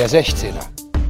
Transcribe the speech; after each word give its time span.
Der 0.00 0.08
16er, 0.08 0.64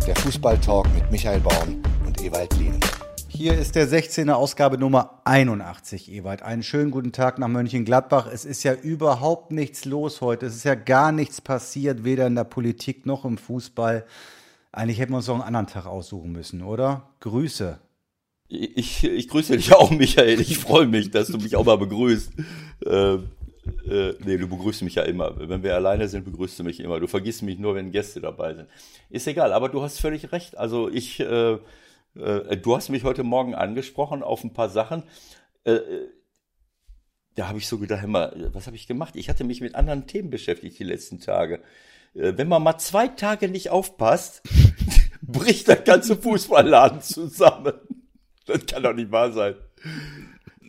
der 0.05 0.17
Fußballtalk 0.17 0.93
mit 0.97 1.13
Michael 1.13 1.39
Baum 1.39 1.81
und 2.05 2.21
Ewald 2.21 2.53
Lien. 2.59 2.81
Hier 3.29 3.57
ist 3.57 3.77
der 3.77 3.87
16er 3.87 4.33
Ausgabe 4.33 4.79
Nummer 4.79 5.21
81, 5.23 6.11
Ewald. 6.11 6.43
Einen 6.43 6.65
schönen 6.65 6.91
guten 6.91 7.13
Tag 7.13 7.39
nach 7.39 7.47
Mönchengladbach. 7.47 8.27
Es 8.27 8.45
ist 8.45 8.65
ja 8.65 8.75
überhaupt 8.75 9.53
nichts 9.53 9.85
los 9.85 10.21
heute. 10.21 10.47
Es 10.47 10.57
ist 10.57 10.65
ja 10.65 10.75
gar 10.75 11.13
nichts 11.13 11.41
passiert, 11.41 12.03
weder 12.03 12.27
in 12.27 12.35
der 12.35 12.43
Politik 12.43 13.07
noch 13.07 13.25
im 13.25 13.39
Fußball. 13.39 14.05
Eigentlich 14.73 14.99
hätten 14.99 15.13
wir 15.13 15.19
uns 15.19 15.27
doch 15.27 15.35
einen 15.35 15.45
anderen 15.45 15.69
Tag 15.69 15.87
aussuchen 15.87 16.33
müssen, 16.33 16.65
oder? 16.65 17.11
Grüße. 17.21 17.79
Ich, 18.49 19.05
ich 19.05 19.29
grüße 19.29 19.57
dich 19.57 19.73
auch, 19.73 19.93
Michael. 19.93 20.41
Ich 20.41 20.59
freue 20.59 20.89
mich, 20.89 21.13
dass 21.13 21.29
du 21.29 21.39
mich 21.39 21.55
auch 21.55 21.65
mal 21.65 21.79
begrüßt. 21.79 22.33
Äh, 22.85 23.19
äh, 23.89 24.15
nee, 24.25 24.37
du 24.37 24.49
begrüßt 24.49 24.83
mich 24.83 24.95
ja 24.95 25.03
immer. 25.03 25.35
Wenn 25.49 25.63
wir 25.63 25.75
alleine 25.75 26.09
sind, 26.09 26.25
begrüßt 26.25 26.59
du 26.59 26.65
mich 26.65 26.81
immer. 26.81 27.01
Du 27.01 27.07
vergisst 27.07 27.43
mich 27.43 27.59
nur, 27.59 27.75
wenn 27.75 27.91
Gäste 27.91 28.21
dabei 28.21 28.55
sind. 28.55 28.69
Ist 29.09 29.27
egal, 29.27 29.53
aber 29.53 29.69
du 29.69 29.83
hast 29.83 30.01
völlig 30.01 30.33
recht. 30.33 30.57
Also 30.57 30.89
ich, 30.89 31.21
äh, 31.21 31.59
äh, 32.15 32.57
du 32.57 32.77
hast 32.77 32.89
mich 32.89 33.05
heute 33.05 33.23
Morgen 33.23 33.55
angesprochen 33.55 34.23
auf 34.23 34.45
ein 34.45 34.53
paar 34.53 34.71
Sachen. 34.71 35.03
Äh, 35.65 35.81
da 37.35 37.49
habe 37.49 37.59
ich 37.59 37.69
so 37.69 37.79
gedacht, 37.79 38.05
immer, 38.05 38.33
was 38.53 38.67
habe 38.67 38.77
ich 38.77 38.87
gemacht? 38.87 39.17
Ich 39.17 39.29
hatte 39.29 39.45
mich 39.45 39.61
mit 39.61 39.75
anderen 39.75 40.07
Themen 40.07 40.31
beschäftigt 40.31 40.79
die 40.79 40.85
letzten 40.85 41.21
Tage. 41.21 41.63
Äh, 42.15 42.35
wenn 42.37 42.49
man 42.49 42.63
mal 42.63 42.79
zwei 42.79 43.09
Tage 43.09 43.49
nicht 43.49 43.71
aufpasst, 43.71 44.43
bricht 45.23 45.69
der 45.69 45.77
ganze 45.77 46.17
Fußballladen 46.17 47.03
zusammen. 47.03 47.75
Das 48.47 48.67
kann 48.67 48.83
doch 48.83 48.95
nicht 48.95 49.13
wahr 49.13 49.33
sein. 49.33 49.55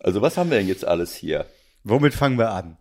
Also 0.01 0.21
was 0.21 0.37
haben 0.37 0.49
wir 0.49 0.57
denn 0.57 0.67
jetzt 0.67 0.85
alles 0.85 1.15
hier? 1.15 1.45
Womit 1.83 2.13
fangen 2.13 2.37
wir 2.37 2.51
an? 2.51 2.77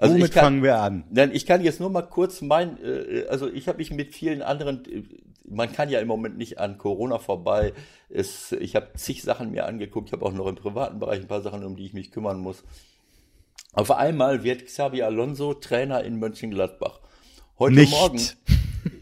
Also 0.00 0.14
Womit 0.14 0.32
kann, 0.32 0.44
fangen 0.44 0.62
wir 0.62 0.78
an? 0.78 1.04
Nein, 1.10 1.30
ich 1.30 1.44
kann 1.44 1.62
jetzt 1.62 1.78
nur 1.78 1.90
mal 1.90 2.00
kurz 2.00 2.40
mein, 2.40 2.82
äh, 2.82 3.26
also 3.28 3.52
ich 3.52 3.68
habe 3.68 3.76
mich 3.76 3.90
mit 3.90 4.14
vielen 4.14 4.40
anderen, 4.40 4.82
äh, 4.86 5.02
man 5.46 5.70
kann 5.70 5.90
ja 5.90 6.00
im 6.00 6.08
Moment 6.08 6.38
nicht 6.38 6.58
an 6.58 6.78
Corona 6.78 7.18
vorbei. 7.18 7.74
Es, 8.08 8.52
ich 8.52 8.76
habe 8.76 8.88
zig 8.94 9.22
Sachen 9.22 9.50
mir 9.50 9.66
angeguckt, 9.66 10.08
ich 10.08 10.12
habe 10.14 10.24
auch 10.24 10.32
noch 10.32 10.46
im 10.46 10.54
privaten 10.54 11.00
Bereich 11.00 11.20
ein 11.20 11.28
paar 11.28 11.42
Sachen, 11.42 11.64
um 11.64 11.76
die 11.76 11.84
ich 11.84 11.92
mich 11.92 12.12
kümmern 12.12 12.38
muss. 12.40 12.64
Auf 13.74 13.90
einmal 13.90 14.42
wird 14.42 14.64
Xabi 14.64 15.02
Alonso 15.02 15.52
Trainer 15.52 16.02
in 16.02 16.18
Mönchengladbach. 16.18 17.00
Heute 17.58 17.74
nicht. 17.74 17.90
Morgen, 17.90 18.20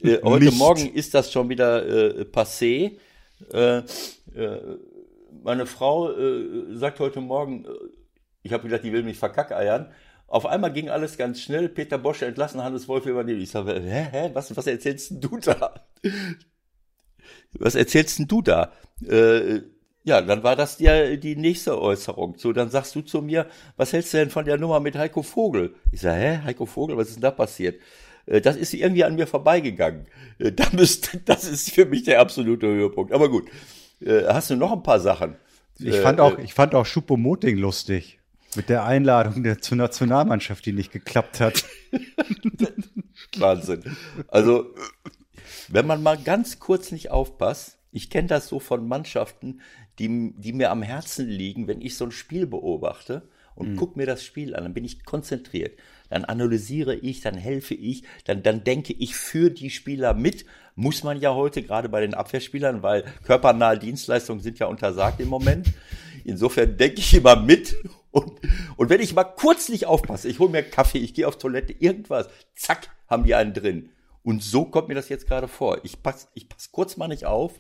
äh, 0.03 0.19
heute 0.25 0.47
nicht. 0.47 0.59
Morgen 0.59 0.93
ist 0.93 1.15
das 1.15 1.31
schon 1.31 1.49
wieder 1.49 1.87
äh, 1.87 2.23
passé. 2.25 2.97
Äh, 3.53 3.77
äh, 3.79 3.85
meine 5.45 5.67
Frau 5.67 6.11
sagt 6.73 6.99
heute 6.99 7.21
Morgen, 7.21 7.65
ich 8.43 8.53
habe 8.53 8.65
gedacht, 8.65 8.83
die 8.83 8.93
will 8.93 9.05
mich 9.05 9.17
verkackeiern. 9.17 9.93
Auf 10.29 10.45
einmal 10.45 10.73
ging 10.73 10.91
alles 10.91 11.17
ganz 11.17 11.41
schnell. 11.41 11.69
Peter 11.69 11.99
Bosch 11.99 12.23
entlassen, 12.23 12.63
Hannes 12.63 12.87
Wolf 12.87 13.07
übernehmen. 13.07 13.41
Ich 13.41 13.51
sage, 13.51 13.81
hä, 13.81 14.09
hä, 14.13 14.31
was, 14.35 14.55
was 14.55 14.67
erzählst 14.67 15.11
denn 15.11 15.21
du 15.21 15.39
da? 15.39 15.75
Was 17.53 17.75
erzählst 17.75 18.19
denn 18.19 18.29
du 18.29 18.43
da? 18.43 18.73
Äh, 19.09 19.63
ja, 20.05 20.21
dann 20.21 20.43
war 20.43 20.55
das 20.55 20.77
die, 20.77 21.19
die 21.19 21.35
nächste 21.35 21.81
Äußerung. 21.81 22.35
So, 22.37 22.53
dann 22.53 22.71
sagst 22.71 22.95
du 22.95 23.01
zu 23.01 23.23
mir, 23.23 23.47
was 23.77 23.93
hältst 23.95 24.13
du 24.13 24.19
denn 24.19 24.31
von 24.31 24.45
der 24.45 24.59
Nummer 24.59 24.81
mit 24.81 24.97
Heiko 24.97 25.23
Vogel? 25.23 25.75
Ich 25.93 26.03
sage, 26.03 26.21
hä, 26.21 26.41
Heiko 26.45 26.67
Vogel, 26.67 26.97
was 26.97 27.09
ist 27.09 27.17
denn 27.17 27.23
da 27.23 27.31
passiert? 27.31 27.81
Das 28.27 28.57
ist 28.57 28.75
irgendwie 28.75 29.05
an 29.05 29.15
mir 29.15 29.27
vorbeigegangen. 29.27 30.07
Da 30.39 30.67
müsste, 30.73 31.19
das 31.25 31.45
ist 31.45 31.71
für 31.71 31.87
mich 31.87 32.05
der 32.05 32.21
absolute 32.21 32.67
Höhepunkt. 32.67 33.13
Aber 33.13 33.31
gut, 33.31 33.49
äh, 34.01 34.25
hast 34.27 34.51
du 34.51 34.57
noch 34.57 34.73
ein 34.73 34.83
paar 34.83 35.01
Sachen? 35.01 35.37
Ich 35.79 35.97
fand 35.97 36.19
äh, 36.19 36.23
auch, 36.23 36.39
ich 36.39 36.53
fand 36.53 36.75
auch 36.75 36.85
Schuppomoting 36.85 37.57
lustig. 37.57 38.18
Mit 38.57 38.69
der 38.69 38.85
Einladung 38.85 39.43
der, 39.43 39.61
zur 39.61 39.77
Nationalmannschaft, 39.77 40.65
die 40.65 40.73
nicht 40.73 40.91
geklappt 40.93 41.41
hat. 41.41 41.65
Wahnsinn. 43.39 43.97
Also, 44.29 44.75
wenn 45.69 45.87
man 45.87 46.03
mal 46.03 46.17
ganz 46.17 46.59
kurz 46.59 46.91
nicht 46.91 47.11
aufpasst, 47.11 47.79
ich 47.93 48.11
kenne 48.11 48.29
das 48.29 48.49
so 48.49 48.61
von 48.61 48.87
Mannschaften, 48.87 49.61
die, 49.99 50.33
die 50.37 50.53
mir 50.53 50.71
am 50.71 50.83
Herzen 50.83 51.29
liegen, 51.29 51.67
wenn 51.69 51.81
ich 51.81 51.97
so 51.97 52.05
ein 52.05 52.13
Spiel 52.13 52.47
beobachte 52.47 53.29
und 53.55 53.73
mhm. 53.73 53.77
guck 53.77 53.97
mir 53.97 54.07
das 54.07 54.25
Spiel 54.25 54.55
an, 54.55 54.65
dann 54.65 54.75
bin 54.75 54.85
ich 54.85 55.05
konzentriert. 55.05 55.79
Dann 56.09 56.25
analysiere 56.25 56.95
ich, 56.95 57.21
dann 57.21 57.37
helfe 57.37 57.75
ich, 57.75 58.05
dann, 58.25 58.43
dann 58.43 58.65
denke 58.65 58.93
ich 58.93 59.15
für 59.15 59.51
die 59.51 59.71
Spieler 59.71 60.15
mit. 60.15 60.47
Muss 60.79 61.03
man 61.03 61.21
ja 61.21 61.35
heute, 61.35 61.65
gerade 61.65 61.89
bei 61.89 62.01
den 62.01 62.15
Abwehrspielern, 62.15 62.85
weil 62.85 63.03
körpernahe 63.25 63.81
Dienstleistungen 63.81 64.41
sind 64.41 64.61
ja 64.61 64.69
untersagt 64.69 65.19
im 65.19 65.27
Moment. 65.27 65.73
Insofern 66.23 66.77
denke 66.77 67.01
ich 67.01 67.15
immer 67.15 67.35
mit. 67.35 67.75
Und, 68.13 68.31
und 68.77 68.89
wenn 68.89 69.01
ich 69.01 69.13
mal 69.13 69.25
kurz 69.25 69.69
nicht 69.69 69.87
aufpasse, 69.87 70.29
ich 70.29 70.39
hole 70.39 70.51
mir 70.51 70.63
Kaffee, 70.63 70.99
ich 70.99 71.15
gehe 71.15 71.27
auf 71.27 71.37
Toilette, 71.37 71.73
irgendwas, 71.73 72.29
zack, 72.55 72.91
haben 73.09 73.25
die 73.25 73.35
einen 73.35 73.55
drin. 73.55 73.91
Und 74.23 74.41
so 74.41 74.67
kommt 74.67 74.87
mir 74.87 74.95
das 74.95 75.09
jetzt 75.09 75.27
gerade 75.27 75.49
vor. 75.49 75.81
Ich 75.83 76.01
passe 76.01 76.29
ich 76.35 76.49
pass 76.49 76.71
kurz 76.71 76.97
mal 76.97 77.09
nicht 77.09 77.27
auf 77.27 77.55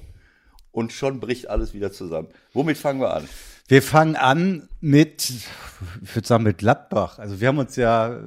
und 0.70 0.92
schon 0.92 1.18
bricht 1.18 1.50
alles 1.50 1.74
wieder 1.74 1.90
zusammen. 1.90 2.28
Womit 2.52 2.78
fangen 2.78 3.00
wir 3.00 3.12
an? 3.12 3.28
Wir 3.66 3.82
fangen 3.82 4.14
an 4.14 4.68
mit, 4.80 5.28
ich 6.02 6.14
würde 6.14 6.28
sagen, 6.28 6.44
mit 6.44 6.58
Gladbach. 6.58 7.18
Also 7.18 7.40
wir 7.40 7.48
haben 7.48 7.58
uns 7.58 7.74
ja, 7.74 8.20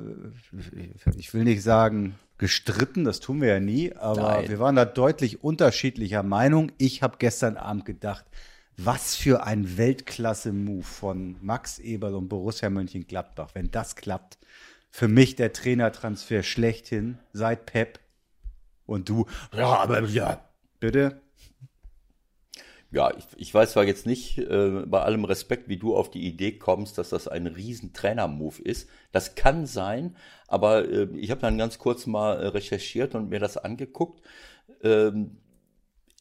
ich 1.18 1.34
will 1.34 1.46
nicht 1.46 1.64
sagen 1.64 2.20
gestritten, 2.42 3.04
das 3.04 3.20
tun 3.20 3.40
wir 3.40 3.50
ja 3.50 3.60
nie, 3.60 3.94
aber 3.94 4.40
Nein. 4.40 4.50
wir 4.50 4.58
waren 4.58 4.76
da 4.76 4.84
deutlich 4.84 5.44
unterschiedlicher 5.44 6.24
Meinung. 6.24 6.72
Ich 6.80 7.04
habe 7.04 7.18
gestern 7.20 7.56
Abend 7.56 7.86
gedacht, 7.86 8.26
was 8.78 9.16
für 9.16 9.44
ein 9.44 9.78
Weltklasse-Move 9.78 10.82
von 10.82 11.38
Max 11.42 11.78
Eberl 11.78 12.16
und 12.16 12.30
Borussia 12.30 12.72
Mönchengladbach, 12.72 13.52
wenn 13.54 13.70
das 13.70 13.96
klappt. 13.96 14.40
Für 14.90 15.08
mich 15.08 15.36
der 15.36 15.54
Trainertransfer 15.54 16.42
schlechthin 16.42 17.20
seit 17.32 17.68
Pep. 17.68 18.00
Und 18.88 19.08
du, 19.08 19.28
ja, 19.54 19.78
aber 19.78 20.02
ja, 20.06 20.44
bitte 20.80 21.22
ja, 22.92 23.10
ich, 23.18 23.26
ich 23.38 23.54
weiß 23.54 23.72
zwar 23.72 23.86
jetzt 23.86 24.06
nicht, 24.06 24.38
äh, 24.38 24.84
bei 24.86 25.02
allem 25.02 25.24
Respekt, 25.24 25.70
wie 25.70 25.78
du 25.78 25.96
auf 25.96 26.12
die 26.12 26.28
Idee 26.28 26.58
kommst, 26.58 26.98
dass 26.98 27.10
das 27.10 27.28
ein 27.30 27.48
riesen 27.48 27.94
Trainer-Move 27.94 28.62
ist. 28.62 28.90
Das 29.14 29.36
kann 29.36 29.66
sein, 29.66 30.18
aber 30.48 30.88
äh, 30.90 31.08
ich 31.16 31.32
habe 31.32 31.40
dann 31.40 31.58
ganz 31.58 31.80
kurz 31.80 32.06
mal 32.06 32.34
äh, 32.34 32.48
recherchiert 32.48 33.16
und 33.16 33.30
mir 33.30 33.40
das 33.40 33.56
angeguckt. 33.56 34.22
Ähm, 34.84 35.38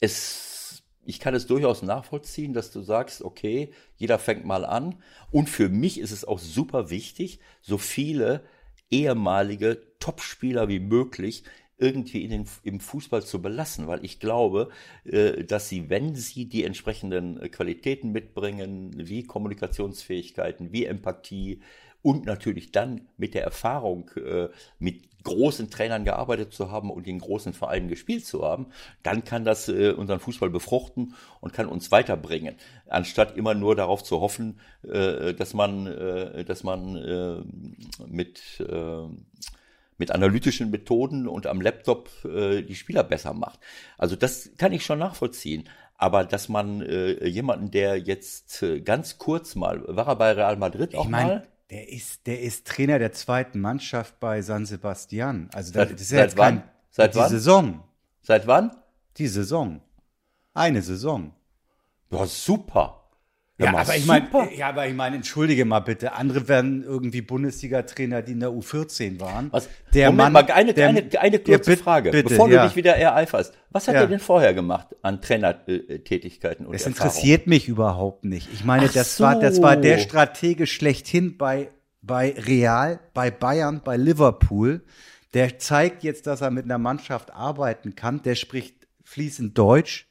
es, 0.01 0.85
ich 1.05 1.19
kann 1.19 1.35
es 1.35 1.49
durchaus 1.49 1.83
nachvollziehen, 1.83 2.53
dass 2.53 2.71
du 2.71 2.83
sagst, 2.83 3.23
okay, 3.23 3.73
jeder 3.97 4.21
fängt 4.21 4.45
mal 4.45 4.65
an. 4.65 5.03
Und 5.33 5.49
für 5.49 5.69
mich 5.69 5.99
ist 5.99 6.13
es 6.13 6.25
auch 6.25 6.39
super 6.39 6.89
wichtig, 6.89 7.41
so 7.63 7.79
viele 7.79 8.45
ehemalige 8.91 9.83
Topspieler 9.99 10.69
wie 10.69 10.81
möglich 10.81 11.43
irgendwie 11.81 12.29
den, 12.29 12.47
im 12.63 12.79
Fußball 12.79 13.23
zu 13.23 13.41
belassen, 13.41 13.87
weil 13.87 14.05
ich 14.05 14.21
glaube, 14.21 14.69
äh, 15.05 15.45
dass 15.45 15.69
sie, 15.69 15.89
wenn 15.89 16.15
sie 16.15 16.45
die 16.47 16.65
entsprechenden 16.65 17.41
äh, 17.41 17.49
Qualitäten 17.49 18.13
mitbringen, 18.13 18.93
wie 18.97 19.25
Kommunikationsfähigkeiten, 19.25 20.73
wie 20.73 20.85
Empathie 20.85 21.61
und 22.03 22.27
natürlich 22.27 22.71
dann 22.71 23.09
mit 23.17 23.35
der 23.35 23.45
Erfahrung, 23.45 24.11
äh, 24.17 24.49
mit 24.79 25.09
großen 25.23 25.71
Trainern 25.71 26.05
gearbeitet 26.05 26.55
zu 26.55 26.71
haben 26.71 26.91
und 26.91 27.07
in 27.07 27.19
großen 27.19 27.53
Vereinen 27.53 27.89
gespielt 27.89 28.25
zu 28.25 28.43
haben, 28.43 28.69
dann 29.03 29.23
kann 29.23 29.45
das 29.45 29.69
unseren 29.69 30.19
Fußball 30.19 30.49
befruchten 30.49 31.15
und 31.43 31.53
kann 31.53 31.67
uns 31.67 31.93
weiterbringen, 31.93 32.55
anstatt 32.89 33.37
immer 33.37 33.53
nur 33.53 33.77
darauf 33.77 34.03
zu 34.03 34.23
hoffen, 34.23 34.59
dass 34.83 35.53
man, 35.53 35.85
dass 36.47 36.63
man 36.63 37.83
mit 38.07 38.41
mit 40.01 40.11
analytischen 40.11 40.71
Methoden 40.71 41.29
und 41.29 41.47
am 41.47 41.61
Laptop 41.61 42.11
äh, 42.25 42.63
die 42.63 42.75
Spieler 42.75 43.05
besser 43.05 43.35
macht. 43.35 43.61
Also 43.99 44.17
das 44.17 44.51
kann 44.57 44.73
ich 44.73 44.85
schon 44.85 44.99
nachvollziehen. 44.99 45.69
Aber 45.95 46.25
dass 46.25 46.49
man 46.49 46.81
äh, 46.81 47.27
jemanden, 47.29 47.71
der 47.71 47.99
jetzt 47.99 48.63
äh, 48.63 48.81
ganz 48.81 49.19
kurz 49.19 49.55
mal, 49.55 49.85
war 49.87 50.09
er 50.09 50.17
bei 50.17 50.33
Real 50.33 50.57
Madrid 50.57 50.95
auch 50.95 51.05
ich 51.05 51.11
mein, 51.11 51.27
mal? 51.27 51.49
Der 51.69 51.89
ist, 51.91 52.27
der 52.27 52.41
ist 52.41 52.67
Trainer 52.67 52.99
der 52.99 53.13
zweiten 53.13 53.61
Mannschaft 53.61 54.19
bei 54.19 54.41
San 54.41 54.65
Sebastian. 54.65 55.51
Also 55.53 55.73
das, 55.73 55.89
seit, 55.89 56.01
ist 56.01 56.11
ja 56.11 56.19
seit 56.21 56.39
wann? 56.39 56.61
Kein, 56.61 56.71
seit 56.91 57.15
die 57.15 57.19
wann? 57.19 57.29
Saison. 57.29 57.85
Seit 58.23 58.47
wann? 58.47 58.77
Die 59.19 59.29
Saison. 59.29 59.83
Eine 60.55 60.81
Saison. 60.81 61.35
Ja, 62.11 62.27
super. 62.27 63.00
Ja, 63.61 63.77
aber 63.77 63.95
ich 63.95 64.07
meine, 64.07 64.27
ja, 64.57 64.69
aber 64.71 64.87
ich 64.87 64.95
meine, 64.95 65.17
entschuldige 65.17 65.67
mal 65.67 65.81
bitte, 65.81 66.15
andere 66.15 66.49
werden 66.49 66.83
irgendwie 66.83 67.21
Bundesliga-Trainer, 67.21 68.23
die 68.23 68.33
in 68.33 68.41
der 68.41 68.49
U14 68.49 69.21
waren. 69.21 69.53
Was? 69.53 69.69
Der 69.93 70.11
Moment 70.11 70.33
Mann, 70.33 70.47
mal, 70.47 70.53
eine, 70.53 70.73
der, 70.73 70.89
eine, 70.89 71.05
eine 71.19 71.39
kurze 71.39 71.73
ja, 71.73 71.77
Frage, 71.77 72.11
bitte, 72.11 72.31
bevor 72.31 72.49
ja. 72.49 72.63
du 72.63 72.69
dich 72.69 72.77
wieder 72.77 72.97
ereiferst. 72.97 73.53
Was 73.71 73.87
hat 73.87 73.97
ja. 73.97 74.01
er 74.03 74.07
denn 74.07 74.19
vorher 74.19 74.55
gemacht 74.55 74.89
an 75.03 75.21
Trainertätigkeiten 75.21 76.65
und 76.67 76.75
Es 76.75 76.87
interessiert 76.87 77.47
mich 77.47 77.69
überhaupt 77.69 78.25
nicht. 78.25 78.49
Ich 78.53 78.65
meine, 78.65 78.87
Ach 78.89 78.93
das 78.93 79.19
so. 79.19 79.25
war, 79.25 79.39
das 79.39 79.61
war 79.61 79.77
der 79.77 79.99
Stratege 79.99 80.67
schlechthin 80.67 81.37
bei, 81.37 81.69
bei 82.01 82.35
Real, 82.39 82.99
bei 83.13 83.31
Bayern, 83.31 83.83
bei 83.85 83.99
Liverpool. 83.99 84.83
Der 85.35 85.59
zeigt 85.59 86.03
jetzt, 86.03 86.27
dass 86.27 86.41
er 86.41 86.51
mit 86.51 86.65
einer 86.65 86.79
Mannschaft 86.79 87.35
arbeiten 87.35 87.95
kann. 87.95 88.23
Der 88.23 88.37
spricht 88.37 88.75
fließend 89.05 89.57
Deutsch. 89.57 90.09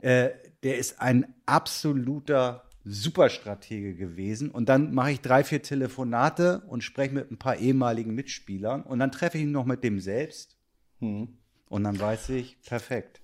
Äh, 0.00 0.30
der 0.62 0.76
ist 0.76 1.00
ein 1.00 1.34
absoluter 1.46 2.64
Superstratege 2.84 3.94
gewesen. 3.94 4.50
Und 4.50 4.68
dann 4.68 4.94
mache 4.94 5.12
ich 5.12 5.20
drei, 5.20 5.44
vier 5.44 5.62
Telefonate 5.62 6.62
und 6.68 6.82
spreche 6.82 7.14
mit 7.14 7.30
ein 7.30 7.38
paar 7.38 7.56
ehemaligen 7.56 8.14
Mitspielern 8.14 8.82
und 8.82 8.98
dann 8.98 9.12
treffe 9.12 9.38
ich 9.38 9.44
ihn 9.44 9.52
noch 9.52 9.66
mit 9.66 9.84
dem 9.84 10.00
selbst. 10.00 10.56
Hm. 11.00 11.36
Und 11.68 11.84
dann 11.84 11.98
weiß 11.98 12.30
ich, 12.30 12.60
perfekt. 12.62 13.20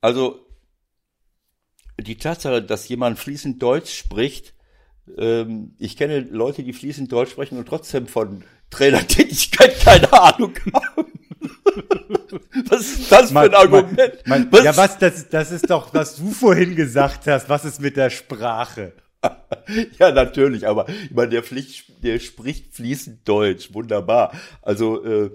Also 0.00 0.46
die 2.00 2.16
Tatsache, 2.16 2.62
dass 2.62 2.88
jemand 2.88 3.18
fließend 3.18 3.62
Deutsch 3.62 3.92
spricht, 3.92 4.54
ähm, 5.16 5.74
ich 5.78 5.96
kenne 5.96 6.20
Leute, 6.20 6.62
die 6.62 6.72
fließend 6.72 7.10
Deutsch 7.10 7.30
sprechen 7.30 7.58
und 7.58 7.66
trotzdem 7.66 8.06
von 8.06 8.44
Trainertätigkeit 8.70 9.80
keine 9.84 10.12
Ahnung 10.12 10.54
haben. 10.72 11.17
Was 12.68 12.80
ist 12.80 13.12
das 13.12 13.30
für 13.30 13.40
ein 13.40 13.54
Argument? 13.54 13.96
Mein, 13.96 14.42
mein, 14.42 14.52
was? 14.52 14.64
Ja, 14.64 14.76
was, 14.76 14.98
das, 14.98 15.28
das 15.28 15.50
ist 15.52 15.70
doch, 15.70 15.92
was 15.94 16.16
du 16.16 16.30
vorhin 16.30 16.74
gesagt 16.74 17.26
hast. 17.26 17.48
Was 17.48 17.64
ist 17.64 17.80
mit 17.80 17.96
der 17.96 18.10
Sprache? 18.10 18.92
ja, 19.98 20.12
natürlich, 20.12 20.66
aber 20.66 20.88
ich 20.88 21.10
meine, 21.10 21.30
der, 21.30 21.42
Pflicht, 21.42 22.04
der 22.04 22.20
spricht 22.20 22.74
fließend 22.74 23.28
Deutsch, 23.28 23.74
wunderbar. 23.74 24.32
Also 24.62 25.04
äh, 25.04 25.30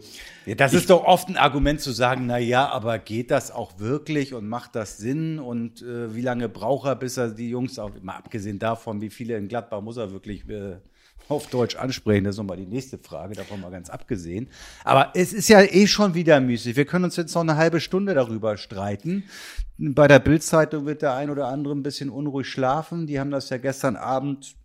ja, 0.46 0.56
das 0.56 0.72
ich, 0.72 0.80
ist 0.80 0.90
doch 0.90 1.04
oft 1.04 1.28
ein 1.28 1.38
Argument 1.38 1.82
zu 1.82 1.92
sagen, 1.92 2.26
na 2.28 2.38
ja, 2.38 2.70
aber 2.70 2.98
geht 3.00 3.30
das 3.30 3.52
auch 3.52 3.80
wirklich 3.80 4.34
und 4.34 4.48
macht 4.48 4.76
das 4.76 4.98
Sinn 4.98 5.38
und 5.40 5.82
äh, 5.82 6.16
wie 6.16 6.22
lange 6.22 6.48
braucht 6.48 6.88
er, 6.88 6.96
bis 6.96 7.18
er 7.18 7.30
die 7.30 7.50
Jungs 7.50 7.78
auch, 7.78 7.92
mal 8.02 8.16
abgesehen 8.16 8.58
davon, 8.58 9.02
wie 9.02 9.10
viele 9.10 9.36
in 9.38 9.50
Gladbach 9.50 9.82
muss 9.82 9.98
er 9.98 10.12
wirklich 10.12 10.48
äh, 10.48 10.78
auf 11.30 11.48
Deutsch 11.48 11.76
ansprechen, 11.76 12.26
das 12.26 12.36
ist 12.36 12.38
nochmal 12.38 12.58
die 12.58 12.66
nächste 12.66 12.98
Frage, 12.98 13.36
davon 13.36 13.62
mal 13.62 13.72
ganz 13.72 13.90
abgesehen. 13.90 14.50
Aber 14.84 15.12
es 15.16 15.34
ist 15.34 15.48
ja 15.48 15.62
eh 15.62 15.88
schon 15.88 16.14
wieder 16.14 16.40
müßig. 16.40 16.76
Wir 16.76 16.86
können 16.86 17.06
uns 17.06 17.16
jetzt 17.16 17.34
noch 17.34 17.42
eine 17.42 17.56
halbe 17.56 17.80
Stunde 17.80 18.14
darüber 18.14 18.58
streiten. 18.58 19.24
Bei 19.78 20.08
der 20.08 20.20
Bildzeitung 20.20 20.86
wird 20.86 21.02
der 21.02 21.16
ein 21.16 21.30
oder 21.30 21.48
andere 21.48 21.74
ein 21.74 21.84
bisschen 21.84 22.10
unruhig 22.10 22.48
schlafen. 22.48 23.08
Die 23.08 23.20
haben 23.20 23.32
das 23.32 23.50
ja 23.50 23.58
gestern 23.58 23.96
Abend 23.96 24.56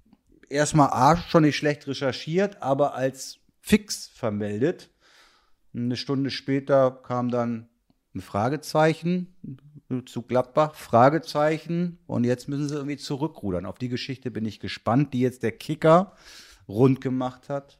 erstmal 0.48 0.90
A, 0.90 1.16
schon 1.16 1.42
nicht 1.42 1.56
schlecht 1.56 1.86
recherchiert, 1.86 2.62
aber 2.62 2.94
als 2.94 3.38
fix 3.60 4.08
vermeldet. 4.08 4.90
Eine 5.74 5.96
Stunde 5.96 6.30
später 6.30 6.90
kam 6.90 7.30
dann 7.30 7.68
ein 8.14 8.20
Fragezeichen 8.20 9.34
zu 10.06 10.22
Gladbach, 10.22 10.74
Fragezeichen. 10.74 11.98
Und 12.06 12.24
jetzt 12.24 12.48
müssen 12.48 12.68
sie 12.68 12.74
irgendwie 12.74 12.96
zurückrudern. 12.96 13.66
Auf 13.66 13.78
die 13.78 13.88
Geschichte 13.88 14.30
bin 14.30 14.44
ich 14.44 14.60
gespannt, 14.60 15.14
die 15.14 15.20
jetzt 15.20 15.42
der 15.42 15.52
Kicker 15.52 16.12
rund 16.68 17.00
gemacht 17.00 17.48
hat. 17.48 17.78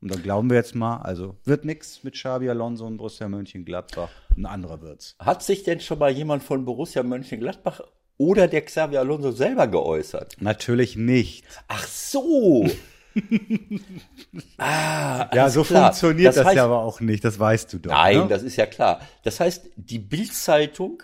Und 0.00 0.14
dann 0.14 0.22
glauben 0.22 0.48
wir 0.48 0.56
jetzt 0.56 0.76
mal, 0.76 0.98
also 0.98 1.36
wird 1.44 1.64
nichts 1.64 2.04
mit 2.04 2.14
Xabi 2.14 2.48
Alonso 2.48 2.86
und 2.86 2.98
Borussia 2.98 3.28
Mönchengladbach. 3.28 4.10
Ein 4.36 4.46
anderer 4.46 4.80
wird's. 4.80 5.16
Hat 5.18 5.42
sich 5.42 5.64
denn 5.64 5.80
schon 5.80 5.98
mal 5.98 6.10
jemand 6.10 6.44
von 6.44 6.64
Borussia 6.64 7.02
Mönchengladbach 7.02 7.80
oder 8.16 8.46
der 8.46 8.62
Xabi 8.62 8.96
Alonso 8.96 9.32
selber 9.32 9.66
geäußert? 9.66 10.36
Natürlich 10.40 10.96
nicht. 10.96 11.44
Ach 11.66 11.86
so. 11.86 12.68
ah, 14.58 15.28
ja, 15.34 15.50
so 15.50 15.64
klar. 15.64 15.86
funktioniert 15.86 16.28
das, 16.28 16.36
das 16.36 16.46
heißt, 16.46 16.56
ja 16.56 16.64
aber 16.64 16.82
auch 16.82 17.00
nicht, 17.00 17.24
das 17.24 17.40
weißt 17.40 17.72
du 17.72 17.78
doch. 17.78 17.90
Nein, 17.90 18.18
ne? 18.18 18.28
das 18.28 18.44
ist 18.44 18.54
ja 18.54 18.66
klar. 18.66 19.00
Das 19.24 19.40
heißt, 19.40 19.70
die 19.74 19.98
Bildzeitung 19.98 21.02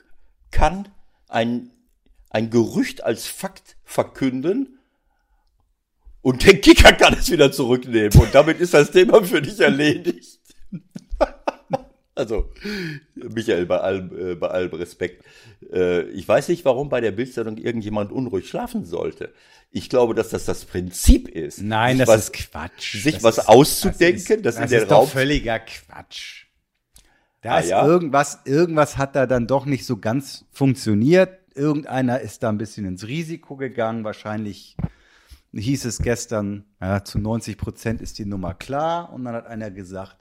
kann 0.52 0.88
ein, 1.28 1.70
ein 2.30 2.50
Gerücht 2.50 3.02
als 3.02 3.26
Fakt 3.26 3.76
verkünden 3.82 4.73
und 6.24 6.42
der 6.46 6.58
Kicker 6.58 6.94
kann 6.94 7.12
es 7.12 7.30
wieder 7.30 7.52
zurücknehmen. 7.52 8.18
Und 8.18 8.34
damit 8.34 8.58
ist 8.58 8.72
das 8.72 8.90
Thema 8.90 9.22
für 9.22 9.42
dich 9.42 9.60
erledigt. 9.60 10.40
also, 12.14 12.50
Michael, 13.14 13.66
bei 13.66 13.76
allem, 13.76 14.30
äh, 14.30 14.34
bei 14.34 14.48
allem 14.48 14.72
Respekt. 14.72 15.22
Äh, 15.70 16.04
ich 16.12 16.26
weiß 16.26 16.48
nicht, 16.48 16.64
warum 16.64 16.88
bei 16.88 17.02
der 17.02 17.12
Bildzeitung 17.12 17.58
irgendjemand 17.58 18.10
unruhig 18.10 18.48
schlafen 18.48 18.86
sollte. 18.86 19.34
Ich 19.70 19.90
glaube, 19.90 20.14
dass 20.14 20.30
das 20.30 20.46
das 20.46 20.64
Prinzip 20.64 21.28
ist. 21.28 21.60
Nein, 21.60 21.98
das 21.98 22.08
was, 22.08 22.20
ist 22.24 22.32
Quatsch. 22.32 23.02
Sich 23.02 23.16
das 23.16 23.22
was 23.22 23.36
ist, 23.36 23.48
auszudenken, 23.50 24.42
das, 24.42 24.54
ist, 24.54 24.62
das 24.62 24.72
in 24.72 24.78
ist 24.78 24.90
Raum. 24.90 25.06
völliger 25.06 25.58
Quatsch. 25.58 26.46
Da 27.42 27.56
ah, 27.56 27.60
ist 27.60 27.68
ja? 27.68 27.86
irgendwas, 27.86 28.38
irgendwas 28.46 28.96
hat 28.96 29.14
da 29.14 29.26
dann 29.26 29.46
doch 29.46 29.66
nicht 29.66 29.84
so 29.84 29.98
ganz 29.98 30.46
funktioniert. 30.52 31.38
Irgendeiner 31.54 32.20
ist 32.20 32.42
da 32.42 32.48
ein 32.48 32.56
bisschen 32.56 32.86
ins 32.86 33.06
Risiko 33.06 33.56
gegangen, 33.56 34.04
wahrscheinlich 34.04 34.78
hieß 35.54 35.84
es 35.84 35.98
gestern, 35.98 36.64
ja, 36.80 37.04
zu 37.04 37.18
90 37.18 37.56
Prozent 37.58 38.00
ist 38.00 38.18
die 38.18 38.24
Nummer 38.24 38.54
klar. 38.54 39.12
Und 39.12 39.24
dann 39.24 39.34
hat 39.34 39.46
einer 39.46 39.70
gesagt, 39.70 40.16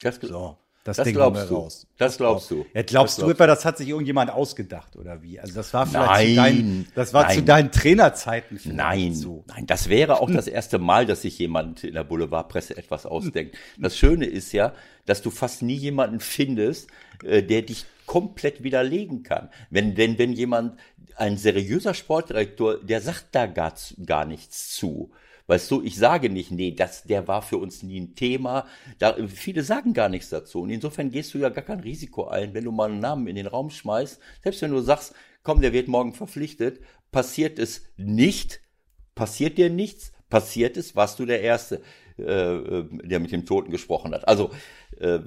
das, 0.00 0.16
so, 0.16 0.56
das, 0.84 0.96
das 0.96 1.04
Ding 1.04 1.14
glaubst 1.14 1.50
du. 1.50 1.54
raus. 1.54 1.86
Das 1.98 2.16
glaubst 2.16 2.50
du. 2.50 2.64
Ja, 2.72 2.82
glaubst 2.82 3.18
das 3.18 3.24
du 3.24 3.30
etwa, 3.30 3.46
das 3.46 3.66
hat 3.66 3.76
sich 3.76 3.88
irgendjemand 3.88 4.30
ausgedacht 4.30 4.96
oder 4.96 5.22
wie? 5.22 5.38
Also 5.38 5.54
das 5.54 5.74
war 5.74 5.86
vielleicht 5.86 6.08
nein, 6.08 6.28
zu 6.28 6.34
deinen, 6.34 6.88
das 6.94 7.12
war 7.12 7.24
nein. 7.24 7.34
zu 7.34 7.42
deinen 7.42 7.70
Trainerzeiten 7.70 8.60
Nein, 8.64 9.14
so. 9.14 9.44
nein, 9.48 9.66
das 9.66 9.90
wäre 9.90 10.20
auch 10.20 10.30
das 10.32 10.46
erste 10.46 10.78
Mal, 10.78 11.04
dass 11.04 11.22
sich 11.22 11.38
jemand 11.38 11.84
in 11.84 11.92
der 11.94 12.04
Boulevardpresse 12.04 12.76
etwas 12.78 13.04
ausdenkt. 13.04 13.56
Das 13.78 13.98
Schöne 13.98 14.24
ist 14.24 14.52
ja, 14.52 14.72
dass 15.04 15.20
du 15.20 15.30
fast 15.30 15.60
nie 15.60 15.76
jemanden 15.76 16.18
findest, 16.18 16.88
äh, 17.24 17.42
der 17.42 17.62
dich 17.62 17.84
komplett 18.06 18.64
widerlegen 18.64 19.22
kann. 19.22 19.50
Wenn, 19.68 19.96
wenn, 19.96 20.18
wenn 20.18 20.32
jemand 20.32 20.78
ein 21.20 21.36
seriöser 21.36 21.94
Sportdirektor, 21.94 22.78
der 22.78 23.00
sagt 23.00 23.28
da 23.32 23.46
gar, 23.46 23.74
gar 24.06 24.24
nichts 24.24 24.74
zu. 24.74 25.12
Weißt 25.46 25.70
du, 25.70 25.82
ich 25.82 25.96
sage 25.96 26.30
nicht, 26.30 26.50
nee, 26.50 26.70
das, 26.70 27.02
der 27.02 27.26
war 27.26 27.42
für 27.42 27.58
uns 27.58 27.82
nie 27.82 28.00
ein 28.00 28.14
Thema. 28.14 28.66
Da, 28.98 29.16
viele 29.26 29.62
sagen 29.64 29.92
gar 29.92 30.08
nichts 30.08 30.30
dazu. 30.30 30.62
Und 30.62 30.70
insofern 30.70 31.10
gehst 31.10 31.34
du 31.34 31.38
ja 31.38 31.48
gar 31.48 31.64
kein 31.64 31.80
Risiko 31.80 32.28
ein, 32.28 32.54
wenn 32.54 32.64
du 32.64 32.72
mal 32.72 32.88
einen 32.88 33.00
Namen 33.00 33.26
in 33.26 33.34
den 33.34 33.48
Raum 33.48 33.68
schmeißt. 33.68 34.20
Selbst 34.42 34.62
wenn 34.62 34.70
du 34.70 34.80
sagst, 34.80 35.12
komm, 35.42 35.60
der 35.60 35.72
wird 35.72 35.88
morgen 35.88 36.14
verpflichtet, 36.14 36.80
passiert 37.10 37.58
es 37.58 37.82
nicht, 37.96 38.60
passiert 39.14 39.58
dir 39.58 39.70
nichts, 39.70 40.12
passiert 40.28 40.76
es, 40.76 40.94
warst 40.96 41.18
du 41.18 41.26
der 41.26 41.42
Erste, 41.42 41.82
äh, 42.16 42.22
äh 42.22 42.88
der 43.02 43.20
mit 43.20 43.32
dem 43.32 43.44
Toten 43.44 43.72
gesprochen 43.72 44.14
hat. 44.14 44.28
Also, 44.28 44.52
äh, 45.00 45.20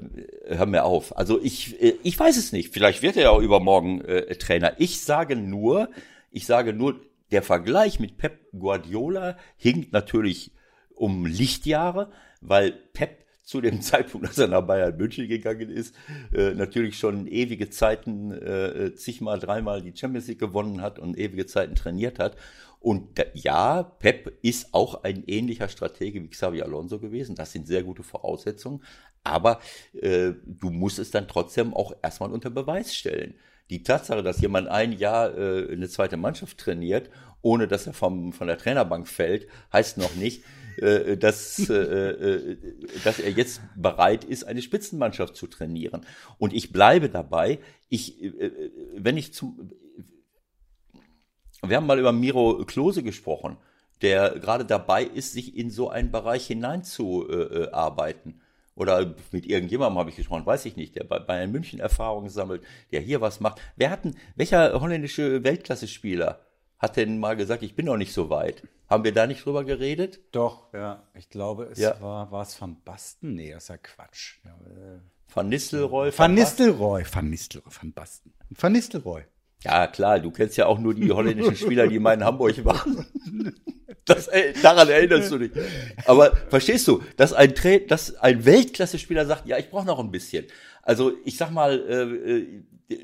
hör 0.46 0.66
mir 0.66 0.84
auf. 0.86 1.18
Also 1.18 1.42
ich, 1.42 1.82
äh, 1.82 1.96
ich 2.04 2.20
weiß 2.20 2.38
es 2.38 2.52
nicht. 2.52 2.74
Vielleicht 2.74 3.02
wird 3.02 3.18
er 3.18 3.24
ja 3.24 3.30
auch 3.32 3.42
übermorgen 3.42 4.02
äh, 4.02 4.36
Trainer. 4.36 4.74
Ich 4.78 5.02
sage 5.02 5.36
nur, 5.36 5.90
ich 6.32 6.46
sage 6.46 6.74
nur, 6.74 7.00
der 7.32 7.42
Vergleich 7.42 8.00
mit 8.00 8.18
Pep 8.18 8.52
Guardiola 8.52 9.38
hinkt 9.58 9.92
natürlich 9.92 10.52
um 10.94 11.26
Lichtjahre, 11.26 12.12
weil 12.42 12.72
Pep 12.72 13.26
zu 13.44 13.62
dem 13.62 13.82
Zeitpunkt, 13.82 14.28
als 14.28 14.38
er 14.38 14.48
nach 14.48 14.62
Bayern 14.62 14.96
München 14.98 15.28
gegangen 15.28 15.70
ist, 15.70 15.96
äh, 16.34 16.54
natürlich 16.54 16.98
schon 16.98 17.28
ewige 17.28 17.70
Zeiten, 17.70 18.32
äh, 18.32 18.94
zigmal, 18.96 19.40
dreimal 19.40 19.82
die 19.82 19.96
Champions 19.96 20.28
League 20.28 20.40
gewonnen 20.40 20.82
hat 20.82 21.00
und 21.00 21.18
ewige 21.18 21.46
Zeiten 21.46 21.76
trainiert 21.76 22.20
hat. 22.20 22.38
Und 22.84 23.18
ja, 23.34 23.82
Pep 23.82 24.40
ist 24.42 24.74
auch 24.74 25.06
ein 25.06 25.24
ähnlicher 25.26 25.70
Stratege 25.70 26.22
wie 26.22 26.28
Xavi 26.28 26.62
Alonso 26.62 27.00
gewesen. 27.00 27.34
Das 27.34 27.54
sind 27.54 27.66
sehr 27.66 27.82
gute 27.82 28.04
Voraussetzungen. 28.04 28.84
Aber 29.24 29.62
äh, 29.94 30.34
du 30.46 30.70
musst 30.70 31.00
es 31.00 31.10
dann 31.10 31.30
trotzdem 31.30 31.74
auch 31.74 31.94
erstmal 32.04 32.34
unter 32.34 32.50
Beweis 32.50 32.94
stellen. 32.94 33.36
Die 33.70 33.84
Tatsache, 33.84 34.22
dass 34.22 34.42
jemand 34.42 34.68
ein 34.68 34.92
Jahr 34.92 35.34
äh, 35.38 35.72
eine 35.72 35.88
zweite 35.88 36.18
Mannschaft 36.18 36.58
trainiert, 36.58 37.10
ohne 37.42 37.70
dass 37.70 37.88
er 37.88 37.94
vom, 37.94 38.34
von 38.34 38.48
der 38.48 38.58
Trainerbank 38.58 39.08
fällt, 39.08 39.48
heißt 39.72 39.98
noch 39.98 40.16
nicht, 40.16 40.44
äh, 40.76 41.16
dass, 41.16 41.70
äh, 41.70 41.74
äh, 41.74 42.58
dass 43.06 43.20
er 43.20 43.32
jetzt 43.32 43.62
bereit 43.78 44.26
ist, 44.26 44.44
eine 44.44 44.62
Spitzenmannschaft 44.62 45.38
zu 45.38 45.48
trainieren. 45.48 46.02
Und 46.38 46.52
ich 46.52 46.74
bleibe 46.74 47.08
dabei, 47.08 47.60
ich, 47.88 48.22
äh, 48.22 48.52
wenn 48.98 49.16
ich 49.16 49.34
zum, 49.34 49.72
wir 51.70 51.78
haben 51.78 51.88
mal 51.88 52.00
über 52.00 52.12
Miro 52.12 52.64
Klose 52.66 53.04
gesprochen, 53.04 53.58
der 54.02 54.32
gerade 54.40 54.66
dabei 54.66 55.04
ist, 55.04 55.34
sich 55.34 55.58
in 55.58 55.70
so 55.70 55.90
einen 55.90 56.12
Bereich 56.12 56.48
hineinzuarbeiten. 56.48 58.42
Oder 58.76 59.14
mit 59.32 59.46
irgendjemandem 59.46 60.00
habe 60.00 60.10
ich 60.10 60.16
gesprochen, 60.16 60.46
weiß 60.46 60.66
ich 60.66 60.76
nicht, 60.76 60.96
der 60.96 61.04
bei 61.04 61.20
Bayern 61.20 61.52
München 61.52 61.80
Erfahrungen 61.80 62.30
sammelt, 62.30 62.64
der 62.92 63.02
hier 63.02 63.22
was 63.22 63.40
macht. 63.40 63.62
Wer 63.76 63.92
hat 63.92 64.04
denn, 64.04 64.16
welcher 64.36 64.80
holländische 64.80 65.44
Weltklasse-Spieler 65.44 66.40
hat 66.80 66.98
denn 66.98 67.20
mal 67.20 67.36
gesagt, 67.36 67.64
ich 67.64 67.76
bin 67.76 67.86
noch 67.86 67.98
nicht 67.98 68.14
so 68.14 68.30
weit? 68.30 68.64
Haben 68.90 69.04
wir 69.04 69.14
da 69.14 69.28
nicht 69.28 69.46
drüber 69.46 69.64
geredet? 69.64 70.20
Doch, 70.32 70.74
ja. 70.74 71.04
Ich 71.14 71.30
glaube, 71.30 71.66
es 71.72 71.80
ja. 71.80 72.00
war, 72.02 72.32
war 72.32 72.42
es 72.42 72.60
Van 72.60 72.78
Basten? 72.84 73.36
Nee, 73.36 73.52
das 73.52 73.64
ist 73.64 73.70
ja 73.70 73.78
Quatsch. 73.78 74.40
Ja, 74.44 74.52
äh, 74.52 75.00
Van 75.34 75.50
Nistelrooy. 75.50 76.12
Van, 76.12 76.18
Van 76.18 76.34
Nistelrooy. 76.34 77.06
Van 77.12 77.30
Nistelrooy. 77.30 77.72
Van 77.72 77.94
Basten. 77.94 78.34
Van 78.50 78.72
Nistelrooy. 78.72 79.24
Ja, 79.64 79.88
klar, 79.88 80.20
du 80.20 80.32
kennst 80.32 80.58
ja 80.58 80.66
auch 80.66 80.80
nur 80.80 80.94
die 80.94 81.12
holländischen 81.12 81.56
Spieler, 81.56 81.88
die 81.88 82.00
mal 82.00 82.14
in 82.14 82.24
Hamburg 82.24 82.64
waren. 82.66 83.06
Das, 84.06 84.30
daran 84.62 84.90
erinnerst 84.90 85.32
du 85.32 85.38
dich. 85.38 85.52
Aber 86.06 86.36
verstehst 86.50 86.86
du, 86.90 87.02
dass 87.16 87.32
ein, 87.32 87.56
Tra 87.56 87.78
dass 87.88 88.16
ein 88.16 88.44
Weltklasse-Spieler 88.44 89.26
sagt, 89.26 89.48
ja, 89.48 89.58
ich 89.58 89.70
brauche 89.70 89.86
noch 89.86 89.98
ein 89.98 90.12
bisschen. 90.12 90.46
Also 90.82 91.14
ich 91.24 91.38
sag 91.38 91.52
mal, 91.52 91.80
äh, 91.88 92.40
äh 92.40 92.48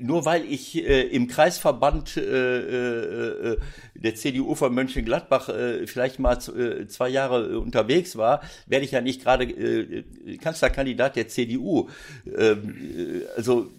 nur 0.02 0.26
weil 0.26 0.46
ich 0.46 0.76
äh, 0.76 1.04
im 1.04 1.28
Kreisverband 1.28 2.18
äh, 2.18 2.22
äh, 2.22 3.54
äh 3.54 3.58
der 3.96 4.16
CDU 4.16 4.56
von 4.56 4.74
Mönchengladbach 4.74 5.50
äh, 5.50 5.88
vielleicht 5.88 6.20
mal 6.20 6.38
äh, 6.38 6.88
zwei 6.88 7.10
Jahre 7.10 7.60
unterwegs 7.60 8.18
war, 8.18 8.42
werde 8.68 8.86
ich 8.86 8.92
ja 8.92 9.02
nicht 9.02 9.24
gerade 9.24 9.46
äh, 9.46 10.38
Kanzlerkandidat 10.38 11.16
der 11.16 11.28
CDU. 11.28 11.90
Ähm, 12.26 13.24
äh, 13.24 13.38
also 13.38 13.72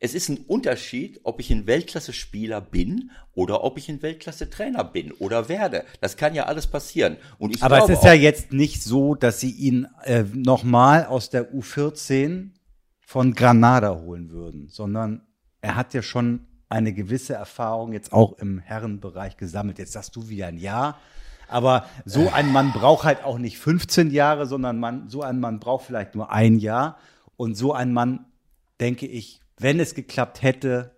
es 0.00 0.14
ist 0.14 0.28
ein 0.28 0.38
Unterschied, 0.46 1.20
ob 1.24 1.40
ich 1.40 1.50
ein 1.50 1.66
Weltklasse-Spieler 1.66 2.60
bin 2.60 3.10
oder 3.34 3.64
ob 3.64 3.78
ich 3.78 3.88
ein 3.88 4.00
Weltklasse-Trainer 4.00 4.84
bin 4.84 5.10
oder 5.12 5.48
werde. 5.48 5.84
Das 6.00 6.16
kann 6.16 6.34
ja 6.34 6.46
alles 6.46 6.68
passieren. 6.68 7.16
Und 7.38 7.56
ich 7.56 7.62
Aber 7.62 7.82
es 7.82 7.88
ist 7.88 8.04
ja 8.04 8.12
jetzt 8.12 8.52
nicht 8.52 8.82
so, 8.82 9.16
dass 9.16 9.40
sie 9.40 9.50
ihn 9.50 9.88
äh, 10.04 10.22
nochmal 10.22 11.06
aus 11.06 11.30
der 11.30 11.52
U14 11.52 12.50
von 13.00 13.34
Granada 13.34 13.96
holen 13.96 14.30
würden, 14.30 14.68
sondern 14.68 15.22
er 15.60 15.74
hat 15.74 15.94
ja 15.94 16.02
schon 16.02 16.46
eine 16.68 16.92
gewisse 16.92 17.34
Erfahrung 17.34 17.92
jetzt 17.92 18.12
auch 18.12 18.38
im 18.38 18.60
Herrenbereich 18.60 19.36
gesammelt. 19.36 19.78
Jetzt 19.78 19.92
sagst 19.92 20.14
du 20.14 20.28
wieder 20.28 20.46
ein 20.46 20.58
Jahr. 20.58 20.98
Aber 21.48 21.86
so 22.04 22.28
ein 22.28 22.52
Mann 22.52 22.72
braucht 22.72 23.04
halt 23.04 23.24
auch 23.24 23.38
nicht 23.38 23.58
15 23.58 24.10
Jahre, 24.10 24.46
sondern 24.46 24.78
man, 24.78 25.08
so 25.08 25.22
ein 25.22 25.40
Mann 25.40 25.58
braucht 25.58 25.86
vielleicht 25.86 26.14
nur 26.14 26.30
ein 26.30 26.58
Jahr. 26.58 26.98
Und 27.36 27.56
so 27.56 27.72
ein 27.72 27.92
Mann, 27.92 28.26
denke 28.80 29.06
ich, 29.06 29.40
wenn 29.58 29.80
es 29.80 29.94
geklappt 29.94 30.42
hätte, 30.42 30.92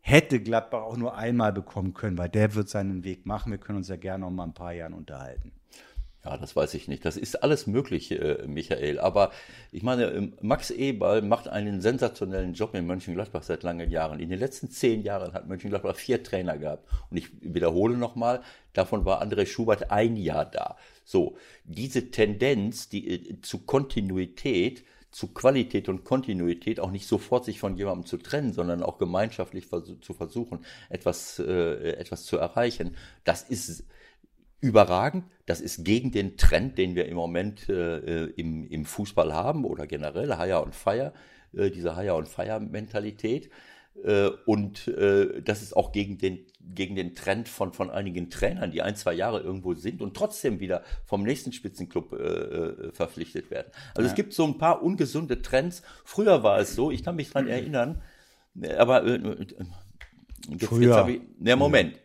hätte 0.00 0.40
Gladbach 0.40 0.82
auch 0.82 0.96
nur 0.96 1.16
einmal 1.16 1.52
bekommen 1.52 1.92
können, 1.92 2.16
weil 2.16 2.28
der 2.28 2.54
wird 2.54 2.68
seinen 2.68 3.04
Weg 3.04 3.26
machen. 3.26 3.50
Wir 3.50 3.58
können 3.58 3.78
uns 3.78 3.88
ja 3.88 3.96
gerne 3.96 4.24
noch 4.24 4.30
mal 4.30 4.44
ein 4.44 4.54
paar 4.54 4.72
Jahren 4.72 4.94
unterhalten. 4.94 5.52
Ja, 6.26 6.36
das 6.36 6.56
weiß 6.56 6.74
ich 6.74 6.88
nicht. 6.88 7.04
Das 7.04 7.16
ist 7.16 7.42
alles 7.44 7.68
möglich, 7.68 8.10
äh, 8.10 8.44
Michael. 8.48 8.98
Aber 8.98 9.30
ich 9.70 9.84
meine, 9.84 10.06
ähm, 10.06 10.32
Max 10.40 10.70
Eberl 10.70 11.22
macht 11.22 11.46
einen 11.46 11.80
sensationellen 11.80 12.52
Job 12.54 12.74
in 12.74 12.84
Mönchengladbach 12.84 13.44
seit 13.44 13.62
langen 13.62 13.92
Jahren. 13.92 14.18
In 14.18 14.28
den 14.28 14.40
letzten 14.40 14.68
zehn 14.68 15.02
Jahren 15.02 15.34
hat 15.34 15.46
Mönchengladbach 15.46 15.94
vier 15.94 16.24
Trainer 16.24 16.58
gehabt. 16.58 16.88
Und 17.10 17.16
ich 17.16 17.28
wiederhole 17.42 17.96
nochmal, 17.96 18.42
davon 18.72 19.04
war 19.04 19.22
André 19.22 19.46
Schubert 19.46 19.92
ein 19.92 20.16
Jahr 20.16 20.44
da. 20.46 20.76
So, 21.04 21.36
diese 21.62 22.10
Tendenz 22.10 22.88
die, 22.88 23.08
äh, 23.08 23.40
zu 23.40 23.60
Kontinuität, 23.60 24.84
zu 25.16 25.28
Qualität 25.28 25.88
und 25.88 26.04
Kontinuität 26.04 26.78
auch 26.78 26.90
nicht 26.90 27.06
sofort 27.06 27.46
sich 27.46 27.58
von 27.58 27.74
jemandem 27.78 28.04
zu 28.04 28.18
trennen, 28.18 28.52
sondern 28.52 28.82
auch 28.82 28.98
gemeinschaftlich 28.98 29.64
vers 29.64 29.90
zu 30.02 30.12
versuchen, 30.12 30.66
etwas, 30.90 31.38
äh, 31.38 31.92
etwas 31.92 32.24
zu 32.26 32.36
erreichen. 32.36 32.96
Das 33.24 33.42
ist 33.42 33.86
überragend. 34.60 35.24
Das 35.46 35.62
ist 35.62 35.86
gegen 35.86 36.12
den 36.12 36.36
Trend, 36.36 36.76
den 36.76 36.96
wir 36.96 37.06
im 37.06 37.16
Moment 37.16 37.66
äh, 37.70 38.26
im, 38.26 38.68
im 38.68 38.84
Fußball 38.84 39.32
haben 39.32 39.64
oder 39.64 39.86
generell 39.86 40.36
Hire 40.36 40.62
und 40.62 40.74
Fire, 40.74 41.14
äh, 41.54 41.70
diese 41.70 41.96
Hire 41.96 42.16
und 42.16 42.28
Fire 42.28 42.60
Mentalität. 42.60 43.48
Äh, 44.04 44.28
und 44.44 44.86
äh, 44.86 45.40
das 45.40 45.62
ist 45.62 45.74
auch 45.74 45.92
gegen 45.92 46.18
den, 46.18 46.44
gegen 46.74 46.96
den 46.96 47.14
Trend 47.14 47.48
von, 47.48 47.72
von 47.72 47.90
einigen 47.90 48.30
Trainern, 48.30 48.70
die 48.70 48.82
ein, 48.82 48.96
zwei 48.96 49.14
Jahre 49.14 49.40
irgendwo 49.40 49.74
sind 49.74 50.02
und 50.02 50.14
trotzdem 50.14 50.60
wieder 50.60 50.82
vom 51.04 51.22
nächsten 51.22 51.52
Spitzenclub 51.52 52.12
äh, 52.12 52.16
äh 52.16 52.92
verpflichtet 52.92 53.50
werden. 53.50 53.68
Also 53.94 54.02
ja. 54.02 54.08
es 54.08 54.14
gibt 54.14 54.32
so 54.32 54.44
ein 54.44 54.58
paar 54.58 54.82
ungesunde 54.82 55.42
Trends. 55.42 55.82
Früher 56.04 56.42
war 56.42 56.58
es 56.58 56.74
so, 56.74 56.90
ich 56.90 57.04
kann 57.04 57.16
mich 57.16 57.30
dran 57.30 57.46
erinnern, 57.46 58.02
aber 58.78 59.04
äh, 59.04 59.14
äh 59.14 59.46
jetzt, 60.48 60.72
jetzt 60.72 60.94
habe 60.94 61.12
ich, 61.12 61.20
ne, 61.38 61.56
Moment 61.56 61.98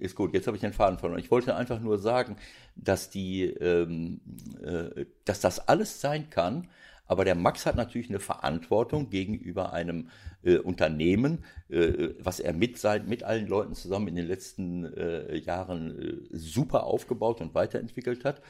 ist 0.00 0.16
gut, 0.16 0.32
jetzt 0.32 0.46
habe 0.46 0.56
ich 0.56 0.62
den 0.62 0.72
Faden 0.72 0.98
verloren. 0.98 1.20
Ich 1.20 1.30
wollte 1.30 1.54
einfach 1.54 1.78
nur 1.78 1.98
sagen, 1.98 2.36
dass 2.74 3.10
die, 3.10 3.44
ähm, 3.44 4.20
äh, 4.62 5.04
dass 5.24 5.40
das 5.40 5.68
alles 5.68 6.00
sein 6.00 6.30
kann, 6.30 6.68
aber 7.10 7.24
der 7.24 7.34
Max 7.34 7.66
hat 7.66 7.74
natürlich 7.74 8.08
eine 8.08 8.20
Verantwortung 8.20 9.10
gegenüber 9.10 9.72
einem 9.72 10.10
äh, 10.44 10.58
Unternehmen, 10.58 11.44
äh, 11.68 12.10
was 12.20 12.38
er 12.38 12.52
mit, 12.52 12.78
sein, 12.78 13.08
mit 13.08 13.24
allen 13.24 13.48
Leuten 13.48 13.74
zusammen 13.74 14.06
in 14.06 14.14
den 14.14 14.28
letzten 14.28 14.84
äh, 14.84 15.34
Jahren 15.34 15.98
äh, 16.00 16.16
super 16.30 16.84
aufgebaut 16.84 17.40
und 17.40 17.52
weiterentwickelt 17.52 18.24
hat. 18.24 18.40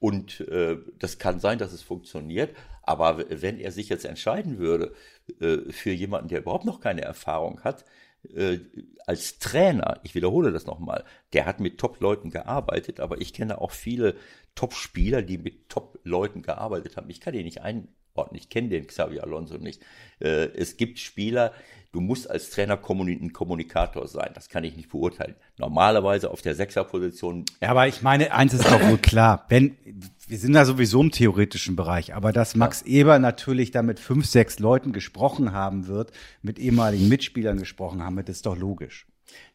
Und 0.00 0.40
äh, 0.48 0.78
das 0.98 1.18
kann 1.18 1.38
sein, 1.38 1.58
dass 1.58 1.72
es 1.72 1.82
funktioniert, 1.82 2.56
aber 2.82 3.24
wenn 3.28 3.60
er 3.60 3.70
sich 3.70 3.88
jetzt 3.88 4.04
entscheiden 4.04 4.58
würde 4.58 4.94
äh, 5.40 5.70
für 5.70 5.92
jemanden, 5.92 6.26
der 6.26 6.40
überhaupt 6.40 6.64
noch 6.64 6.80
keine 6.80 7.02
Erfahrung 7.02 7.60
hat, 7.62 7.84
als 9.06 9.38
Trainer, 9.38 10.00
ich 10.02 10.16
wiederhole 10.16 10.50
das 10.50 10.66
nochmal, 10.66 11.04
der 11.32 11.46
hat 11.46 11.60
mit 11.60 11.78
Top-Leuten 11.78 12.30
gearbeitet, 12.30 12.98
aber 12.98 13.20
ich 13.20 13.32
kenne 13.32 13.60
auch 13.60 13.70
viele 13.70 14.16
Top-Spieler, 14.56 15.22
die 15.22 15.38
mit 15.38 15.68
Top-Leuten 15.68 16.42
gearbeitet 16.42 16.96
haben. 16.96 17.08
Ich 17.10 17.20
kann 17.20 17.32
die 17.32 17.44
nicht 17.44 17.62
einordnen, 18.18 18.40
ich 18.40 18.48
kenne 18.48 18.68
den 18.68 18.86
Xavi 18.86 19.20
Alonso 19.20 19.58
nicht. 19.58 19.82
Äh, 20.20 20.48
es 20.56 20.76
gibt 20.76 20.98
Spieler, 20.98 21.52
du 21.92 22.00
musst 22.00 22.30
als 22.30 22.50
Trainer 22.50 22.78
ein 22.78 23.32
Kommunikator 23.32 24.08
sein. 24.08 24.30
Das 24.34 24.48
kann 24.48 24.64
ich 24.64 24.76
nicht 24.76 24.90
beurteilen. 24.90 25.34
Normalerweise 25.58 26.30
auf 26.30 26.42
der 26.42 26.54
Sechserposition. 26.54 27.44
Ja, 27.60 27.70
aber 27.70 27.88
ich 27.88 28.02
meine, 28.02 28.32
eins 28.32 28.54
ist 28.54 28.64
doch 28.64 28.82
wohl 28.88 28.98
klar. 28.98 29.46
Wenn, 29.48 29.76
wir 30.26 30.38
sind 30.38 30.52
da 30.52 30.64
sowieso 30.64 31.00
im 31.00 31.10
theoretischen 31.10 31.76
Bereich, 31.76 32.14
aber 32.14 32.32
dass 32.32 32.56
Max 32.56 32.82
ja. 32.84 33.00
Eber 33.00 33.18
natürlich 33.18 33.70
da 33.70 33.82
mit 33.82 34.00
fünf, 34.00 34.26
sechs 34.26 34.58
Leuten 34.58 34.92
gesprochen 34.92 35.52
haben 35.52 35.86
wird, 35.86 36.12
mit 36.42 36.58
ehemaligen 36.58 37.08
Mitspielern 37.08 37.58
gesprochen 37.58 38.02
haben 38.02 38.16
wird, 38.16 38.28
ist 38.28 38.46
doch 38.46 38.56
logisch. 38.56 39.06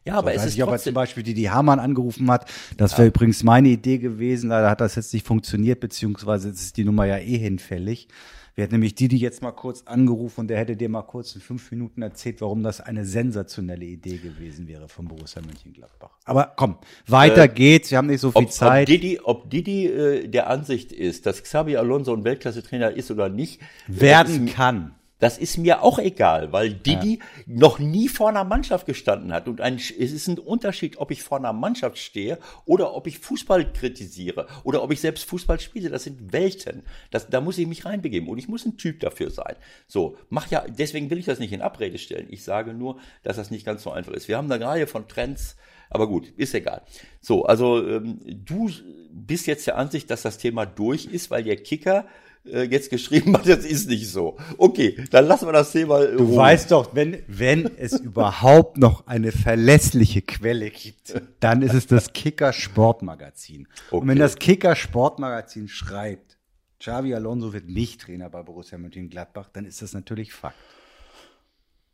Ja, 0.04 0.18
aber 0.18 0.30
so, 0.32 0.36
es 0.36 0.44
ist 0.46 0.54
nicht, 0.54 0.62
ob 0.62 0.70
er 0.70 0.78
zum 0.78 0.94
Beispiel 0.94 1.22
die, 1.22 1.34
die 1.34 1.50
Hamann 1.50 1.80
angerufen 1.80 2.30
hat. 2.30 2.48
Das 2.76 2.92
wäre 2.92 3.02
ja. 3.02 3.08
übrigens 3.08 3.42
meine 3.42 3.68
Idee 3.70 3.98
gewesen. 3.98 4.50
Leider 4.50 4.70
hat 4.70 4.80
das 4.80 4.94
jetzt 4.94 5.12
nicht 5.12 5.26
funktioniert, 5.26 5.80
beziehungsweise 5.80 6.50
ist 6.50 6.76
die 6.76 6.84
Nummer 6.84 7.06
ja 7.06 7.18
eh 7.18 7.38
hinfällig. 7.38 8.08
Wir 8.54 8.62
hätten 8.64 8.74
nämlich 8.74 8.94
Didi 8.94 9.16
jetzt 9.16 9.42
mal 9.42 9.50
kurz 9.50 9.82
angerufen 9.82 10.42
und 10.42 10.48
der 10.48 10.58
hätte 10.58 10.76
dir 10.76 10.88
mal 10.88 11.02
kurz 11.02 11.34
in 11.34 11.40
fünf 11.40 11.70
Minuten 11.72 12.02
erzählt, 12.02 12.40
warum 12.40 12.62
das 12.62 12.80
eine 12.80 13.04
sensationelle 13.04 13.84
Idee 13.84 14.18
gewesen 14.18 14.68
wäre 14.68 14.88
von 14.88 15.08
Borussia 15.08 15.42
Mönchengladbach. 15.42 16.10
Aber 16.24 16.52
komm, 16.54 16.78
weiter 17.08 17.44
äh, 17.44 17.48
geht's. 17.48 17.90
Wir 17.90 17.98
haben 17.98 18.06
nicht 18.06 18.20
so 18.20 18.30
viel 18.30 18.44
ob, 18.44 18.52
Zeit. 18.52 18.82
Ob 18.82 18.86
Didi, 18.86 19.20
ob 19.20 19.50
Didi 19.50 19.86
äh, 19.86 20.28
der 20.28 20.48
Ansicht 20.48 20.92
ist, 20.92 21.26
dass 21.26 21.42
Xabi 21.42 21.76
Alonso 21.76 22.14
ein 22.14 22.22
Weltklasse-Trainer 22.22 22.92
ist 22.92 23.10
oder 23.10 23.28
nicht, 23.28 23.60
werden 23.88 24.46
kann. 24.46 24.94
Das 25.24 25.38
ist 25.38 25.56
mir 25.56 25.82
auch 25.82 25.98
egal, 25.98 26.52
weil 26.52 26.74
Didi 26.74 27.18
ja. 27.18 27.24
noch 27.46 27.78
nie 27.78 28.08
vor 28.08 28.28
einer 28.28 28.44
Mannschaft 28.44 28.84
gestanden 28.84 29.32
hat. 29.32 29.48
Und 29.48 29.62
ein, 29.62 29.76
es 29.76 30.12
ist 30.12 30.28
ein 30.28 30.38
Unterschied, 30.38 30.98
ob 30.98 31.10
ich 31.10 31.22
vor 31.22 31.38
einer 31.38 31.54
Mannschaft 31.54 31.96
stehe 31.96 32.38
oder 32.66 32.94
ob 32.94 33.06
ich 33.06 33.20
Fußball 33.20 33.72
kritisiere 33.72 34.46
oder 34.64 34.82
ob 34.82 34.92
ich 34.92 35.00
selbst 35.00 35.24
Fußball 35.24 35.58
spiele. 35.60 35.88
Das 35.88 36.04
sind 36.04 36.34
Welten. 36.34 36.82
Das, 37.10 37.30
da 37.30 37.40
muss 37.40 37.56
ich 37.56 37.66
mich 37.66 37.86
reinbegeben 37.86 38.28
und 38.28 38.36
ich 38.36 38.48
muss 38.48 38.66
ein 38.66 38.76
Typ 38.76 39.00
dafür 39.00 39.30
sein. 39.30 39.56
So, 39.86 40.18
mach 40.28 40.50
ja, 40.50 40.62
deswegen 40.68 41.08
will 41.08 41.16
ich 41.16 41.24
das 41.24 41.38
nicht 41.38 41.54
in 41.54 41.62
Abrede 41.62 41.96
stellen. 41.96 42.26
Ich 42.28 42.44
sage 42.44 42.74
nur, 42.74 42.98
dass 43.22 43.36
das 43.36 43.50
nicht 43.50 43.64
ganz 43.64 43.82
so 43.82 43.92
einfach 43.92 44.12
ist. 44.12 44.28
Wir 44.28 44.36
haben 44.36 44.52
eine 44.52 44.62
Reihe 44.62 44.86
von 44.86 45.08
Trends, 45.08 45.56
aber 45.88 46.06
gut, 46.06 46.34
ist 46.36 46.52
egal. 46.52 46.82
So, 47.22 47.46
also 47.46 47.82
ähm, 47.88 48.20
du 48.26 48.70
bist 49.10 49.46
jetzt 49.46 49.66
der 49.66 49.78
Ansicht, 49.78 50.10
dass 50.10 50.20
das 50.20 50.36
Thema 50.36 50.66
durch 50.66 51.06
ist, 51.06 51.30
weil 51.30 51.44
der 51.44 51.56
Kicker 51.56 52.04
äh, 52.46 52.62
jetzt 52.64 52.90
geschrieben 52.90 53.34
hat, 53.36 53.48
das 53.48 53.64
ist 53.64 53.88
nicht 53.88 54.08
so. 54.08 54.36
Okay, 54.58 55.02
dann 55.10 55.26
lassen 55.26 55.46
wir 55.46 55.52
das 55.52 55.72
Thema. 55.72 56.04
Du 56.04 56.36
weißt 56.36 56.70
doch, 56.70 56.94
wenn, 56.94 57.22
wenn 57.26 57.70
es 57.76 57.98
überhaupt 57.98 58.76
noch 58.76 59.06
eine 59.06 59.32
verlässliche 59.32 60.22
Quelle 60.22 60.70
gibt, 60.70 61.20
dann 61.40 61.62
ist 61.62 61.74
es 61.74 61.86
das 61.86 62.12
Kicker 62.12 62.52
Sportmagazin. 62.52 63.66
Okay. 63.88 63.96
Und 63.96 64.08
wenn 64.08 64.18
das 64.18 64.36
Kicker 64.36 64.76
Sportmagazin 64.76 65.68
schreibt, 65.68 66.36
Xavi 66.80 67.14
Alonso 67.14 67.52
wird 67.52 67.68
nicht 67.68 68.02
Trainer 68.02 68.28
bei 68.28 68.42
Borussia 68.42 68.76
Mönchengladbach, 68.76 69.48
dann 69.52 69.64
ist 69.64 69.80
das 69.80 69.94
natürlich 69.94 70.34
Fakt. 70.34 70.56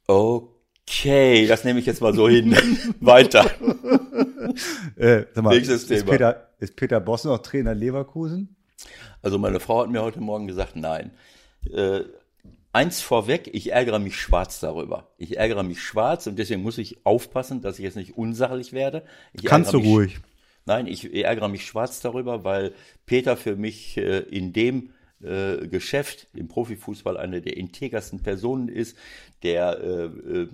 Okay, 0.08 1.46
das 1.46 1.62
nehme 1.62 1.78
ich 1.78 1.86
jetzt 1.86 2.00
mal 2.00 2.12
so 2.12 2.28
hin. 2.28 2.56
Weiter. 3.00 3.48
Äh, 4.96 5.26
sag 5.32 5.44
mal, 5.44 5.54
Nächstes 5.54 5.82
ist 5.82 5.88
Thema. 5.88 6.10
Peter, 6.10 6.48
ist 6.58 6.74
Peter 6.74 6.98
Boss 6.98 7.22
noch 7.22 7.38
Trainer 7.38 7.74
Leverkusen? 7.74 8.56
Also 9.22 9.38
meine 9.38 9.60
Frau 9.60 9.82
hat 9.82 9.90
mir 9.90 10.02
heute 10.02 10.20
Morgen 10.20 10.46
gesagt, 10.46 10.76
nein. 10.76 11.10
Äh, 11.72 12.00
eins 12.72 13.00
vorweg, 13.00 13.50
ich 13.52 13.72
ärgere 13.72 13.98
mich 13.98 14.16
schwarz 14.16 14.60
darüber. 14.60 15.08
Ich 15.18 15.36
ärgere 15.36 15.62
mich 15.62 15.82
schwarz 15.82 16.26
und 16.26 16.38
deswegen 16.38 16.62
muss 16.62 16.78
ich 16.78 17.04
aufpassen, 17.04 17.62
dass 17.62 17.78
ich 17.78 17.84
jetzt 17.84 17.96
nicht 17.96 18.16
unsachlich 18.16 18.72
werde. 18.72 19.02
Ich 19.32 19.44
Kannst 19.44 19.72
du 19.72 19.78
ruhig. 19.78 20.20
Nein, 20.66 20.86
ich 20.86 21.12
ärgere 21.12 21.48
mich 21.48 21.66
schwarz 21.66 22.00
darüber, 22.00 22.44
weil 22.44 22.72
Peter 23.06 23.36
für 23.36 23.56
mich 23.56 23.96
äh, 23.96 24.20
in 24.20 24.52
dem 24.52 24.90
äh, 25.22 25.66
Geschäft, 25.66 26.28
im 26.34 26.48
Profifußball, 26.48 27.16
eine 27.16 27.40
der 27.42 27.56
integersten 27.56 28.20
Personen 28.22 28.68
ist, 28.68 28.96
der 29.42 29.80
äh, 29.80 30.04
äh, 30.04 30.48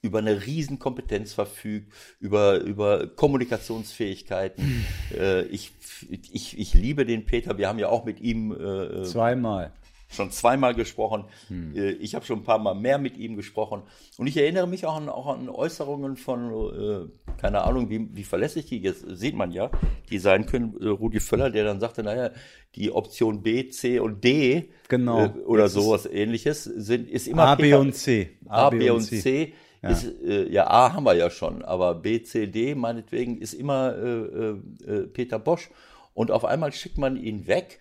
über 0.00 0.18
eine 0.18 0.46
Riesenkompetenz 0.46 1.32
verfügt, 1.32 1.92
über, 2.20 2.60
über 2.60 3.08
Kommunikationsfähigkeiten. 3.08 4.84
äh, 5.16 5.42
ich, 5.46 5.72
ich, 6.10 6.58
ich 6.58 6.74
liebe 6.74 7.04
den 7.04 7.26
Peter. 7.26 7.58
Wir 7.58 7.68
haben 7.68 7.78
ja 7.78 7.88
auch 7.88 8.04
mit 8.04 8.20
ihm 8.20 8.52
äh, 8.52 9.02
zweimal 9.04 9.72
schon 10.08 10.30
zweimal 10.30 10.74
gesprochen. 10.74 11.24
Hm. 11.48 11.76
Äh, 11.76 11.90
ich 11.92 12.14
habe 12.14 12.24
schon 12.24 12.40
ein 12.40 12.44
paar 12.44 12.58
Mal 12.58 12.74
mehr 12.74 12.98
mit 12.98 13.16
ihm 13.16 13.36
gesprochen. 13.36 13.82
Und 14.16 14.26
ich 14.26 14.36
erinnere 14.36 14.66
mich 14.66 14.86
auch 14.86 14.96
an, 14.96 15.08
auch 15.08 15.26
an 15.26 15.48
Äußerungen 15.48 16.16
von, 16.16 17.08
äh, 17.08 17.36
keine 17.40 17.62
Ahnung, 17.62 17.90
wie, 17.90 18.08
wie 18.12 18.24
verlässlich 18.24 18.66
die, 18.66 18.78
jetzt 18.78 19.04
sieht 19.08 19.36
man 19.36 19.52
ja, 19.52 19.70
die 20.10 20.18
sein 20.18 20.46
können. 20.46 20.76
Äh, 20.80 20.88
Rudi 20.88 21.20
Völler, 21.20 21.50
der 21.50 21.64
dann 21.64 21.80
sagte, 21.80 22.02
naja, 22.02 22.30
die 22.74 22.90
Option 22.90 23.42
B, 23.42 23.68
C 23.68 23.98
und 23.98 24.24
D 24.24 24.70
genau. 24.88 25.26
äh, 25.26 25.28
oder 25.44 25.64
jetzt 25.64 25.74
sowas 25.74 26.06
ähnliches 26.06 26.64
sind, 26.64 27.08
ist 27.08 27.28
immer 27.28 27.46
A, 27.46 27.54
B 27.54 27.74
und 27.74 27.94
C. 27.94 28.38
A, 28.46 28.70
B 28.70 28.90
und 28.90 29.02
C. 29.02 29.20
C 29.20 29.52
ja. 29.82 29.90
Ist, 29.90 30.04
äh, 30.22 30.50
ja, 30.50 30.68
A 30.68 30.92
haben 30.92 31.04
wir 31.04 31.14
ja 31.14 31.30
schon, 31.30 31.62
aber 31.62 31.94
B, 31.94 32.22
C, 32.22 32.48
D 32.48 32.74
meinetwegen 32.74 33.38
ist 33.38 33.54
immer 33.54 33.94
äh, 33.96 34.08
äh, 34.08 34.58
äh, 34.86 35.06
Peter 35.06 35.38
Bosch. 35.38 35.70
Und 36.14 36.32
auf 36.32 36.44
einmal 36.44 36.72
schickt 36.72 36.98
man 36.98 37.16
ihn 37.16 37.46
weg 37.46 37.80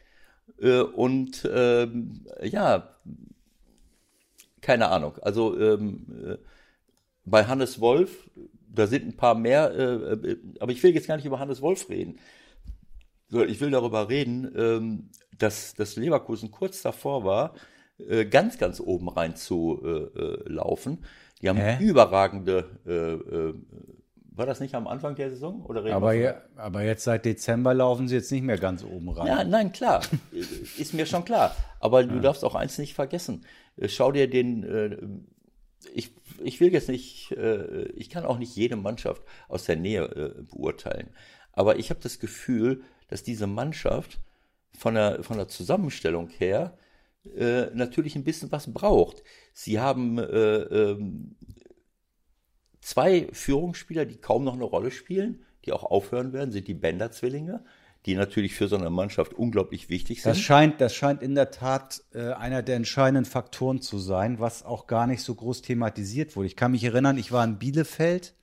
äh, 0.62 0.82
und 0.82 1.50
ähm, 1.51 2.25
ja, 2.44 2.96
keine 4.62 4.89
Ahnung. 4.89 5.18
Also 5.22 5.60
ähm, 5.60 6.06
äh, 6.24 6.38
bei 7.25 7.46
Hannes 7.46 7.82
Wolf, 7.82 8.30
da 8.70 8.86
sind 8.86 9.08
ein 9.08 9.18
paar 9.18 9.34
mehr, 9.34 9.72
aber 10.60 10.72
ich 10.72 10.82
will 10.84 10.94
jetzt 10.94 11.08
gar 11.08 11.16
nicht 11.16 11.25
über 11.25 11.39
Hannes 11.39 11.62
Wolf 11.62 11.89
reden. 11.89 12.20
Ich 13.48 13.60
will 13.60 13.72
darüber 13.72 14.08
reden, 14.08 14.54
ähm, 14.56 15.10
dass, 15.38 15.74
dass 15.74 15.96
Leverkusen 15.96 16.51
kurz 16.51 16.82
davor 16.84 17.25
war, 17.25 17.56
ganz, 18.30 18.58
ganz 18.60 18.80
oben 18.80 19.10
rein 19.10 19.36
zu 19.36 20.12
laufen. 20.46 21.04
Die 21.41 21.50
haben 21.50 21.58
Hä? 21.58 21.84
überragende, 21.84 22.65
äh, 22.86 22.91
äh, 22.91 23.53
war 24.32 24.46
das 24.46 24.60
nicht 24.60 24.75
am 24.75 24.88
Anfang 24.88 25.15
der 25.15 25.29
Saison? 25.29 25.65
Oder 25.65 25.84
aber, 25.94 26.13
ja, 26.13 26.41
aber 26.56 26.84
jetzt 26.84 27.03
seit 27.03 27.25
Dezember 27.25 27.74
laufen 27.74 28.08
sie 28.08 28.15
jetzt 28.15 28.32
nicht 28.32 28.44
mehr 28.44 28.58
ganz 28.58 28.84
oben 28.84 29.10
rein. 29.10 29.27
Ja, 29.27 29.44
nein, 29.44 29.72
klar, 29.72 30.01
ist 30.77 30.94
mir 30.94 31.06
schon 31.06 31.25
klar. 31.25 31.56
Aber 31.79 32.03
du 32.03 32.20
darfst 32.20 32.44
auch 32.44 32.56
eins 32.56 32.77
nicht 32.77 32.94
vergessen. 32.94 33.46
Äh, 33.77 33.89
schau 33.89 34.12
dir 34.12 34.29
den, 34.29 34.63
äh, 34.63 34.98
ich, 35.94 36.12
ich 36.44 36.60
will 36.60 36.72
jetzt 36.72 36.89
nicht, 36.89 37.32
äh, 37.32 37.86
ich 37.89 38.10
kann 38.10 38.25
auch 38.25 38.38
nicht 38.38 38.56
jede 38.56 38.75
Mannschaft 38.75 39.24
aus 39.48 39.65
der 39.65 39.75
Nähe 39.75 40.03
äh, 40.03 40.41
beurteilen. 40.44 41.10
Aber 41.53 41.79
ich 41.79 41.89
habe 41.89 42.00
das 42.01 42.20
Gefühl, 42.20 42.84
dass 43.08 43.24
diese 43.24 43.48
Mannschaft 43.48 44.20
von 44.77 44.94
der, 44.94 45.24
von 45.24 45.38
der 45.38 45.48
Zusammenstellung 45.48 46.29
her 46.29 46.77
äh, 47.36 47.72
natürlich 47.74 48.15
ein 48.15 48.24
bisschen 48.24 48.51
was 48.51 48.72
braucht. 48.74 49.24
Sie 49.53 49.79
haben 49.79 50.17
äh, 50.19 50.24
ähm, 50.24 51.36
zwei 52.81 53.27
Führungsspieler, 53.31 54.05
die 54.05 54.17
kaum 54.17 54.43
noch 54.43 54.53
eine 54.53 54.63
Rolle 54.63 54.91
spielen, 54.91 55.46
die 55.65 55.74
auch 55.74 55.84
aufhören 55.84 56.34
werden, 56.34 56.51
sind 56.51 56.67
die 56.67 56.74
Bender-Zwillinge, 56.74 57.63
die 58.05 58.15
natürlich 58.15 58.55
für 58.55 58.67
so 58.67 58.77
eine 58.77 58.89
Mannschaft 58.89 59.34
unglaublich 59.34 59.89
wichtig 59.89 60.22
sind. 60.22 60.29
Das 60.29 60.39
scheint, 60.39 60.79
das 60.79 60.96
scheint 60.96 61.22
in 61.22 61.36
der 61.36 61.51
Tat 61.51 62.01
äh, 62.13 62.31
einer 62.31 62.63
der 62.63 62.77
entscheidenden 62.77 63.25
Faktoren 63.25 63.81
zu 63.81 64.00
sein, 64.00 64.39
was 64.39 64.63
auch 64.63 64.88
gar 64.88 65.07
nicht 65.07 65.22
so 65.22 65.36
groß 65.36 65.62
thematisiert 65.62 66.36
wurde. 66.36 66.48
Ich 66.48 66.55
kann 66.55 66.72
mich 66.72 66.84
erinnern, 66.84 67.17
ich 67.17 67.31
war 67.31 67.43
in 67.43 67.60
Bielefeld, 67.60 68.34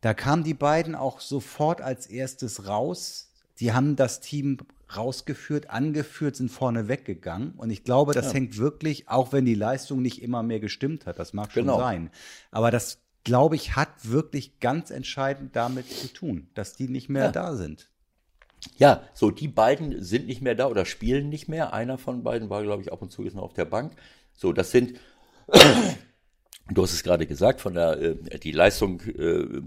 da 0.00 0.14
kamen 0.14 0.44
die 0.44 0.54
beiden 0.54 0.94
auch 0.94 1.20
sofort 1.20 1.80
als 1.80 2.06
erstes 2.06 2.68
raus. 2.68 3.32
Die 3.60 3.72
haben 3.72 3.96
das 3.96 4.20
Team 4.20 4.58
rausgeführt, 4.96 5.70
angeführt, 5.70 6.36
sind 6.36 6.50
vorne 6.50 6.88
weggegangen. 6.88 7.52
Und 7.56 7.70
ich 7.70 7.84
glaube, 7.84 8.12
das 8.12 8.26
ja. 8.26 8.32
hängt 8.34 8.58
wirklich, 8.58 9.08
auch 9.08 9.32
wenn 9.32 9.44
die 9.44 9.54
Leistung 9.54 10.02
nicht 10.02 10.22
immer 10.22 10.42
mehr 10.42 10.60
gestimmt 10.60 11.06
hat, 11.06 11.18
das 11.18 11.32
mag 11.32 11.52
schon 11.52 11.64
genau. 11.64 11.78
sein. 11.78 12.10
Aber 12.50 12.70
das, 12.70 13.00
glaube 13.24 13.56
ich, 13.56 13.76
hat 13.76 13.88
wirklich 14.02 14.60
ganz 14.60 14.90
entscheidend 14.90 15.56
damit 15.56 15.88
zu 15.88 16.12
tun, 16.12 16.48
dass 16.54 16.74
die 16.74 16.88
nicht 16.88 17.08
mehr 17.08 17.26
ja. 17.26 17.32
da 17.32 17.56
sind. 17.56 17.88
Ja, 18.76 19.02
so 19.12 19.30
die 19.30 19.48
beiden 19.48 20.02
sind 20.02 20.26
nicht 20.26 20.40
mehr 20.40 20.54
da 20.54 20.68
oder 20.68 20.84
spielen 20.86 21.28
nicht 21.28 21.48
mehr. 21.48 21.74
Einer 21.74 21.98
von 21.98 22.22
beiden 22.22 22.48
war, 22.50 22.62
glaube 22.62 22.82
ich, 22.82 22.92
ab 22.92 23.02
und 23.02 23.10
zu 23.10 23.22
jetzt 23.22 23.34
noch 23.34 23.42
auf 23.42 23.52
der 23.52 23.66
Bank. 23.66 23.94
So, 24.32 24.52
das 24.52 24.70
sind 24.70 24.98
Du 26.70 26.82
hast 26.82 26.94
es 26.94 27.02
gerade 27.02 27.26
gesagt, 27.26 27.60
von 27.60 27.74
der 27.74 28.00
äh, 28.00 28.38
die 28.38 28.52
Leistung 28.52 29.00
äh, 29.02 29.62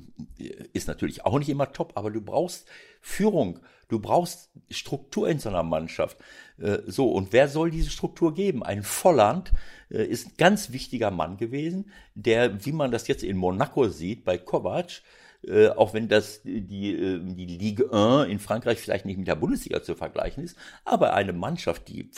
ist 0.73 0.87
natürlich 0.87 1.25
auch 1.25 1.37
nicht 1.37 1.49
immer 1.49 1.71
top, 1.71 1.93
aber 1.95 2.09
du 2.09 2.21
brauchst 2.21 2.67
Führung, 3.01 3.59
du 3.87 3.99
brauchst 3.99 4.49
Struktur 4.71 5.29
in 5.29 5.37
so 5.37 5.49
einer 5.49 5.61
Mannschaft. 5.61 6.17
Äh, 6.57 6.79
so 6.87 7.11
und 7.11 7.33
wer 7.33 7.49
soll 7.49 7.69
diese 7.69 7.91
Struktur 7.91 8.33
geben? 8.33 8.63
Ein 8.63 8.81
Volland 8.81 9.51
äh, 9.91 10.03
ist 10.05 10.27
ein 10.27 10.33
ganz 10.37 10.71
wichtiger 10.71 11.11
Mann 11.11 11.37
gewesen, 11.37 11.91
der, 12.15 12.65
wie 12.65 12.71
man 12.71 12.89
das 12.89 13.07
jetzt 13.07 13.23
in 13.23 13.37
Monaco 13.37 13.89
sieht, 13.89 14.25
bei 14.25 14.39
Kovac 14.39 15.03
äh, 15.43 15.69
auch 15.69 15.93
wenn 15.93 16.07
das 16.07 16.41
die, 16.43 16.93
äh, 16.93 17.19
die 17.21 17.45
Ligue 17.45 17.91
1 17.91 18.29
in 18.29 18.39
Frankreich 18.39 18.79
vielleicht 18.79 19.05
nicht 19.05 19.17
mit 19.17 19.27
der 19.27 19.35
Bundesliga 19.35 19.83
zu 19.83 19.95
vergleichen 19.95 20.43
ist, 20.43 20.57
aber 20.83 21.13
eine 21.13 21.33
Mannschaft, 21.33 21.87
die, 21.87 22.09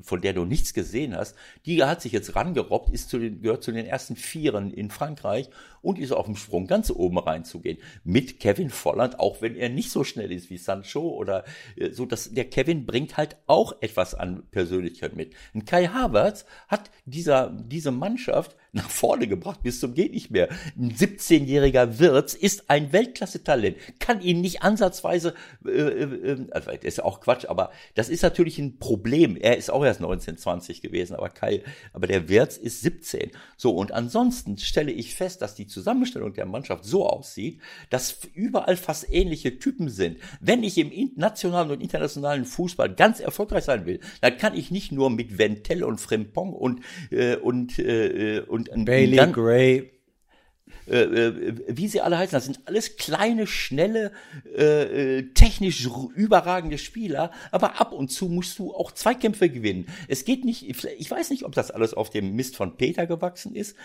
von 0.00 0.20
der 0.20 0.32
du 0.32 0.44
nichts 0.44 0.74
gesehen 0.74 1.14
hast, 1.14 1.36
die 1.66 1.82
hat 1.84 2.00
sich 2.02 2.12
jetzt 2.12 2.34
rangerobbt, 2.34 2.90
ist 2.90 3.10
zu 3.10 3.18
den, 3.18 3.42
gehört 3.42 3.62
zu 3.62 3.72
den 3.72 3.86
ersten 3.86 4.16
Vieren 4.16 4.72
in 4.72 4.90
Frankreich 4.90 5.50
und 5.82 5.98
ist 5.98 6.12
auf 6.12 6.26
dem 6.26 6.36
Sprung 6.36 6.66
ganz 6.66 6.90
oben 6.90 7.18
reinzugehen. 7.18 7.78
Mit 8.04 8.40
Kevin 8.40 8.70
Volland, 8.70 9.18
auch 9.18 9.42
wenn 9.42 9.56
er 9.56 9.68
nicht 9.68 9.90
so 9.90 10.04
schnell 10.04 10.32
ist 10.32 10.50
wie 10.50 10.56
Sancho 10.56 11.08
oder 11.08 11.44
äh, 11.76 11.90
so, 11.90 12.06
dass 12.06 12.32
der 12.32 12.48
Kevin 12.48 12.86
bringt 12.86 13.16
halt 13.16 13.36
auch 13.46 13.76
etwas 13.80 14.14
an 14.14 14.44
Persönlichkeit 14.50 15.14
mit. 15.14 15.34
Und 15.52 15.66
Kai 15.66 15.86
Havertz 15.88 16.46
hat 16.68 16.90
dieser, 17.04 17.50
diese 17.50 17.90
Mannschaft 17.90 18.56
nach 18.72 18.88
vorne 18.88 19.28
gebracht 19.28 19.62
bis 19.62 19.80
zum 19.80 19.94
geht 19.94 20.12
nicht 20.12 20.30
mehr. 20.30 20.48
Ein 20.78 20.92
17-jähriger 20.92 21.98
Wirtz 21.98 22.32
ist 22.32 22.70
ein 22.70 22.92
Weltklasse-Talent, 22.92 23.76
kann 24.00 24.22
ihn 24.22 24.40
nicht 24.40 24.62
ansatzweise, 24.62 25.34
äh, 25.66 25.70
äh, 25.70 26.46
also 26.50 26.70
das 26.70 26.82
ist 26.82 27.02
auch 27.02 27.20
Quatsch, 27.20 27.44
aber 27.44 27.70
das 27.94 28.08
ist 28.08 28.22
natürlich 28.22 28.58
ein 28.58 28.78
Problem. 28.78 29.36
Er 29.36 29.58
ist 29.58 29.70
auch 29.70 29.84
erst 29.84 30.00
19, 30.00 30.38
20 30.38 30.80
gewesen, 30.80 31.14
aber 31.14 31.28
Kai, 31.28 31.62
aber 31.92 32.06
der 32.06 32.30
Wirtz 32.30 32.56
ist 32.56 32.80
17. 32.80 33.30
So, 33.58 33.74
und 33.74 33.92
ansonsten 33.92 34.56
stelle 34.56 34.90
ich 34.90 35.14
fest, 35.14 35.42
dass 35.42 35.54
die 35.54 35.66
Zusammenstellung 35.66 36.32
der 36.32 36.46
Mannschaft 36.46 36.84
so 36.84 37.06
aussieht, 37.06 37.60
dass 37.90 38.20
überall 38.34 38.78
fast 38.78 39.12
ähnliche 39.12 39.58
Typen 39.58 39.90
sind. 39.90 40.18
Wenn 40.40 40.62
ich 40.62 40.78
im 40.78 41.12
nationalen 41.16 41.72
und 41.72 41.82
internationalen 41.82 42.46
Fußball 42.46 42.94
ganz 42.94 43.20
erfolgreich 43.20 43.64
sein 43.64 43.84
will, 43.84 44.00
dann 44.22 44.38
kann 44.38 44.56
ich 44.56 44.70
nicht 44.70 44.92
nur 44.92 45.10
mit 45.10 45.36
Ventel 45.36 45.84
und 45.84 46.00
Frimpong 46.00 46.54
und, 46.54 46.80
äh, 47.10 47.36
und, 47.36 47.78
äh, 47.78 48.40
und 48.48 48.61
und 48.68 48.84
Bailey 48.84 49.16
dann, 49.16 49.32
Gray. 49.32 49.90
Äh, 50.86 51.02
äh, 51.02 51.54
wie 51.68 51.88
sie 51.88 52.00
alle 52.00 52.18
heißen, 52.18 52.32
das 52.32 52.44
sind 52.44 52.60
alles 52.64 52.96
kleine, 52.96 53.46
schnelle, 53.46 54.12
äh, 54.56 55.18
äh, 55.18 55.32
technisch 55.34 55.88
überragende 56.14 56.78
Spieler, 56.78 57.30
aber 57.50 57.80
ab 57.80 57.92
und 57.92 58.10
zu 58.10 58.28
musst 58.28 58.58
du 58.58 58.74
auch 58.74 58.90
Zweikämpfe 58.92 59.48
gewinnen. 59.48 59.86
Es 60.08 60.24
geht 60.24 60.44
nicht, 60.44 60.68
ich 60.68 61.10
weiß 61.10 61.30
nicht, 61.30 61.44
ob 61.44 61.54
das 61.54 61.70
alles 61.70 61.94
auf 61.94 62.10
dem 62.10 62.34
Mist 62.34 62.56
von 62.56 62.76
Peter 62.76 63.06
gewachsen 63.06 63.54
ist, 63.54 63.76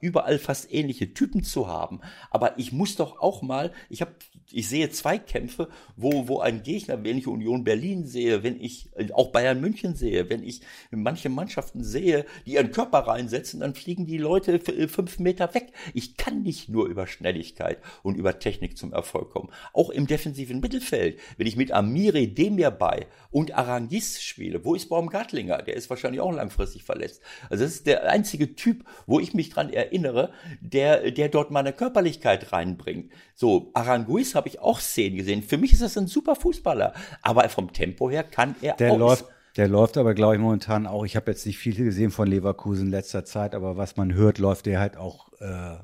überall 0.00 0.38
fast 0.38 0.72
ähnliche 0.72 1.12
Typen 1.12 1.42
zu 1.42 1.66
haben, 1.66 2.00
aber 2.30 2.58
ich 2.58 2.72
muss 2.72 2.96
doch 2.96 3.18
auch 3.20 3.42
mal, 3.42 3.72
ich 3.88 4.00
habe 4.00 4.12
ich 4.52 4.68
sehe 4.68 4.90
Zweikämpfe, 4.90 5.68
wo, 5.96 6.28
wo 6.28 6.40
ein 6.40 6.62
Gegner, 6.62 7.02
wenn 7.04 7.18
ich 7.18 7.26
Union 7.26 7.64
Berlin 7.64 8.04
sehe, 8.04 8.42
wenn 8.42 8.60
ich 8.60 8.90
auch 9.14 9.32
Bayern 9.32 9.60
München 9.60 9.94
sehe, 9.94 10.28
wenn 10.28 10.42
ich 10.42 10.60
manche 10.90 11.28
Mannschaften 11.28 11.82
sehe, 11.82 12.26
die 12.46 12.54
ihren 12.54 12.70
Körper 12.70 12.98
reinsetzen, 12.98 13.60
dann 13.60 13.74
fliegen 13.74 14.06
die 14.06 14.18
Leute 14.18 14.60
fünf 14.88 15.18
Meter 15.18 15.52
weg. 15.54 15.72
Ich 15.94 16.01
kann 16.16 16.42
nicht 16.42 16.68
nur 16.68 16.86
über 16.86 17.06
Schnelligkeit 17.06 17.78
und 18.02 18.16
über 18.16 18.38
Technik 18.38 18.76
zum 18.76 18.92
Erfolg 18.92 19.30
kommen. 19.30 19.50
Auch 19.72 19.90
im 19.90 20.06
defensiven 20.06 20.60
Mittelfeld, 20.60 21.18
wenn 21.36 21.46
ich 21.46 21.56
mit 21.56 21.72
Amiri 21.72 22.34
Demir 22.34 22.70
bei 22.70 23.06
und 23.30 23.56
Arangis 23.56 24.22
spiele, 24.22 24.64
wo 24.64 24.74
ist 24.74 24.88
Baumgartlinger? 24.88 25.62
Der 25.62 25.76
ist 25.76 25.90
wahrscheinlich 25.90 26.20
auch 26.20 26.32
langfristig 26.32 26.84
verletzt. 26.84 27.22
Also 27.50 27.64
das 27.64 27.74
ist 27.74 27.86
der 27.86 28.08
einzige 28.10 28.54
Typ, 28.54 28.84
wo 29.06 29.20
ich 29.20 29.34
mich 29.34 29.50
dran 29.50 29.70
erinnere, 29.70 30.32
der, 30.60 31.10
der 31.10 31.28
dort 31.28 31.50
meine 31.50 31.72
Körperlichkeit 31.72 32.52
reinbringt. 32.52 33.12
So, 33.34 33.70
Aranguiz 33.74 34.34
habe 34.34 34.48
ich 34.48 34.60
auch 34.60 34.80
Szenen 34.80 35.16
gesehen. 35.16 35.42
Für 35.42 35.58
mich 35.58 35.72
ist 35.72 35.82
das 35.82 35.96
ein 35.96 36.06
super 36.06 36.36
Fußballer, 36.36 36.94
aber 37.22 37.48
vom 37.48 37.72
Tempo 37.72 38.10
her 38.10 38.24
kann 38.24 38.54
er 38.60 38.74
der 38.74 38.92
auch. 38.92 38.98
Läuft, 38.98 39.26
der 39.56 39.68
läuft 39.68 39.98
aber, 39.98 40.14
glaube 40.14 40.34
ich, 40.34 40.40
momentan 40.40 40.86
auch. 40.86 41.04
Ich 41.04 41.16
habe 41.16 41.30
jetzt 41.30 41.46
nicht 41.46 41.58
viel 41.58 41.74
gesehen 41.74 42.10
von 42.10 42.26
Leverkusen 42.26 42.86
in 42.86 42.90
letzter 42.90 43.24
Zeit, 43.24 43.54
aber 43.54 43.76
was 43.76 43.96
man 43.96 44.14
hört, 44.14 44.38
läuft 44.38 44.66
der 44.66 44.80
halt 44.80 44.96
auch 44.96 45.32
äh, 45.40 45.76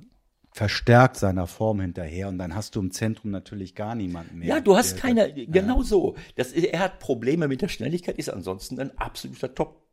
verstärkt 0.52 1.16
seiner 1.16 1.46
Form 1.46 1.80
hinterher 1.80 2.28
und 2.28 2.38
dann 2.38 2.54
hast 2.54 2.74
du 2.74 2.80
im 2.80 2.90
Zentrum 2.90 3.30
natürlich 3.30 3.74
gar 3.74 3.94
niemanden 3.94 4.38
mehr. 4.38 4.48
Ja, 4.48 4.60
du 4.60 4.76
hast 4.76 4.96
keine, 4.96 5.32
genau 5.32 5.82
so. 5.82 6.16
Das, 6.34 6.52
er 6.52 6.80
hat 6.80 6.98
Probleme 6.98 7.46
mit 7.46 7.62
der 7.62 7.68
Schnelligkeit, 7.68 8.18
ist 8.18 8.28
ansonsten 8.28 8.80
ein 8.80 8.96
absoluter 8.98 9.48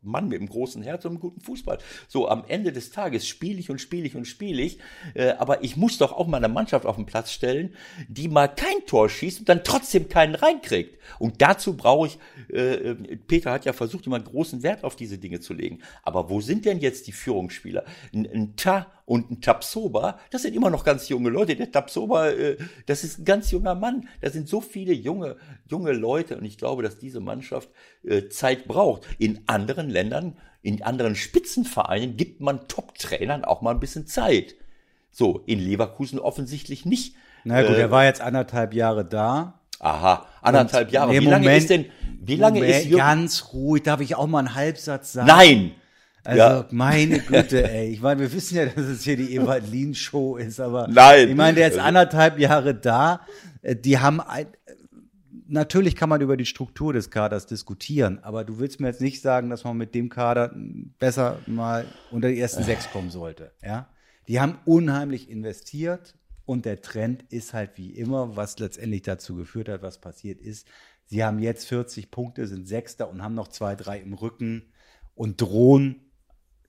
Top-Mann 0.06 0.28
mit 0.28 0.38
einem 0.38 0.48
großen 0.48 0.82
Herz 0.82 1.04
und 1.04 1.12
einem 1.12 1.20
guten 1.20 1.40
Fußball. 1.40 1.78
So, 2.08 2.28
am 2.28 2.44
Ende 2.46 2.72
des 2.72 2.90
Tages 2.90 3.26
spiele 3.26 3.58
ich 3.58 3.70
und 3.70 3.80
spiele 3.80 4.06
ich 4.06 4.16
und 4.16 4.26
spiele 4.26 4.62
ich, 4.62 4.78
äh, 5.14 5.30
aber 5.32 5.62
ich 5.64 5.76
muss 5.76 5.98
doch 5.98 6.12
auch 6.12 6.26
mal 6.26 6.38
eine 6.38 6.48
Mannschaft 6.48 6.86
auf 6.86 6.96
den 6.96 7.06
Platz 7.06 7.32
stellen, 7.32 7.74
die 8.08 8.28
mal 8.28 8.48
kein 8.48 8.86
Tor 8.86 9.08
schießt 9.08 9.40
und 9.40 9.48
dann 9.48 9.64
trotzdem 9.64 10.08
keinen 10.08 10.34
reinkriegt. 10.34 10.98
Und 11.18 11.42
dazu 11.42 11.76
brauche 11.76 12.08
ich, 12.08 12.18
äh, 12.54 12.94
Peter 12.94 13.52
hat 13.52 13.64
ja 13.64 13.72
versucht, 13.72 14.06
immer 14.06 14.20
großen 14.20 14.62
Wert 14.62 14.84
auf 14.84 14.96
diese 14.96 15.18
Dinge 15.18 15.40
zu 15.40 15.54
legen. 15.54 15.80
Aber 16.02 16.30
wo 16.30 16.40
sind 16.40 16.64
denn 16.64 16.78
jetzt 16.78 17.06
die 17.06 17.12
Führungsspieler? 17.12 17.84
Ein, 18.12 18.26
ein 18.32 18.56
Ta 18.56 18.92
und 19.06 19.30
ein 19.30 19.40
Tapsoba, 19.40 20.18
das 20.30 20.42
sind 20.42 20.56
immer 20.56 20.68
noch 20.68 20.84
ganz 20.84 21.08
junge 21.08 21.30
Leute. 21.30 21.54
Der 21.54 21.70
Tapsoba, 21.70 22.30
äh, 22.30 22.56
das 22.86 23.04
ist 23.04 23.20
ein 23.20 23.24
ganz 23.24 23.52
junger 23.52 23.76
Mann. 23.76 24.08
Da 24.20 24.30
sind 24.30 24.48
so 24.48 24.60
viele 24.60 24.92
junge, 24.92 25.36
junge 25.68 25.92
Leute 25.92 26.36
und 26.36 26.44
ich 26.44 26.58
glaube, 26.58 26.82
dass 26.82 26.98
diese 26.98 27.20
Mannschaft 27.20 27.70
äh, 28.02 28.28
Zeit 28.28 28.66
braucht. 28.66 29.06
In 29.18 29.40
anderen 29.46 29.90
Ländern, 29.96 30.36
in 30.60 30.82
anderen 30.82 31.14
Spitzenvereinen 31.14 32.16
gibt 32.18 32.40
man 32.40 32.68
Top-Trainern 32.68 33.44
auch 33.44 33.62
mal 33.62 33.70
ein 33.70 33.80
bisschen 33.80 34.06
Zeit. 34.06 34.54
So, 35.10 35.42
in 35.46 35.58
Leverkusen 35.58 36.18
offensichtlich 36.18 36.84
nicht. 36.84 37.14
Na 37.44 37.62
gut, 37.62 37.76
äh, 37.76 37.80
er 37.80 37.90
war 37.90 38.04
jetzt 38.04 38.20
anderthalb 38.20 38.74
Jahre 38.74 39.04
da. 39.04 39.60
Aha, 39.78 40.26
anderthalb 40.42 40.92
Jahre. 40.92 41.12
Wie 41.12 41.24
lange 41.24 41.44
Moment, 41.44 41.58
ist 41.58 41.70
denn, 41.70 41.86
wie 42.20 42.36
lange 42.36 42.60
Moment, 42.60 42.76
ist 42.76 42.84
Jürgen? 42.84 42.98
Ganz 42.98 43.52
ruhig, 43.54 43.82
darf 43.84 44.00
ich 44.00 44.16
auch 44.16 44.26
mal 44.26 44.40
einen 44.40 44.54
Halbsatz 44.54 45.14
sagen? 45.14 45.28
Nein! 45.28 45.72
Also 46.24 46.38
ja. 46.38 46.66
meine 46.70 47.20
Güte, 47.26 47.70
ey. 47.70 47.92
Ich 47.92 48.02
meine, 48.02 48.20
wir 48.20 48.32
wissen 48.32 48.56
ja, 48.56 48.66
dass 48.66 48.84
es 48.84 49.04
hier 49.04 49.16
die 49.16 49.34
Ewald 49.36 49.70
Lien 49.70 49.94
Show 49.94 50.36
ist, 50.36 50.60
aber 50.60 50.88
Nein. 50.88 51.30
ich 51.30 51.34
meine, 51.36 51.56
der 51.56 51.68
ist 51.68 51.78
anderthalb 51.78 52.38
Jahre 52.38 52.74
da. 52.74 53.20
Äh, 53.62 53.76
die 53.76 53.98
haben 53.98 54.20
ein, 54.20 54.48
natürlich 55.48 55.96
kann 55.96 56.08
man 56.08 56.20
über 56.20 56.36
die 56.36 56.46
Struktur 56.46 56.92
des 56.92 57.10
Kaders 57.10 57.46
diskutieren, 57.46 58.18
aber 58.22 58.44
du 58.44 58.58
willst 58.58 58.80
mir 58.80 58.88
jetzt 58.88 59.00
nicht 59.00 59.22
sagen, 59.22 59.50
dass 59.50 59.64
man 59.64 59.76
mit 59.76 59.94
dem 59.94 60.08
Kader 60.08 60.54
besser 60.98 61.38
mal 61.46 61.86
unter 62.10 62.28
die 62.28 62.40
ersten 62.40 62.62
sechs 62.62 62.90
kommen 62.90 63.10
sollte, 63.10 63.52
ja? 63.62 63.88
Die 64.28 64.40
haben 64.40 64.58
unheimlich 64.64 65.30
investiert 65.30 66.16
und 66.44 66.64
der 66.64 66.80
Trend 66.82 67.24
ist 67.30 67.54
halt 67.54 67.76
wie 67.76 67.90
immer, 67.90 68.36
was 68.36 68.58
letztendlich 68.58 69.02
dazu 69.02 69.36
geführt 69.36 69.68
hat, 69.68 69.82
was 69.82 70.00
passiert 70.00 70.40
ist. 70.40 70.66
Sie 71.04 71.24
haben 71.24 71.38
jetzt 71.38 71.66
40 71.68 72.10
Punkte, 72.10 72.46
sind 72.48 72.66
Sechster 72.66 73.08
und 73.08 73.22
haben 73.22 73.34
noch 73.34 73.48
zwei, 73.48 73.76
drei 73.76 74.00
im 74.00 74.14
Rücken 74.14 74.72
und 75.14 75.40
drohen 75.40 76.10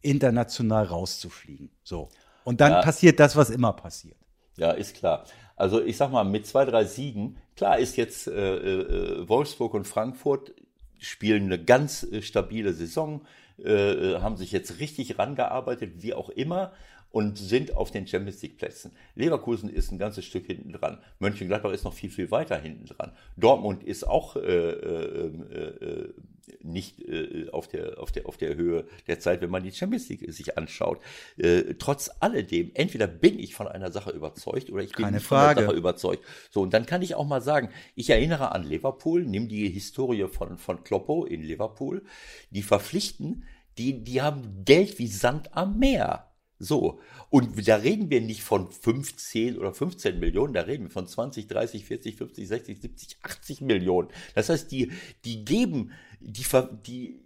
international 0.01 0.85
rauszufliegen. 0.85 1.71
So. 1.83 2.09
Und 2.43 2.61
dann 2.61 2.73
ja. 2.73 2.81
passiert 2.81 3.19
das, 3.19 3.35
was 3.35 3.49
immer 3.49 3.73
passiert. 3.73 4.17
Ja, 4.57 4.71
ist 4.71 4.95
klar. 4.95 5.25
Also 5.55 5.81
ich 5.81 5.97
sag 5.97 6.11
mal, 6.11 6.23
mit 6.23 6.45
zwei, 6.45 6.65
drei 6.65 6.83
Siegen, 6.83 7.37
klar 7.55 7.79
ist 7.79 7.95
jetzt 7.95 8.27
äh, 8.27 8.57
äh, 8.57 9.29
Wolfsburg 9.29 9.73
und 9.73 9.87
Frankfurt 9.87 10.53
spielen 10.99 11.45
eine 11.45 11.63
ganz 11.63 12.03
äh, 12.03 12.21
stabile 12.21 12.73
Saison, 12.73 13.21
äh, 13.63 13.71
äh, 13.71 14.19
haben 14.19 14.37
sich 14.37 14.51
jetzt 14.51 14.79
richtig 14.79 15.17
rangearbeitet, 15.17 16.03
wie 16.03 16.13
auch 16.13 16.29
immer 16.29 16.73
und 17.11 17.37
sind 17.37 17.75
auf 17.75 17.91
den 17.91 18.05
Champions 18.05 18.41
League 18.41 18.57
Plätzen. 18.57 18.91
Leverkusen 19.15 19.69
ist 19.69 19.91
ein 19.91 19.97
ganzes 19.97 20.25
Stück 20.25 20.45
hinten 20.45 20.73
dran. 20.73 20.99
Mönchengladbach 21.19 21.71
ist 21.71 21.83
noch 21.83 21.93
viel, 21.93 22.09
viel 22.09 22.31
weiter 22.31 22.57
hinten 22.57 22.85
dran. 22.85 23.13
Dortmund 23.37 23.83
ist 23.83 24.07
auch 24.07 24.35
äh, 24.35 24.39
äh, 24.39 25.27
äh, 25.27 26.13
nicht 26.62 26.99
äh, 27.07 27.49
auf, 27.51 27.67
der, 27.67 27.99
auf, 28.01 28.12
der, 28.12 28.25
auf 28.27 28.38
der 28.38 28.55
Höhe 28.55 28.88
der 29.07 29.19
Zeit, 29.19 29.41
wenn 29.41 29.49
man 29.49 29.63
die 29.63 29.71
Champions 29.71 30.10
League 30.10 30.31
sich 30.31 30.57
anschaut. 30.57 30.99
Äh, 31.38 31.75
trotz 31.79 32.10
alledem, 32.19 32.71
entweder 32.73 33.07
bin 33.07 33.39
ich 33.39 33.55
von 33.55 33.67
einer 33.67 33.91
Sache 33.91 34.12
überzeugt 34.12 34.69
oder 34.69 34.83
ich 34.83 34.91
bin 34.93 35.05
Keine 35.05 35.17
nicht 35.17 35.25
Frage. 35.25 35.47
von 35.47 35.55
der 35.55 35.67
Sache 35.67 35.77
überzeugt. 35.77 36.25
So, 36.49 36.62
und 36.62 36.73
dann 36.73 36.86
kann 36.86 37.01
ich 37.01 37.15
auch 37.15 37.25
mal 37.27 37.41
sagen, 37.41 37.69
ich 37.95 38.10
erinnere 38.10 38.53
an 38.53 38.63
Liverpool, 38.63 39.25
nimm 39.25 39.47
die 39.47 39.69
Historie 39.69 40.27
von, 40.27 40.57
von 40.57 40.83
Kloppo 40.83 41.25
in 41.25 41.43
Liverpool, 41.43 42.03
die 42.51 42.63
verpflichten, 42.63 43.43
die, 43.77 44.03
die 44.03 44.21
haben 44.21 44.63
Geld 44.65 44.99
wie 44.99 45.07
Sand 45.07 45.55
am 45.55 45.77
Meer. 45.79 46.27
So. 46.59 46.99
Und 47.29 47.67
da 47.67 47.75
reden 47.75 48.09
wir 48.09 48.21
nicht 48.21 48.41
von 48.41 48.71
15 48.71 49.57
oder 49.57 49.73
15 49.73 50.19
Millionen, 50.19 50.53
da 50.53 50.61
reden 50.61 50.85
wir 50.85 50.91
von 50.91 51.07
20, 51.07 51.47
30, 51.47 51.85
40, 51.85 52.15
50, 52.15 52.47
60, 52.47 52.81
70, 52.81 53.17
80 53.21 53.61
Millionen. 53.61 54.09
Das 54.35 54.49
heißt, 54.49 54.71
die, 54.71 54.91
die 55.25 55.45
geben, 55.45 55.91
die, 56.19 56.45
die 56.85 57.19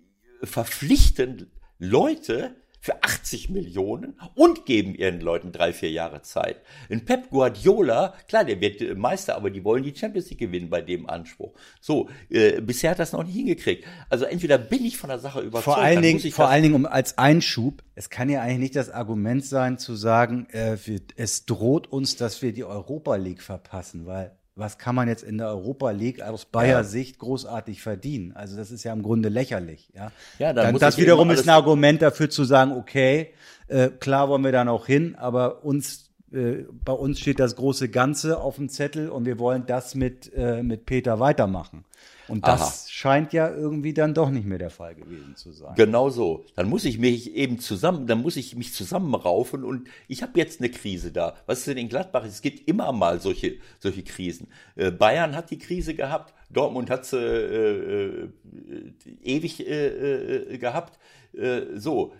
verpflichten 0.43 1.51
Leute, 1.79 2.55
für 2.81 3.03
80 3.03 3.51
Millionen 3.51 4.19
und 4.33 4.65
geben 4.65 4.95
ihren 4.95 5.21
Leuten 5.21 5.51
drei, 5.51 5.71
vier 5.71 5.91
Jahre 5.91 6.23
Zeit. 6.23 6.57
Ein 6.89 7.05
Pep 7.05 7.29
Guardiola, 7.29 8.15
klar, 8.27 8.43
der 8.43 8.59
wird 8.59 8.97
Meister, 8.97 9.35
aber 9.35 9.51
die 9.51 9.63
wollen 9.63 9.83
die 9.83 9.95
Champions 9.95 10.31
League 10.31 10.39
gewinnen 10.39 10.71
bei 10.71 10.81
dem 10.81 11.07
Anspruch. 11.07 11.53
So, 11.79 12.09
äh, 12.29 12.59
bisher 12.59 12.91
hat 12.91 12.99
das 12.99 13.11
noch 13.11 13.23
nicht 13.23 13.35
hingekriegt. 13.35 13.85
Also 14.09 14.25
entweder 14.25 14.57
bin 14.57 14.83
ich 14.83 14.97
von 14.97 15.09
der 15.11 15.19
Sache 15.19 15.41
überzeugt. 15.41 15.63
Vor 15.65 15.77
allen 15.77 16.01
Dingen, 16.01 16.19
vor 16.31 16.49
allen 16.49 16.63
Dingen 16.63 16.75
um 16.75 16.87
als 16.87 17.19
Einschub, 17.19 17.83
es 17.93 18.09
kann 18.09 18.29
ja 18.29 18.41
eigentlich 18.41 18.59
nicht 18.59 18.75
das 18.75 18.89
Argument 18.89 19.45
sein 19.45 19.77
zu 19.77 19.95
sagen, 19.95 20.47
äh, 20.49 20.75
wir, 20.83 21.01
es 21.15 21.45
droht 21.45 21.85
uns, 21.85 22.15
dass 22.15 22.41
wir 22.41 22.51
die 22.51 22.63
Europa 22.63 23.15
League 23.15 23.43
verpassen, 23.43 24.07
weil 24.07 24.35
was 24.55 24.77
kann 24.77 24.95
man 24.95 25.07
jetzt 25.07 25.23
in 25.23 25.37
der 25.37 25.47
Europa 25.47 25.91
League 25.91 26.21
aus 26.21 26.45
Bayer. 26.45 26.83
Sicht 26.83 27.19
großartig 27.19 27.81
verdienen? 27.81 28.33
Also 28.33 28.57
das 28.57 28.71
ist 28.71 28.83
ja 28.83 28.93
im 28.93 29.01
Grunde 29.01 29.29
lächerlich. 29.29 29.89
Ja, 29.95 30.11
ja 30.39 30.53
dann, 30.53 30.65
dann 30.65 30.79
das 30.79 30.97
wiederum 30.97 31.31
ist 31.31 31.47
ein 31.47 31.49
Argument 31.49 32.01
dafür 32.01 32.29
zu 32.29 32.43
sagen, 32.43 32.73
okay, 32.73 33.33
äh, 33.67 33.89
klar 33.89 34.29
wollen 34.29 34.43
wir 34.43 34.51
dann 34.51 34.67
auch 34.67 34.85
hin, 34.85 35.15
aber 35.15 35.63
uns 35.63 36.10
äh, 36.33 36.65
bei 36.85 36.93
uns 36.93 37.19
steht 37.19 37.39
das 37.39 37.55
große 37.55 37.89
Ganze 37.89 38.39
auf 38.39 38.55
dem 38.55 38.69
Zettel 38.69 39.09
und 39.09 39.25
wir 39.25 39.39
wollen 39.39 39.65
das 39.65 39.95
mit 39.95 40.31
äh, 40.33 40.63
mit 40.63 40.85
Peter 40.85 41.19
weitermachen. 41.19 41.85
Und 42.27 42.47
das 42.47 42.61
Aha. 42.61 42.89
scheint 42.89 43.33
ja 43.33 43.53
irgendwie 43.53 43.93
dann 43.93 44.13
doch 44.13 44.29
nicht 44.29 44.45
mehr 44.45 44.57
der 44.57 44.69
Fall 44.69 44.95
gewesen 44.95 45.35
zu 45.35 45.51
sein. 45.51 45.75
Genau 45.75 46.09
so. 46.09 46.45
Dann 46.55 46.69
muss 46.69 46.85
ich 46.85 46.97
mich 46.97 47.35
eben 47.35 47.59
zusammen, 47.59 48.07
dann 48.07 48.21
muss 48.21 48.37
ich 48.37 48.55
mich 48.55 48.73
zusammenraufen 48.73 49.65
und 49.65 49.89
ich 50.07 50.23
habe 50.23 50.39
jetzt 50.39 50.61
eine 50.61 50.69
Krise 50.69 51.11
da. 51.11 51.35
Was 51.45 51.59
ist 51.59 51.67
denn 51.67 51.77
in 51.77 51.89
Gladbach? 51.89 52.23
Es 52.23 52.41
gibt 52.41 52.69
immer 52.69 52.93
mal 52.93 53.19
solche, 53.19 53.57
solche 53.79 54.03
Krisen. 54.03 54.47
Äh, 54.77 54.91
Bayern 54.91 55.35
hat 55.35 55.51
die 55.51 55.57
Krise 55.57 55.93
gehabt, 55.93 56.33
Dortmund 56.49 56.89
hat 56.89 57.05
sie 57.05 57.17
äh, 57.17 58.23
äh, 58.23 58.29
ewig 59.23 59.67
äh, 59.67 60.53
äh, 60.53 60.57
gehabt. 60.57 60.99
Äh, 61.33 61.61
so, 61.75 62.13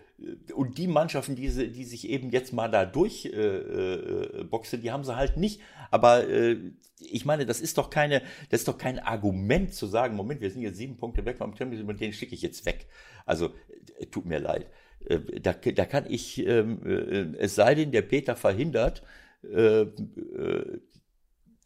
und 0.54 0.78
die 0.78 0.88
Mannschaften, 0.88 1.36
die, 1.36 1.48
die 1.48 1.84
sich 1.84 2.08
eben 2.08 2.30
jetzt 2.30 2.52
mal 2.52 2.68
da 2.68 2.84
durchboxen, 2.84 4.78
äh, 4.78 4.80
äh, 4.80 4.82
die 4.82 4.90
haben 4.90 5.04
sie 5.04 5.16
halt 5.16 5.36
nicht. 5.36 5.60
Aber 5.90 6.28
äh, 6.28 6.56
ich 6.98 7.24
meine, 7.24 7.46
das 7.46 7.60
ist 7.60 7.78
doch 7.78 7.90
keine, 7.90 8.22
das 8.50 8.60
ist 8.60 8.68
doch 8.68 8.78
kein 8.78 8.98
Argument 8.98 9.74
zu 9.74 9.86
sagen, 9.86 10.16
Moment, 10.16 10.40
wir 10.40 10.50
sind 10.50 10.62
jetzt 10.62 10.76
sieben 10.76 10.96
Punkte 10.96 11.24
weg 11.24 11.38
vom 11.38 11.56
Champions 11.56 11.86
League, 11.86 11.98
den 11.98 12.12
schicke 12.12 12.34
ich 12.34 12.42
jetzt 12.42 12.64
weg. 12.66 12.86
Also, 13.26 13.50
äh, 13.98 14.06
tut 14.06 14.26
mir 14.26 14.38
leid. 14.38 14.66
Äh, 15.06 15.18
da, 15.40 15.52
da 15.52 15.84
kann 15.84 16.04
ich, 16.08 16.38
ähm, 16.46 16.80
äh, 16.86 17.38
es 17.38 17.54
sei 17.54 17.74
denn, 17.74 17.92
der 17.92 18.02
Peter 18.02 18.36
verhindert 18.36 19.02
äh, 19.44 19.82
äh, 19.82 20.80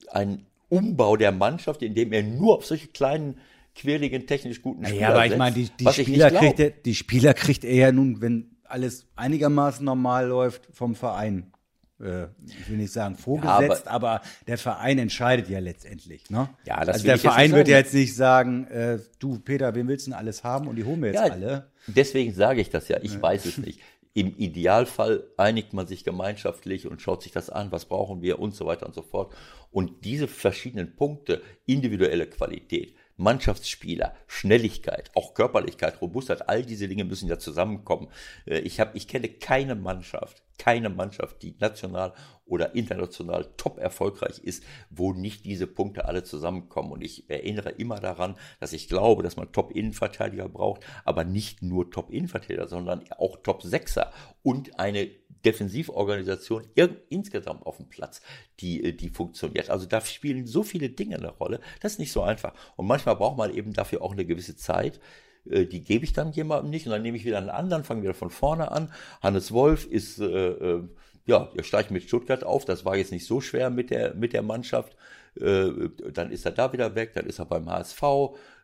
einen 0.09 0.47
Umbau 0.69 1.16
der 1.16 1.33
Mannschaft, 1.33 1.83
indem 1.83 2.12
er 2.12 2.23
nur 2.23 2.57
auf 2.57 2.66
solche 2.66 2.88
kleinen 2.88 3.38
quirligen, 3.77 4.27
technisch 4.27 4.62
guten 4.62 4.85
Spieler 4.85 5.01
Ja, 5.01 5.09
aber 5.11 5.27
ich 5.27 5.37
meine, 5.37 5.55
die, 5.55 5.69
die 5.79 5.93
Spieler 5.93 6.31
kriegt 6.31 6.59
er, 6.59 6.71
die 6.71 6.95
Spieler 6.95 7.35
kriegt 7.35 7.65
er 7.65 7.75
ja 7.75 7.93
nun, 7.93 8.21
wenn 8.21 8.57
alles 8.65 9.07
einigermaßen 9.15 9.85
normal 9.85 10.27
läuft, 10.27 10.69
vom 10.73 10.95
Verein. 10.95 11.53
Äh, 12.01 12.25
ich 12.45 12.69
will 12.69 12.79
nicht 12.79 12.93
sagen 12.93 13.17
vorgesetzt, 13.17 13.87
ja, 13.87 13.93
aber, 13.93 14.11
aber, 14.11 14.23
der 14.47 14.59
Verein 14.59 14.99
entscheidet 14.99 15.49
ja 15.49 15.61
letztendlich. 15.61 16.29
Ne? 16.31 16.49
Ja, 16.67 16.85
das 16.85 16.97
also 16.97 17.07
der 17.07 17.19
Verein 17.19 17.53
wird 17.53 17.69
ja 17.69 17.79
jetzt 17.79 17.95
nicht 17.95 18.15
sagen, 18.15 18.67
äh, 18.67 18.99
du 19.19 19.39
Peter, 19.39 19.75
wen 19.75 19.89
willst 19.89 20.07
du 20.07 20.11
denn 20.11 20.19
alles 20.19 20.45
haben 20.45 20.69
und 20.69 20.77
die 20.77 20.85
holen 20.85 21.01
wir 21.01 21.12
jetzt 21.12 21.25
ja, 21.25 21.33
alle. 21.33 21.71
Deswegen 21.87 22.35
sage 22.35 22.61
ich 22.61 22.71
das 22.71 22.89
ja, 22.89 22.99
ich 23.01 23.21
weiß 23.21 23.47
es 23.47 23.59
nicht. 23.59 23.81
Im 24.12 24.35
Idealfall 24.35 25.25
einigt 25.37 25.75
man 25.75 25.87
sich 25.87 26.03
gemeinschaftlich 26.03 26.87
und 26.87 27.03
schaut 27.03 27.23
sich 27.23 27.33
das 27.33 27.51
an, 27.51 27.71
was 27.71 27.85
brauchen 27.85 28.23
wir 28.23 28.39
und 28.39 28.55
so 28.55 28.65
weiter 28.65 28.87
und 28.87 28.95
so 28.95 29.03
fort. 29.03 29.35
Und 29.71 30.05
diese 30.05 30.27
verschiedenen 30.27 30.97
Punkte, 30.97 31.43
individuelle 31.67 32.27
Qualität, 32.27 32.95
Mannschaftsspieler, 33.16 34.14
Schnelligkeit, 34.26 35.11
auch 35.14 35.35
Körperlichkeit, 35.35 36.00
Robustheit, 36.00 36.48
all 36.48 36.62
diese 36.62 36.88
Dinge 36.88 37.05
müssen 37.05 37.29
ja 37.29 37.38
zusammenkommen. 37.38 38.09
Äh, 38.46 38.59
ich, 38.59 38.81
hab, 38.81 38.94
ich 38.94 39.09
kenne 39.09 39.29
keine 39.29 39.74
Mannschaft, 39.74 40.42
keine 40.59 40.88
Mannschaft, 40.88 41.42
die 41.42 41.57
national 41.59 42.12
oder 42.47 42.75
international 42.75 43.49
top 43.57 43.79
erfolgreich 43.79 44.38
ist, 44.38 44.62
wo 44.90 45.12
nicht 45.12 45.45
diese 45.45 45.66
Punkte 45.66 46.05
alle 46.07 46.23
zusammenkommen. 46.23 46.92
Und 46.92 47.03
ich 47.03 47.29
erinnere 47.29 47.71
immer 47.71 47.99
daran, 47.99 48.37
dass 48.61 48.73
ich 48.73 48.88
glaube, 48.88 49.23
dass 49.23 49.37
man 49.37 49.53
Top-Innenverteidiger 49.53 50.49
braucht, 50.49 50.83
aber 51.05 51.25
nicht 51.25 51.62
nur 51.62 51.90
Top-Innenverteidiger, 51.90 52.69
sondern 52.69 53.05
auch 53.19 53.38
Top-Sechser 53.42 54.12
und 54.42 54.79
eine 54.79 55.11
Defensivorganisation 55.45 56.64
insgesamt 57.09 57.66
auf 57.66 57.77
dem 57.77 57.88
Platz, 57.88 58.21
die, 58.61 58.83
äh, 58.83 58.92
die 58.92 59.11
funktioniert. 59.11 59.71
Also 59.71 59.87
da 59.87 60.01
spielen 60.01 60.47
so 60.47 60.62
viele 60.62 60.88
Dinge 60.90 61.16
eine 61.16 61.31
Rolle. 61.31 61.61
Das 61.81 61.92
ist 61.92 61.99
nicht 61.99 62.12
so 62.12 62.23
einfach. 62.23 62.53
Und 62.77 62.87
manchmal 62.87 63.16
braucht 63.16 63.38
man 63.38 63.55
eben 63.55 63.73
dafür 63.73 64.03
auch 64.03 64.12
eine 64.12 64.27
gewisse 64.27 64.57
Zeit. 64.57 65.01
Äh, 65.50 65.66
die 65.66 65.82
gebe 65.82 66.04
ich 66.04 66.12
dann 66.12 66.32
jemandem 66.32 66.70
nicht 66.70 66.87
und 66.87 66.92
dann 66.92 67.02
nehme 67.02 67.16
ich 67.16 67.24
wieder 67.24 67.38
einen 67.38 67.50
anderen, 67.50 67.85
fange 67.85 68.02
wieder 68.02 68.14
von 68.14 68.30
vorne 68.30 68.70
an. 68.70 68.92
Hannes 69.22 69.52
Wolf 69.52 69.87
ist, 69.87 70.18
äh, 70.20 70.24
äh, 70.24 70.82
ja, 71.26 71.50
er 71.54 71.64
steigt 71.64 71.90
mit 71.90 72.04
Stuttgart 72.04 72.44
auf. 72.44 72.64
Das 72.64 72.85
war 72.85 72.96
jetzt 72.96 73.12
nicht 73.12 73.26
so 73.26 73.40
schwer 73.40 73.70
mit 73.70 73.90
der, 73.90 74.14
mit 74.14 74.32
der 74.32 74.42
Mannschaft. 74.42 74.96
Äh, 75.40 75.90
dann 76.12 76.30
ist 76.30 76.46
er 76.46 76.52
da 76.52 76.72
wieder 76.72 76.94
weg, 76.94 77.12
dann 77.14 77.26
ist 77.26 77.38
er 77.38 77.44
beim 77.44 77.68
HSV, 77.68 78.02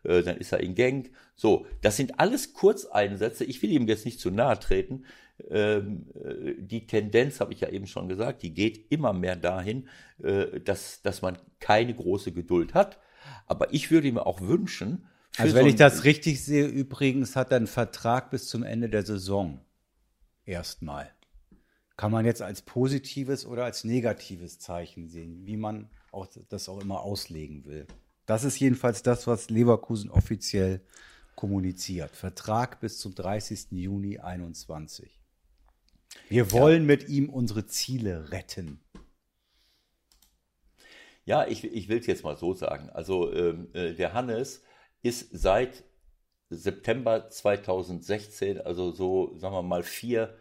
äh, 0.03 0.23
dann 0.23 0.37
ist 0.37 0.51
er 0.51 0.59
in 0.61 0.73
Genk. 0.75 1.11
So, 1.35 1.65
das 1.81 1.97
sind 1.97 2.19
alles 2.19 2.53
Kurzeinsätze. 2.53 3.43
Ich 3.43 3.61
will 3.61 3.71
ihm 3.71 3.87
jetzt 3.87 4.05
nicht 4.05 4.19
zu 4.19 4.31
nahe 4.31 4.59
treten. 4.59 5.05
Ähm, 5.49 6.05
äh, 6.15 6.53
die 6.57 6.87
Tendenz, 6.87 7.39
habe 7.39 7.53
ich 7.53 7.61
ja 7.61 7.69
eben 7.69 7.87
schon 7.87 8.07
gesagt, 8.07 8.43
die 8.43 8.53
geht 8.53 8.91
immer 8.91 9.13
mehr 9.13 9.35
dahin, 9.35 9.87
äh, 10.21 10.59
dass, 10.61 11.01
dass 11.01 11.21
man 11.21 11.37
keine 11.59 11.93
große 11.93 12.31
Geduld 12.31 12.73
hat. 12.73 12.99
Aber 13.45 13.73
ich 13.73 13.91
würde 13.91 14.11
mir 14.11 14.25
auch 14.25 14.41
wünschen, 14.41 15.05
also 15.37 15.55
wenn 15.55 15.63
so 15.63 15.69
ich 15.69 15.75
das 15.75 16.03
richtig 16.03 16.43
sehe, 16.43 16.65
übrigens 16.65 17.35
hat 17.35 17.51
er 17.51 17.57
einen 17.57 17.67
Vertrag 17.67 18.29
bis 18.29 18.47
zum 18.47 18.63
Ende 18.63 18.89
der 18.89 19.03
Saison. 19.03 19.59
Erstmal. 20.45 21.11
Kann 21.97 22.11
man 22.11 22.25
jetzt 22.25 22.41
als 22.41 22.61
positives 22.61 23.45
oder 23.45 23.65
als 23.65 23.83
negatives 23.83 24.59
Zeichen 24.59 25.09
sehen, 25.09 25.45
wie 25.45 25.57
man 25.57 25.89
auch, 26.11 26.27
das 26.49 26.69
auch 26.69 26.79
immer 26.79 27.01
auslegen 27.01 27.65
will. 27.65 27.87
Das 28.25 28.43
ist 28.43 28.59
jedenfalls 28.59 29.03
das, 29.03 29.27
was 29.27 29.49
Leverkusen 29.49 30.09
offiziell 30.09 30.81
kommuniziert. 31.35 32.15
Vertrag 32.15 32.79
bis 32.79 32.99
zum 32.99 33.15
30. 33.15 33.71
Juni 33.71 34.19
21. 34.19 35.19
Wir 36.29 36.51
wollen 36.51 36.83
ja. 36.83 36.87
mit 36.87 37.09
ihm 37.09 37.29
unsere 37.29 37.65
Ziele 37.65 38.31
retten. 38.31 38.79
Ja, 41.25 41.47
ich, 41.47 41.63
ich 41.63 41.89
will 41.89 41.99
es 41.99 42.05
jetzt 42.05 42.23
mal 42.23 42.37
so 42.37 42.53
sagen. 42.53 42.89
Also 42.89 43.33
ähm, 43.33 43.69
äh, 43.73 43.93
der 43.93 44.13
Hannes 44.13 44.61
ist 45.03 45.29
seit 45.31 45.83
September 46.49 47.29
2016, 47.29 48.61
also 48.61 48.91
so 48.91 49.37
sagen 49.37 49.55
wir 49.55 49.61
mal 49.61 49.83
vier 49.83 50.35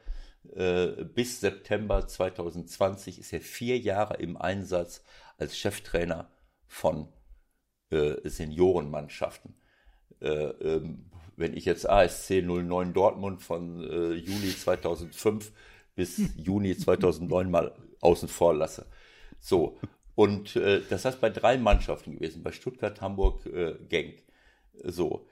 äh, 0.54 1.04
bis 1.04 1.40
September 1.40 2.06
2020, 2.06 3.18
ist 3.18 3.32
er 3.32 3.40
vier 3.40 3.78
Jahre 3.78 4.14
im 4.14 4.36
Einsatz 4.36 5.04
als 5.38 5.58
Cheftrainer 5.58 6.30
von 6.66 7.08
äh, 7.90 8.16
Seniorenmannschaften. 8.24 9.54
Äh, 10.20 10.28
ähm, 10.28 11.10
wenn 11.36 11.56
ich 11.56 11.64
jetzt 11.64 11.88
ASC 11.88 12.42
09 12.42 12.92
Dortmund 12.92 13.42
von 13.42 13.82
äh, 13.82 14.12
Juli 14.12 14.56
2005 14.56 15.52
bis 15.94 16.20
Juni 16.36 16.76
2009 16.76 17.50
mal 17.50 17.74
außen 18.00 18.28
vor 18.28 18.54
lasse. 18.54 18.86
So, 19.38 19.78
und 20.14 20.56
äh, 20.56 20.82
das 20.88 21.04
heißt 21.04 21.20
bei 21.20 21.30
drei 21.30 21.58
Mannschaften 21.58 22.12
gewesen, 22.12 22.42
bei 22.42 22.52
Stuttgart, 22.52 23.00
Hamburg, 23.00 23.46
äh, 23.46 23.74
Genk. 23.88 24.22
So, 24.84 25.26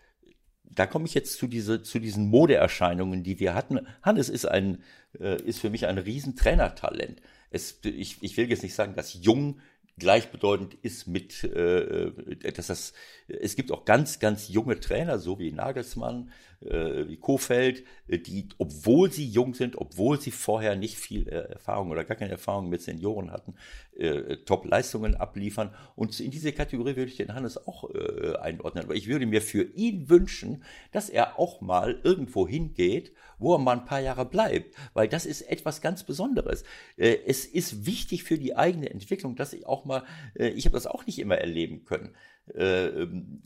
da 0.64 0.86
komme 0.86 1.06
ich 1.06 1.14
jetzt 1.14 1.36
zu, 1.38 1.46
diese, 1.46 1.82
zu 1.82 1.98
diesen 1.98 2.28
Modeerscheinungen, 2.28 3.22
die 3.22 3.40
wir 3.40 3.54
hatten. 3.54 3.86
Hannes 4.02 4.28
ist 4.28 4.46
ein, 4.46 4.82
äh, 5.18 5.42
ist 5.42 5.60
für 5.60 5.70
mich 5.70 5.86
ein 5.86 5.98
Riesentrainertalent. 5.98 7.20
Es, 7.50 7.80
ich, 7.82 8.22
ich 8.22 8.36
will 8.36 8.48
jetzt 8.48 8.62
nicht 8.62 8.74
sagen, 8.74 8.94
dass 8.94 9.14
Jung 9.14 9.60
gleichbedeutend 9.98 10.74
ist 10.82 11.06
mit, 11.06 11.44
äh, 11.44 12.06
äh, 12.06 12.52
dass 12.52 12.68
das, 12.68 12.92
es 13.28 13.56
gibt 13.56 13.72
auch 13.72 13.84
ganz, 13.84 14.20
ganz 14.20 14.48
junge 14.48 14.78
Trainer, 14.80 15.18
so 15.18 15.38
wie 15.38 15.52
Nagelsmann, 15.52 16.30
äh, 16.60 17.08
wie 17.08 17.16
Kofeld, 17.16 17.84
äh, 18.06 18.18
die, 18.18 18.48
obwohl 18.58 19.10
sie 19.10 19.26
jung 19.26 19.54
sind, 19.54 19.76
obwohl 19.76 20.20
sie 20.20 20.30
vorher 20.30 20.76
nicht 20.76 20.96
viel 20.96 21.28
äh, 21.28 21.52
Erfahrung 21.52 21.90
oder 21.90 22.04
gar 22.04 22.16
keine 22.16 22.32
Erfahrung 22.32 22.68
mit 22.68 22.82
Senioren 22.82 23.30
hatten, 23.30 23.54
äh, 23.96 24.36
Top-Leistungen 24.38 25.14
abliefern. 25.14 25.74
Und 25.96 26.18
in 26.20 26.30
diese 26.30 26.52
Kategorie 26.52 26.96
würde 26.96 27.10
ich 27.10 27.16
den 27.16 27.34
Hannes 27.34 27.66
auch 27.66 27.88
äh, 27.94 28.36
einordnen. 28.36 28.84
Aber 28.84 28.94
ich 28.94 29.08
würde 29.08 29.26
mir 29.26 29.42
für 29.42 29.62
ihn 29.62 30.08
wünschen, 30.08 30.64
dass 30.92 31.08
er 31.08 31.38
auch 31.38 31.60
mal 31.60 32.00
irgendwo 32.02 32.46
hingeht, 32.46 33.12
wo 33.38 33.54
er 33.54 33.58
mal 33.58 33.78
ein 33.78 33.86
paar 33.86 34.00
Jahre 34.00 34.26
bleibt, 34.26 34.74
weil 34.92 35.08
das 35.08 35.26
ist 35.26 35.42
etwas 35.42 35.80
ganz 35.80 36.04
Besonderes. 36.04 36.64
Äh, 36.96 37.18
es 37.26 37.46
ist 37.46 37.86
wichtig 37.86 38.24
für 38.24 38.38
die 38.38 38.56
eigene 38.56 38.90
Entwicklung, 38.90 39.34
dass 39.34 39.52
ich 39.52 39.66
auch 39.66 39.84
mal, 39.84 40.04
äh, 40.34 40.48
ich 40.48 40.66
habe 40.66 40.74
das 40.74 40.86
auch 40.86 41.06
nicht 41.06 41.18
immer 41.18 41.38
erleben 41.38 41.84
können. 41.84 42.14
Äh, 42.54 42.88
ähm, 42.88 43.42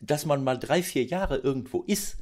dass 0.00 0.26
man 0.26 0.44
mal 0.44 0.58
drei, 0.58 0.82
vier 0.82 1.04
Jahre 1.04 1.38
irgendwo 1.38 1.82
ist. 1.86 2.18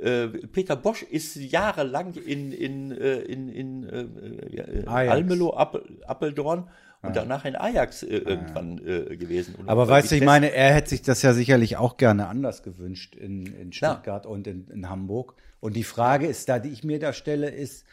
Äh, 0.00 0.28
Peter 0.28 0.76
Bosch 0.76 1.02
ist 1.02 1.36
jahrelang 1.36 2.14
in, 2.14 2.52
in, 2.52 2.92
äh, 2.92 3.18
in, 3.20 3.48
in 3.48 3.84
äh, 3.84 4.84
Almelo, 4.86 5.54
Appel, 5.54 6.00
Appeldorn 6.06 6.68
und 7.02 7.16
ja. 7.16 7.22
danach 7.22 7.44
in 7.44 7.56
Ajax 7.56 8.02
äh, 8.02 8.16
irgendwann 8.16 8.78
äh, 8.78 9.16
gewesen. 9.16 9.56
Und 9.56 9.68
Aber 9.68 9.88
weißt 9.88 10.12
du, 10.12 10.16
ich 10.16 10.24
meine, 10.24 10.52
er 10.52 10.72
hätte 10.72 10.90
sich 10.90 11.02
das 11.02 11.22
ja 11.22 11.34
sicherlich 11.34 11.76
auch 11.76 11.96
gerne 11.96 12.28
anders 12.28 12.62
gewünscht 12.62 13.16
in, 13.16 13.46
in 13.46 13.72
Stuttgart 13.72 14.24
ja. 14.24 14.30
und 14.30 14.46
in, 14.46 14.68
in 14.68 14.88
Hamburg. 14.88 15.34
Und 15.60 15.76
die 15.76 15.84
Frage 15.84 16.26
ist 16.26 16.48
da, 16.48 16.58
die 16.58 16.70
ich 16.70 16.84
mir 16.84 16.98
da 16.98 17.12
stelle, 17.12 17.50
ist, 17.50 17.84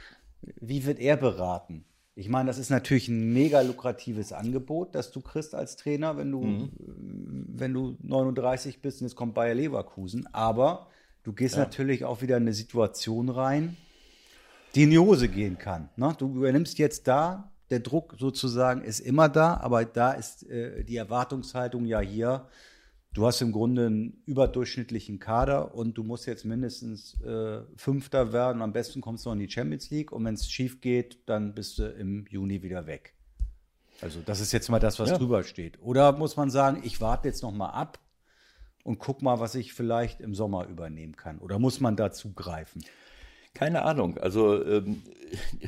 wie 0.42 0.86
wird 0.86 1.00
er 1.00 1.18
beraten? 1.18 1.86
Ich 2.20 2.28
meine, 2.28 2.48
das 2.48 2.58
ist 2.58 2.70
natürlich 2.70 3.08
ein 3.08 3.32
mega 3.32 3.62
lukratives 3.62 4.34
Angebot, 4.34 4.94
das 4.94 5.10
du 5.10 5.22
kriegst 5.22 5.56
als 5.56 5.78
Trainer, 5.78 6.18
wenn 6.18 6.30
du, 6.30 6.42
mhm. 6.42 6.70
wenn 7.48 7.74
du 7.74 7.96
39 8.04 8.82
bist 8.82 9.00
und 9.00 9.08
jetzt 9.08 9.16
kommt 9.16 9.34
Bayer 9.36 9.56
Leverkusen. 9.56 10.28
Aber 10.34 10.88
du 11.24 11.32
gehst 11.32 11.56
ja. 11.56 11.62
natürlich 11.62 12.04
auch 12.04 12.22
wieder 12.22 12.36
in 12.36 12.44
eine 12.44 12.54
Situation 12.54 13.30
rein, 13.30 13.78
die 14.76 14.84
in 14.84 14.90
die 14.90 15.00
Hose 15.00 15.30
gehen 15.30 15.58
kann. 15.58 15.88
Ne? 15.96 16.14
Du 16.18 16.28
übernimmst 16.36 16.78
jetzt 16.78 17.08
da, 17.08 17.54
der 17.70 17.80
Druck 17.80 18.16
sozusagen 18.20 18.82
ist 18.82 19.00
immer 19.00 19.30
da, 19.30 19.54
aber 19.54 19.86
da 19.86 20.12
ist 20.12 20.44
äh, 20.50 20.84
die 20.84 20.98
Erwartungshaltung 20.98 21.86
ja 21.86 22.02
hier, 22.02 22.48
du 23.14 23.26
hast 23.26 23.42
im 23.42 23.52
Grunde 23.52 23.88
einen 23.88 24.22
überdurchschnittlichen 24.26 25.20
Kader 25.20 25.74
und 25.74 25.98
du 25.98 26.04
musst 26.04 26.26
jetzt 26.26 26.46
mindestens 26.46 27.20
äh, 27.22 27.62
Fünfter 27.76 28.34
werden. 28.34 28.62
Am 28.62 28.74
besten 28.74 29.02
kommst 29.02 29.26
du 29.26 29.30
noch 29.30 29.34
in 29.34 29.40
die 29.40 29.50
Champions 29.50 29.90
League 29.90 30.12
und 30.12 30.24
wenn 30.26 30.36
es 30.36 30.50
schief 30.50 30.82
geht, 30.82 31.28
dann 31.28 31.54
bist 31.54 31.80
du 31.80 31.90
im 31.90 32.26
Juni 32.28 32.62
wieder 32.62 32.86
weg. 32.86 33.14
Also 34.02 34.22
das 34.26 34.40
ist 34.40 34.52
jetzt 34.52 34.70
mal 34.70 34.80
das, 34.80 35.00
was 35.00 35.10
ja. 35.10 35.18
drüber 35.18 35.44
steht. 35.44 35.82
Oder 35.82 36.14
muss 36.14 36.38
man 36.38 36.50
sagen, 36.50 36.82
ich 36.84 37.02
warte 37.02 37.28
jetzt 37.28 37.44
noch 37.44 37.52
mal 37.52 37.70
ab 37.70 38.00
und 38.84 39.00
guck 39.00 39.22
mal, 39.22 39.40
was 39.40 39.56
ich 39.56 39.74
vielleicht 39.74 40.22
im 40.22 40.34
Sommer 40.34 40.68
übernehmen 40.68 41.16
kann. 41.16 41.40
Oder 41.40 41.60
muss 41.60 41.80
man 41.80 41.96
da 41.96 42.12
zugreifen? 42.12 42.84
Keine 43.54 43.82
Ahnung. 43.82 44.18
Also 44.18 44.64
ähm, 44.64 45.04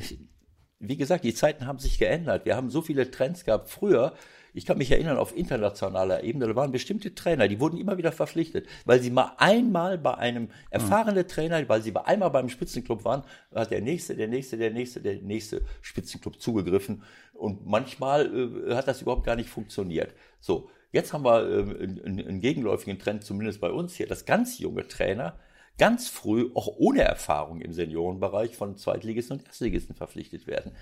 wie 0.78 0.96
gesagt, 0.96 1.24
die 1.24 1.34
Zeiten 1.34 1.66
haben 1.66 1.78
sich 1.78 1.98
geändert. 1.98 2.44
Wir 2.44 2.56
haben 2.56 2.70
so 2.70 2.80
viele 2.82 3.10
Trends 3.10 3.44
gehabt. 3.44 3.68
Früher 3.68 4.14
ich 4.54 4.66
kann 4.66 4.78
mich 4.78 4.90
erinnern, 4.90 5.16
auf 5.16 5.36
internationaler 5.36 6.24
Ebene, 6.24 6.46
da 6.46 6.56
waren 6.56 6.72
bestimmte 6.72 7.14
Trainer, 7.14 7.48
die 7.48 7.60
wurden 7.60 7.78
immer 7.78 7.96
wieder 7.98 8.12
verpflichtet, 8.12 8.66
weil 8.84 9.00
sie 9.00 9.10
mal 9.10 9.32
einmal 9.38 9.98
bei 9.98 10.14
einem 10.14 10.48
erfahrenen 10.70 11.26
Trainer, 11.26 11.66
weil 11.68 11.82
sie 11.82 11.90
bei 11.90 12.04
einmal 12.04 12.30
beim 12.30 12.48
Spitzenclub 12.48 13.04
waren, 13.04 13.22
hat 13.54 13.70
der 13.70 13.80
nächste, 13.80 14.14
der 14.14 14.28
nächste, 14.28 14.58
der 14.58 14.70
nächste, 14.70 15.00
der 15.00 15.16
nächste 15.22 15.62
Spitzenclub 15.80 16.40
zugegriffen. 16.40 17.02
Und 17.32 17.66
manchmal 17.66 18.26
äh, 18.70 18.74
hat 18.74 18.88
das 18.88 19.02
überhaupt 19.02 19.24
gar 19.24 19.36
nicht 19.36 19.48
funktioniert. 19.48 20.14
So, 20.40 20.68
jetzt 20.92 21.12
haben 21.12 21.24
wir 21.24 21.48
äh, 21.48 21.84
einen, 21.84 22.20
einen 22.20 22.40
gegenläufigen 22.40 22.98
Trend, 22.98 23.24
zumindest 23.24 23.60
bei 23.60 23.70
uns 23.70 23.94
hier, 23.94 24.06
dass 24.06 24.26
ganz 24.26 24.58
junge 24.58 24.86
Trainer 24.86 25.38
ganz 25.78 26.08
früh, 26.08 26.50
auch 26.54 26.68
ohne 26.76 27.02
Erfahrung 27.02 27.60
im 27.60 27.72
Seniorenbereich, 27.72 28.56
von 28.56 28.76
Zweitligisten 28.76 29.38
und 29.38 29.46
Erstligisten 29.46 29.94
verpflichtet 29.94 30.46
werden. 30.46 30.72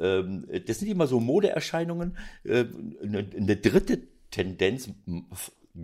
Ähm, 0.00 0.46
das 0.66 0.78
sind 0.78 0.88
immer 0.88 1.06
so 1.06 1.20
Modeerscheinungen. 1.20 2.16
Äh, 2.44 2.64
eine 3.02 3.56
dritte 3.56 4.00
Tendenz, 4.30 4.90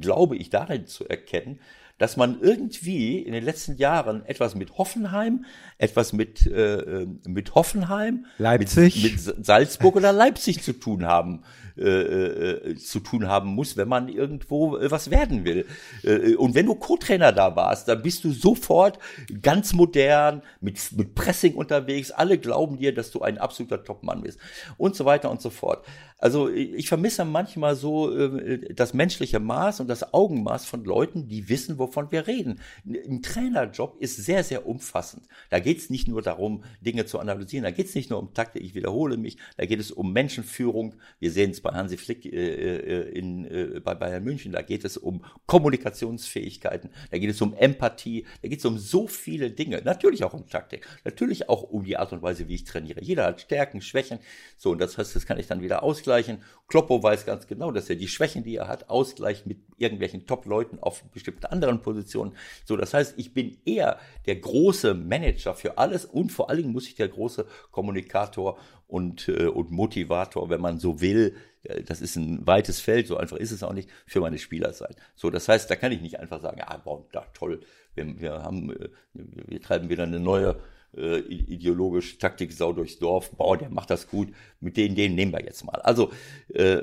glaube 0.01 0.37
ich, 0.37 0.51
darin 0.51 0.87
zu 0.87 1.09
erkennen, 1.09 1.61
dass 1.99 2.17
man 2.17 2.41
irgendwie 2.41 3.19
in 3.19 3.33
den 3.33 3.45
letzten 3.45 3.77
Jahren 3.77 4.25
etwas 4.25 4.55
mit 4.55 4.79
Hoffenheim, 4.79 5.45
etwas 5.77 6.13
mit, 6.13 6.47
äh, 6.47 7.07
mit 7.27 7.55
Hoffenheim, 7.55 8.25
Leipzig, 8.39 9.03
mit, 9.03 9.37
mit 9.37 9.47
Salzburg 9.47 9.97
oder 9.97 10.13
Leipzig 10.13 10.63
zu 10.63 10.73
tun 10.73 11.05
haben 11.05 11.45
äh, 11.81 12.71
äh, 12.71 12.77
zu 12.77 13.01
tun 13.01 13.27
haben 13.27 13.51
muss, 13.55 13.77
wenn 13.77 13.89
man 13.89 14.09
irgendwo 14.09 14.77
äh, 14.77 14.91
was 14.91 15.11
werden 15.11 15.45
will. 15.45 15.67
Äh, 16.03 16.35
und 16.35 16.55
wenn 16.55 16.67
du 16.67 16.75
Co-Trainer 16.75 17.33
da 17.33 17.57
warst, 17.57 17.89
dann 17.89 18.03
bist 18.03 18.25
du 18.25 18.33
sofort 18.33 18.99
ganz 19.43 19.73
modern, 19.73 20.43
mit, 20.61 20.79
mit 20.97 21.15
Pressing 21.15 21.55
unterwegs, 21.55 22.11
alle 22.11 22.39
glauben 22.39 22.77
dir, 22.77 22.95
dass 22.95 23.11
du 23.11 23.23
ein 23.23 23.39
absoluter 23.39 23.83
Topmann 23.83 24.23
bist 24.23 24.39
und 24.77 24.95
so 24.95 25.05
weiter 25.05 25.31
und 25.31 25.41
so 25.41 25.51
fort. 25.51 25.85
Also 26.21 26.51
ich 26.51 26.89
vermisse 26.89 27.25
manchmal 27.25 27.75
so 27.77 28.15
äh, 28.15 28.75
das 28.75 28.93
menschliche 28.93 29.41
Maß 29.41 29.81
und 29.81 29.89
das 29.89 30.13
Augenmaß 30.13 30.67
von 30.67 30.85
Leuten, 30.85 31.29
die 31.29 31.49
wissen, 31.49 31.79
wovon 31.79 32.13
wir 32.13 32.27
reden. 32.27 32.61
Ein 32.87 33.23
Trainerjob 33.23 33.97
ist 34.01 34.17
sehr, 34.17 34.45
sehr 34.45 34.67
umfassend. 34.67 35.25
Da 35.49 35.61
geht 35.61 35.79
es 35.79 35.89
nicht 35.89 36.09
nur 36.09 36.21
darum, 36.21 36.63
Dinge 36.83 37.07
zu 37.07 37.19
analysieren, 37.19 37.65
da 37.65 37.71
geht 37.71 37.87
es 37.87 37.95
nicht 37.95 38.11
nur 38.11 38.19
um 38.19 38.35
Taktik, 38.35 38.63
ich 38.63 38.75
wiederhole 38.75 39.17
mich, 39.17 39.39
da 39.57 39.65
geht 39.65 39.81
es 39.81 39.91
um 39.91 40.13
Menschenführung. 40.13 40.95
Wir 41.21 41.31
sehen 41.31 41.53
es 41.53 41.63
bei 41.63 41.70
Hansi 41.75 41.97
Flick 41.97 42.25
äh, 42.25 42.29
äh, 42.29 43.09
in, 43.11 43.45
äh, 43.45 43.81
bei 43.81 43.95
Bayern 43.95 44.25
München, 44.25 44.53
da 44.53 44.63
geht 44.63 44.85
es 44.85 44.97
um 44.97 45.25
Kommunikationsfähigkeiten, 45.47 46.91
da 47.11 47.19
geht 47.19 47.31
es 47.31 47.41
um 47.41 47.55
Empathie, 47.55 48.27
da 48.43 48.49
geht 48.49 48.59
es 48.61 48.65
um 48.65 48.79
so 48.79 49.07
viele 49.07 49.51
Dinge. 49.51 49.83
Natürlich 49.85 50.25
auch 50.25 50.35
um 50.35 50.49
Taktik, 50.49 50.87
natürlich 51.05 51.49
auch 51.49 51.63
um 51.63 51.85
die 51.85 51.97
Art 51.97 52.13
und 52.13 52.23
Weise, 52.23 52.49
wie 52.49 52.55
ich 52.55 52.65
trainiere. 52.65 53.03
Jeder 53.03 53.25
hat 53.27 53.41
Stärken, 53.41 53.81
Schwächen. 53.81 54.19
So, 54.57 54.71
und 54.71 54.81
das 54.81 54.99
heißt, 54.99 55.15
das 55.17 55.27
kann 55.27 55.39
ich 55.39 55.47
dann 55.47 55.63
wieder 55.63 55.83
ausgleichen. 55.83 56.43
Kloppo 56.69 57.03
weiß 57.03 57.27
ganz 57.27 57.47
genau, 57.47 57.73
dass 57.73 57.91
er 57.91 57.97
die 57.97 58.09
Schwächen, 58.09 58.45
die 58.45 58.57
er 58.57 58.69
hat, 58.69 58.89
ausgleicht 58.89 59.47
mit 59.47 59.59
irgendwelchen 59.77 60.27
Top-Leuten 60.27 60.79
auf 60.79 61.03
bestimmten 61.05 61.47
anderen 61.47 61.83
Positionen. 61.83 62.33
So, 62.65 62.77
das 62.77 62.95
heißt, 62.95 63.15
ich 63.17 63.35
bin 63.35 63.59
eher 63.65 63.99
der 64.27 64.37
große 64.37 64.95
Manager 64.95 65.55
für 65.55 65.79
alles 65.79 66.05
und 66.05 66.31
vor 66.31 66.49
allen 66.49 66.61
Dingen 66.61 66.73
muss 66.73 66.87
ich 66.87 66.95
der 66.95 67.09
große 67.09 67.47
Kommunikator 67.71 68.59
und, 68.91 69.29
äh, 69.29 69.47
und 69.47 69.71
Motivator, 69.71 70.51
wenn 70.51 70.61
man 70.61 70.79
so 70.79 71.01
will, 71.01 71.37
äh, 71.63 71.83
das 71.83 72.01
ist 72.01 72.17
ein 72.17 72.47
weites 72.47 72.81
Feld, 72.81 73.07
so 73.07 73.17
einfach 73.17 73.37
ist 73.37 73.53
es 73.53 73.63
auch 73.63 73.73
nicht, 73.73 73.89
für 74.07 74.21
meine 74.21 74.39
Spieler 74.39 74.73
sein. 74.73 74.95
So, 75.15 75.31
das 75.31 75.49
heißt, 75.49 75.71
da 75.71 75.77
kann 75.77 75.93
ich 75.93 76.01
nicht 76.01 76.19
einfach 76.19 76.41
sagen, 76.41 76.61
ah, 76.63 76.77
boah, 76.79 77.05
da 77.13 77.27
toll, 77.35 77.61
wir, 77.95 78.21
wir 78.21 78.33
haben, 78.43 78.73
äh, 78.73 78.89
wir 79.15 79.61
treiben 79.61 79.89
wieder 79.89 80.05
eine 80.05 80.21
neue 80.21 80.57
äh, 80.97 81.19
ideologisch 81.21 82.19
Taktik-Sau 82.19 82.73
durchs 82.73 82.99
Dorf, 82.99 83.31
boah, 83.33 83.57
der 83.57 83.71
macht 83.71 83.91
das 83.91 84.09
gut, 84.09 84.33
mit 84.61 84.77
denen, 84.77 84.95
den 84.97 85.15
nehmen 85.15 85.33
wir 85.33 85.45
jetzt 85.45 85.65
mal. 85.65 85.81
Also 85.83 86.11
äh, 86.53 86.83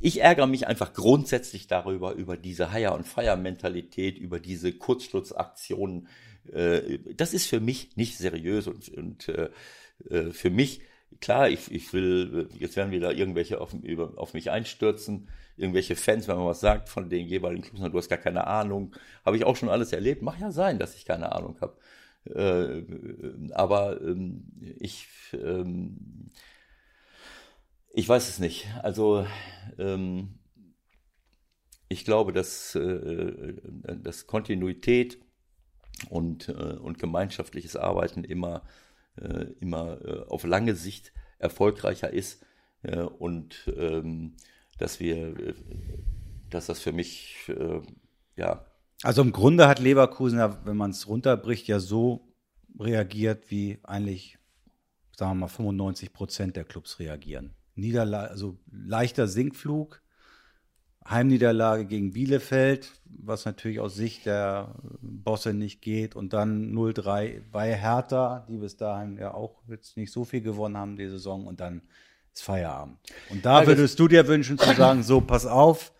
ich 0.00 0.20
ärgere 0.20 0.46
mich 0.46 0.66
einfach 0.66 0.92
grundsätzlich 0.92 1.66
darüber, 1.66 2.12
über 2.12 2.36
diese 2.36 2.72
Hire- 2.72 2.94
und 2.94 3.06
Fire-Mentalität, 3.06 4.16
über 4.18 4.38
diese 4.38 4.72
Kurzschlussaktionen. 4.72 6.08
Äh, 6.52 6.98
das 7.16 7.34
ist 7.34 7.46
für 7.46 7.60
mich 7.60 7.96
nicht 7.96 8.16
seriös 8.16 8.68
und, 8.68 8.88
und 8.90 9.28
äh, 9.28 9.50
äh 10.08 10.30
für 10.30 10.50
mich, 10.50 10.82
klar, 11.20 11.48
ich, 11.48 11.70
ich 11.70 11.92
will, 11.92 12.48
jetzt 12.58 12.76
werden 12.76 12.90
wieder 12.90 13.12
irgendwelche 13.14 13.60
auf, 13.60 13.74
über, 13.74 14.12
auf 14.16 14.34
mich 14.34 14.50
einstürzen, 14.50 15.28
irgendwelche 15.56 15.96
Fans, 15.96 16.28
wenn 16.28 16.36
man 16.36 16.46
was 16.46 16.60
sagt 16.60 16.88
von 16.88 17.08
den 17.08 17.26
jeweiligen 17.26 17.62
Clubs, 17.62 17.80
du 17.90 17.98
hast 17.98 18.08
gar 18.08 18.18
keine 18.18 18.46
Ahnung, 18.46 18.94
habe 19.24 19.36
ich 19.36 19.44
auch 19.44 19.56
schon 19.56 19.68
alles 19.68 19.92
erlebt, 19.92 20.22
mag 20.22 20.38
ja 20.40 20.50
sein, 20.50 20.78
dass 20.78 20.94
ich 20.94 21.04
keine 21.04 21.32
Ahnung 21.32 21.58
habe. 21.60 21.76
Äh, 22.24 22.82
aber 23.52 24.00
ähm, 24.00 24.44
ich, 24.78 25.08
ähm, 25.32 26.30
ich 27.92 28.08
weiß 28.08 28.28
es 28.28 28.38
nicht. 28.38 28.68
Also 28.82 29.26
ähm, 29.78 30.38
ich 31.88 32.04
glaube, 32.04 32.32
dass, 32.32 32.74
äh, 32.74 33.54
dass 34.02 34.26
Kontinuität 34.26 35.18
und, 36.10 36.48
äh, 36.48 36.52
und 36.52 36.98
gemeinschaftliches 36.98 37.76
Arbeiten 37.76 38.24
immer, 38.24 38.62
immer 39.60 40.00
äh, 40.04 40.24
auf 40.28 40.44
lange 40.44 40.74
Sicht 40.74 41.12
erfolgreicher 41.38 42.12
ist 42.12 42.44
äh, 42.82 43.00
und 43.00 43.70
ähm, 43.76 44.34
dass 44.78 45.00
wir, 45.00 45.34
dass 46.50 46.66
das 46.66 46.80
für 46.80 46.92
mich 46.92 47.50
ja 48.36 48.64
also 49.02 49.22
im 49.22 49.32
Grunde 49.32 49.68
hat 49.68 49.78
Leverkusen, 49.78 50.38
wenn 50.64 50.76
man 50.76 50.90
es 50.90 51.06
runterbricht, 51.06 51.68
ja 51.68 51.78
so 51.78 52.28
reagiert, 52.78 53.50
wie 53.50 53.78
eigentlich, 53.84 54.38
sagen 55.16 55.32
wir 55.32 55.46
mal, 55.46 55.48
95 55.48 56.12
Prozent 56.12 56.56
der 56.56 56.64
Clubs 56.64 56.98
reagieren. 56.98 57.54
Niederla 57.74 58.24
also 58.24 58.58
leichter 58.70 59.28
Sinkflug, 59.28 60.02
Heimniederlage 61.10 61.86
gegen 61.86 62.12
Bielefeld, 62.12 62.92
was 63.06 63.44
natürlich 63.44 63.80
aus 63.80 63.94
Sicht 63.94 64.26
der 64.26 64.74
Bosse 65.00 65.54
nicht 65.54 65.80
geht. 65.80 66.14
Und 66.16 66.32
dann 66.32 66.74
0-3 66.74 67.42
bei 67.50 67.74
Hertha, 67.74 68.46
die 68.48 68.56
bis 68.56 68.76
dahin 68.76 69.16
ja 69.16 69.32
auch 69.32 69.62
jetzt 69.68 69.96
nicht 69.96 70.12
so 70.12 70.24
viel 70.24 70.42
gewonnen 70.42 70.76
haben 70.76 70.96
die 70.96 71.08
Saison. 71.08 71.46
Und 71.46 71.60
dann 71.60 71.82
ist 72.34 72.42
Feierabend. 72.42 72.98
Und 73.30 73.44
da 73.44 73.66
würdest 73.66 73.98
du 73.98 74.08
dir 74.08 74.26
wünschen 74.28 74.58
zu 74.58 74.72
sagen, 74.74 75.02
so, 75.02 75.20
pass 75.20 75.46
auf, 75.46 75.92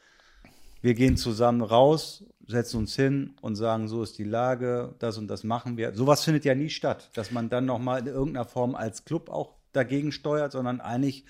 wir 0.83 0.94
gehen 0.94 1.16
zusammen 1.16 1.62
raus, 1.62 2.25
setzen 2.47 2.79
uns 2.79 2.94
hin 2.94 3.35
und 3.40 3.57
sagen, 3.57 3.88
so 3.88 4.03
ist 4.03 4.18
die 4.18 4.25
Lage, 4.25 4.94
das 4.99 5.18
und 5.18 5.29
das 5.29 5.42
machen 5.42 5.77
wir. 5.77 5.94
Sowas 5.94 6.25
findet 6.25 6.44
ja 6.44 6.55
nie 6.55 6.71
statt, 6.71 7.11
dass 7.14 7.31
man 7.31 7.49
dann 7.49 7.66
nochmal 7.66 8.01
in 8.01 8.07
irgendeiner 8.07 8.47
Form 8.47 8.75
als 8.75 9.05
Club 9.05 9.29
auch 9.29 9.55
dagegen 9.73 10.12
steuert, 10.12 10.53
sondern 10.53 10.81
eigentlich, 10.81 11.25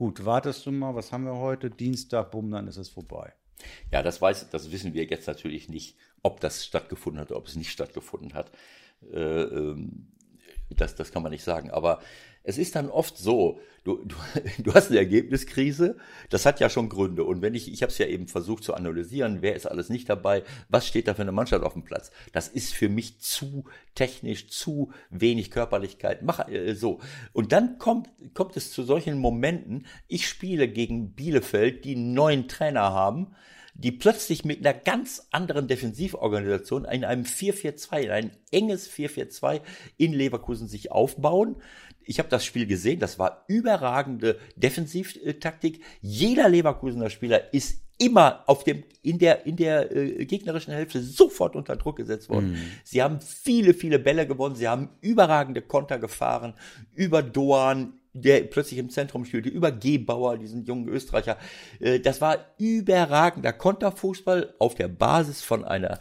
gut, 0.00 0.24
wartest 0.24 0.64
du 0.64 0.72
mal, 0.72 0.94
was 0.94 1.12
haben 1.12 1.24
wir 1.24 1.36
heute? 1.36 1.68
Dienstag, 1.68 2.30
bumm, 2.30 2.50
dann 2.50 2.66
ist 2.66 2.78
es 2.78 2.88
vorbei. 2.88 3.34
Ja, 3.92 4.02
das 4.02 4.22
weiß, 4.22 4.48
das 4.48 4.72
wissen 4.72 4.94
wir 4.94 5.04
jetzt 5.04 5.26
natürlich 5.26 5.68
nicht, 5.68 5.98
ob 6.22 6.40
das 6.40 6.64
stattgefunden 6.64 7.20
hat 7.20 7.30
oder 7.30 7.38
ob 7.38 7.46
es 7.46 7.54
nicht 7.54 7.70
stattgefunden 7.70 8.32
hat. 8.32 8.50
Äh, 9.12 9.42
ähm, 9.42 10.08
das, 10.70 10.94
das 10.94 11.12
kann 11.12 11.22
man 11.22 11.32
nicht 11.32 11.44
sagen. 11.44 11.70
Aber 11.70 12.00
es 12.42 12.58
ist 12.58 12.74
dann 12.74 12.88
oft 12.88 13.18
so, 13.18 13.60
du, 13.84 14.04
du, 14.04 14.16
du 14.62 14.74
hast 14.74 14.88
eine 14.88 14.98
Ergebniskrise, 14.98 15.96
das 16.28 16.46
hat 16.46 16.60
ja 16.60 16.70
schon 16.70 16.88
Gründe. 16.88 17.24
Und 17.24 17.42
wenn 17.42 17.54
ich, 17.54 17.72
ich 17.72 17.82
habe 17.82 17.92
es 17.92 17.98
ja 17.98 18.06
eben 18.06 18.28
versucht 18.28 18.64
zu 18.64 18.74
analysieren, 18.74 19.38
wer 19.40 19.54
ist 19.54 19.66
alles 19.66 19.88
nicht 19.88 20.08
dabei, 20.08 20.42
was 20.68 20.86
steht 20.86 21.08
da 21.08 21.14
für 21.14 21.22
eine 21.22 21.32
Mannschaft 21.32 21.64
auf 21.64 21.74
dem 21.74 21.84
Platz, 21.84 22.10
das 22.32 22.48
ist 22.48 22.72
für 22.72 22.88
mich 22.88 23.20
zu 23.20 23.64
technisch, 23.94 24.48
zu 24.48 24.92
wenig 25.10 25.50
Körperlichkeit. 25.50 26.22
Mach 26.22 26.48
äh, 26.48 26.74
so. 26.74 27.00
Und 27.32 27.52
dann 27.52 27.78
kommt, 27.78 28.08
kommt 28.34 28.56
es 28.56 28.72
zu 28.72 28.82
solchen 28.82 29.18
Momenten, 29.18 29.86
ich 30.08 30.28
spiele 30.28 30.68
gegen 30.68 31.12
Bielefeld, 31.14 31.84
die 31.84 31.94
einen 31.94 32.14
neuen 32.14 32.48
Trainer 32.48 32.92
haben, 32.92 33.34
die 33.74 33.92
plötzlich 33.92 34.44
mit 34.44 34.66
einer 34.66 34.78
ganz 34.78 35.28
anderen 35.30 35.68
Defensivorganisation 35.68 36.84
in 36.84 37.04
einem 37.04 37.24
4-4-2, 37.24 38.00
in 38.00 38.10
ein 38.10 38.30
enges 38.50 38.90
4-4-2 38.90 39.62
in 39.96 40.12
Leverkusen 40.12 40.68
sich 40.68 40.92
aufbauen. 40.92 41.56
Ich 42.10 42.18
habe 42.18 42.28
das 42.28 42.44
Spiel 42.44 42.66
gesehen, 42.66 42.98
das 42.98 43.20
war 43.20 43.44
überragende 43.46 44.36
Defensivtaktik. 44.56 45.80
Jeder 46.00 46.48
Leverkusener 46.48 47.08
Spieler 47.08 47.54
ist 47.54 47.82
immer 47.98 48.42
auf 48.48 48.64
dem 48.64 48.82
in 49.02 49.20
der 49.20 49.46
in 49.46 49.54
der 49.54 49.94
äh, 49.94 50.24
gegnerischen 50.24 50.74
Hälfte 50.74 51.00
sofort 51.00 51.54
unter 51.54 51.76
Druck 51.76 51.98
gesetzt 51.98 52.28
worden. 52.28 52.54
Mm. 52.54 52.56
Sie 52.82 53.00
haben 53.00 53.20
viele 53.20 53.74
viele 53.74 54.00
Bälle 54.00 54.26
gewonnen, 54.26 54.56
sie 54.56 54.66
haben 54.66 54.88
überragende 55.00 55.62
Konter 55.62 56.00
gefahren 56.00 56.54
über 56.96 57.22
Doan, 57.22 57.92
der 58.12 58.42
plötzlich 58.42 58.80
im 58.80 58.90
Zentrum 58.90 59.24
spielte, 59.24 59.48
über 59.48 59.70
Gebauer, 59.70 60.36
diesen 60.36 60.64
jungen 60.64 60.88
Österreicher. 60.88 61.38
Äh, 61.78 62.00
das 62.00 62.20
war 62.20 62.38
überragender 62.58 63.52
Konterfußball 63.52 64.52
auf 64.58 64.74
der 64.74 64.88
Basis 64.88 65.42
von 65.42 65.64
einer 65.64 66.00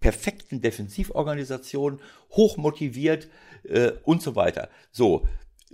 perfekten 0.00 0.60
Defensivorganisation, 0.60 2.00
hochmotiviert 2.32 3.28
äh, 3.68 3.92
und 4.04 4.22
so 4.22 4.36
weiter. 4.36 4.68
So, 4.90 5.26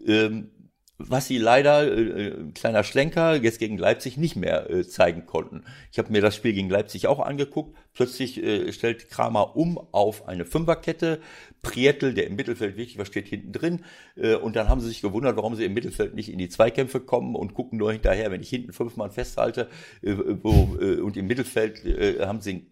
ähm, 0.07 0.50
was 0.98 1.26
sie 1.26 1.38
leider, 1.38 1.83
äh, 1.83 2.28
äh, 2.28 2.52
kleiner 2.54 2.85
Schlenker, 2.85 3.35
jetzt 3.37 3.59
gegen 3.59 3.78
Leipzig 3.78 4.16
nicht 4.16 4.37
mehr 4.37 4.70
äh, 4.70 4.87
zeigen 4.87 5.26
konnten. 5.26 5.64
Ich 5.90 5.98
habe 5.98 6.12
mir 6.12 6.20
das 6.20 6.37
Spiel 6.37 6.52
gegen 6.52 6.70
Leipzig 6.70 7.09
auch 7.09 7.18
angeguckt. 7.18 7.76
Plötzlich 7.94 8.42
äh, 8.42 8.72
stellt 8.72 9.11
Kramer 9.11 9.57
um 9.57 9.78
auf 9.92 10.28
eine 10.28 10.44
Fünferkette. 10.44 11.20
Prietel, 11.62 12.14
der 12.14 12.26
im 12.28 12.37
Mittelfeld 12.37 12.76
wichtig 12.76 12.98
war, 12.98 13.07
steht 13.07 13.26
hinten 13.26 13.52
drin. 13.52 13.85
Äh, 14.16 14.37
und 14.37 14.54
dann 14.54 14.68
haben 14.68 14.80
sie 14.80 14.88
sich 14.88 15.02
gewundert, 15.02 15.37
warum 15.37 15.57
sie 15.57 15.64
im 15.64 15.74
Mittelfeld 15.74 16.14
nicht 16.14 16.30
in 16.30 16.38
die 16.38 16.48
Zweikämpfe 16.48 17.00
kommen 17.00 17.35
und 17.35 17.54
gucken 17.54 17.78
nur 17.78 17.90
hinterher, 17.90 18.30
wenn 18.30 18.40
ich 18.40 18.50
hinten 18.50 18.72
fünfmal 18.72 19.11
festhalte. 19.11 19.68
Äh, 20.00 20.14
wo, 20.42 20.76
äh, 20.80 21.00
und 21.00 21.16
im 21.16 21.26
Mittelfeld 21.26 21.85
äh, 21.85 22.24
haben 22.24 22.40
sie 22.40 22.66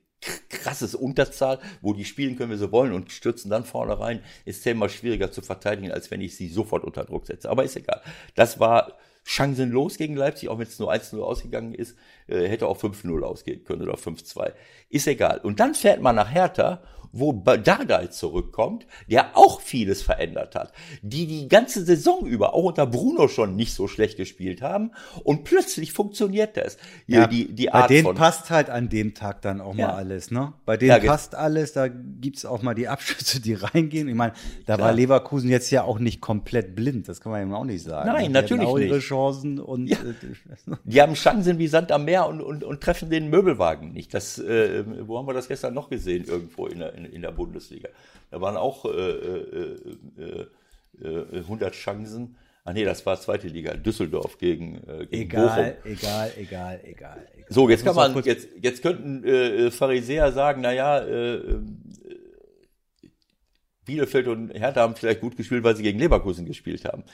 krasses 0.49 0.95
Unterzahl, 0.95 1.59
wo 1.81 1.93
die 1.93 2.05
spielen 2.05 2.37
können, 2.37 2.53
wie 2.53 2.57
sie 2.57 2.73
wollen 2.73 2.93
und 2.93 3.13
stürzen 3.13 3.51
dann 3.51 3.65
vorne 3.65 3.99
rein, 3.99 4.21
ist 4.45 4.63
zehnmal 4.63 4.89
schwieriger 4.89 5.31
zu 5.33 5.43
verteidigen, 5.43 5.93
als 5.93 6.11
wenn 6.11 6.21
ich 6.21 6.37
sie 6.37 6.49
sofort 6.49 6.85
unter 6.85 7.05
Druck 7.05 7.27
setze. 7.27 7.51
Aber 7.51 7.65
ist 7.65 7.77
egal. 7.77 8.01
Das 8.35 8.61
war 8.61 8.99
chancenlos 9.25 9.99
gegen 9.99 10.17
Leipzig, 10.17 10.49
auch 10.49 10.59
wenn 10.59 10.67
es 10.67 10.79
nur 10.79 10.93
1-0 10.93 11.21
ausgegangen 11.21 11.75
ist, 11.75 11.97
äh, 12.27 12.49
hätte 12.49 12.67
auch 12.67 12.79
5-0 12.79 13.23
ausgehen 13.23 13.65
können 13.65 13.83
oder 13.83 13.95
5-2. 13.95 14.53
Ist 14.89 15.07
egal. 15.07 15.39
Und 15.39 15.61
dann 15.61 15.75
fährt 15.75 16.01
man 16.01 16.17
nach 16.17 16.31
Hertha 16.31 16.83
wo 17.13 17.33
Dardai 17.33 18.07
zurückkommt, 18.09 18.87
der 19.09 19.37
auch 19.37 19.61
vieles 19.61 20.03
verändert 20.03 20.55
hat, 20.55 20.73
die 21.03 21.27
die 21.27 21.49
ganze 21.49 21.85
Saison 21.85 22.27
über, 22.27 22.55
auch 22.55 22.65
unter 22.65 22.87
Bruno 22.87 23.29
schon 23.29 23.55
nicht 23.55 23.75
so 23.75 23.87
schlecht 23.87 24.17
gespielt 24.17 24.63
haben 24.63 24.93
und 25.25 25.45
plötzlich 25.45 25.93
funktioniert 25.93 26.57
das. 26.57 26.79
Ja, 27.07 27.27
die, 27.27 27.53
die 27.53 27.71
Art 27.71 27.89
bei 27.89 27.95
denen 27.95 28.15
passt 28.15 28.51
halt 28.51 28.71
an 28.71 28.89
dem 28.89 29.15
Tag 29.15 29.43
dann 29.43 29.61
auch 29.61 29.75
ja. 29.75 29.89
mal 29.89 29.95
alles, 29.95 30.31
ne? 30.31 30.55
Bei 30.65 30.77
denen 30.77 31.03
ja, 31.03 31.11
passt 31.11 31.35
alles, 31.35 31.73
da 31.73 31.89
gibt's 31.89 32.45
auch 32.45 32.63
mal 32.63 32.75
die 32.75 32.89
Abschüsse, 32.89 33.41
die 33.41 33.55
reingehen. 33.55 34.09
Ich 34.09 34.15
meine, 34.15 34.33
da 34.67 34.77
Klar. 34.77 34.89
war 34.89 34.95
Leverkusen 34.95 35.51
jetzt 35.51 35.71
ja 35.71 35.85
auch 35.85 35.99
nicht 35.99 36.21
komplett 36.21 36.75
blind, 36.75 37.09
das 37.09 37.21
kann 37.21 37.33
man 37.33 37.43
eben 37.43 37.55
auch 37.55 37.65
nicht 37.65 37.85
sagen. 37.85 38.09
Nein, 38.09 38.27
die 38.27 38.31
natürlich 38.31 38.67
auch 38.67 38.79
nicht. 38.79 38.89
ihre 38.89 39.01
Chancen 39.01 39.59
und 39.59 39.87
ja. 39.87 39.99
äh, 39.99 40.75
die 40.85 41.03
haben 41.03 41.15
Chancen 41.15 41.59
wie 41.59 41.69
Sand 41.69 41.93
am 41.93 42.05
Meer 42.05 42.27
und, 42.27 42.41
und, 42.41 42.65
und 42.65 42.81
treffen 42.81 43.11
den 43.11 43.29
Möbelwagen 43.29 43.93
nicht. 43.93 44.15
Das, 44.15 44.39
äh, 44.39 44.85
wo 45.07 45.19
haben 45.19 45.27
wir 45.27 45.35
das 45.35 45.49
gestern 45.49 45.75
noch 45.75 45.91
gesehen 45.91 46.25
irgendwo 46.25 46.67
in 46.67 46.79
der, 46.79 46.95
in, 46.95 47.02
in 47.05 47.23
der 47.23 47.33
Bundesliga. 47.33 47.89
Da 48.31 48.41
waren 48.41 48.57
auch 48.57 48.85
äh, 48.85 48.89
äh, 48.89 50.47
äh, 51.01 51.39
100 51.39 51.75
Chancen. 51.75 52.37
Ah 52.65 52.73
nee, 52.73 52.85
das 52.85 53.05
war 53.05 53.21
zweite 53.21 53.49
Liga, 53.49 53.75
Düsseldorf 53.75 54.39
gegen, 54.39 54.77
äh, 54.87 55.07
gegen 55.07 55.23
egal, 55.23 55.47
Bochum. 55.83 55.93
Egal, 55.93 56.33
egal, 56.37 56.81
egal, 56.85 57.27
egal. 57.35 57.47
So, 57.49 57.69
jetzt 57.69 57.85
kann 57.85 57.97
man, 57.97 58.23
jetzt, 58.23 58.49
jetzt 58.61 58.83
könnten 58.83 59.25
äh, 59.25 59.71
Pharisäer 59.73 60.31
sagen, 60.31 60.63
naja, 60.63 61.01
äh, 61.01 61.59
Bielefeld 63.85 64.29
und 64.29 64.51
Hertha 64.51 64.81
haben 64.83 64.95
vielleicht 64.95 65.21
gut 65.21 65.37
gespielt, 65.37 65.65
weil 65.65 65.77
sie 65.77 65.83
gegen 65.83 65.99
Leverkusen 65.99 66.47
gespielt 66.47 66.85
haben. 66.85 67.05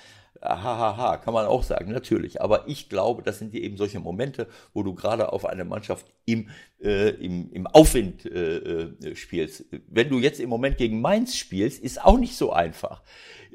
Hahaha, 0.43 1.17
kann 1.17 1.35
man 1.35 1.47
auch 1.47 1.63
sagen, 1.63 1.91
natürlich. 1.91 2.41
Aber 2.41 2.69
ich 2.69 2.89
glaube, 2.89 3.23
das 3.23 3.39
sind 3.39 3.55
eben 3.55 3.77
solche 3.77 3.99
Momente, 4.01 4.47
wo 4.73 4.83
du 4.83 4.95
gerade 4.95 5.33
auf 5.33 5.45
eine 5.45 5.65
Mannschaft 5.65 6.07
im, 6.27 6.49
äh, 6.81 7.11
im, 7.11 7.51
im 7.53 7.67
Aufwind 7.67 8.25
äh, 8.27 8.59
äh, 8.59 9.17
spielst. 9.17 9.65
Wenn 9.89 10.11
du 10.11 10.19
jetzt 10.19 10.41
im 10.41 10.49
Moment 10.49 10.77
gegen 10.77 11.01
Mainz 11.01 11.37
spielst, 11.37 11.83
ist 11.83 12.05
auch 12.05 12.19
nicht 12.19 12.37
so 12.37 12.53
einfach. 12.53 13.03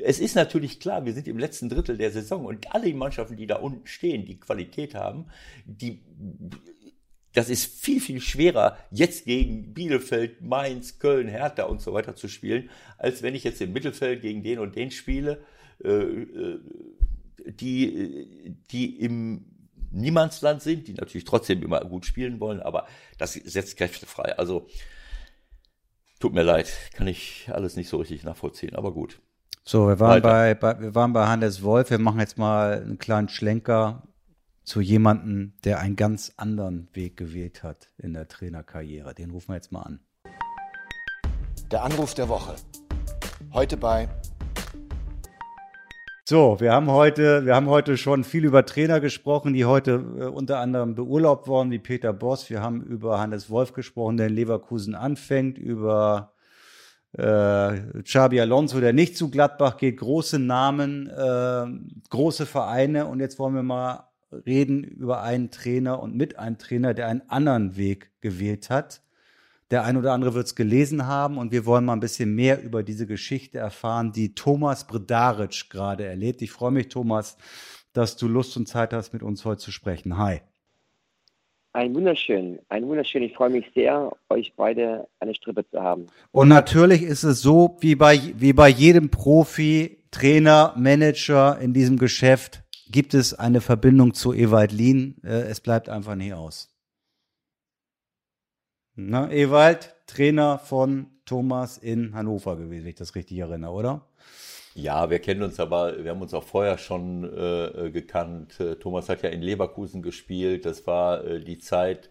Es 0.02 0.20
ist 0.20 0.36
natürlich 0.36 0.80
klar, 0.80 1.06
wir 1.06 1.14
sind 1.14 1.28
im 1.28 1.38
letzten 1.38 1.70
Drittel 1.70 1.98
der 1.98 2.12
Saison 2.12 2.46
und 2.46 2.74
alle 2.74 2.94
Mannschaften, 2.94 3.38
die 3.38 3.48
da 3.48 3.58
unten 3.58 3.86
stehen, 3.86 4.26
die 4.26 4.40
Qualität 4.40 4.96
haben, 4.96 5.28
die 5.66 6.02
das 7.34 7.50
ist 7.50 7.66
viel, 7.66 8.00
viel 8.00 8.22
schwerer, 8.22 8.78
jetzt 8.92 9.26
gegen 9.26 9.74
Bielefeld, 9.74 10.42
Mainz, 10.42 11.00
Köln, 11.00 11.28
Hertha 11.28 11.64
und 11.64 11.82
so 11.82 11.94
weiter 11.94 12.16
zu 12.16 12.28
spielen, 12.28 12.70
als 12.98 13.24
wenn 13.24 13.36
ich 13.36 13.44
jetzt 13.44 13.62
im 13.62 13.74
Mittelfeld 13.74 14.22
gegen 14.22 14.44
den 14.44 14.60
und 14.60 14.76
den 14.76 14.92
spiele, 14.92 15.44
äh, 15.84 15.90
äh, 15.90 16.60
die, 17.46 18.56
die 18.72 19.00
im 19.00 19.46
Niemandsland 19.92 20.62
sind, 20.62 20.88
die 20.88 20.94
natürlich 20.94 21.26
trotzdem 21.26 21.62
immer 21.62 21.82
gut 21.82 22.06
spielen 22.06 22.40
wollen, 22.40 22.62
aber 22.62 22.88
das 23.18 23.34
setzt 23.34 23.78
Kräfte 23.78 24.06
frei. 24.06 24.38
Also, 24.38 24.68
tut 26.20 26.34
mir 26.34 26.44
leid, 26.44 26.72
kann 26.94 27.08
ich 27.08 27.50
alles 27.52 27.76
nicht 27.76 27.90
so 27.90 27.98
richtig 27.98 28.24
nachvollziehen, 28.24 28.76
aber 28.76 28.94
gut. 28.94 29.20
So, 29.66 29.88
wir 29.88 30.00
waren 30.00 30.22
bei, 30.22 30.56
bei, 30.56 30.80
wir 30.80 30.96
waren 30.96 31.14
bei 31.14 31.26
Hannes 31.26 31.64
Wolf. 31.64 31.90
Wir 31.90 32.00
machen 32.00 32.20
jetzt 32.20 32.38
mal 32.38 32.82
einen 32.82 32.98
kleinen 32.98 33.30
Schlenker 33.30 34.04
zu 34.64 34.82
jemandem, 34.82 35.54
der 35.64 35.80
einen 35.80 35.96
ganz 35.96 36.34
anderen 36.38 36.88
Weg 36.94 37.18
gewählt 37.18 37.64
hat 37.64 37.90
in 37.98 38.14
der 38.14 38.28
Trainerkarriere. 38.28 39.14
Den 39.14 39.32
rufen 39.32 39.50
wir 39.50 39.56
jetzt 39.56 39.72
mal 39.72 39.82
an. 39.82 40.00
Der 41.72 41.84
Anruf 41.84 42.14
der 42.14 42.30
Woche. 42.30 42.56
Heute 43.52 43.78
bei 43.78 44.10
so, 46.26 46.58
wir 46.62 46.72
haben 46.72 46.90
heute, 46.90 47.46
wir 47.46 47.54
haben 47.54 47.68
heute 47.68 47.98
schon 47.98 48.24
viel 48.24 48.46
über 48.46 48.66
Trainer 48.66 49.02
gesprochen, 49.02 49.54
die 49.54 49.66
heute 49.66 49.92
äh, 50.18 50.24
unter 50.24 50.60
anderem 50.60 50.96
beurlaubt 50.96 51.50
worden, 51.50 51.70
wie 51.70 51.80
Peter 51.80 52.14
Boss. 52.14 52.50
Wir 52.50 52.62
haben 52.62 52.82
über 52.82 53.20
Hannes 53.20 53.50
Wolf 53.50 53.74
gesprochen, 53.74 54.16
der 54.16 54.28
in 54.28 54.34
Leverkusen 54.34 54.96
anfängt, 54.96 55.58
über 55.58 56.34
äh, 57.12 58.02
Xabi 58.04 58.40
Alonso, 58.40 58.80
der 58.80 58.94
nicht 58.94 59.18
zu 59.18 59.30
Gladbach 59.30 59.76
geht, 59.76 59.98
große 59.98 60.40
Namen, 60.40 61.10
äh, 61.10 61.66
große 62.10 62.46
Vereine. 62.46 63.08
Und 63.08 63.20
jetzt 63.20 63.38
wollen 63.38 63.56
wir 63.56 63.64
mal 63.64 64.13
reden 64.46 64.84
über 64.84 65.22
einen 65.22 65.52
Trainer 65.52 66.02
und 66.02 66.16
mit 66.16 66.40
einem 66.40 66.58
Trainer, 66.58 66.94
der 66.94 67.08
einen 67.08 67.30
anderen 67.30 67.78
Weg 67.78 68.12
gewählt 68.22 68.70
hat. 68.70 69.02
Der 69.72 69.86
ein 69.86 69.98
oder 69.98 70.14
andere 70.14 70.34
wird 70.34 70.46
es 70.46 70.56
gelesen 70.56 71.08
haben 71.08 71.38
und 71.38 71.52
wir 71.52 71.66
wollen 71.66 71.86
mal 71.86 71.94
ein 71.94 72.00
bisschen 72.00 72.36
mehr 72.36 72.62
über 72.62 72.84
diese 72.84 73.08
Geschichte 73.08 73.58
erfahren, 73.58 74.12
die 74.12 74.36
Thomas 74.36 74.86
Bredaric 74.86 75.70
gerade 75.70 76.06
erlebt. 76.06 76.42
Ich 76.42 76.52
freue 76.52 76.72
mich, 76.72 76.90
Thomas, 76.90 77.38
dass 77.94 78.18
du 78.18 78.28
Lust 78.28 78.56
und 78.58 78.68
Zeit 78.68 78.94
hast, 78.94 79.14
mit 79.14 79.24
uns 79.24 79.46
heute 79.46 79.62
zu 79.62 79.72
sprechen. 79.72 80.18
Hi. 80.18 80.42
Ein 81.76 81.96
wunderschön, 81.96 82.60
ein 82.70 82.88
wunderschön. 82.88 83.24
Ich 83.24 83.34
freue 83.34 83.50
mich 83.50 83.66
sehr, 83.74 84.12
euch 84.30 84.54
beide 84.56 85.08
eine 85.20 85.34
Strippe 85.34 85.68
zu 85.72 85.82
haben. 85.82 86.06
Und 86.32 86.50
natürlich 86.50 87.02
ist 87.02 87.24
es 87.24 87.42
so, 87.42 87.78
wie 87.80 87.96
bei, 87.96 88.20
wie 88.38 88.54
bei 88.54 88.70
jedem 88.70 89.10
Profi, 89.10 90.04
Trainer, 90.12 90.76
Manager 90.78 91.58
in 91.60 91.74
diesem 91.74 91.98
Geschäft, 91.98 92.63
gibt 92.94 93.14
es 93.14 93.34
eine 93.34 93.60
Verbindung 93.60 94.14
zu 94.14 94.34
Ewald 94.34 94.72
Lien. 94.72 95.18
Äh, 95.24 95.42
es 95.50 95.60
bleibt 95.60 95.90
einfach 95.90 96.16
nie 96.16 96.32
aus. 96.32 96.70
Na, 98.96 99.30
Ewald, 99.32 99.96
Trainer 100.08 100.60
von 100.60 101.08
Thomas 101.26 101.78
in 101.80 102.14
Hannover 102.14 102.56
gewesen, 102.56 102.84
wenn 102.84 102.90
ich 102.90 102.96
das 102.96 103.16
richtig 103.16 103.40
erinnere, 103.40 103.72
oder? 103.72 104.08
Ja, 104.76 105.10
wir 105.10 105.20
kennen 105.20 105.42
uns 105.42 105.60
aber, 105.60 106.04
wir 106.04 106.12
haben 106.12 106.22
uns 106.22 106.34
auch 106.34 106.44
vorher 106.44 106.78
schon 106.78 107.24
äh, 107.24 107.90
gekannt. 107.92 108.60
Thomas 108.80 109.10
hat 109.10 109.24
ja 109.24 109.30
in 109.30 109.42
Leverkusen 109.42 110.02
gespielt. 110.02 110.66
Das 110.66 110.86
war 110.86 111.24
äh, 111.26 111.44
die 111.44 111.58
Zeit, 111.58 112.10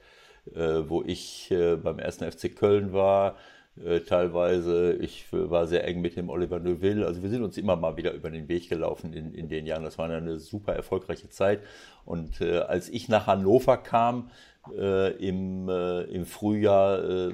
äh, 0.55 0.83
wo 0.89 1.03
ich 1.03 1.51
äh, 1.51 1.76
beim 1.76 2.01
ersten 2.01 2.30
FC 2.30 2.55
Köln 2.55 2.93
war. 2.93 3.37
Äh, 3.83 4.01
teilweise, 4.01 4.93
ich 4.95 5.27
war 5.33 5.66
sehr 5.66 5.87
eng 5.87 6.03
mit 6.03 6.16
dem 6.16 6.29
Oliver 6.29 6.59
Neuville. 6.59 7.07
Also 7.07 7.23
wir 7.23 7.31
sind 7.31 7.43
uns 7.43 7.57
immer 7.57 7.75
mal 7.75 7.97
wieder 7.97 8.12
über 8.12 8.31
den 8.31 8.49
Weg 8.49 8.68
gelaufen 8.68 9.14
in, 9.14 9.33
in 9.33 9.49
den 9.49 9.66
Jahren. 9.66 9.83
Das 9.83 9.97
war 9.97 10.11
eine 10.11 10.39
super 10.39 10.75
erfolgreiche 10.75 11.31
Zeit. 11.31 11.61
Und 12.05 12.41
äh, 12.43 12.59
als 12.59 12.91
ich 12.91 13.09
nach 13.09 13.27
Hannover 13.27 13.79
kam, 13.79 14.31
äh, 14.77 15.12
im, 15.12 15.68
äh, 15.68 16.03
im 16.03 16.27
Frühjahr 16.27 17.33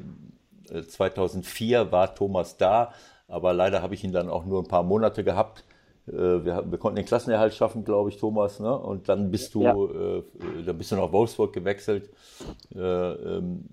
2004 0.87 1.91
war 1.91 2.15
Thomas 2.15 2.59
da, 2.59 2.93
aber 3.27 3.55
leider 3.55 3.81
habe 3.81 3.95
ich 3.95 4.05
ihn 4.05 4.13
dann 4.13 4.29
auch 4.29 4.45
nur 4.45 4.63
ein 4.63 4.69
paar 4.69 4.83
Monate 4.83 5.25
gehabt. 5.25 5.65
Wir, 6.05 6.45
wir, 6.45 6.79
konnten 6.79 6.97
den 6.97 7.05
Klassenerhalt 7.05 7.53
schaffen, 7.53 7.85
glaube 7.85 8.09
ich, 8.09 8.17
Thomas. 8.17 8.61
Ne? 8.61 8.79
Und 8.79 9.11
dann 9.11 9.31
bist 9.31 9.55
du, 9.55 9.63
ja. 9.63 9.75
äh, 9.75 10.23
dann 10.65 10.79
bist 10.79 10.91
du 10.91 10.97
nach 10.97 11.13
Wolfsburg 11.13 11.53
gewechselt. 11.53 12.11
Äh, 12.75 12.81
ähm, 12.81 13.65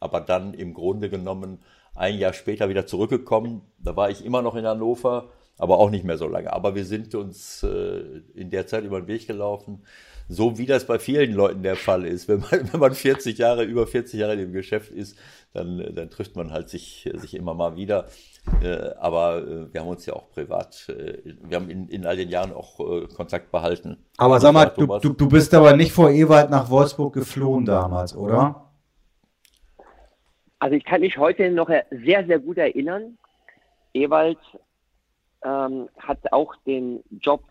aber 0.00 0.20
dann 0.20 0.52
im 0.52 0.74
Grunde 0.74 1.08
genommen 1.08 1.60
ein 1.94 2.18
Jahr 2.18 2.32
später 2.32 2.68
wieder 2.68 2.86
zurückgekommen. 2.86 3.62
Da 3.78 3.96
war 3.96 4.10
ich 4.10 4.24
immer 4.24 4.42
noch 4.42 4.54
in 4.54 4.66
Hannover, 4.66 5.30
aber 5.58 5.78
auch 5.78 5.90
nicht 5.90 6.04
mehr 6.04 6.18
so 6.18 6.26
lange. 6.26 6.52
Aber 6.52 6.74
wir 6.74 6.84
sind 6.84 7.14
uns 7.14 7.62
äh, 7.62 8.22
in 8.34 8.50
der 8.50 8.66
Zeit 8.66 8.84
über 8.84 9.00
den 9.00 9.08
Weg 9.08 9.26
gelaufen 9.26 9.82
so 10.28 10.58
wie 10.58 10.66
das 10.66 10.86
bei 10.86 10.98
vielen 10.98 11.32
Leuten 11.32 11.62
der 11.62 11.76
Fall 11.76 12.04
ist. 12.04 12.28
Wenn 12.28 12.40
man, 12.40 12.50
wenn 12.72 12.80
man 12.80 12.94
40 12.94 13.38
Jahre, 13.38 13.64
über 13.64 13.86
40 13.86 14.20
Jahre 14.20 14.34
in 14.34 14.38
dem 14.40 14.52
Geschäft 14.52 14.90
ist, 14.90 15.16
dann, 15.52 15.94
dann 15.94 16.10
trifft 16.10 16.34
man 16.36 16.50
halt 16.50 16.68
sich, 16.68 17.08
sich 17.14 17.34
immer 17.34 17.54
mal 17.54 17.76
wieder. 17.76 18.06
Äh, 18.62 18.94
aber 18.98 19.38
äh, 19.38 19.72
wir 19.72 19.80
haben 19.80 19.88
uns 19.88 20.06
ja 20.06 20.14
auch 20.14 20.30
privat, 20.30 20.88
äh, 20.88 21.18
wir 21.42 21.56
haben 21.56 21.68
in, 21.68 21.88
in 21.88 22.06
all 22.06 22.16
den 22.16 22.28
Jahren 22.28 22.52
auch 22.52 22.78
Kontakt 23.14 23.52
behalten. 23.52 23.98
Aber 24.16 24.40
sag 24.40 24.52
mal, 24.52 24.66
du, 24.66 24.86
du, 24.86 25.12
du 25.12 25.28
bist 25.28 25.54
aber 25.54 25.76
nicht 25.76 25.92
vor 25.92 26.10
Ewald 26.10 26.50
nach 26.50 26.70
Wolfsburg 26.70 27.14
geflohen 27.14 27.64
damals, 27.64 28.16
oder? 28.16 28.71
Also 30.62 30.76
ich 30.76 30.84
kann 30.84 31.00
mich 31.00 31.18
heute 31.18 31.50
noch 31.50 31.68
sehr, 31.90 32.24
sehr 32.24 32.38
gut 32.38 32.56
erinnern. 32.56 33.18
Ewald 33.94 34.38
ähm, 35.42 35.88
hat 35.98 36.32
auch 36.32 36.54
den 36.64 37.02
Job 37.20 37.42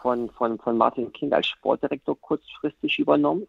von, 0.00 0.30
von, 0.30 0.58
von 0.58 0.78
Martin 0.78 1.12
King 1.12 1.30
als 1.34 1.46
Sportdirektor 1.46 2.18
kurzfristig 2.18 2.98
übernommen 2.98 3.46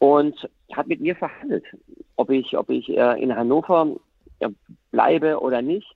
und 0.00 0.50
hat 0.72 0.88
mit 0.88 1.00
mir 1.00 1.14
verhandelt, 1.14 1.64
ob 2.16 2.30
ich, 2.30 2.58
ob 2.58 2.70
ich 2.70 2.88
äh, 2.88 3.22
in 3.22 3.36
Hannover 3.36 3.94
äh, 4.40 4.48
bleibe 4.90 5.40
oder 5.40 5.62
nicht. 5.62 5.94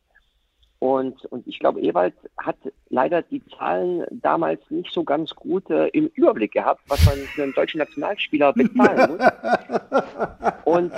Und, 0.82 1.26
und 1.26 1.46
ich 1.46 1.60
glaube, 1.60 1.80
Ewald 1.80 2.12
hat 2.36 2.56
leider 2.88 3.22
die 3.22 3.40
Zahlen 3.56 4.04
damals 4.10 4.60
nicht 4.68 4.92
so 4.92 5.04
ganz 5.04 5.32
gut 5.32 5.70
äh, 5.70 5.86
im 5.90 6.08
Überblick 6.08 6.50
gehabt, 6.50 6.80
was 6.88 7.06
man 7.06 7.18
für 7.18 7.44
einen 7.44 7.52
deutschen 7.52 7.78
Nationalspieler 7.78 8.52
bezahlen 8.52 9.12
muss. 9.16 10.52
Und 10.64 10.92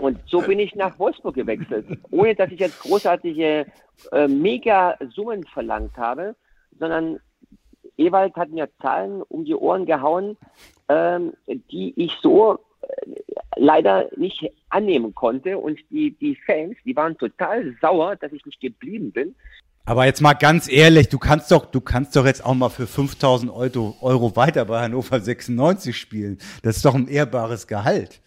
und 0.00 0.18
so 0.26 0.42
bin 0.42 0.58
ich 0.58 0.74
nach 0.74 0.98
Wolfsburg 0.98 1.34
gewechselt, 1.34 1.86
ohne 2.10 2.34
dass 2.34 2.50
ich 2.52 2.60
jetzt 2.60 2.78
großartige 2.80 3.64
äh, 4.12 4.28
Mega-Summen 4.28 5.44
verlangt 5.44 5.96
habe, 5.96 6.36
sondern 6.78 7.20
Ewald 7.96 8.36
hat 8.36 8.50
mir 8.50 8.68
Zahlen 8.82 9.22
um 9.22 9.46
die 9.46 9.54
Ohren 9.54 9.86
gehauen, 9.86 10.36
ähm, 10.90 11.32
die 11.46 11.94
ich 11.96 12.18
so 12.20 12.58
äh, 12.82 13.14
leider 13.56 14.10
nicht 14.16 14.52
annehmen 14.70 15.14
konnte. 15.14 15.58
Und 15.58 15.78
die, 15.90 16.12
die 16.12 16.36
Fans, 16.46 16.76
die 16.84 16.96
waren 16.96 17.16
total 17.18 17.76
sauer, 17.80 18.16
dass 18.16 18.32
ich 18.32 18.44
nicht 18.46 18.60
geblieben 18.60 19.12
bin. 19.12 19.34
Aber 19.84 20.06
jetzt 20.06 20.20
mal 20.20 20.34
ganz 20.34 20.70
ehrlich, 20.70 21.08
du 21.08 21.18
kannst 21.18 21.50
doch, 21.50 21.66
du 21.66 21.80
kannst 21.80 22.14
doch 22.14 22.26
jetzt 22.26 22.44
auch 22.44 22.54
mal 22.54 22.68
für 22.68 22.86
5000 22.86 23.50
Euro, 23.50 23.96
Euro 24.00 24.36
weiter 24.36 24.64
bei 24.64 24.80
Hannover 24.80 25.20
96 25.20 25.96
spielen. 25.96 26.38
Das 26.62 26.76
ist 26.76 26.84
doch 26.84 26.94
ein 26.94 27.08
ehrbares 27.08 27.66
Gehalt. 27.66 28.20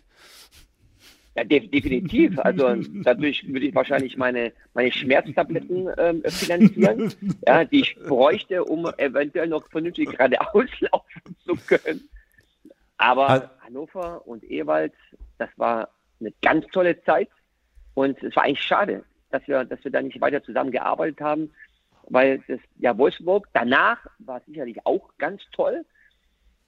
Ja, 1.35 1.43
de 1.43 1.67
definitiv. 1.67 2.37
Also 2.39 2.75
dadurch 3.03 3.47
würde 3.47 3.65
ich 3.65 3.73
wahrscheinlich 3.73 4.17
meine, 4.17 4.51
meine 4.73 4.91
Schmerztabletten 4.91 5.89
ähm, 5.97 6.21
finanzieren, 6.27 7.13
ja, 7.47 7.65
die 7.65 7.81
ich 7.81 7.95
bräuchte, 8.07 8.63
um 8.63 8.87
eventuell 8.97 9.47
noch 9.47 9.67
vernünftig 9.69 10.11
geradeaus 10.11 10.69
laufen 10.79 11.35
zu 11.45 11.55
können. 11.65 12.07
Aber 12.97 13.51
Hannover 13.61 14.27
und 14.27 14.43
Ewald, 14.43 14.93
das 15.39 15.49
war 15.57 15.89
eine 16.25 16.33
ganz 16.41 16.65
tolle 16.71 17.01
Zeit. 17.03 17.29
Und 17.93 18.21
es 18.23 18.35
war 18.35 18.43
eigentlich 18.43 18.61
schade, 18.61 19.03
dass 19.31 19.47
wir, 19.47 19.65
dass 19.65 19.83
wir 19.83 19.91
da 19.91 20.01
nicht 20.01 20.19
weiter 20.21 20.43
zusammengearbeitet 20.43 21.21
haben, 21.21 21.51
weil 22.09 22.39
das, 22.47 22.59
ja, 22.79 22.97
Wolfsburg 22.97 23.47
danach 23.53 24.05
war 24.19 24.41
sicherlich 24.47 24.85
auch 24.85 25.09
ganz 25.17 25.41
toll. 25.51 25.85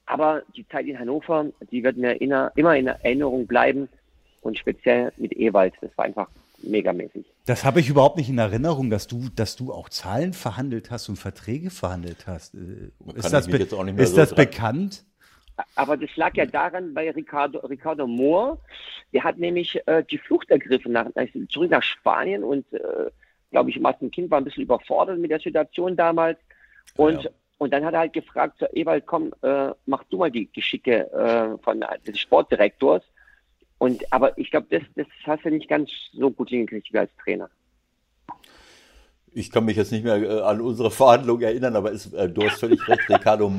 Aber 0.05 0.43
die 0.55 0.67
Zeit 0.67 0.85
in 0.85 0.99
Hannover, 0.99 1.47
die 1.71 1.83
wird 1.83 1.97
mir 1.97 2.13
immer 2.21 2.75
in 2.75 2.87
Erinnerung 2.87 3.47
bleiben 3.47 3.89
und 4.41 4.57
speziell 4.57 5.11
mit 5.17 5.33
Ewald. 5.33 5.73
Das 5.81 5.89
war 5.97 6.05
einfach 6.05 6.29
megamäßig. 6.61 7.25
Das 7.45 7.65
habe 7.65 7.79
ich 7.79 7.89
überhaupt 7.89 8.17
nicht 8.17 8.29
in 8.29 8.37
Erinnerung, 8.37 8.89
dass 8.89 9.07
du, 9.07 9.29
dass 9.35 9.55
du 9.55 9.73
auch 9.73 9.89
Zahlen 9.89 10.33
verhandelt 10.33 10.91
hast 10.91 11.09
und 11.09 11.15
Verträge 11.15 11.69
verhandelt 11.69 12.27
hast. 12.27 12.53
Äh, 12.53 12.91
ist 13.15 13.31
das, 13.33 13.47
ist 13.47 14.11
so 14.11 14.15
das 14.15 14.35
bekannt? 14.35 15.05
Aber 15.75 15.97
das 15.97 16.15
lag 16.15 16.35
ja 16.35 16.45
daran 16.45 16.93
bei 16.93 17.09
Ricardo, 17.11 17.59
Ricardo 17.59 18.07
Moore. 18.07 18.59
Der 19.13 19.23
hat 19.23 19.37
nämlich 19.37 19.79
äh, 19.87 20.03
die 20.03 20.17
Flucht 20.17 20.49
ergriffen 20.49 20.91
nach, 20.91 21.07
zurück 21.49 21.71
nach 21.71 21.83
Spanien 21.83 22.43
und 22.43 22.71
äh, 22.73 23.09
glaube 23.51 23.69
ich, 23.69 23.79
Martin 23.79 24.11
Kind 24.11 24.29
war 24.31 24.39
ein 24.39 24.43
bisschen 24.43 24.63
überfordert 24.63 25.17
mit 25.17 25.31
der 25.31 25.39
Situation 25.39 25.95
damals. 25.95 26.37
Und, 26.97 27.23
ja. 27.23 27.29
und 27.57 27.73
dann 27.73 27.85
hat 27.85 27.93
er 27.93 28.01
halt 28.01 28.13
gefragt, 28.13 28.57
so, 28.59 28.65
Ewald, 28.73 29.05
komm, 29.05 29.33
äh, 29.41 29.69
mach 29.85 30.03
du 30.05 30.17
mal 30.17 30.29
die 30.29 30.51
Geschicke 30.51 31.09
äh, 31.13 31.57
von, 31.63 31.83
des 32.05 32.19
Sportdirektors. 32.19 33.03
Und, 33.77 34.03
aber 34.11 34.37
ich 34.37 34.51
glaube, 34.51 34.67
das, 34.69 34.83
das 34.95 35.07
hast 35.25 35.45
du 35.45 35.49
nicht 35.49 35.69
ganz 35.69 35.89
so 36.11 36.31
gut 36.31 36.49
hingekriegt 36.49 36.91
wie 36.91 36.97
als 36.97 37.11
Trainer. 37.23 37.49
Ich 39.33 39.51
kann 39.51 39.65
mich 39.65 39.77
jetzt 39.77 39.91
nicht 39.91 40.03
mehr 40.03 40.15
äh, 40.15 40.41
an 40.41 40.61
unsere 40.61 40.91
Verhandlung 40.91 41.41
erinnern, 41.41 41.75
aber 41.75 41.91
es, 41.91 42.13
äh, 42.13 42.29
du 42.29 42.43
hast 42.43 42.59
völlig 42.59 42.85
recht, 42.87 43.09
Ricardo 43.09 43.51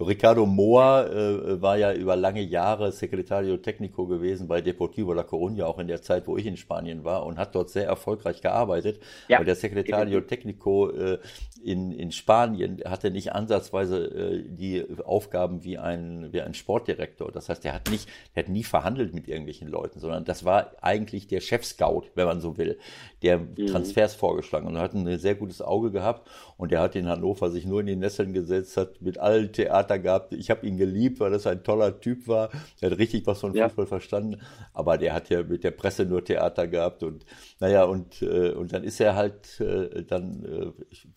Ricardo 0.00 0.46
Moa 0.46 1.06
äh, 1.06 1.62
war 1.62 1.76
ja 1.76 1.92
über 1.92 2.16
lange 2.16 2.42
Jahre 2.42 2.92
Secretario 2.92 3.54
Técnico 3.56 4.06
gewesen 4.06 4.48
bei 4.48 4.60
Deportivo 4.60 5.12
La 5.12 5.22
Coruña, 5.22 5.64
auch 5.64 5.78
in 5.78 5.88
der 5.88 6.02
Zeit, 6.02 6.26
wo 6.26 6.36
ich 6.36 6.46
in 6.46 6.56
Spanien 6.56 7.04
war 7.04 7.26
und 7.26 7.38
hat 7.38 7.54
dort 7.54 7.70
sehr 7.70 7.86
erfolgreich 7.86 8.40
gearbeitet. 8.40 9.00
Ja, 9.28 9.38
weil 9.38 9.44
der 9.44 9.56
Secretario 9.56 10.20
Técnico 10.20 10.90
äh, 10.90 11.18
in, 11.62 11.92
in 11.92 12.12
Spanien 12.12 12.82
hatte 12.84 13.10
nicht 13.10 13.32
ansatzweise 13.32 14.04
äh, 14.04 14.44
die 14.48 14.84
Aufgaben 15.04 15.64
wie 15.64 15.78
ein, 15.78 16.32
wie 16.32 16.40
ein 16.40 16.54
Sportdirektor. 16.54 17.32
Das 17.32 17.48
heißt, 17.48 17.64
er 17.64 17.74
hat 17.74 17.90
nicht, 17.90 18.08
er 18.34 18.44
hat 18.44 18.50
nie 18.50 18.64
verhandelt 18.64 19.14
mit 19.14 19.28
irgendwelchen 19.28 19.68
Leuten, 19.68 20.00
sondern 20.00 20.24
das 20.24 20.44
war 20.44 20.72
eigentlich 20.80 21.26
der 21.26 21.40
Chef-Scout, 21.40 22.04
wenn 22.14 22.26
man 22.26 22.40
so 22.40 22.56
will, 22.56 22.78
der 23.22 23.38
mhm. 23.38 23.66
Transfers 23.66 24.14
vorgeschlagen 24.14 24.66
und 24.66 24.78
hat 24.78 24.94
ein 24.94 25.18
sehr 25.18 25.34
gutes 25.34 25.60
Auge 25.60 25.90
gehabt 25.90 26.28
und 26.56 26.70
der 26.70 26.80
hat 26.80 26.94
in 26.96 27.08
Hannover 27.08 27.50
sich 27.50 27.66
nur 27.66 27.80
in 27.80 27.86
die 27.86 27.96
Nesseln 27.96 28.32
gesetzt, 28.32 28.76
hat 28.76 29.00
mit 29.00 29.18
allen 29.18 29.52
Theater 29.52 29.98
gehabt. 29.98 30.32
Ich 30.32 30.50
habe 30.50 30.66
ihn 30.66 30.76
geliebt, 30.76 31.20
weil 31.20 31.30
das 31.30 31.46
ein 31.46 31.64
toller 31.64 32.00
Typ 32.00 32.28
war. 32.28 32.50
Er 32.80 32.90
hat 32.90 32.98
richtig 32.98 33.26
was 33.26 33.40
von 33.40 33.54
ja. 33.54 33.68
Fußball 33.68 33.86
verstanden. 33.86 34.40
Aber 34.72 34.98
der 34.98 35.14
hat 35.14 35.30
ja 35.30 35.42
mit 35.42 35.64
der 35.64 35.72
Presse 35.72 36.04
nur 36.04 36.24
Theater 36.24 36.68
gehabt 36.68 37.02
und 37.02 37.24
naja, 37.60 37.84
und, 37.84 38.22
äh, 38.22 38.50
und 38.50 38.72
dann 38.72 38.84
ist 38.84 39.00
er 39.00 39.16
halt 39.16 39.60
äh, 39.60 40.04
dann, 40.04 40.44
äh, 40.44 40.72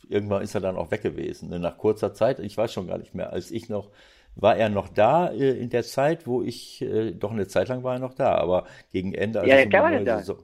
irgendwann 0.10 0.42
ist 0.42 0.56
er 0.56 0.62
dann 0.62 0.78
auch 0.78 0.92
weg 0.92 1.04
gewesen. 1.04 1.50
Ne? 1.50 1.60
Nach 1.60 1.78
kurzer 1.78 2.14
Zeit, 2.14 2.40
ich 2.40 2.58
weiß 2.58 2.74
schon 2.74 2.88
gar 2.88 2.98
nicht 2.98 3.14
mehr, 3.14 3.32
als 3.32 3.52
ich 3.52 3.70
noch 3.70 3.92
war 4.36 4.56
er 4.56 4.70
noch 4.70 4.90
da 4.90 5.28
äh, 5.28 5.52
in 5.52 5.70
der 5.70 5.84
Zeit, 5.84 6.26
wo 6.26 6.42
ich, 6.42 6.82
äh, 6.82 7.12
doch 7.12 7.32
eine 7.32 7.48
Zeit 7.48 7.68
lang 7.68 7.84
war 7.84 7.96
er 7.96 8.00
noch 8.00 8.14
da, 8.14 8.36
aber 8.36 8.66
gegen 8.92 9.14
Ende. 9.14 9.42
Also 9.42 9.52
ja, 9.52 9.66
klar 9.66 9.84
war 9.84 9.92
er 9.92 10.04
da. 10.04 10.20
Saison, 10.20 10.38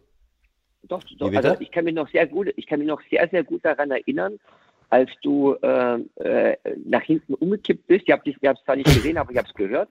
doch, 0.84 1.04
doch 1.18 1.34
also 1.34 1.56
ich 1.60 1.72
kann 1.72 1.86
mich 1.86 1.96
noch 1.96 2.10
sehr 2.10 2.28
gut, 2.28 2.54
ich 2.56 2.68
kann 2.68 2.80
mich 2.80 2.88
noch 2.88 3.02
sehr, 3.10 3.28
sehr 3.30 3.44
gut 3.44 3.64
daran 3.66 3.92
erinnern, 3.92 4.40
als 4.90 5.10
du 5.22 5.54
äh, 5.62 6.00
äh, 6.16 6.58
nach 6.86 7.02
hinten 7.02 7.34
umgekippt 7.34 7.88
bist. 7.88 8.06
Ich 8.08 8.12
habe 8.14 8.30
es 8.30 8.64
zwar 8.64 8.76
nicht 8.76 8.86
gesehen, 8.86 9.18
aber 9.18 9.32
ich 9.32 9.38
habe 9.38 9.48
es 9.48 9.54
gehört. 9.54 9.90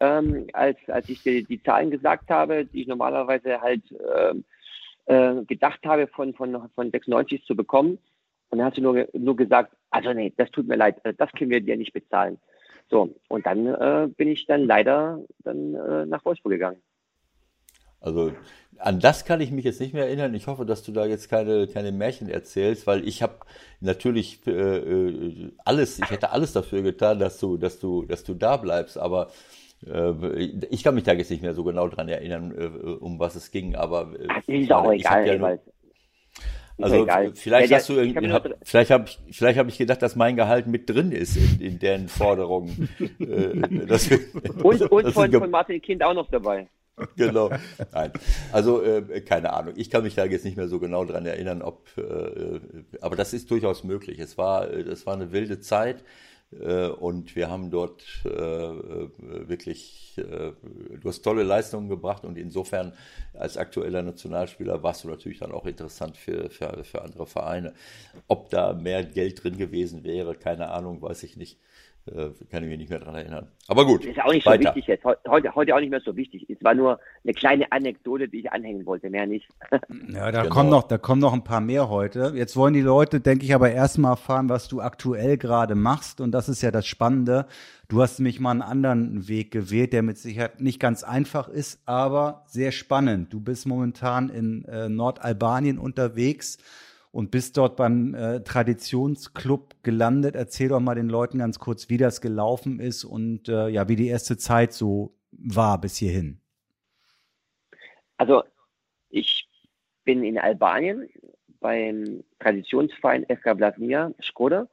Ähm, 0.00 0.48
als, 0.52 0.76
als 0.88 1.08
ich 1.08 1.22
die, 1.22 1.44
die, 1.44 1.62
Zahlen 1.62 1.90
gesagt 1.90 2.28
habe, 2.28 2.64
die 2.64 2.82
ich 2.82 2.86
normalerweise 2.88 3.60
halt 3.60 3.82
ähm, 4.18 4.44
äh, 5.06 5.44
gedacht 5.44 5.80
habe, 5.84 6.08
von, 6.08 6.34
von, 6.34 6.68
von 6.74 6.90
96 6.90 7.44
zu 7.44 7.54
bekommen. 7.54 7.98
Und 8.50 8.58
dann 8.58 8.66
hast 8.66 8.76
du 8.76 8.82
nur, 8.82 9.08
nur 9.12 9.36
gesagt, 9.36 9.74
also 9.90 10.12
nee, 10.12 10.32
das 10.36 10.50
tut 10.50 10.66
mir 10.66 10.76
leid, 10.76 10.96
äh, 11.04 11.14
das 11.14 11.30
können 11.32 11.50
wir 11.50 11.60
dir 11.60 11.76
nicht 11.76 11.92
bezahlen. 11.92 12.38
So, 12.90 13.14
und 13.28 13.46
dann 13.46 13.66
äh, 13.66 14.08
bin 14.08 14.28
ich 14.28 14.46
dann 14.46 14.64
leider 14.64 15.22
dann 15.42 15.74
äh, 15.74 16.06
nach 16.06 16.24
Wolfsburg 16.24 16.52
gegangen. 16.52 16.82
Also 18.04 18.32
an 18.78 19.00
das 19.00 19.24
kann 19.24 19.40
ich 19.40 19.50
mich 19.50 19.64
jetzt 19.64 19.80
nicht 19.80 19.94
mehr 19.94 20.06
erinnern. 20.06 20.34
Ich 20.34 20.46
hoffe, 20.46 20.66
dass 20.66 20.82
du 20.82 20.92
da 20.92 21.06
jetzt 21.06 21.30
keine, 21.30 21.66
keine 21.66 21.90
Märchen 21.90 22.28
erzählst, 22.28 22.86
weil 22.86 23.08
ich 23.08 23.22
habe 23.22 23.36
natürlich 23.80 24.46
äh, 24.46 24.50
äh, 24.50 25.52
alles, 25.64 25.98
ich 25.98 26.10
hätte 26.10 26.30
alles 26.30 26.52
dafür 26.52 26.82
getan, 26.82 27.18
dass 27.18 27.38
du, 27.38 27.56
dass 27.56 27.80
du, 27.80 28.04
dass 28.04 28.24
du 28.24 28.34
da 28.34 28.58
bleibst. 28.58 28.98
Aber 28.98 29.30
äh, 29.86 30.12
ich 30.70 30.84
kann 30.84 30.94
mich 30.94 31.04
da 31.04 31.12
jetzt 31.12 31.30
nicht 31.30 31.42
mehr 31.42 31.54
so 31.54 31.64
genau 31.64 31.88
dran 31.88 32.08
erinnern, 32.08 32.52
äh, 32.56 32.66
um 32.66 33.18
was 33.18 33.36
es 33.36 33.50
ging, 33.50 33.74
aber 33.74 34.12
äh, 34.46 34.62
ist 34.62 34.72
auch 34.72 34.92
egal, 34.92 35.26
ja 35.26 35.38
nur, 35.38 35.58
also 36.82 37.06
vielleicht 37.34 37.70
ja, 37.70 37.76
hast 37.76 37.88
du 37.88 37.92
irgendwie, 37.94 38.32
hab, 38.32 38.48
vielleicht 38.64 38.90
habe 38.90 39.04
ich, 39.06 39.18
vielleicht 39.30 39.58
habe 39.60 39.68
ich 39.68 39.78
gedacht, 39.78 40.02
dass 40.02 40.16
mein 40.16 40.34
Gehalt 40.34 40.66
mit 40.66 40.90
drin 40.90 41.12
ist 41.12 41.36
in, 41.36 41.60
in 41.60 41.78
deren 41.78 42.08
Forderungen. 42.08 42.88
das, 43.88 44.10
und 44.10 44.82
und 44.90 45.12
von, 45.12 45.30
von 45.30 45.50
Martin 45.50 45.80
Kind 45.80 46.02
auch 46.02 46.14
noch 46.14 46.28
dabei. 46.28 46.66
genau. 47.16 47.50
Nein. 47.92 48.12
Also 48.52 48.82
äh, 48.82 49.20
keine 49.20 49.52
Ahnung. 49.52 49.74
Ich 49.76 49.90
kann 49.90 50.04
mich 50.04 50.14
da 50.14 50.24
jetzt 50.24 50.44
nicht 50.44 50.56
mehr 50.56 50.68
so 50.68 50.78
genau 50.78 51.04
dran 51.04 51.26
erinnern, 51.26 51.62
ob. 51.62 51.88
Äh, 51.98 52.60
aber 53.00 53.16
das 53.16 53.32
ist 53.32 53.50
durchaus 53.50 53.84
möglich. 53.84 54.18
Es 54.18 54.38
war, 54.38 54.66
das 54.66 55.06
war 55.06 55.14
eine 55.14 55.32
wilde 55.32 55.60
Zeit. 55.60 56.04
Äh, 56.60 56.88
und 56.88 57.36
wir 57.36 57.50
haben 57.50 57.70
dort 57.70 58.04
äh, 58.24 58.28
wirklich, 58.28 60.14
äh, 60.18 60.52
du 61.00 61.08
hast 61.08 61.22
tolle 61.22 61.42
Leistungen 61.42 61.88
gebracht 61.88 62.24
und 62.24 62.36
insofern 62.38 62.92
als 63.32 63.56
aktueller 63.56 64.02
Nationalspieler 64.02 64.82
warst 64.82 65.04
du 65.04 65.08
natürlich 65.08 65.38
dann 65.38 65.52
auch 65.52 65.66
interessant 65.66 66.16
für, 66.16 66.50
für, 66.50 66.84
für 66.84 67.02
andere 67.02 67.26
Vereine. 67.26 67.74
Ob 68.28 68.50
da 68.50 68.72
mehr 68.72 69.04
Geld 69.04 69.42
drin 69.42 69.56
gewesen 69.56 70.04
wäre, 70.04 70.34
keine 70.34 70.70
Ahnung, 70.70 71.02
weiß 71.02 71.22
ich 71.24 71.36
nicht. 71.36 71.58
Äh, 72.06 72.30
kann 72.50 72.62
ich 72.62 72.68
mich 72.68 72.78
nicht 72.78 72.90
mehr 72.90 72.98
daran 72.98 73.14
erinnern. 73.14 73.48
Aber 73.66 73.86
gut. 73.86 74.04
Ist 74.04 74.20
auch 74.20 74.30
nicht 74.30 74.44
weiter. 74.44 74.62
so 74.62 74.76
wichtig 74.76 74.86
jetzt. 74.88 75.04
Heute, 75.04 75.54
heute 75.54 75.74
auch 75.74 75.80
nicht 75.80 75.88
mehr 75.88 76.00
so 76.00 76.14
wichtig. 76.14 76.44
Es 76.50 76.62
war 76.62 76.74
nur 76.74 77.00
eine 77.24 77.32
kleine 77.32 77.72
Anekdote, 77.72 78.28
die 78.28 78.40
ich 78.40 78.52
anhängen 78.52 78.84
wollte, 78.84 79.08
mehr 79.08 79.26
nicht. 79.26 79.48
ja, 79.70 80.30
da 80.30 80.42
genau. 80.42 80.54
kommen 80.54 80.68
noch, 80.68 80.82
da 80.82 80.98
kommen 80.98 81.22
noch 81.22 81.32
ein 81.32 81.44
paar 81.44 81.62
mehr 81.62 81.88
heute. 81.88 82.34
Jetzt 82.34 82.56
wollen 82.56 82.74
die 82.74 82.82
Leute, 82.82 83.20
denke 83.20 83.46
ich, 83.46 83.54
aber 83.54 83.70
erstmal 83.70 84.12
erfahren, 84.12 84.50
was 84.50 84.68
du 84.68 84.82
aktuell 84.82 85.38
gerade 85.38 85.74
machst. 85.74 86.20
Und 86.20 86.32
das 86.32 86.50
ist 86.50 86.60
ja 86.60 86.70
das 86.70 86.86
Spannende. 86.86 87.46
Du 87.88 88.02
hast 88.02 88.18
nämlich 88.18 88.38
mal 88.38 88.50
einen 88.50 88.62
anderen 88.62 89.26
Weg 89.26 89.50
gewählt, 89.50 89.94
der 89.94 90.02
mit 90.02 90.18
Sicherheit 90.18 90.60
nicht 90.60 90.80
ganz 90.80 91.04
einfach 91.04 91.48
ist, 91.48 91.80
aber 91.86 92.44
sehr 92.46 92.72
spannend. 92.72 93.32
Du 93.32 93.40
bist 93.40 93.66
momentan 93.66 94.28
in 94.28 94.66
äh, 94.66 94.90
Nordalbanien 94.90 95.78
unterwegs 95.78 96.58
und 97.14 97.30
bist 97.30 97.56
dort 97.56 97.76
beim 97.76 98.12
äh, 98.14 98.40
Traditionsclub 98.40 99.76
gelandet. 99.84 100.34
Erzähl 100.34 100.68
doch 100.68 100.80
mal 100.80 100.96
den 100.96 101.08
Leuten 101.08 101.38
ganz 101.38 101.60
kurz, 101.60 101.88
wie 101.88 101.96
das 101.96 102.20
gelaufen 102.20 102.80
ist 102.80 103.04
und 103.04 103.48
äh, 103.48 103.68
ja, 103.68 103.88
wie 103.88 103.94
die 103.94 104.08
erste 104.08 104.36
Zeit 104.36 104.72
so 104.72 105.14
war 105.30 105.80
bis 105.80 105.96
hierhin. 105.96 106.40
Also 108.16 108.42
ich 109.10 109.48
bin 110.02 110.24
in 110.24 110.38
Albanien 110.38 111.08
beim 111.60 112.24
Traditionsverein 112.40 113.26
FK 113.26 113.58
Vladimir 113.58 114.12
Skoda 114.20 114.66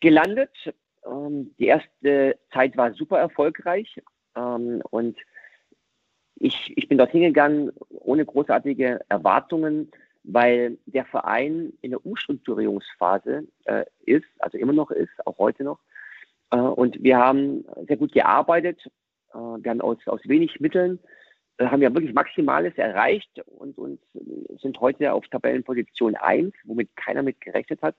gelandet. 0.00 0.56
Ähm, 1.04 1.54
die 1.58 1.66
erste 1.66 2.38
Zeit 2.54 2.74
war 2.78 2.94
super 2.94 3.18
erfolgreich 3.18 4.00
ähm, 4.34 4.82
und 4.88 5.18
ich, 6.36 6.72
ich 6.74 6.88
bin 6.88 6.96
dorthin 6.96 7.20
gegangen 7.20 7.70
ohne 7.90 8.24
großartige 8.24 9.00
Erwartungen 9.10 9.90
weil 10.24 10.78
der 10.86 11.04
Verein 11.06 11.72
in 11.80 11.90
der 11.90 12.04
Umstrukturierungsphase 12.04 13.46
äh, 13.64 13.84
ist, 14.04 14.26
also 14.38 14.58
immer 14.58 14.72
noch 14.72 14.90
ist, 14.90 15.26
auch 15.26 15.38
heute 15.38 15.64
noch. 15.64 15.78
Äh, 16.50 16.56
und 16.56 17.02
wir 17.02 17.18
haben 17.18 17.64
sehr 17.86 17.96
gut 17.96 18.12
gearbeitet. 18.12 18.80
Äh, 19.32 19.38
wir 19.38 19.70
haben 19.70 19.80
aus, 19.80 19.98
aus 20.06 20.20
wenig 20.24 20.60
Mitteln, 20.60 20.98
äh, 21.58 21.66
haben 21.66 21.80
wir 21.80 21.94
wirklich 21.94 22.14
Maximales 22.14 22.76
erreicht 22.76 23.42
und, 23.46 23.78
und 23.78 24.00
sind 24.60 24.80
heute 24.80 25.12
auf 25.12 25.26
Tabellenposition 25.28 26.14
1, 26.16 26.54
womit 26.64 26.94
keiner 26.96 27.22
mit 27.22 27.40
gerechnet 27.40 27.82
hat. 27.82 27.96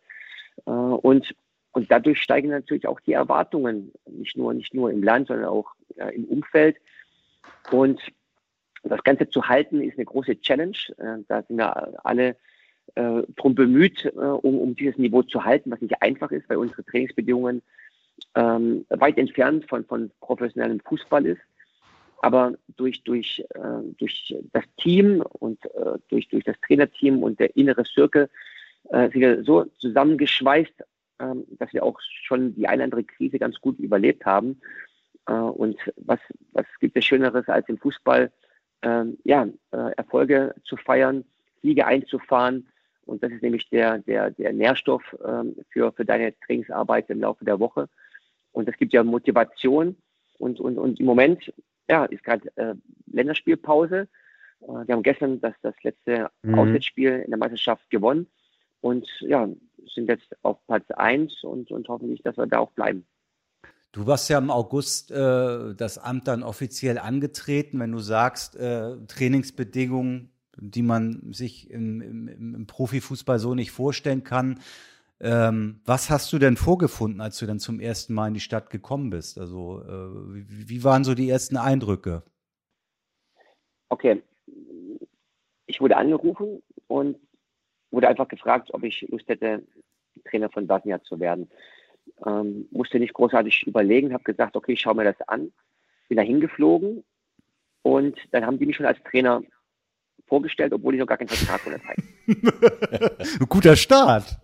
Äh, 0.65 0.71
und, 0.71 1.33
und 1.71 1.91
dadurch 1.91 2.21
steigen 2.21 2.49
natürlich 2.49 2.87
auch 2.87 2.99
die 2.99 3.13
Erwartungen, 3.13 3.91
nicht 4.05 4.37
nur, 4.37 4.53
nicht 4.53 4.73
nur 4.73 4.91
im 4.91 5.03
Land, 5.03 5.27
sondern 5.27 5.47
auch 5.47 5.73
äh, 5.95 6.13
im 6.15 6.25
Umfeld. 6.25 6.77
Und 7.71 8.01
das 8.83 9.03
Ganze 9.03 9.29
zu 9.29 9.47
halten 9.47 9.81
ist 9.81 9.97
eine 9.97 10.05
große 10.05 10.39
Challenge. 10.41 10.77
Äh, 10.97 11.23
da 11.27 11.43
sind 11.43 11.57
wir 11.57 12.05
alle 12.05 12.35
äh, 12.95 13.23
drum 13.35 13.55
bemüht, 13.55 14.05
äh, 14.05 14.09
um, 14.09 14.59
um 14.59 14.75
dieses 14.75 14.97
Niveau 14.97 15.21
zu 15.23 15.43
halten, 15.43 15.71
was 15.71 15.81
nicht 15.81 16.01
einfach 16.01 16.31
ist, 16.31 16.49
weil 16.49 16.57
unsere 16.57 16.83
Trainingsbedingungen 16.83 17.61
ähm, 18.35 18.85
weit 18.89 19.17
entfernt 19.17 19.65
von, 19.67 19.85
von 19.85 20.11
professionellem 20.19 20.79
Fußball 20.81 21.25
ist. 21.25 21.41
Aber 22.23 22.53
durch, 22.77 23.03
durch, 23.03 23.43
äh, 23.55 23.93
durch 23.97 24.35
das 24.53 24.63
Team 24.77 25.23
und 25.39 25.63
äh, 25.65 25.97
durch, 26.09 26.27
durch 26.29 26.43
das 26.43 26.55
Trainerteam 26.65 27.23
und 27.23 27.39
der 27.39 27.55
innere 27.55 27.83
Circle 27.83 28.29
äh, 28.89 29.09
sind 29.09 29.21
wir 29.21 29.43
so 29.43 29.65
zusammengeschweißt, 29.79 30.81
äh, 31.19 31.35
dass 31.57 31.73
wir 31.73 31.83
auch 31.83 31.99
schon 32.01 32.53
die 32.55 32.67
eine 32.67 32.77
oder 32.77 32.83
andere 32.85 33.03
Krise 33.03 33.39
ganz 33.39 33.59
gut 33.59 33.79
überlebt 33.79 34.25
haben. 34.25 34.61
Äh, 35.27 35.33
und 35.33 35.77
was, 35.95 36.19
was 36.51 36.65
gibt 36.79 36.95
es 36.95 37.05
Schöneres 37.05 37.47
als 37.47 37.67
im 37.69 37.77
Fußball 37.79 38.31
ähm, 38.83 39.17
ja, 39.23 39.47
äh, 39.71 39.91
Erfolge 39.97 40.55
zu 40.63 40.77
feiern, 40.77 41.25
Siege 41.61 41.85
einzufahren. 41.85 42.67
Und 43.05 43.23
das 43.23 43.31
ist 43.31 43.41
nämlich 43.41 43.69
der, 43.69 43.99
der, 43.99 44.31
der 44.31 44.53
Nährstoff 44.53 45.03
ähm, 45.25 45.55
für, 45.69 45.91
für 45.91 46.05
deine 46.05 46.37
Trainingsarbeit 46.39 47.09
im 47.09 47.21
Laufe 47.21 47.45
der 47.45 47.59
Woche. 47.59 47.89
Und 48.51 48.67
das 48.67 48.77
gibt 48.77 48.93
ja 48.93 49.03
Motivation. 49.03 49.95
Und, 50.37 50.59
und, 50.59 50.77
und 50.77 50.99
im 50.99 51.05
Moment 51.05 51.53
ja, 51.89 52.05
ist 52.05 52.23
gerade 52.23 52.49
äh, 52.55 52.75
Länderspielpause. 53.11 54.07
Äh, 54.61 54.67
wir 54.67 54.95
haben 54.95 55.03
gestern 55.03 55.41
das, 55.41 55.53
das 55.61 55.75
letzte 55.83 56.29
mhm. 56.41 56.57
Auswärtsspiel 56.57 57.21
in 57.25 57.31
der 57.31 57.37
Meisterschaft 57.37 57.89
gewonnen 57.89 58.27
und 58.81 59.07
ja, 59.21 59.47
sind 59.93 60.09
jetzt 60.09 60.35
auf 60.43 60.57
Platz 60.67 60.89
1 60.91 61.43
und, 61.43 61.71
und 61.71 61.87
hoffentlich, 61.87 62.21
dass 62.23 62.37
wir 62.37 62.47
da 62.47 62.59
auch 62.59 62.71
bleiben. 62.71 63.05
Du 63.91 64.07
warst 64.07 64.29
ja 64.29 64.37
im 64.37 64.49
August 64.49 65.11
äh, 65.11 65.75
das 65.75 65.97
Amt 65.97 66.27
dann 66.27 66.43
offiziell 66.43 66.97
angetreten, 66.97 67.79
wenn 67.79 67.91
du 67.91 67.99
sagst, 67.99 68.55
äh, 68.55 68.95
Trainingsbedingungen, 69.07 70.31
die 70.57 70.81
man 70.81 71.33
sich 71.33 71.69
im, 71.69 72.01
im, 72.01 72.27
im, 72.55 72.67
Profifußball 72.67 73.37
so 73.39 73.53
nicht 73.53 73.71
vorstellen 73.71 74.23
kann. 74.23 74.59
Ähm, 75.19 75.81
was 75.85 76.09
hast 76.09 76.31
du 76.31 76.39
denn 76.39 76.55
vorgefunden, 76.55 77.19
als 77.19 77.37
du 77.37 77.45
dann 77.45 77.59
zum 77.59 77.79
ersten 77.79 78.13
Mal 78.13 78.29
in 78.29 78.33
die 78.33 78.39
Stadt 78.39 78.69
gekommen 78.69 79.09
bist? 79.09 79.37
Also 79.37 79.81
äh, 79.81 80.35
wie, 80.35 80.69
wie 80.69 80.83
waren 80.83 81.03
so 81.03 81.13
die 81.13 81.29
ersten 81.29 81.57
Eindrücke? 81.57 82.23
Okay, 83.89 84.23
ich 85.71 85.81
wurde 85.81 85.97
angerufen 85.97 86.63
und 86.87 87.17
wurde 87.91 88.07
einfach 88.07 88.27
gefragt, 88.27 88.69
ob 88.73 88.83
ich 88.83 89.01
Lust 89.09 89.27
hätte, 89.27 89.63
Trainer 90.29 90.49
von 90.49 90.65
Bosnia 90.65 91.01
zu 91.03 91.19
werden. 91.19 91.49
Ähm, 92.25 92.67
musste 92.71 92.99
nicht 92.99 93.13
großartig 93.13 93.63
überlegen, 93.67 94.13
habe 94.13 94.23
gesagt, 94.23 94.55
okay, 94.55 94.73
ich 94.73 94.81
schaue 94.81 94.95
mir 94.95 95.05
das 95.05 95.27
an, 95.27 95.51
bin 96.07 96.17
da 96.17 96.23
hingeflogen 96.23 97.03
und 97.81 98.17
dann 98.31 98.45
haben 98.45 98.59
die 98.59 98.65
mich 98.65 98.75
schon 98.75 98.85
als 98.85 99.01
Trainer 99.03 99.41
vorgestellt, 100.27 100.71
obwohl 100.71 100.93
ich 100.93 100.99
noch 100.99 101.07
gar 101.07 101.17
keinen 101.17 101.27
Vertrag 101.27 101.65
unterzeichnet. 101.65 102.07
Guter 103.49 103.75
Start. 103.75 104.37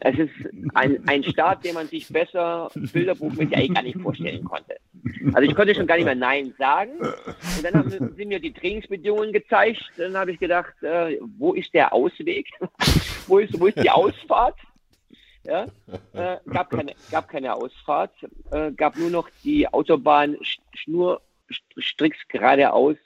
Es 0.00 0.18
ist 0.18 0.30
ein, 0.74 1.02
ein 1.08 1.24
Start, 1.24 1.64
den 1.64 1.74
man 1.74 1.88
sich 1.88 2.08
besser 2.08 2.70
bilderbuchmäßig 2.74 3.56
eigentlich 3.56 3.74
gar 3.74 3.82
nicht 3.82 4.00
vorstellen 4.00 4.44
konnte. 4.44 4.76
Also 5.34 5.48
ich 5.48 5.54
konnte 5.56 5.74
schon 5.74 5.86
gar 5.86 5.96
nicht 5.96 6.04
mehr 6.04 6.14
Nein 6.14 6.54
sagen. 6.58 6.92
Und 7.00 7.64
dann 7.64 7.74
haben 7.74 8.14
sie 8.16 8.24
mir 8.24 8.40
die 8.40 8.52
Trainingsbedingungen 8.52 9.32
gezeigt. 9.32 9.82
Dann 9.96 10.16
habe 10.16 10.32
ich 10.32 10.38
gedacht, 10.38 10.80
äh, 10.82 11.18
wo 11.38 11.54
ist 11.54 11.74
der 11.74 11.92
Ausweg? 11.92 12.46
wo, 13.26 13.38
ist, 13.38 13.58
wo 13.58 13.66
ist 13.66 13.82
die 13.82 13.90
Ausfahrt? 13.90 14.56
Ja? 15.48 15.64
Äh, 16.12 16.38
gab, 16.46 16.68
keine, 16.70 16.94
gab 17.10 17.28
keine 17.28 17.54
Ausfahrt, 17.54 18.12
äh, 18.50 18.70
gab 18.72 18.98
nur 18.98 19.08
noch 19.08 19.30
die 19.42 19.66
Autobahn 19.66 20.36
schnurstricks 20.74 22.18
geradeaus, 22.28 22.96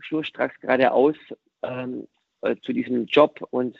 schnurstracks 0.00 0.58
geradeaus 0.60 1.14
ähm, 1.62 2.08
äh, 2.40 2.56
zu 2.62 2.72
diesem 2.72 3.06
Job 3.06 3.46
und 3.50 3.78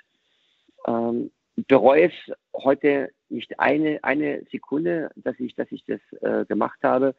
ähm, 0.86 1.32
bereue 1.56 2.12
es 2.12 2.34
heute 2.54 3.10
nicht 3.28 3.58
eine, 3.58 3.98
eine 4.04 4.44
Sekunde, 4.52 5.10
dass 5.16 5.38
ich, 5.40 5.56
dass 5.56 5.72
ich 5.72 5.84
das 5.84 6.00
äh, 6.20 6.44
gemacht 6.44 6.78
habe. 6.84 7.16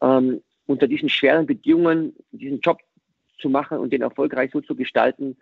Ähm, 0.00 0.42
unter 0.66 0.88
diesen 0.88 1.10
schweren 1.10 1.44
Bedingungen 1.46 2.16
diesen 2.30 2.60
Job 2.60 2.80
zu 3.38 3.50
machen 3.50 3.78
und 3.78 3.92
den 3.92 4.02
erfolgreich 4.02 4.50
so 4.52 4.62
zu 4.62 4.74
gestalten, 4.74 5.36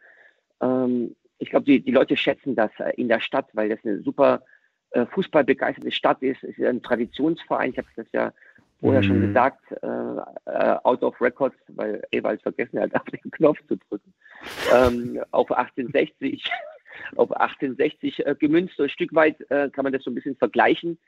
ähm, 0.61 1.15
ich 1.39 1.51
glaube, 1.51 1.66
die, 1.66 1.80
die 1.80 1.93
Leute 1.93 2.16
schätzen 2.16 2.55
das 2.55 2.70
äh, 2.78 2.93
in 2.97 3.09
der 3.09 3.20
Stadt, 3.20 3.49
weil 3.53 3.68
das 3.68 3.78
eine 3.84 4.03
super 4.03 4.43
äh, 4.91 5.07
fußballbegeisterte 5.07 5.91
Stadt 5.93 6.22
ist. 6.22 6.43
Es 6.43 6.59
ist 6.59 6.64
ein 6.64 6.82
Traditionsverein. 6.82 7.70
Ich 7.70 7.78
habe 7.78 7.89
das 7.97 8.07
ja 8.12 8.32
vorher 8.80 9.03
mhm. 9.03 9.07
schon 9.07 9.20
gesagt, 9.20 9.61
äh, 9.82 9.86
äh, 10.51 10.76
out 10.84 11.03
of 11.03 11.20
records, 11.20 11.57
weil 11.68 12.03
Ewald 12.11 12.43
vergessen 12.43 12.80
hat, 12.80 12.95
auf 13.01 13.05
den 13.05 13.30
Knopf 13.30 13.59
zu 13.68 13.76
drücken. 13.76 14.14
Ähm, 14.72 15.22
auf 15.30 15.51
1860, 15.51 16.45
auf 17.16 17.30
1860 17.32 18.26
äh, 18.26 18.34
gemünzt. 18.39 18.76
So 18.76 18.84
ein 18.84 18.89
Stück 18.89 19.14
weit 19.14 19.41
äh, 19.51 19.70
kann 19.70 19.84
man 19.84 19.93
das 19.93 20.03
so 20.05 20.11
ein 20.11 20.14
bisschen 20.14 20.36
vergleichen. 20.36 20.99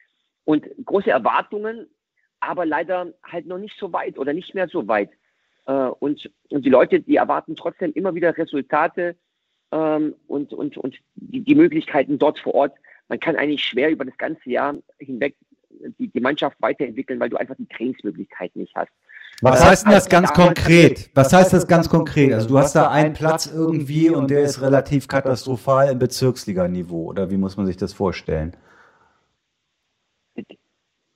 Und 0.44 0.66
große 0.84 1.10
Erwartungen, 1.10 1.86
aber 2.40 2.64
leider 2.66 3.12
halt 3.22 3.46
noch 3.46 3.58
nicht 3.58 3.78
so 3.78 3.92
weit 3.92 4.18
oder 4.18 4.32
nicht 4.32 4.54
mehr 4.54 4.68
so 4.68 4.88
weit. 4.88 5.10
Äh, 5.66 5.72
und, 5.72 6.30
und 6.50 6.64
die 6.64 6.70
Leute, 6.70 7.00
die 7.00 7.16
erwarten 7.16 7.56
trotzdem 7.56 7.92
immer 7.92 8.14
wieder 8.14 8.36
Resultate, 8.36 9.16
ähm, 9.72 10.14
und, 10.26 10.52
und, 10.52 10.76
und 10.76 10.96
die, 11.14 11.40
die 11.40 11.54
Möglichkeiten 11.54 12.18
dort 12.18 12.38
vor 12.38 12.54
Ort. 12.54 12.74
Man 13.08 13.20
kann 13.20 13.36
eigentlich 13.36 13.64
schwer 13.64 13.90
über 13.90 14.04
das 14.04 14.16
ganze 14.16 14.50
Jahr 14.50 14.74
hinweg 14.98 15.34
die, 15.98 16.08
die 16.08 16.20
Mannschaft 16.20 16.56
weiterentwickeln, 16.60 17.20
weil 17.20 17.30
du 17.30 17.36
einfach 17.36 17.56
die 17.56 17.66
Trainingsmöglichkeit 17.66 18.54
nicht 18.56 18.74
hast. 18.74 18.90
Was 19.42 19.64
heißt 19.64 19.86
denn 19.86 19.92
das 19.92 20.08
ganz 20.08 20.32
konkret? 20.32 21.10
Was 21.14 21.32
heißt 21.32 21.52
das 21.52 21.66
ganz 21.66 21.88
konkret? 21.88 22.34
Also 22.34 22.48
du 22.48 22.58
hast 22.58 22.74
da 22.74 22.90
einen 22.90 23.14
Platz 23.14 23.46
irgendwie 23.46 24.10
und 24.10 24.30
der 24.30 24.42
ist 24.42 24.60
relativ 24.60 25.08
katastrophal 25.08 25.90
im 25.90 25.98
Bezirksliganiveau 25.98 27.04
oder 27.04 27.30
wie 27.30 27.38
muss 27.38 27.56
man 27.56 27.66
sich 27.66 27.76
das 27.76 27.92
vorstellen? 27.92 28.54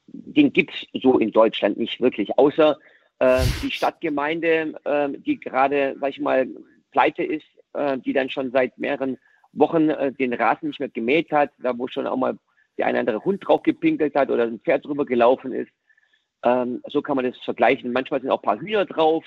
Den 0.09 0.52
gibt 0.52 0.72
es 0.72 1.02
so 1.02 1.18
in 1.18 1.32
Deutschland 1.32 1.76
nicht 1.76 2.00
wirklich, 2.00 2.38
außer 2.38 2.78
äh, 3.18 3.40
die 3.62 3.70
Stadtgemeinde, 3.70 4.74
äh, 4.84 5.09
die 5.18 5.38
gerade, 5.38 5.94
sag 6.00 6.11
ich 6.11 6.20
mal, 6.20 6.46
pleite 6.92 7.22
ist, 7.22 7.44
äh, 7.74 7.98
die 7.98 8.12
dann 8.12 8.30
schon 8.30 8.50
seit 8.50 8.78
mehreren 8.78 9.18
Wochen 9.52 9.90
äh, 9.90 10.12
den 10.12 10.32
Rasen 10.32 10.68
nicht 10.68 10.80
mehr 10.80 10.88
gemäht 10.88 11.30
hat, 11.32 11.50
da 11.58 11.76
wo 11.78 11.86
schon 11.86 12.06
auch 12.06 12.16
mal 12.16 12.38
der 12.78 12.86
eine 12.86 12.98
andere 12.98 13.24
Hund 13.24 13.46
drauf 13.46 13.62
gepinkelt 13.62 14.14
hat 14.14 14.30
oder 14.30 14.44
ein 14.44 14.60
Pferd 14.60 14.84
drüber 14.84 15.06
gelaufen 15.06 15.52
ist. 15.52 15.70
Ähm, 16.42 16.82
so 16.88 17.02
kann 17.02 17.16
man 17.16 17.24
das 17.24 17.38
vergleichen. 17.38 17.92
Manchmal 17.92 18.20
sind 18.20 18.30
auch 18.30 18.42
ein 18.42 18.46
paar 18.46 18.60
Hühner 18.60 18.84
drauf 18.84 19.24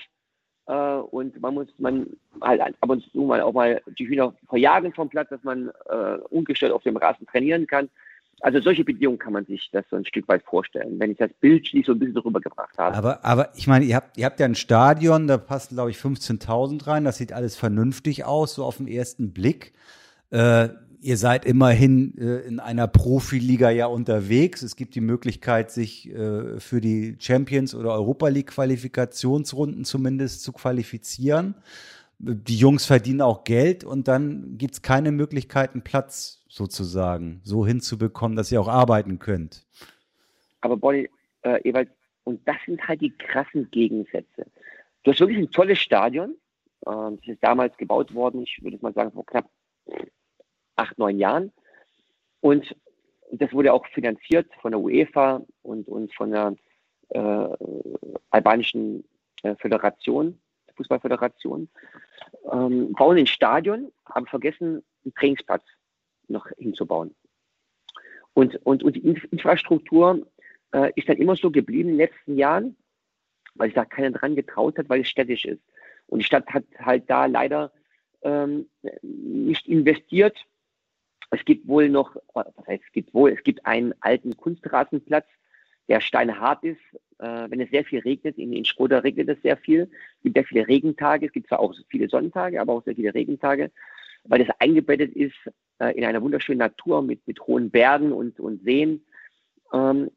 äh, 0.66 0.72
und 0.72 1.40
man 1.40 1.54
muss 1.54 1.68
man 1.78 2.06
halt 2.40 2.60
ab 2.60 2.90
und 2.90 3.02
zu 3.10 3.22
mal 3.22 3.40
auch 3.40 3.52
mal 3.52 3.82
die 3.98 4.06
Hühner 4.06 4.34
verjagen 4.48 4.92
vom 4.92 5.08
Platz, 5.08 5.30
dass 5.30 5.42
man 5.42 5.70
äh, 5.88 6.18
ungestört 6.30 6.72
auf 6.72 6.82
dem 6.82 6.96
Rasen 6.96 7.26
trainieren 7.26 7.66
kann. 7.66 7.88
Also 8.40 8.60
solche 8.60 8.84
Bedingungen 8.84 9.18
kann 9.18 9.32
man 9.32 9.44
sich 9.46 9.68
das 9.72 9.84
so 9.90 9.96
ein 9.96 10.04
Stück 10.04 10.28
weit 10.28 10.44
vorstellen, 10.44 10.98
wenn 10.98 11.10
ich 11.10 11.18
das 11.18 11.30
Bild 11.40 11.66
schließlich 11.66 11.86
so 11.86 11.92
ein 11.92 11.98
bisschen 11.98 12.14
darüber 12.14 12.40
gebracht 12.40 12.76
habe. 12.78 12.96
Aber, 12.96 13.24
aber 13.24 13.50
ich 13.56 13.66
meine, 13.66 13.84
ihr 13.84 13.96
habt, 13.96 14.16
ihr 14.16 14.26
habt 14.26 14.38
ja 14.38 14.46
ein 14.46 14.54
Stadion, 14.54 15.26
da 15.26 15.38
passen, 15.38 15.74
glaube 15.74 15.90
ich, 15.90 15.96
15.000 15.96 16.86
rein. 16.86 17.04
Das 17.04 17.16
sieht 17.16 17.32
alles 17.32 17.56
vernünftig 17.56 18.24
aus, 18.24 18.54
so 18.54 18.64
auf 18.64 18.76
den 18.76 18.86
ersten 18.86 19.32
Blick. 19.32 19.72
Äh, 20.30 20.68
ihr 21.00 21.16
seid 21.16 21.44
immerhin 21.44 22.16
äh, 22.18 22.40
in 22.40 22.60
einer 22.60 22.86
Profiliga 22.86 23.70
ja 23.70 23.86
unterwegs. 23.86 24.62
Es 24.62 24.76
gibt 24.76 24.94
die 24.94 25.00
Möglichkeit, 25.00 25.70
sich 25.70 26.10
äh, 26.10 26.60
für 26.60 26.80
die 26.80 27.16
Champions 27.18 27.74
oder 27.74 27.92
Europa 27.92 28.28
League 28.28 28.48
Qualifikationsrunden 28.48 29.84
zumindest 29.84 30.42
zu 30.42 30.52
qualifizieren. 30.52 31.54
Die 32.20 32.56
Jungs 32.56 32.84
verdienen 32.84 33.20
auch 33.20 33.44
Geld 33.44 33.84
und 33.84 34.08
dann 34.08 34.58
gibt's 34.58 34.82
keine 34.82 35.12
Möglichkeiten, 35.12 35.82
Platz 35.82 36.37
sozusagen 36.58 37.40
so 37.44 37.64
hinzubekommen, 37.64 38.36
dass 38.36 38.52
ihr 38.52 38.60
auch 38.60 38.68
arbeiten 38.68 39.18
könnt. 39.18 39.64
Aber 40.60 40.76
Bonnie, 40.76 41.08
äh, 41.42 41.60
Ewald, 41.68 41.88
und 42.24 42.46
das 42.46 42.56
sind 42.66 42.86
halt 42.86 43.00
die 43.00 43.16
krassen 43.16 43.70
Gegensätze. 43.70 44.46
Du 45.02 45.12
hast 45.12 45.20
wirklich 45.20 45.38
ein 45.38 45.50
tolles 45.50 45.78
Stadion. 45.78 46.34
Ähm, 46.86 47.18
das 47.20 47.34
ist 47.34 47.42
damals 47.42 47.76
gebaut 47.78 48.12
worden, 48.12 48.42
ich 48.42 48.62
würde 48.62 48.78
mal 48.82 48.92
sagen, 48.92 49.12
vor 49.12 49.24
knapp 49.24 49.48
acht, 50.76 50.98
neun 50.98 51.18
Jahren. 51.18 51.52
Und 52.40 52.76
das 53.32 53.52
wurde 53.52 53.72
auch 53.72 53.86
finanziert 53.86 54.50
von 54.60 54.72
der 54.72 54.80
UEFA 54.80 55.42
und, 55.62 55.88
und 55.88 56.14
von 56.14 56.30
der 56.30 56.54
äh, 57.10 57.48
albanischen 58.30 59.04
äh, 59.42 59.54
Föderation, 59.56 60.38
Fußballföderation. 60.76 61.68
Ähm, 62.52 62.92
bauen 62.92 63.18
ein 63.18 63.26
Stadion, 63.26 63.92
haben 64.06 64.26
vergessen, 64.26 64.82
einen 65.04 65.14
Trainingsplatz 65.14 65.64
noch 66.28 66.48
hinzubauen. 66.58 67.14
Und, 68.34 68.56
und, 68.64 68.82
und 68.82 68.96
die 68.96 69.00
Infrastruktur 69.30 70.26
äh, 70.72 70.92
ist 70.94 71.08
dann 71.08 71.16
immer 71.16 71.36
so 71.36 71.50
geblieben 71.50 71.90
in 71.90 71.98
den 71.98 72.06
letzten 72.06 72.36
Jahren, 72.36 72.76
weil 73.54 73.68
sich 73.68 73.74
da 73.74 73.84
keiner 73.84 74.10
dran 74.10 74.36
getraut 74.36 74.78
hat, 74.78 74.88
weil 74.88 75.00
es 75.00 75.08
städtisch 75.08 75.44
ist. 75.44 75.62
Und 76.06 76.20
die 76.20 76.24
Stadt 76.24 76.46
hat 76.48 76.64
halt 76.78 77.10
da 77.10 77.26
leider 77.26 77.72
ähm, 78.22 78.68
nicht 79.02 79.66
investiert 79.66 80.36
es 81.30 81.44
gibt 81.44 81.68
wohl 81.68 81.88
noch, 81.88 82.16
was 82.32 82.46
heißt 82.66 82.82
es 82.84 82.92
gibt 82.92 83.12
wohl, 83.14 83.30
es 83.30 83.42
gibt 83.42 83.64
einen 83.66 83.94
alten 84.00 84.36
Kunstrasenplatz, 84.36 85.26
der 85.88 86.00
steinhart 86.00 86.64
ist. 86.64 86.80
Äh, 87.18 87.50
wenn 87.50 87.60
es 87.60 87.70
sehr 87.70 87.84
viel 87.84 88.00
regnet, 88.00 88.38
in, 88.38 88.52
in 88.52 88.64
Skoda 88.64 88.98
regnet 88.98 89.28
es 89.28 89.42
sehr 89.42 89.56
viel. 89.56 89.90
Es 90.18 90.22
gibt 90.22 90.36
sehr 90.36 90.44
viele 90.44 90.68
Regentage, 90.68 91.26
es 91.26 91.32
gibt 91.32 91.48
zwar 91.48 91.60
auch 91.60 91.74
viele 91.88 92.08
Sonnentage, 92.08 92.60
aber 92.60 92.74
auch 92.74 92.84
sehr 92.84 92.94
viele 92.94 93.12
Regentage, 93.12 93.70
weil 94.28 94.42
es 94.42 94.48
eingebettet 94.58 95.14
ist 95.14 95.36
äh, 95.78 95.96
in 95.96 96.04
einer 96.04 96.22
wunderschönen 96.22 96.58
Natur 96.58 97.02
mit, 97.02 97.26
mit 97.26 97.40
hohen 97.40 97.70
Bergen 97.70 98.12
und, 98.12 98.38
und 98.38 98.62
Seen. 98.62 99.04
Ähm, 99.72 100.10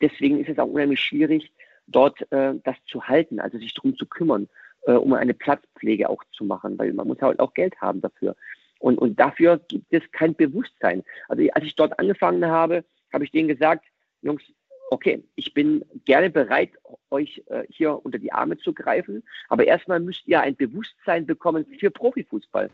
deswegen 0.00 0.40
ist 0.40 0.48
es 0.48 0.58
auch 0.58 0.68
unheimlich 0.68 1.00
schwierig, 1.00 1.52
dort 1.86 2.20
äh, 2.32 2.54
das 2.64 2.76
zu 2.86 3.08
halten, 3.08 3.40
also 3.40 3.58
sich 3.58 3.74
darum 3.74 3.96
zu 3.96 4.06
kümmern, 4.06 4.48
äh, 4.86 4.92
um 4.92 5.12
eine 5.14 5.34
Platzpflege 5.34 6.08
auch 6.08 6.22
zu 6.32 6.44
machen, 6.44 6.78
weil 6.78 6.92
man 6.92 7.08
muss 7.08 7.20
halt 7.20 7.40
auch 7.40 7.54
Geld 7.54 7.80
haben 7.80 8.00
dafür. 8.00 8.36
Und, 8.78 8.98
und 8.98 9.18
dafür 9.18 9.58
gibt 9.68 9.92
es 9.92 10.02
kein 10.12 10.36
Bewusstsein. 10.36 11.02
Also 11.28 11.42
als 11.52 11.64
ich 11.64 11.74
dort 11.74 11.98
angefangen 11.98 12.46
habe, 12.46 12.84
habe 13.12 13.24
ich 13.24 13.32
denen 13.32 13.48
gesagt, 13.48 13.84
Jungs, 14.22 14.42
okay, 14.90 15.22
ich 15.34 15.52
bin 15.54 15.84
gerne 16.04 16.30
bereit, 16.30 16.70
euch 17.10 17.42
äh, 17.46 17.64
hier 17.68 18.04
unter 18.04 18.18
die 18.18 18.32
Arme 18.32 18.58
zu 18.58 18.72
greifen, 18.72 19.22
aber 19.48 19.66
erstmal 19.66 20.00
müsst 20.00 20.26
ihr 20.26 20.40
ein 20.40 20.56
Bewusstsein 20.56 21.26
bekommen 21.26 21.66
für 21.78 21.90
Profifußball. 21.90 22.70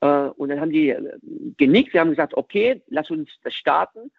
Äh, 0.00 0.06
und 0.06 0.48
dann 0.48 0.60
haben 0.60 0.70
die 0.70 0.90
äh, 0.90 1.18
genickt, 1.56 1.92
sie 1.92 2.00
haben 2.00 2.10
gesagt, 2.10 2.34
okay, 2.34 2.82
lass 2.88 3.10
uns 3.10 3.30
das 3.42 3.54
starten 3.54 4.10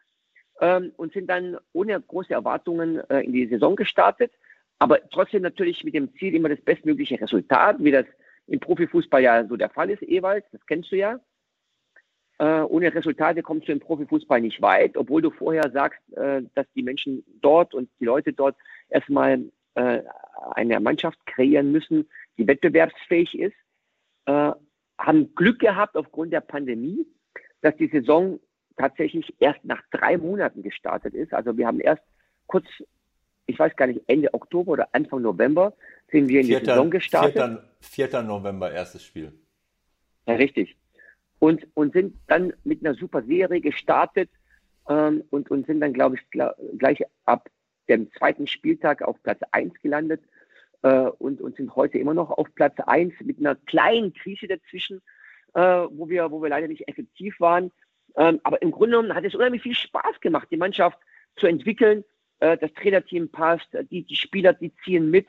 ähm, 0.59 0.91
und 0.97 1.13
sind 1.13 1.27
dann 1.27 1.57
ohne 1.73 1.99
große 1.99 2.33
Erwartungen 2.33 2.99
äh, 3.09 3.21
in 3.21 3.33
die 3.33 3.47
Saison 3.47 3.75
gestartet, 3.75 4.31
aber 4.79 4.99
trotzdem 5.09 5.41
natürlich 5.41 5.83
mit 5.83 5.93
dem 5.93 6.13
Ziel, 6.15 6.35
immer 6.35 6.49
das 6.49 6.61
bestmögliche 6.61 7.19
Resultat, 7.19 7.77
wie 7.79 7.91
das 7.91 8.05
im 8.47 8.59
Profifußball 8.59 9.21
ja 9.21 9.45
so 9.45 9.55
der 9.55 9.69
Fall 9.69 9.89
ist, 9.89 10.01
Ewald, 10.03 10.45
das 10.51 10.65
kennst 10.65 10.91
du 10.91 10.97
ja. 10.97 11.19
Ohne 12.41 12.95
Resultate 12.95 13.43
kommst 13.43 13.67
du 13.67 13.73
im 13.73 13.81
Profifußball 13.81 14.39
nicht 14.39 14.61
weit, 14.61 14.95
obwohl 14.95 15.21
du 15.21 15.29
vorher 15.29 15.69
sagst, 15.71 15.99
dass 16.15 16.65
die 16.73 16.83
Menschen 16.83 17.21
dort 17.41 17.73
und 17.73 17.89
die 17.99 18.05
Leute 18.05 18.31
dort 18.31 18.55
erstmal 18.87 19.43
eine 19.75 20.79
Mannschaft 20.79 21.19
kreieren 21.25 21.73
müssen, 21.73 22.09
die 22.37 22.47
wettbewerbsfähig 22.47 23.37
ist. 23.37 23.57
Haben 24.99 25.33
Glück 25.33 25.59
gehabt 25.59 25.95
aufgrund 25.95 26.33
der 26.33 26.41
Pandemie, 26.41 27.07
dass 27.61 27.75
die 27.77 27.87
Saison 27.87 28.39
tatsächlich 28.77 29.33
erst 29.39 29.63
nach 29.63 29.81
drei 29.91 30.17
Monaten 30.17 30.61
gestartet 30.61 31.13
ist. 31.13 31.33
Also 31.33 31.57
wir 31.57 31.65
haben 31.65 31.79
erst 31.79 32.03
kurz, 32.47 32.65
ich 33.45 33.57
weiß 33.57 33.75
gar 33.75 33.87
nicht, 33.87 34.01
Ende 34.07 34.33
Oktober 34.33 34.73
oder 34.73 34.89
Anfang 34.91 35.21
November 35.21 35.73
sind 36.11 36.27
wir 36.27 36.41
in 36.41 36.47
vierter, 36.47 36.61
die 36.61 36.69
Saison 36.71 36.91
gestartet. 36.91 37.61
4. 37.81 38.09
4. 38.09 38.23
November, 38.23 38.71
erstes 38.71 39.03
Spiel. 39.03 39.31
Ja, 40.27 40.35
richtig. 40.35 40.77
Und, 41.39 41.65
und 41.73 41.93
sind 41.93 42.17
dann 42.27 42.53
mit 42.63 42.85
einer 42.85 42.95
super 42.95 43.23
Serie 43.23 43.61
gestartet 43.61 44.29
ähm, 44.89 45.23
und, 45.29 45.49
und 45.49 45.65
sind 45.65 45.79
dann, 45.79 45.93
glaube 45.93 46.17
ich, 46.17 46.29
gleich 46.77 47.01
ab 47.25 47.49
dem 47.87 48.11
zweiten 48.13 48.47
Spieltag 48.47 49.01
auf 49.01 49.21
Platz 49.23 49.39
1 49.51 49.73
gelandet 49.81 50.21
und, 50.81 51.41
und 51.41 51.57
sind 51.57 51.75
heute 51.75 51.97
immer 51.97 52.13
noch 52.13 52.31
auf 52.31 52.47
Platz 52.55 52.79
1 52.79 53.13
mit 53.25 53.39
einer 53.39 53.55
kleinen 53.55 54.13
Krise 54.13 54.47
dazwischen, 54.47 55.01
äh, 55.53 55.61
wo, 55.61 56.07
wir, 56.07 56.31
wo 56.31 56.41
wir 56.41 56.49
leider 56.49 56.67
nicht 56.67 56.87
effektiv 56.87 57.39
waren. 57.39 57.71
Ähm, 58.15 58.39
aber 58.43 58.61
im 58.61 58.71
Grunde 58.71 58.91
genommen 58.91 59.15
hat 59.15 59.25
es 59.25 59.35
unheimlich 59.35 59.61
viel 59.61 59.75
Spaß 59.75 60.19
gemacht, 60.21 60.47
die 60.51 60.57
Mannschaft 60.57 60.97
zu 61.35 61.47
entwickeln. 61.47 62.03
Äh, 62.39 62.57
das 62.57 62.73
Trainerteam 62.73 63.29
passt, 63.29 63.67
die, 63.91 64.03
die 64.03 64.15
Spieler, 64.15 64.53
die 64.53 64.73
ziehen 64.83 65.09
mit 65.09 65.27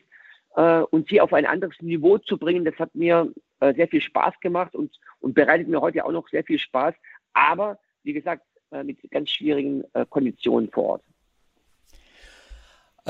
äh, 0.57 0.80
und 0.80 1.09
sie 1.09 1.20
auf 1.20 1.32
ein 1.32 1.46
anderes 1.46 1.80
Niveau 1.80 2.18
zu 2.18 2.38
bringen, 2.38 2.64
das 2.64 2.78
hat 2.78 2.94
mir 2.94 3.32
äh, 3.61 3.74
sehr 3.74 3.88
viel 3.88 4.01
Spaß 4.01 4.34
gemacht 4.40 4.74
und, 4.74 4.98
und 5.20 5.34
bereitet 5.34 5.68
mir 5.68 5.80
heute 5.80 6.05
auch 6.05 6.12
noch 6.12 6.28
sehr 6.28 6.44
viel 6.44 6.59
Spaß. 6.59 6.94
Aber 7.32 7.78
wie 8.03 8.12
gesagt, 8.12 8.44
äh, 8.70 8.84
mit 8.84 8.98
ganz 9.11 9.30
schwierigen 9.30 9.84
äh, 9.94 10.07
Konditionen 10.09 10.70
vor 10.70 10.84
Ort. 10.84 11.05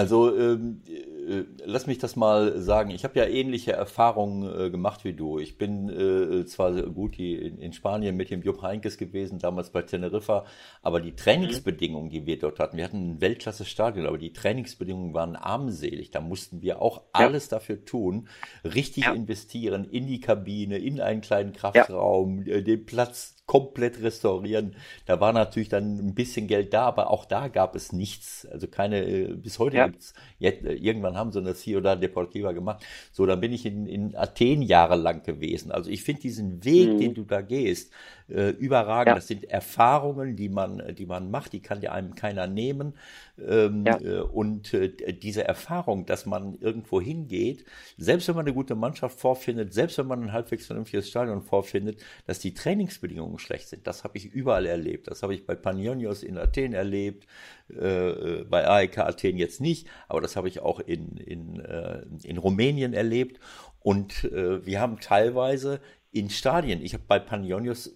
Also 0.01 0.35
ähm, 0.35 0.81
äh, 1.29 1.45
lass 1.67 1.87
mich 1.87 1.99
das 1.99 2.17
mal 2.17 2.59
sagen. 2.59 2.89
Ich 2.89 3.05
habe 3.05 3.19
ja 3.19 3.27
ähnliche 3.27 3.73
Erfahrungen 3.73 4.49
äh, 4.49 4.71
gemacht 4.71 5.05
wie 5.05 5.13
du. 5.13 5.39
Ich 5.39 5.59
bin 5.59 5.91
äh, 5.91 6.47
zwar 6.47 6.73
gut 6.85 7.19
in, 7.19 7.59
in, 7.59 7.75
Spanien 7.75 8.17
mit 8.17 8.31
dem 8.31 8.41
Jupp 8.41 8.63
Heinkes 8.63 8.97
gewesen, 8.97 9.39
damals 9.39 9.69
bei 9.69 9.83
Teneriffa, 9.83 10.47
aber 10.81 11.01
die 11.01 11.15
Trainingsbedingungen, 11.15 12.09
die 12.09 12.25
wir 12.25 12.39
dort 12.39 12.61
hatten, 12.61 12.79
wir 12.79 12.85
hatten 12.85 13.11
ein 13.11 13.21
Weltklasse-Stadion, 13.21 14.07
aber 14.07 14.17
die 14.17 14.33
Trainingsbedingungen 14.33 15.13
waren 15.13 15.37
armselig. 15.37 16.11
Da 16.11 16.23
mussten 16.23 16.63
wir 16.63 16.81
auch 16.81 17.03
ja. 17.03 17.27
alles 17.27 17.49
dafür 17.49 17.85
tun, 17.85 18.27
richtig 18.65 19.05
ja. 19.05 19.13
investieren 19.13 19.85
in 19.85 20.07
die 20.07 20.21
Kabine, 20.21 20.79
in 20.79 20.99
einen 21.03 21.21
kleinen 21.21 21.53
Kraftraum, 21.53 22.47
ja. 22.47 22.55
Äh, 22.55 22.63
den 22.63 22.87
Platz 22.87 23.37
komplett 23.51 24.01
restaurieren. 24.01 24.77
Da 25.07 25.21
war 25.21 25.33
natürlich 25.33 25.69
dann 25.69 25.99
ein 25.99 26.15
bisschen 26.15 26.47
Geld 26.47 26.73
da, 26.73 26.83
aber 26.83 27.11
auch 27.11 27.25
da 27.25 27.49
gab 27.49 27.75
es 27.75 27.93
nichts. 27.93 28.47
Also 28.47 28.69
keine, 28.69 29.05
äh, 29.05 29.35
bis 29.35 29.59
heute 29.59 29.77
ja. 29.77 29.89
gibt's, 29.89 30.15
jetzt, 30.39 30.65
äh, 30.65 30.75
irgendwann 30.75 31.17
haben 31.17 31.33
sie 31.33 31.41
eine 31.41 31.55
Ciudad 31.55 32.01
Deportiva 32.01 32.53
gemacht. 32.53 32.87
So, 33.11 33.27
dann 33.27 33.41
bin 33.41 33.53
ich 33.53 33.67
in, 33.67 33.89
in 33.89 34.15
Athen 34.15 34.63
jahrelang 34.63 35.25
gewesen. 35.25 35.73
Also 35.73 35.91
ich 35.91 36.05
finde 36.05 36.21
diesen 36.21 36.65
Weg, 36.65 36.93
mhm. 36.93 36.99
den 37.01 37.15
du 37.15 37.25
da 37.25 37.41
gehst, 37.41 37.93
äh, 38.31 38.51
überragend. 38.51 39.09
Ja. 39.09 39.15
Das 39.17 39.27
sind 39.27 39.43
Erfahrungen, 39.43 40.37
die 40.37 40.49
man, 40.49 40.95
die 40.97 41.07
man 41.07 41.33
macht, 41.33 41.53
die 41.53 41.61
kann 41.61 41.81
dir 41.81 41.93
einem 41.93 42.15
keiner 42.15 42.47
nehmen. 42.47 42.95
Ähm, 43.45 43.85
ja. 43.85 44.01
äh, 44.01 44.21
und 44.21 44.73
äh, 44.75 45.13
diese 45.13 45.43
Erfahrung, 45.43 46.07
dass 46.07 46.25
man 46.25 46.57
irgendwo 46.61 47.01
hingeht, 47.01 47.65
selbst 47.97 48.29
wenn 48.29 48.37
man 48.37 48.45
eine 48.45 48.55
gute 48.55 48.77
Mannschaft 48.77 49.19
vorfindet, 49.19 49.75
selbst 49.75 49.99
wenn 49.99 50.07
man 50.07 50.23
ein 50.23 50.33
halbwegs 50.33 50.67
vernünftiges 50.67 51.09
Stadion 51.09 51.43
vorfindet, 51.43 52.01
dass 52.27 52.39
die 52.39 52.55
Trainingsbedingungen 52.55 53.40
schlecht 53.41 53.69
sind. 53.69 53.87
Das 53.87 54.05
habe 54.05 54.17
ich 54.19 54.27
überall 54.27 54.67
erlebt. 54.67 55.09
Das 55.09 55.23
habe 55.23 55.35
ich 55.35 55.47
bei 55.47 55.55
Panionios 55.55 56.23
in 56.23 56.39
Athen 56.39 56.73
erlebt, 56.73 57.27
äh, 57.69 58.45
bei 58.45 58.67
AEK 58.67 58.99
Athen 58.99 59.37
jetzt 59.37 59.61
nicht, 59.61 59.89
aber 60.09 60.21
das 60.21 60.37
habe 60.37 60.49
ich 60.49 60.61
auch 60.61 60.81
in, 60.81 61.17
in, 61.17 61.61
äh, 61.61 62.03
in 62.23 62.39
Rumänien 62.39 62.93
erlebt. 62.93 63.41
Und 63.81 64.25
äh, 64.25 64.65
wir 64.65 64.81
haben 64.81 65.01
teilweise 65.01 65.81
in 66.13 66.31
Stadien, 66.31 66.83
ich 66.83 66.95
habe 66.95 67.05
bei 67.07 67.19
Panionios 67.19 67.95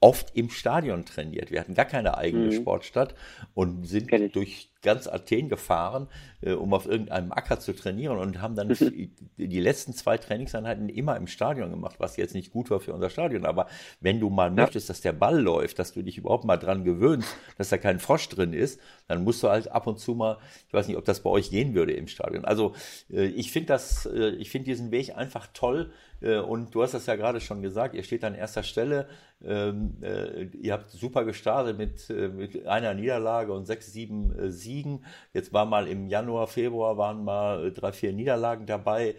oft 0.00 0.36
im 0.36 0.50
Stadion 0.50 1.04
trainiert. 1.04 1.50
Wir 1.50 1.60
hatten 1.60 1.74
gar 1.74 1.84
keine 1.84 2.16
eigene 2.16 2.46
mhm. 2.46 2.52
Sportstadt 2.52 3.14
und 3.54 3.86
sind 3.86 4.10
durch 4.34 4.70
ganz 4.86 5.06
Athen 5.08 5.50
gefahren, 5.50 6.08
äh, 6.40 6.52
um 6.52 6.72
auf 6.72 6.86
irgendeinem 6.86 7.32
Acker 7.32 7.58
zu 7.60 7.74
trainieren 7.74 8.18
und 8.18 8.40
haben 8.40 8.54
dann 8.54 8.68
mhm. 8.68 9.10
die 9.36 9.60
letzten 9.60 9.92
zwei 9.92 10.16
Trainingseinheiten 10.16 10.88
immer 10.88 11.16
im 11.16 11.26
Stadion 11.26 11.70
gemacht, 11.70 11.96
was 11.98 12.16
jetzt 12.16 12.34
nicht 12.34 12.52
gut 12.52 12.70
war 12.70 12.80
für 12.80 12.94
unser 12.94 13.10
Stadion. 13.10 13.44
Aber 13.44 13.66
wenn 14.00 14.20
du 14.20 14.30
mal 14.30 14.48
ja. 14.48 14.54
möchtest, 14.54 14.88
dass 14.88 15.00
der 15.00 15.12
Ball 15.12 15.38
läuft, 15.38 15.78
dass 15.78 15.92
du 15.92 16.02
dich 16.02 16.18
überhaupt 16.18 16.44
mal 16.44 16.56
dran 16.56 16.84
gewöhnst, 16.84 17.28
dass 17.58 17.68
da 17.68 17.78
kein 17.78 17.98
Frosch 17.98 18.28
drin 18.28 18.52
ist, 18.52 18.80
dann 19.08 19.24
musst 19.24 19.42
du 19.42 19.48
halt 19.48 19.70
ab 19.70 19.86
und 19.86 19.98
zu 19.98 20.14
mal, 20.14 20.38
ich 20.68 20.72
weiß 20.72 20.86
nicht, 20.88 20.96
ob 20.96 21.04
das 21.04 21.20
bei 21.20 21.30
euch 21.30 21.50
gehen 21.50 21.74
würde 21.74 21.92
im 21.92 22.06
Stadion. 22.06 22.44
Also 22.44 22.74
äh, 23.10 23.26
ich 23.26 23.50
finde 23.50 23.66
das, 23.66 24.06
äh, 24.06 24.30
ich 24.30 24.50
finde 24.50 24.66
diesen 24.66 24.92
Weg 24.92 25.16
einfach 25.16 25.48
toll. 25.52 25.90
Äh, 26.20 26.38
und 26.38 26.74
du 26.74 26.82
hast 26.82 26.94
das 26.94 27.06
ja 27.06 27.16
gerade 27.16 27.40
schon 27.40 27.62
gesagt, 27.62 27.94
ihr 27.94 28.02
steht 28.02 28.24
an 28.24 28.34
erster 28.34 28.62
Stelle. 28.62 29.08
Ähm, 29.44 29.96
äh, 30.02 30.44
ihr 30.44 30.72
habt 30.72 30.90
super 30.90 31.24
gestartet 31.24 31.76
mit, 31.76 32.08
äh, 32.10 32.28
mit 32.28 32.66
einer 32.66 32.94
Niederlage 32.94 33.52
und 33.52 33.66
sechs, 33.66 33.92
sieben 33.92 34.50
Siegen. 34.50 35.04
Jetzt 35.32 35.52
war 35.52 35.66
mal 35.66 35.86
im 35.86 36.06
Januar, 36.06 36.46
Februar 36.46 36.96
waren 36.96 37.24
mal 37.24 37.72
drei, 37.72 37.92
vier 37.92 38.12
Niederlagen 38.12 38.66
dabei. 38.66 39.16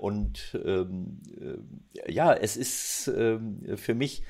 Und 0.00 0.56
ähm, 0.64 1.20
äh, 1.40 2.12
ja, 2.12 2.32
es 2.34 2.56
ist 2.56 3.08
ähm, 3.08 3.62
für 3.76 3.94
mich 3.94 4.22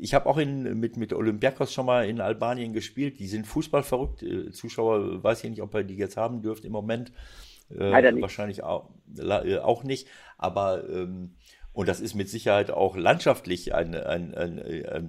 ich 0.00 0.12
habe 0.12 0.26
auch 0.26 0.38
in, 0.38 0.80
mit, 0.80 0.96
mit 0.96 1.12
Olympiakos 1.12 1.72
schon 1.72 1.86
mal 1.86 2.08
in 2.08 2.20
Albanien 2.20 2.72
gespielt. 2.72 3.20
Die 3.20 3.28
sind 3.28 3.46
Fußball 3.46 3.84
verrückt. 3.84 4.24
Zuschauer 4.50 5.22
weiß 5.22 5.44
ich 5.44 5.50
nicht, 5.50 5.62
ob 5.62 5.72
ihr 5.76 5.84
die 5.84 5.94
jetzt 5.94 6.16
haben 6.16 6.42
dürft 6.42 6.64
im 6.64 6.72
Moment. 6.72 7.12
Leider 7.68 8.12
nicht. 8.12 8.22
Wahrscheinlich 8.22 8.62
auch, 8.62 8.90
auch 9.62 9.84
nicht. 9.84 10.08
Aber 10.38 10.88
ähm, 10.88 11.36
und 11.76 11.90
das 11.90 12.00
ist 12.00 12.14
mit 12.14 12.30
Sicherheit 12.30 12.70
auch 12.70 12.96
landschaftlich 12.96 13.74
ein, 13.74 13.94
ein, 13.94 14.34
ein, 14.34 14.58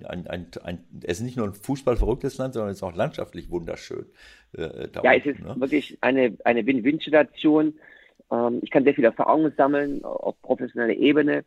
ein, 0.06 0.28
ein, 0.28 0.48
ein, 0.62 0.84
es 1.02 1.20
ist 1.20 1.24
nicht 1.24 1.38
nur 1.38 1.48
ein 1.48 1.54
fußballverrücktes 1.54 2.38
Land, 2.40 2.56
sondern 2.56 2.72
es 2.72 2.80
ist 2.80 2.84
auch 2.84 2.94
landschaftlich 2.94 3.50
wunderschön. 3.50 4.06
Äh, 4.52 4.90
ja, 5.02 5.14
es 5.14 5.26
ist 5.26 5.40
ne? 5.40 5.56
wirklich 5.58 5.98
eine, 6.02 6.38
eine 6.44 6.66
Win-Win-Situation. 6.66 7.74
Ähm, 8.30 8.60
ich 8.62 8.70
kann 8.70 8.84
sehr 8.84 8.96
viel 8.96 9.06
Erfahrung 9.06 9.50
sammeln 9.56 10.04
auf 10.04 10.36
professioneller 10.42 10.98
Ebene. 10.98 11.46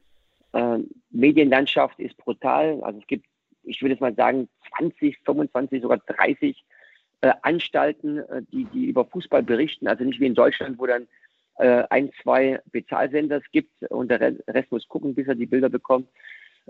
Ähm, 0.54 0.88
Medienlandschaft 1.11 2.00
ist 2.00 2.16
brutal. 2.16 2.82
Also 2.82 3.00
es 3.00 3.06
gibt, 3.06 3.26
ich 3.64 3.82
würde 3.82 3.92
jetzt 3.92 4.00
mal 4.00 4.14
sagen, 4.14 4.48
20, 4.78 5.18
25, 5.26 5.82
sogar 5.82 5.98
30 5.98 6.64
äh, 7.21 7.33
Anstalten, 7.43 8.18
äh, 8.18 8.43
die, 8.53 8.64
die 8.66 8.87
über 8.87 9.05
Fußball 9.05 9.43
berichten. 9.43 9.87
Also 9.89 10.05
nicht 10.05 10.21
wie 10.21 10.27
in 10.27 10.35
Deutschland, 10.35 10.79
wo 10.79 10.87
dann 10.87 11.07
äh, 11.59 11.85
ein, 11.91 12.11
zwei 12.23 12.61
Bezahlsender 12.73 13.41
gibt 13.53 13.71
und 13.91 14.11
der 14.11 14.35
Rest 14.49 14.73
muss 14.73 14.89
gucken, 14.89 15.14
bis 15.14 15.29
er 15.29 15.35
die 15.35 15.47
Bilder 15.47 15.68
bekommt, 15.68 16.09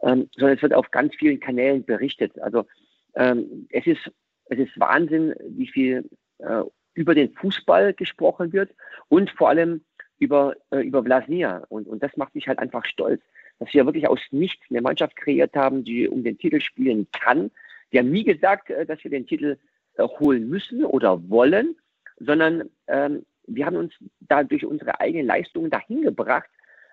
ähm, 0.03 0.29
sondern 0.37 0.57
es 0.57 0.63
wird 0.63 0.75
auf 0.75 0.91
ganz 0.91 1.15
vielen 1.15 1.41
Kanälen 1.41 1.85
berichtet. 1.85 2.39
Also 2.41 2.67
ähm, 3.15 3.69
es, 3.71 3.87
ist, 3.87 4.11
es 4.47 4.59
ist 4.59 4.81
Wahnsinn, 4.81 5.35
wie 5.49 5.69
viel 5.69 6.09
äh, 6.39 6.63
über 6.95 7.15
den 7.15 7.33
Fußball 7.35 7.95
gesprochen 7.95 8.53
wird 8.53 8.75
und 9.09 9.31
vor 9.31 9.49
allem 9.49 9.83
über, 10.19 10.55
äh, 10.71 10.81
über 10.81 11.03
Vlasnia. 11.03 11.65
Und, 11.69 11.87
und 11.87 12.03
das 12.03 12.17
macht 12.17 12.35
mich 12.35 12.49
halt 12.49 12.59
einfach 12.59 12.85
stolz, 12.85 13.23
dass 13.59 13.73
wir 13.73 13.87
wirklich 13.87 14.09
aus 14.09 14.21
nichts 14.31 14.65
eine 14.71 14.81
Mannschaft 14.81 15.17
kreiert 15.17 15.55
haben, 15.55 15.85
die 15.85 16.09
um 16.09 16.25
den 16.25 16.39
Titel 16.39 16.61
spielen 16.61 17.07
kann. 17.13 17.51
Die 17.93 17.99
haben 17.99 18.11
nie 18.11 18.25
gesagt, 18.25 18.71
äh, 18.71 18.87
dass 18.87 19.03
wir 19.05 19.11
den 19.11 19.27
Titel 19.27 19.57
holen 19.99 20.49
müssen 20.49 20.85
oder 20.85 21.29
wollen, 21.29 21.77
sondern 22.19 22.71
ähm, 22.87 23.25
wir 23.47 23.67
haben 23.67 23.77
uns 23.77 23.93
da 24.21 24.45
durch 24.45 24.65
unsere 24.65 25.01
eigenen 25.01 25.27
Leistungen 25.27 25.71
dahin 25.71 26.03
gebracht. 26.03 26.49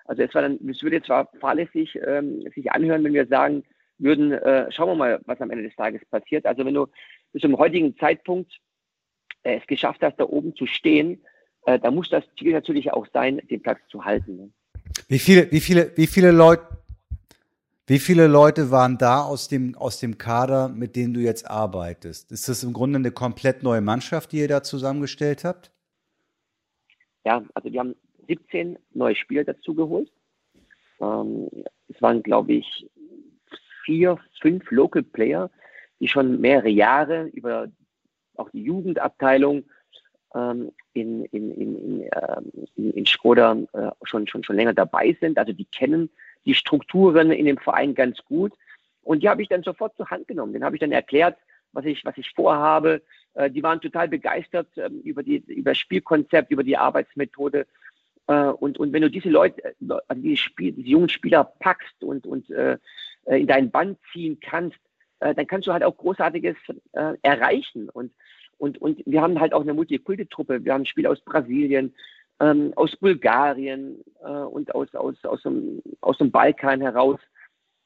Also 0.06 0.24
es 0.24 0.34
war 0.34 0.42
dann, 0.42 0.60
es 0.68 0.82
würde 0.82 1.02
zwar 1.02 1.30
fahrlässig 1.40 1.98
ähm, 2.06 2.42
sich 2.56 2.72
anhören, 2.72 3.04
wenn 3.04 3.14
wir 3.14 3.28
sagen 3.28 3.64
würden, 4.00 4.32
äh, 4.32 4.72
schauen 4.72 4.90
wir 4.90 4.96
mal, 4.96 5.22
was 5.26 5.42
am 5.42 5.52
Ende 5.52 5.64
des 5.64 5.76
Tages 5.76 6.02
passiert. 6.10 6.46
Also 6.46 6.66
wenn 6.66 6.74
du 6.74 6.88
bis 7.34 7.42
zum 7.42 7.58
heutigen 7.58 7.98
Zeitpunkt 7.98 8.58
äh, 9.44 9.58
es 9.58 9.68
geschafft 9.68 10.02
hast, 10.02 10.18
da 10.18 10.26
oben 10.26 10.56
zu 10.56 10.66
stehen, 10.66 11.22
äh, 11.66 11.80
da 11.80 11.92
muss 11.92 12.10
das 12.10 12.24
Ziel 12.38 12.54
natürlich 12.54 12.92
auch 12.94 13.08
sein, 13.14 13.42
den 13.50 13.62
Platz 13.62 13.80
zu 13.90 14.06
halten. 14.06 14.38
Ne? 14.38 14.50
Wie 15.10 15.20
viele, 15.20 15.52
wie 15.52 15.60
viele, 15.60 15.92
wie 15.96 16.08
viele 16.08 16.32
Leute, 16.32 16.66
wie 17.88 18.00
viele 18.00 18.28
Leute 18.28 18.70
waren 18.70 18.98
da 18.98 19.22
aus 19.24 19.48
dem, 19.48 19.76
aus 19.76 20.00
dem 20.02 20.18
Kader, 20.18 20.68
mit 20.68 20.98
denen 20.98 21.14
du 21.14 21.22
jetzt 21.22 21.50
arbeitest? 21.50 22.34
Ist 22.34 22.50
das 22.50 22.62
im 22.64 22.74
Grunde 22.74 23.00
eine 23.00 23.12
komplett 23.12 23.64
neue 23.64 23.80
Mannschaft, 23.80 24.34
die 24.34 24.40
ihr 24.40 24.50
da 24.50 24.62
zusammengestellt 24.62 25.46
habt? 25.46 25.72
Ja, 27.24 27.42
also 27.54 27.72
wir 27.72 27.80
haben 27.80 27.96
17 28.28 28.78
neue 28.94 29.16
Spieler 29.16 29.46
dazu 29.46 29.74
geholt. 29.74 30.12
Ähm, 31.00 31.48
es 31.88 32.02
waren, 32.02 32.22
glaube 32.24 32.54
ich, 32.54 32.90
vier, 33.86 34.20
fünf 34.42 34.70
Local 34.70 35.04
Player, 35.04 35.50
die 36.02 36.10
schon 36.10 36.42
mehrere 36.42 36.70
Jahre 36.70 37.28
über 37.28 37.70
auch 38.36 38.50
die 38.50 38.64
Jugendabteilung 38.64 39.64
ähm, 40.36 40.72
in, 40.94 41.24
in, 41.26 41.52
in, 41.52 42.02
ähm, 42.02 42.52
in, 42.76 42.92
in 42.92 43.06
Skoda 43.06 43.58
äh, 43.72 43.92
schon, 44.04 44.28
schon, 44.28 44.44
schon 44.44 44.58
länger 44.58 44.74
dabei 44.74 45.16
sind. 45.22 45.38
Also 45.38 45.54
die 45.54 45.66
kennen 45.66 46.10
die 46.48 46.56
Strukturen 46.56 47.30
in 47.32 47.46
dem 47.46 47.58
Verein 47.58 47.94
ganz 47.94 48.24
gut. 48.26 48.54
Und 49.04 49.22
die 49.22 49.30
habe 49.30 49.42
ich 49.42 49.50
dann 49.50 49.64
sofort 49.64 49.96
zur 49.98 50.10
Hand 50.10 50.28
genommen. 50.28 50.54
Den 50.54 50.64
habe 50.64 50.76
ich 50.76 50.80
dann 50.80 50.92
erklärt, 50.92 51.38
was 51.74 51.86
ich, 51.86 52.04
was 52.06 52.18
ich 52.18 52.32
vorhabe, 52.32 53.02
äh, 53.38 53.52
die 53.52 53.64
waren 53.64 53.80
total 53.80 54.08
begeistert 54.08 54.68
ähm, 54.78 55.02
über, 55.02 55.24
die, 55.24 55.38
über 55.48 55.72
das 55.72 55.78
Spielkonzept, 55.78 56.52
über 56.52 56.64
die 56.64 56.78
Arbeitsmethode. 56.78 57.68
Äh, 58.28 58.48
und, 58.48 58.80
und 58.80 58.94
wenn 58.94 59.04
du 59.04 59.10
diese 59.10 59.30
Leute, 59.30 59.64
äh, 59.64 59.74
also 60.08 60.22
diese, 60.22 60.38
Spiel, 60.38 60.72
diese 60.72 60.90
jungen 60.90 61.10
Spieler 61.10 61.44
packst 61.44 62.04
und, 62.04 62.26
und 62.26 62.50
in 62.50 63.48
deinen 63.48 63.72
Band 63.72 64.00
ziehen 64.14 64.40
kannst, 64.40 64.80
dann 65.20 65.48
kannst 65.48 65.68
du 65.68 65.74
halt 65.74 65.84
auch 65.84 65.98
Großartiges 65.98 66.56
erreichen. 67.22 67.90
Und, 67.90 68.14
und, 68.58 68.78
und 68.82 69.02
wir 69.06 69.22
haben 69.22 69.40
halt 69.40 69.54
auch 69.54 69.62
eine 69.62 69.74
Multikulti-Truppe. 69.74 70.64
Wir 70.64 70.74
haben 70.74 70.86
Spieler 70.86 71.12
aus 71.12 71.20
Brasilien, 71.20 71.94
ähm, 72.40 72.74
aus 72.76 72.96
Bulgarien 72.98 74.04
äh, 74.24 74.30
und 74.30 74.74
aus, 74.76 74.94
aus, 74.96 75.16
aus, 75.24 75.42
dem, 75.44 75.82
aus 76.02 76.18
dem 76.18 76.32
Balkan 76.32 76.82
heraus. 76.82 77.20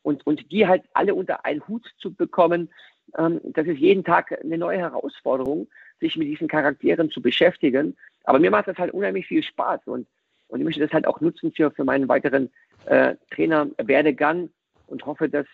Und, 0.04 0.26
und 0.26 0.52
die 0.52 0.68
halt 0.68 0.84
alle 0.94 1.14
unter 1.14 1.46
einen 1.46 1.66
Hut 1.68 1.86
zu 1.98 2.14
bekommen, 2.14 2.70
ähm, 3.18 3.40
das 3.44 3.68
ist 3.68 3.78
jeden 3.78 4.04
Tag 4.04 4.38
eine 4.44 4.58
neue 4.58 4.80
Herausforderung, 4.80 5.68
sich 6.00 6.16
mit 6.18 6.28
diesen 6.28 6.48
Charakteren 6.48 7.12
zu 7.12 7.22
beschäftigen. 7.22 7.96
Aber 8.24 8.40
mir 8.40 8.52
macht 8.52 8.68
das 8.68 8.78
halt 8.78 8.94
unheimlich 8.94 9.28
viel 9.28 9.44
Spaß 9.44 9.82
und, 9.86 10.08
und 10.48 10.60
ich 10.60 10.66
möchte 10.66 10.82
das 10.82 10.92
halt 10.92 11.08
auch 11.08 11.22
nutzen 11.22 11.52
für, 11.52 11.72
für 11.72 11.84
meinen 11.84 12.08
weiteren 12.08 12.50
äh, 12.86 13.16
Trainerwerdegang 13.34 14.50
und 14.88 15.06
hoffe, 15.06 15.30
dass 15.30 15.46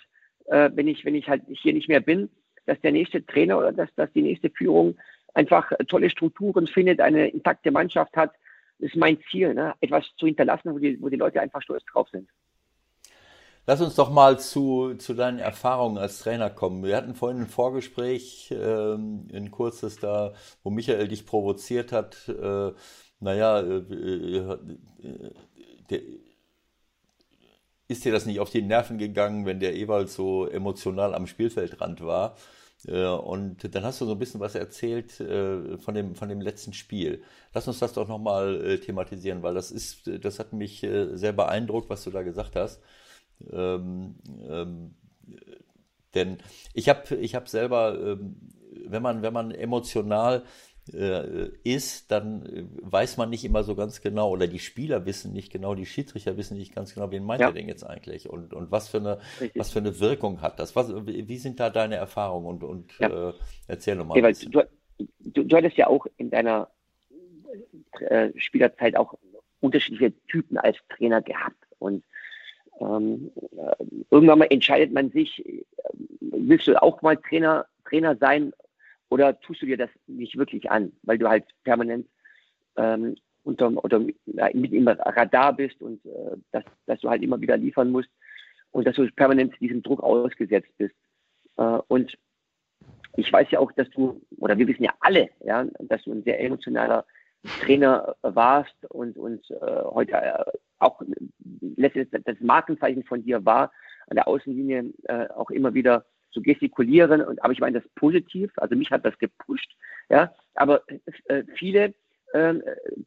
äh, 0.47 0.69
wenn 0.73 0.87
ich, 0.87 1.05
wenn 1.05 1.15
ich 1.15 1.29
halt 1.29 1.43
hier 1.47 1.73
nicht 1.73 1.89
mehr 1.89 1.99
bin, 1.99 2.29
dass 2.65 2.79
der 2.81 2.91
nächste 2.91 3.25
Trainer 3.25 3.57
oder 3.57 3.71
dass, 3.71 3.93
dass 3.95 4.11
die 4.13 4.21
nächste 4.21 4.49
Führung 4.49 4.97
einfach 5.33 5.71
tolle 5.87 6.09
Strukturen 6.09 6.67
findet, 6.67 6.99
eine 6.99 7.27
intakte 7.27 7.71
Mannschaft 7.71 8.15
hat. 8.17 8.33
Ist 8.79 8.95
mein 8.95 9.17
Ziel, 9.31 9.53
ne? 9.53 9.73
etwas 9.81 10.05
zu 10.17 10.27
hinterlassen, 10.27 10.73
wo 10.73 10.79
die, 10.79 11.01
wo 11.01 11.09
die 11.09 11.15
Leute 11.15 11.41
einfach 11.41 11.61
stolz 11.61 11.83
drauf 11.85 12.07
sind. 12.11 12.29
Lass 13.69 13.81
uns 13.81 13.95
doch 13.95 14.09
mal 14.09 14.39
zu, 14.39 14.95
zu 14.95 15.13
deinen 15.13 15.39
Erfahrungen 15.39 15.97
als 15.97 16.19
Trainer 16.19 16.49
kommen. 16.49 16.83
Wir 16.83 16.95
hatten 16.95 17.15
vorhin 17.15 17.41
ein 17.41 17.47
Vorgespräch, 17.47 18.53
ähm, 18.57 19.27
ein 19.33 19.51
kurzes 19.51 19.99
da, 19.99 20.33
wo 20.63 20.69
Michael 20.69 21.09
dich 21.09 21.25
provoziert 21.25 21.91
hat. 21.91 22.29
Äh, 22.29 22.71
naja, 23.19 23.59
äh, 23.59 23.77
äh, 23.77 24.57
der, 25.89 25.99
ist 27.89 28.05
dir 28.05 28.13
das 28.13 28.25
nicht 28.25 28.39
auf 28.39 28.49
die 28.49 28.61
Nerven 28.61 28.97
gegangen, 28.97 29.45
wenn 29.45 29.59
der 29.59 29.75
Ewald 29.75 30.09
so 30.09 30.47
emotional 30.47 31.13
am 31.13 31.27
Spielfeldrand 31.27 32.05
war? 32.05 32.37
Äh, 32.85 33.05
und 33.07 33.73
dann 33.75 33.83
hast 33.83 34.01
du 34.01 34.05
so 34.05 34.13
ein 34.13 34.19
bisschen 34.19 34.39
was 34.39 34.55
erzählt 34.55 35.19
äh, 35.19 35.77
von 35.77 35.95
dem, 35.95 36.15
von 36.15 36.29
dem 36.29 36.41
letzten 36.41 36.73
Spiel. 36.73 37.23
Lass 37.53 37.67
uns 37.67 37.79
das 37.79 37.93
doch 37.93 38.07
nochmal 38.07 38.63
äh, 38.63 38.79
thematisieren, 38.79 39.43
weil 39.43 39.53
das 39.53 39.71
ist, 39.71 40.09
das 40.23 40.39
hat 40.39 40.53
mich 40.53 40.81
sehr 40.81 41.33
beeindruckt, 41.33 41.89
was 41.89 42.03
du 42.03 42.11
da 42.11 42.21
gesagt 42.23 42.55
hast. 42.55 42.81
Ähm, 43.51 44.15
ähm, 44.47 44.95
denn 46.15 46.37
ich 46.73 46.89
habe 46.89 47.15
ich 47.15 47.35
hab 47.35 47.47
selber, 47.47 47.97
ähm, 47.99 48.35
wenn, 48.85 49.01
man, 49.01 49.21
wenn 49.21 49.33
man 49.33 49.51
emotional 49.51 50.43
äh, 50.93 51.49
ist, 51.63 52.11
dann 52.11 52.45
äh, 52.45 52.65
weiß 52.81 53.17
man 53.17 53.29
nicht 53.29 53.43
immer 53.45 53.63
so 53.63 53.75
ganz 53.75 54.01
genau, 54.01 54.29
oder 54.29 54.47
die 54.47 54.59
Spieler 54.59 55.05
wissen 55.05 55.33
nicht 55.33 55.51
genau, 55.51 55.75
die 55.75 55.85
Schiedsrichter 55.85 56.37
wissen 56.37 56.57
nicht 56.57 56.75
ganz 56.75 56.93
genau, 56.93 57.11
wen 57.11 57.23
meint 57.23 57.41
ja. 57.41 57.47
er 57.47 57.53
denn 57.53 57.67
jetzt 57.67 57.83
eigentlich 57.83 58.29
und, 58.29 58.53
und 58.53 58.71
was, 58.71 58.87
für 58.87 58.97
eine, 58.97 59.19
was 59.55 59.71
für 59.71 59.79
eine 59.79 59.99
Wirkung 59.99 60.41
hat 60.41 60.59
das? 60.59 60.75
Was, 60.75 60.93
wie 61.05 61.37
sind 61.37 61.59
da 61.59 61.69
deine 61.69 61.95
Erfahrungen 61.95 62.47
und, 62.47 62.63
und 62.63 62.99
ja. 62.99 63.29
äh, 63.29 63.33
erzähl 63.67 63.95
nochmal. 63.95 64.17
Okay, 64.17 64.47
du, 64.49 64.63
du, 65.19 65.43
du 65.43 65.55
hattest 65.55 65.77
ja 65.77 65.87
auch 65.87 66.05
in 66.17 66.29
deiner 66.29 66.69
äh, 67.99 68.29
Spielerzeit 68.37 68.95
auch 68.95 69.13
unterschiedliche 69.59 70.13
Typen 70.27 70.57
als 70.57 70.77
Trainer 70.89 71.21
gehabt 71.21 71.63
und 71.79 72.03
ähm, 72.79 73.31
äh, 73.57 73.83
irgendwann 74.11 74.39
mal 74.39 74.47
entscheidet 74.49 74.93
man 74.93 75.09
sich, 75.09 75.45
äh, 75.45 75.63
willst 76.19 76.67
du 76.67 76.81
auch 76.81 77.01
mal 77.01 77.17
Trainer, 77.17 77.65
Trainer 77.85 78.15
sein 78.15 78.53
oder 79.09 79.39
tust 79.39 79.61
du 79.61 79.65
dir 79.65 79.77
das 79.77 79.89
nicht 80.07 80.37
wirklich 80.37 80.69
an, 80.69 80.91
weil 81.03 81.17
du 81.17 81.27
halt 81.27 81.45
permanent 81.63 82.07
ähm, 82.75 83.15
unter, 83.43 83.71
oder 83.83 83.99
mit 83.99 84.73
im 84.73 84.87
Radar 84.87 85.53
bist 85.53 85.81
und 85.81 86.05
äh, 86.05 86.37
dass, 86.51 86.63
dass 86.85 86.99
du 86.99 87.09
halt 87.09 87.23
immer 87.23 87.39
wieder 87.39 87.57
liefern 87.57 87.91
musst 87.91 88.09
und 88.71 88.85
dass 88.85 88.95
du 88.95 89.09
permanent 89.11 89.59
diesem 89.59 89.81
Druck 89.81 90.01
ausgesetzt 90.01 90.71
bist. 90.77 90.95
Äh, 91.57 91.79
und 91.87 92.17
ich 93.15 93.31
weiß 93.31 93.49
ja 93.51 93.59
auch, 93.59 93.71
dass 93.71 93.89
du, 93.91 94.21
oder 94.37 94.57
wir 94.57 94.67
wissen 94.67 94.83
ja 94.83 94.93
alle, 94.99 95.29
ja, 95.43 95.65
dass 95.79 96.03
du 96.03 96.11
ein 96.11 96.23
sehr 96.23 96.39
emotionaler 96.39 97.05
Trainer 97.61 98.15
warst 98.21 98.75
und, 98.89 99.17
und 99.17 99.49
äh, 99.51 99.83
heute 99.85 100.13
äh, 100.13 100.43
auch 100.79 101.01
letztendlich 101.61 102.23
das 102.25 102.39
Markenzeichen 102.41 103.03
von 103.03 103.23
dir 103.23 103.43
war, 103.45 103.71
an 104.07 104.15
der 104.15 104.27
Außenlinie 104.27 104.93
äh, 105.03 105.27
auch 105.29 105.49
immer 105.49 105.73
wieder 105.73 106.05
zu 106.31 106.41
gestikulieren. 106.41 107.21
Und, 107.21 107.43
aber 107.43 107.53
ich 107.53 107.59
meine 107.59 107.79
das 107.79 107.89
positiv, 107.95 108.51
also 108.57 108.75
mich 108.75 108.91
hat 108.91 109.05
das 109.05 109.17
gepusht. 109.17 109.71
Ja, 110.09 110.33
aber 110.55 110.83
äh, 111.25 111.43
viele 111.55 111.93
äh, 112.33 112.55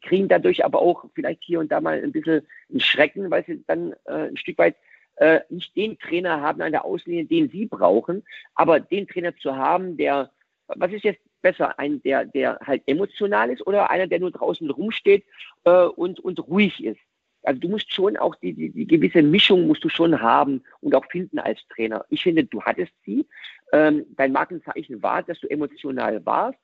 kriegen 0.02 0.28
dadurch 0.28 0.64
aber 0.64 0.80
auch 0.80 1.04
vielleicht 1.14 1.42
hier 1.42 1.60
und 1.60 1.70
da 1.70 1.80
mal 1.80 2.02
ein 2.02 2.12
bisschen 2.12 2.46
einen 2.70 2.80
Schrecken, 2.80 3.30
weil 3.30 3.44
sie 3.44 3.62
dann 3.66 3.92
äh, 4.06 4.28
ein 4.28 4.36
Stück 4.36 4.58
weit 4.58 4.76
äh, 5.16 5.40
nicht 5.50 5.76
den 5.76 5.98
Trainer 5.98 6.40
haben 6.40 6.62
an 6.62 6.72
der 6.72 6.84
Außenlinie, 6.84 7.26
den 7.26 7.50
sie 7.50 7.66
brauchen, 7.66 8.24
aber 8.54 8.80
den 8.80 9.06
Trainer 9.06 9.36
zu 9.36 9.54
haben, 9.54 9.96
der, 9.96 10.30
was 10.66 10.92
ist 10.92 11.04
jetzt 11.04 11.20
besser, 11.42 11.78
ein, 11.78 12.02
der, 12.02 12.24
der 12.24 12.58
halt 12.64 12.82
emotional 12.86 13.50
ist 13.50 13.66
oder 13.66 13.90
einer, 13.90 14.06
der 14.06 14.20
nur 14.20 14.30
draußen 14.30 14.68
rumsteht 14.70 15.24
äh, 15.64 15.84
und, 15.84 16.20
und 16.20 16.38
ruhig 16.48 16.82
ist? 16.82 17.00
Also 17.42 17.60
du 17.60 17.68
musst 17.68 17.92
schon 17.92 18.16
auch 18.16 18.34
die, 18.36 18.52
die, 18.52 18.70
die 18.70 18.86
gewisse 18.86 19.22
Mischung 19.22 19.66
musst 19.66 19.82
du 19.84 19.88
schon 19.88 20.20
haben 20.20 20.62
und 20.80 20.94
auch 20.94 21.06
finden 21.10 21.38
als 21.38 21.60
Trainer. 21.68 22.04
Ich 22.10 22.22
finde, 22.22 22.44
du 22.44 22.62
hattest 22.62 22.92
sie. 23.04 23.26
Ähm, 23.72 24.04
dein 24.16 24.32
Markenzeichen 24.32 25.02
war, 25.02 25.22
dass 25.22 25.40
du 25.40 25.48
emotional 25.48 26.24
warst. 26.26 26.58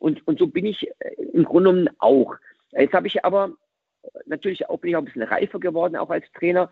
Und, 0.00 0.26
und 0.26 0.38
so 0.38 0.46
bin 0.46 0.64
ich 0.64 0.88
äh, 1.00 1.14
im 1.32 1.44
Grunde 1.44 1.70
genommen 1.70 1.90
auch. 1.98 2.36
Jetzt 2.72 2.94
habe 2.94 3.06
ich 3.06 3.24
aber 3.24 3.52
natürlich 4.26 4.68
auch, 4.68 4.78
bin 4.78 4.90
ich 4.90 4.96
auch 4.96 5.00
ein 5.00 5.04
bisschen 5.04 5.22
reifer 5.22 5.60
geworden, 5.60 5.96
auch 5.96 6.10
als 6.10 6.24
Trainer. 6.32 6.70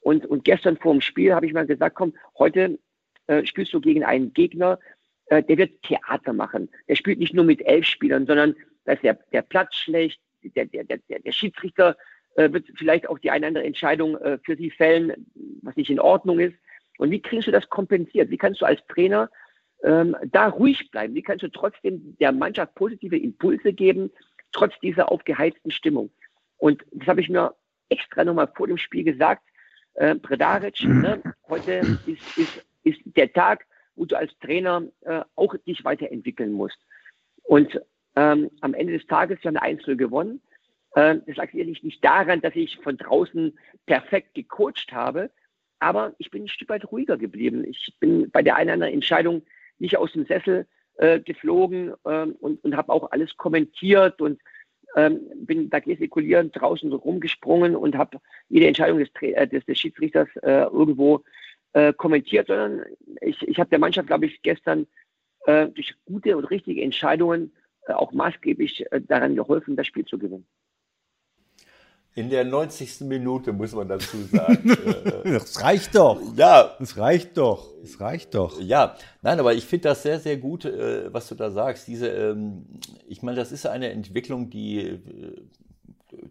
Und, 0.00 0.26
und 0.26 0.44
gestern 0.44 0.76
vor 0.78 0.92
dem 0.92 1.00
Spiel 1.00 1.34
habe 1.34 1.46
ich 1.46 1.52
mal 1.52 1.66
gesagt, 1.66 1.96
komm, 1.96 2.14
heute 2.38 2.78
äh, 3.26 3.44
spielst 3.44 3.72
du 3.72 3.80
gegen 3.80 4.04
einen 4.04 4.32
Gegner, 4.32 4.78
äh, 5.26 5.42
der 5.42 5.58
wird 5.58 5.82
Theater 5.82 6.32
machen. 6.32 6.70
Der 6.88 6.96
spielt 6.96 7.18
nicht 7.18 7.34
nur 7.34 7.44
mit 7.44 7.64
elf 7.64 7.86
Spielern, 7.86 8.26
sondern 8.26 8.56
da 8.84 8.92
ist 8.92 9.02
der, 9.02 9.14
der 9.32 9.42
Platz 9.42 9.76
schlecht, 9.76 10.20
der, 10.42 10.66
der, 10.66 10.84
der, 10.84 10.98
der 10.98 11.32
Schiedsrichter 11.32 11.90
äh, 11.90 11.94
wird 12.36 12.66
vielleicht 12.76 13.08
auch 13.08 13.18
die 13.18 13.30
eine 13.30 13.40
oder 13.40 13.48
andere 13.48 13.64
Entscheidung 13.64 14.16
äh, 14.18 14.38
für 14.44 14.56
sie 14.56 14.70
fällen, 14.70 15.26
was 15.62 15.76
nicht 15.76 15.90
in 15.90 16.00
Ordnung 16.00 16.38
ist. 16.38 16.54
Und 16.98 17.10
wie 17.10 17.20
kriegst 17.20 17.46
du 17.46 17.52
das 17.52 17.68
kompensiert? 17.68 18.30
Wie 18.30 18.38
kannst 18.38 18.60
du 18.60 18.64
als 18.64 18.80
Trainer 18.88 19.30
ähm, 19.82 20.16
da 20.26 20.48
ruhig 20.48 20.90
bleiben? 20.90 21.14
Wie 21.14 21.22
kannst 21.22 21.42
du 21.42 21.48
trotzdem 21.48 22.16
der 22.20 22.32
Mannschaft 22.32 22.74
positive 22.74 23.18
Impulse 23.18 23.72
geben, 23.72 24.10
trotz 24.52 24.78
dieser 24.80 25.10
aufgeheizten 25.10 25.70
Stimmung? 25.70 26.10
Und 26.58 26.84
das 26.92 27.08
habe 27.08 27.20
ich 27.20 27.28
mir 27.28 27.54
extra 27.88 28.24
nochmal 28.24 28.50
vor 28.54 28.66
dem 28.66 28.78
Spiel 28.78 29.04
gesagt 29.04 29.42
äh, 29.94 30.14
Predaric, 30.16 30.82
ne? 30.84 31.22
heute 31.48 31.98
ist, 32.06 32.38
ist, 32.38 32.66
ist 32.84 33.00
der 33.04 33.32
Tag, 33.32 33.66
wo 33.94 34.04
du 34.04 34.16
als 34.16 34.32
Trainer 34.38 34.82
äh, 35.02 35.22
auch 35.36 35.54
dich 35.66 35.84
weiterentwickeln 35.84 36.52
musst. 36.52 36.78
Und 37.42 37.80
ähm, 38.16 38.50
am 38.60 38.74
Ende 38.74 38.94
des 38.94 39.06
Tages 39.06 39.38
ja 39.42 39.50
eine 39.50 39.62
Einzel 39.62 39.96
gewonnen. 39.96 40.40
Äh, 40.94 41.16
das 41.26 41.36
lag 41.36 41.50
sicherlich 41.50 41.82
nicht 41.82 42.04
daran, 42.04 42.40
dass 42.40 42.54
ich 42.54 42.78
von 42.78 42.96
draußen 42.96 43.58
perfekt 43.86 44.34
gecoacht 44.34 44.92
habe, 44.92 45.30
aber 45.78 46.14
ich 46.18 46.30
bin 46.30 46.44
ein 46.44 46.48
Stück 46.48 46.68
weit 46.68 46.90
ruhiger 46.90 47.16
geblieben. 47.16 47.64
Ich 47.64 47.94
bin 47.98 48.30
bei 48.30 48.42
der 48.42 48.56
einen 48.56 48.68
oder 48.68 48.74
anderen 48.74 48.94
Entscheidung 48.94 49.42
nicht 49.78 49.96
aus 49.96 50.12
dem 50.12 50.26
Sessel 50.26 50.66
äh, 50.96 51.20
geflogen 51.20 51.92
ähm, 52.06 52.36
und, 52.40 52.62
und 52.64 52.76
habe 52.76 52.92
auch 52.92 53.10
alles 53.10 53.36
kommentiert 53.36 54.20
und 54.20 54.40
ähm, 54.94 55.20
bin 55.36 55.70
da 55.70 55.80
gestikulierend 55.80 56.54
draußen 56.54 56.90
so 56.90 56.96
rumgesprungen 56.96 57.74
und 57.74 57.96
habe 57.96 58.20
jede 58.48 58.68
Entscheidung 58.68 58.98
des, 58.98 59.08
äh, 59.20 59.48
des, 59.48 59.64
des 59.64 59.78
Schiedsrichters 59.78 60.28
äh, 60.42 60.64
irgendwo 60.64 61.24
äh, 61.72 61.92
kommentiert, 61.94 62.48
sondern 62.48 62.84
ich, 63.22 63.40
ich 63.48 63.58
habe 63.58 63.70
der 63.70 63.78
Mannschaft, 63.78 64.06
glaube 64.06 64.26
ich, 64.26 64.42
gestern 64.42 64.86
äh, 65.46 65.68
durch 65.68 65.94
gute 66.04 66.36
und 66.36 66.44
richtige 66.44 66.82
Entscheidungen 66.82 67.52
äh, 67.86 67.94
auch 67.94 68.12
maßgeblich 68.12 68.84
daran 69.08 69.34
geholfen, 69.34 69.76
das 69.76 69.86
Spiel 69.86 70.04
zu 70.04 70.18
gewinnen. 70.18 70.46
In 72.14 72.28
der 72.28 72.44
90. 72.44 73.00
Minute 73.02 73.52
muss 73.54 73.72
man 73.72 73.88
dazu 73.88 74.18
sagen. 74.24 74.76
das 75.24 75.62
reicht 75.62 75.94
doch. 75.94 76.20
Ja. 76.36 76.76
Das 76.78 76.98
reicht 76.98 77.38
doch. 77.38 77.72
Das 77.80 78.00
reicht 78.00 78.34
doch. 78.34 78.60
Ja, 78.60 78.96
nein, 79.22 79.40
aber 79.40 79.54
ich 79.54 79.64
finde 79.64 79.88
das 79.88 80.02
sehr, 80.02 80.20
sehr 80.20 80.36
gut, 80.36 80.66
äh, 80.66 81.12
was 81.12 81.28
du 81.28 81.34
da 81.34 81.50
sagst. 81.50 81.88
Diese, 81.88 82.08
ähm, 82.08 82.66
ich 83.08 83.22
meine, 83.22 83.36
das 83.36 83.50
ist 83.50 83.66
eine 83.66 83.90
Entwicklung, 83.90 84.50
die, 84.50 84.78
äh, 84.78 85.00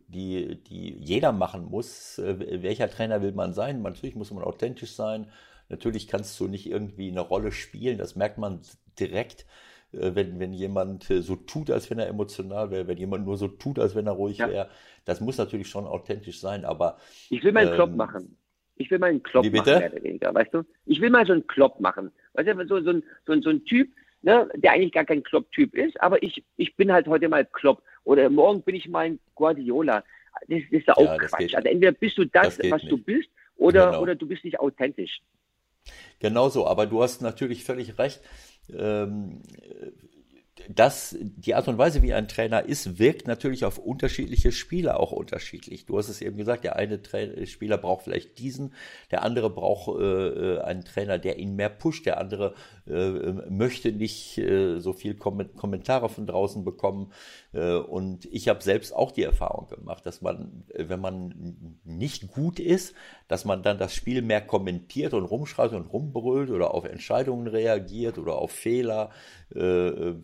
die, 0.07 0.63
die 0.63 0.97
jeder 0.99 1.31
machen 1.31 1.65
muss. 1.65 2.19
Äh, 2.19 2.61
welcher 2.61 2.89
Trainer 2.89 3.23
will 3.23 3.31
man 3.31 3.53
sein? 3.53 3.81
Natürlich 3.81 4.15
muss 4.15 4.29
man 4.29 4.43
authentisch 4.43 4.93
sein. 4.93 5.31
Natürlich 5.69 6.07
kannst 6.07 6.39
du 6.39 6.47
nicht 6.47 6.69
irgendwie 6.69 7.09
eine 7.09 7.21
Rolle 7.21 7.51
spielen. 7.51 7.97
Das 7.97 8.15
merkt 8.15 8.37
man 8.37 8.61
direkt 8.99 9.47
wenn, 9.91 10.39
wenn 10.39 10.53
jemand 10.53 11.03
so 11.03 11.35
tut, 11.35 11.69
als 11.69 11.89
wenn 11.89 11.99
er 11.99 12.07
emotional 12.07 12.71
wäre, 12.71 12.87
wenn 12.87 12.97
jemand 12.97 13.25
nur 13.25 13.37
so 13.37 13.47
tut, 13.47 13.79
als 13.79 13.95
wenn 13.95 14.07
er 14.07 14.13
ruhig 14.13 14.37
ja. 14.37 14.49
wäre. 14.49 14.69
Das 15.05 15.21
muss 15.21 15.37
natürlich 15.37 15.67
schon 15.67 15.85
authentisch 15.85 16.39
sein, 16.39 16.65
aber. 16.65 16.97
Ich 17.29 17.43
will 17.43 17.51
mal 17.51 17.61
einen 17.61 17.69
ähm, 17.69 17.75
Klopp 17.75 17.95
machen. 17.95 18.37
Ich 18.75 18.89
will 18.89 18.99
mal 18.99 19.09
einen 19.09 19.23
Klopp 19.23 19.45
machen, 19.45 19.65
mehr 19.65 19.91
oder 19.91 20.03
weniger, 20.03 20.33
weißt 20.33 20.53
du? 20.53 20.63
Ich 20.85 21.01
will 21.01 21.09
mal 21.09 21.25
so 21.25 21.33
einen 21.33 21.45
Klopp 21.45 21.79
machen. 21.79 22.11
Weißt 22.33 22.47
du, 22.47 22.67
so, 22.67 22.81
so, 22.81 23.01
so, 23.25 23.41
so 23.41 23.49
ein 23.49 23.63
Typ, 23.65 23.89
ne, 24.21 24.49
der 24.55 24.71
eigentlich 24.71 24.93
gar 24.93 25.05
kein 25.05 25.23
Klopp-Typ 25.23 25.75
ist, 25.75 25.99
aber 26.01 26.21
ich, 26.23 26.43
ich 26.57 26.75
bin 26.75 26.91
halt 26.91 27.07
heute 27.07 27.29
mal 27.29 27.45
Klopp. 27.45 27.83
Oder 28.03 28.29
morgen 28.29 28.61
bin 28.63 28.75
ich 28.75 28.87
mal 28.87 29.05
ein 29.05 29.19
Guardiola. 29.35 30.03
Das, 30.47 30.59
das 30.71 30.79
ist 30.79 30.87
ja 30.87 30.95
auch 30.95 31.03
ja, 31.03 31.17
Quatsch. 31.17 31.53
Also 31.53 31.67
entweder 31.67 31.91
bist 31.91 32.17
du 32.17 32.25
das, 32.25 32.57
das 32.57 32.71
was 32.71 32.81
nicht. 32.81 32.91
du 32.91 32.97
bist, 32.97 33.29
oder, 33.57 33.87
genau. 33.87 34.01
oder 34.01 34.15
du 34.15 34.27
bist 34.27 34.43
nicht 34.43 34.59
authentisch. 34.59 35.21
Genau 36.19 36.49
so, 36.49 36.67
aber 36.67 36.85
du 36.85 37.01
hast 37.01 37.21
natürlich 37.21 37.63
völlig 37.63 37.97
recht. 37.97 38.21
Ähm, 38.69 39.41
das, 40.69 41.15
die 41.19 41.55
Art 41.55 41.67
und 41.67 41.77
Weise, 41.77 42.01
wie 42.01 42.13
ein 42.13 42.27
Trainer 42.27 42.65
ist, 42.65 42.99
wirkt 42.99 43.27
natürlich 43.27 43.65
auf 43.65 43.77
unterschiedliche 43.77 44.51
Spieler 44.51 44.99
auch 44.99 45.11
unterschiedlich. 45.11 45.85
Du 45.85 45.97
hast 45.97 46.09
es 46.09 46.21
eben 46.21 46.37
gesagt, 46.37 46.63
der 46.63 46.75
eine 46.75 47.01
Trainer, 47.01 47.45
Spieler 47.45 47.77
braucht 47.77 48.03
vielleicht 48.03 48.39
diesen, 48.39 48.73
der 49.11 49.23
andere 49.23 49.49
braucht 49.49 49.99
äh, 49.99 50.27
äh 50.27 50.59
einen 50.61 50.85
Trainer, 50.85 51.17
der 51.17 51.39
ihn 51.39 51.55
mehr 51.55 51.69
pusht, 51.69 52.05
der 52.05 52.19
andere 52.19 52.53
äh, 52.87 53.49
möchte 53.49 53.91
nicht 53.91 54.37
äh, 54.37 54.79
so 54.79 54.93
viel 54.93 55.15
Kom 55.15 55.41
Kommentare 55.55 56.09
von 56.09 56.25
draußen 56.25 56.63
bekommen. 56.63 57.11
Äh, 57.53 57.75
und 57.75 58.25
ich 58.25 58.47
habe 58.47 58.61
selbst 58.63 58.93
auch 58.95 59.11
die 59.11 59.23
Erfahrung 59.23 59.67
gemacht, 59.67 60.05
dass 60.05 60.21
man, 60.21 60.63
wenn 60.75 60.99
man 60.99 61.79
nicht 61.83 62.31
gut 62.31 62.59
ist, 62.59 62.95
dass 63.27 63.45
man 63.45 63.63
dann 63.63 63.77
das 63.77 63.93
Spiel 63.93 64.21
mehr 64.21 64.41
kommentiert 64.41 65.13
und 65.13 65.25
rumschreit 65.25 65.73
und 65.73 65.91
rumbrüllt 65.91 66.49
oder 66.49 66.73
auf 66.73 66.85
Entscheidungen 66.85 67.47
reagiert 67.47 68.17
oder 68.17 68.35
auf 68.35 68.51
Fehler 68.51 69.09
äh, 69.53 69.59
äh, 69.59 70.09
äh, 70.09 70.15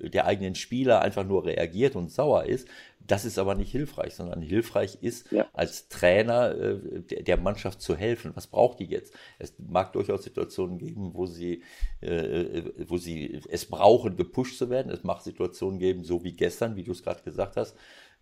der 0.00 0.26
eigenen 0.26 0.54
Spieler 0.54 1.02
einfach 1.02 1.24
nur 1.24 1.44
reagiert 1.44 1.96
und 1.96 2.10
sauer 2.10 2.44
ist. 2.44 2.68
Das 3.06 3.24
ist 3.24 3.38
aber 3.38 3.54
nicht 3.54 3.70
hilfreich, 3.70 4.14
sondern 4.14 4.42
hilfreich 4.42 4.98
ist, 5.00 5.30
ja. 5.30 5.46
als 5.52 5.88
Trainer 5.88 6.54
äh, 6.54 7.00
der, 7.02 7.22
der, 7.22 7.36
Mannschaft 7.36 7.80
zu 7.80 7.94
helfen. 7.94 8.32
Was 8.34 8.46
braucht 8.46 8.80
die 8.80 8.86
jetzt? 8.86 9.14
Es 9.38 9.54
mag 9.58 9.92
durchaus 9.92 10.24
Situationen 10.24 10.78
geben, 10.78 11.12
wo 11.14 11.26
sie, 11.26 11.62
äh, 12.00 12.62
wo 12.88 12.96
sie 12.96 13.40
es 13.48 13.66
brauchen, 13.66 14.16
gepusht 14.16 14.58
zu 14.58 14.70
werden. 14.70 14.90
Es 14.90 15.04
mag 15.04 15.20
Situationen 15.20 15.78
geben, 15.78 16.04
so 16.04 16.24
wie 16.24 16.32
gestern, 16.32 16.76
wie 16.76 16.84
du 16.84 16.92
es 16.92 17.02
gerade 17.02 17.22
gesagt 17.22 17.56
hast, 17.56 17.76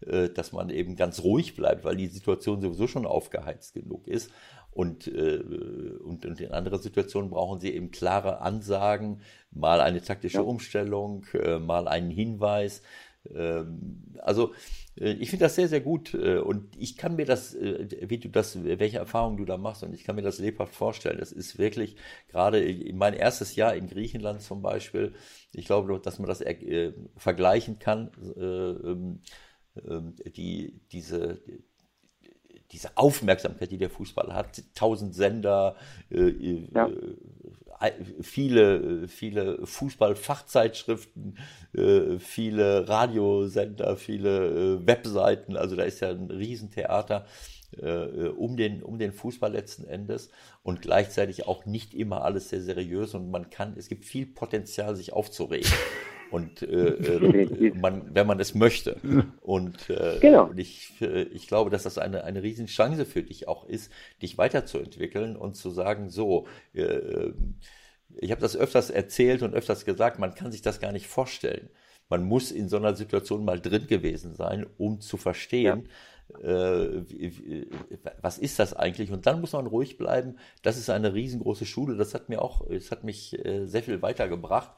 äh, 0.07 0.29
dass 0.29 0.53
man 0.53 0.71
eben 0.71 0.97
ganz 0.97 1.23
ruhig 1.23 1.57
bleibt, 1.57 1.85
weil 1.85 1.97
die 1.97 2.09
Situation 2.09 2.61
sowieso 2.61 2.87
schon 2.87 3.07
aufgeheizt 3.07 3.75
genug 3.75 4.07
ist. 4.07 4.31
Und, 4.71 5.07
äh, 5.07 5.39
und, 6.05 6.27
und 6.27 6.41
in 6.41 6.51
anderen 6.51 6.83
Situationen 6.83 7.31
brauchen 7.31 7.61
sie 7.61 7.73
eben 7.73 7.93
klare 7.93 8.41
Ansagen, 8.41 9.21
mal 9.53 9.81
eine 9.81 10.03
taktische 10.03 10.39
ja. 10.39 10.43
Umstellung, 10.43 11.25
äh, 11.33 11.61
mal 11.61 11.87
einen 11.87 12.11
Hinweis. 12.11 12.83
Ähm, 13.33 14.15
also 14.19 14.53
ich 14.97 15.29
finde 15.29 15.47
das 15.47 15.57
sehr, 15.57 15.67
sehr 15.67 15.81
gut 15.81 16.15
und 16.15 16.69
ich 16.79 16.97
kann 16.97 17.17
mir 17.17 17.27
das, 17.27 17.57
wie 17.57 18.19
du 18.19 18.29
das, 18.29 18.63
welche 18.63 18.99
Erfahrungen 18.99 19.39
du 19.39 19.45
da 19.45 19.57
machst 19.57 19.83
und 19.83 19.93
ich 19.93 20.05
kann 20.05 20.15
mir 20.15 20.23
das 20.23 20.39
lebhaft 20.39 20.73
vorstellen. 20.73 21.19
Das 21.19 21.33
ist 21.33 21.59
wirklich 21.59 21.97
gerade 22.29 22.65
mein 22.93 23.15
erstes 23.15 23.57
Jahr 23.57 23.75
in 23.75 23.89
Griechenland 23.89 24.41
zum 24.41 24.63
Beispiel. 24.63 25.13
Ich 25.53 25.65
glaube, 25.65 25.99
dass 25.99 26.21
man 26.21 26.29
das 26.29 26.45
vergleichen 27.17 27.81
kann. 27.81 28.13
Ähm, 28.37 29.21
ähm, 29.89 30.15
die, 30.37 30.81
diese, 30.93 31.41
diese 32.71 32.97
Aufmerksamkeit, 32.97 33.71
die 33.71 33.79
der 33.79 33.91
Fußball 33.91 34.33
hat, 34.33 34.63
tausend 34.75 35.15
Sender, 35.15 35.77
äh, 36.11 36.69
ja. 36.73 36.91
Viele, 38.21 39.09
viele 39.09 39.67
Fußballfachzeitschriften, 39.67 41.39
äh, 41.75 42.19
viele 42.19 42.89
Radiosender, 42.89 43.97
viele 43.97 44.79
äh, 44.81 44.87
Webseiten, 44.87 45.57
also 45.57 45.77
da 45.77 45.85
ist 45.85 46.01
ja 46.01 46.11
ein 46.11 46.31
Riesentheater. 46.31 47.27
äh, 47.81 48.29
um, 48.29 48.57
den, 48.57 48.83
um 48.83 48.99
den 48.99 49.13
Fußball 49.13 49.53
letzten 49.53 49.85
Endes 49.85 50.31
und 50.63 50.83
gleichzeitig 50.83 51.47
auch 51.47 51.67
nicht 51.67 51.93
immer 51.95 52.23
alles 52.23 52.51
sehr 52.51 52.61
seriös 52.61 53.15
und 53.15 53.31
man 53.31 53.51
kann, 53.51 53.75
es 53.77 53.89
gibt 53.89 54.05
viel 54.05 54.27
Potenzial, 54.27 54.95
sich 54.95 55.13
aufzuregen. 55.13 55.71
Und 56.31 56.63
äh, 56.63 56.67
äh, 56.67 57.75
man, 57.75 58.15
wenn 58.15 58.27
man 58.27 58.41
es 58.41 58.55
möchte. 58.55 58.97
Und, 59.41 59.91
äh, 59.91 60.19
genau. 60.21 60.47
und 60.47 60.59
ich, 60.59 60.93
äh, 61.01 61.23
ich 61.25 61.47
glaube, 61.47 61.71
dass 61.71 61.85
das 61.85 61.99
eine, 61.99 62.25
eine 62.25 62.43
Riesenchance 62.43 63.05
für 63.05 63.23
dich 63.23 63.47
auch 63.49 63.69
ist, 63.69 63.93
dich 64.23 64.39
weiterzuentwickeln 64.39 65.37
und 65.37 65.55
zu 65.55 65.71
sagen, 65.71 66.09
so, 66.09 66.47
äh, 66.73 67.31
ich 68.17 68.31
habe 68.31 68.41
das 68.41 68.57
öfters 68.57 68.91
erzählt 68.91 69.43
und 69.43 69.55
öfters 69.55 69.85
gesagt, 69.85 70.19
man 70.19 70.35
kann 70.35 70.53
sich 70.53 70.63
das 70.63 70.81
gar 70.81 70.93
nicht 70.93 71.07
vorstellen. 71.07 71.69
Man 72.09 72.25
muss 72.25 72.51
in 72.51 72.69
so 72.69 72.77
einer 72.77 72.95
Situation 72.95 73.45
mal 73.45 73.61
drin 73.61 73.87
gewesen 73.87 74.35
sein, 74.35 74.67
um 74.77 75.01
zu 75.01 75.17
verstehen, 75.17 75.89
ja. 76.43 76.49
äh, 76.49 77.05
was 78.21 78.39
ist 78.39 78.59
das 78.59 78.75
eigentlich? 78.75 79.11
Und 79.11 79.27
dann 79.27 79.41
muss 79.41 79.53
man 79.53 79.67
ruhig 79.67 79.97
bleiben. 79.97 80.37
Das 80.63 80.77
ist 80.77 80.91
eine 80.91 81.15
riesengroße 81.15 81.67
Schule. 81.67 81.97
Das 81.97 82.15
hat 82.15 82.29
mir 82.29 82.43
auch, 82.43 82.69
es 82.71 82.91
hat 82.91 83.05
mich 83.05 83.39
äh, 83.45 83.67
sehr 83.67 83.83
viel 83.83 84.03
weitergebracht. 84.03 84.73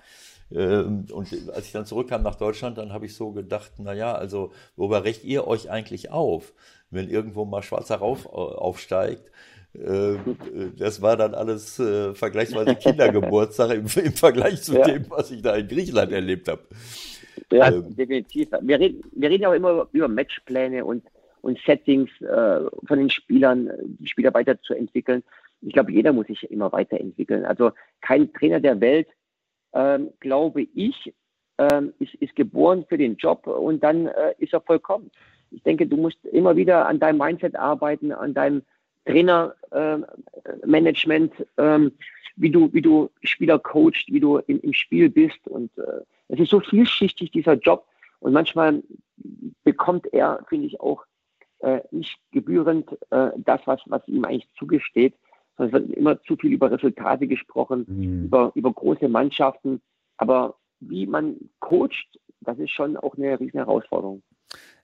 Ähm, 0.53 1.07
und 1.13 1.29
als 1.53 1.67
ich 1.67 1.73
dann 1.73 1.87
zurückkam 1.87 2.23
nach 2.23 2.37
Deutschland, 2.37 2.79
dann 2.79 2.93
habe 2.93 3.07
ich 3.07 3.15
so 3.15 3.33
gedacht, 3.33 3.73
na 3.79 3.93
ja, 3.93 4.15
also 4.15 4.53
worüber 4.77 5.05
recht 5.05 5.25
ihr 5.25 5.47
euch 5.47 5.71
eigentlich 5.71 6.11
auf, 6.11 6.53
wenn 6.91 7.09
irgendwo 7.09 7.45
mal 7.45 7.63
Schwarzer 7.63 7.97
Rauf 7.97 8.27
aufsteigt? 8.27 9.31
Ähm, 9.75 10.37
das 10.79 11.03
war 11.03 11.17
dann 11.17 11.35
alles 11.35 11.79
äh, 11.79 12.15
vergleichsweise 12.15 12.77
Kindergeburtstag 12.77 13.71
im, 13.73 14.05
im 14.05 14.13
Vergleich 14.13 14.63
zu 14.63 14.75
ja. 14.75 14.85
dem, 14.85 15.11
was 15.11 15.31
ich 15.31 15.43
da 15.43 15.55
in 15.57 15.69
Griechenland 15.69 16.13
erlebt 16.13 16.49
habe. 16.49 16.63
Ja, 17.51 17.71
ähm, 17.71 17.95
definitiv. 17.95 18.49
Wir 18.61 18.79
reden, 18.79 19.03
wir 19.13 19.31
reden 19.31 19.47
auch 19.47 19.53
immer 19.53 19.89
über 19.93 20.09
Matchpläne 20.09 20.85
und, 20.85 21.05
und 21.43 21.59
Settings 21.67 22.11
äh, 22.21 22.61
von 22.87 22.99
den 22.99 23.11
Spielern, 23.11 23.71
die 23.83 24.09
Spieler 24.09 24.33
weiterzuentwickeln. 24.33 25.23
Ich 25.63 25.73
glaube, 25.73 25.93
jeder 25.93 26.13
muss 26.13 26.27
sich 26.27 26.51
immer 26.51 26.73
weiterentwickeln. 26.73 27.45
Also 27.45 27.73
kein 28.01 28.33
Trainer 28.33 28.61
der 28.61 28.81
Welt, 28.81 29.09
ähm, 29.77 30.11
glaube 30.21 30.63
ich, 30.75 31.13
ähm, 31.59 31.93
ist, 31.99 32.15
ist 32.15 32.35
geboren 32.35 32.87
für 32.89 32.97
den 32.99 33.17
Job 33.17 33.47
und 33.47 33.85
dann 33.85 34.07
äh, 34.07 34.35
ist 34.39 34.55
er 34.55 34.63
vollkommen. 34.63 35.11
Ich 35.51 35.63
denke, 35.63 35.87
du 35.87 35.97
musst 35.97 36.25
immer 36.25 36.57
wieder 36.57 36.89
an 36.89 36.99
deinem 36.99 37.19
Mindset 37.19 37.55
arbeiten, 37.57 38.11
an 38.13 38.33
deinem 38.35 38.63
Trainermanagement, 39.05 41.33
äh, 41.41 41.75
ähm, 41.75 41.93
wie 42.37 42.51
du, 42.51 42.73
wie 42.73 42.83
du 42.83 43.11
Spieler 43.23 43.59
coachst, 43.59 44.09
wie 44.09 44.21
du 44.21 44.39
im, 44.39 44.61
im 44.61 44.73
Spiel 44.73 45.09
bist. 45.09 45.47
Und 45.47 45.71
äh, 45.79 46.01
es 46.29 46.41
ist 46.41 46.51
so 46.51 46.61
vielschichtig, 46.61 47.31
dieser 47.31 47.55
Job. 47.55 47.87
Und 48.21 48.33
manchmal 48.33 48.83
bekommt 49.63 50.13
er, 50.13 50.45
finde 50.49 50.67
ich, 50.67 50.81
auch 50.81 51.05
äh, 51.61 51.81
nicht 51.91 52.19
gebührend 52.33 52.91
äh, 53.11 53.31
das, 53.37 53.61
was, 53.67 53.81
was 53.87 54.07
ihm 54.09 54.25
eigentlich 54.25 54.49
zugesteht. 54.59 55.15
Es 55.59 55.73
wird 55.73 55.91
immer 55.91 56.21
zu 56.23 56.37
viel 56.37 56.53
über 56.53 56.71
Resultate 56.71 57.27
gesprochen, 57.27 57.85
mhm. 57.89 58.25
über, 58.25 58.53
über 58.55 58.73
große 58.73 59.09
Mannschaften. 59.09 59.81
Aber 60.17 60.57
wie 60.81 61.07
man 61.07 61.37
coacht, 61.61 62.19
das 62.41 62.59
ist 62.59 62.71
schon 62.71 62.97
auch 62.97 63.17
eine 63.17 63.39
riesen 63.39 63.59
Herausforderung. 63.59 64.23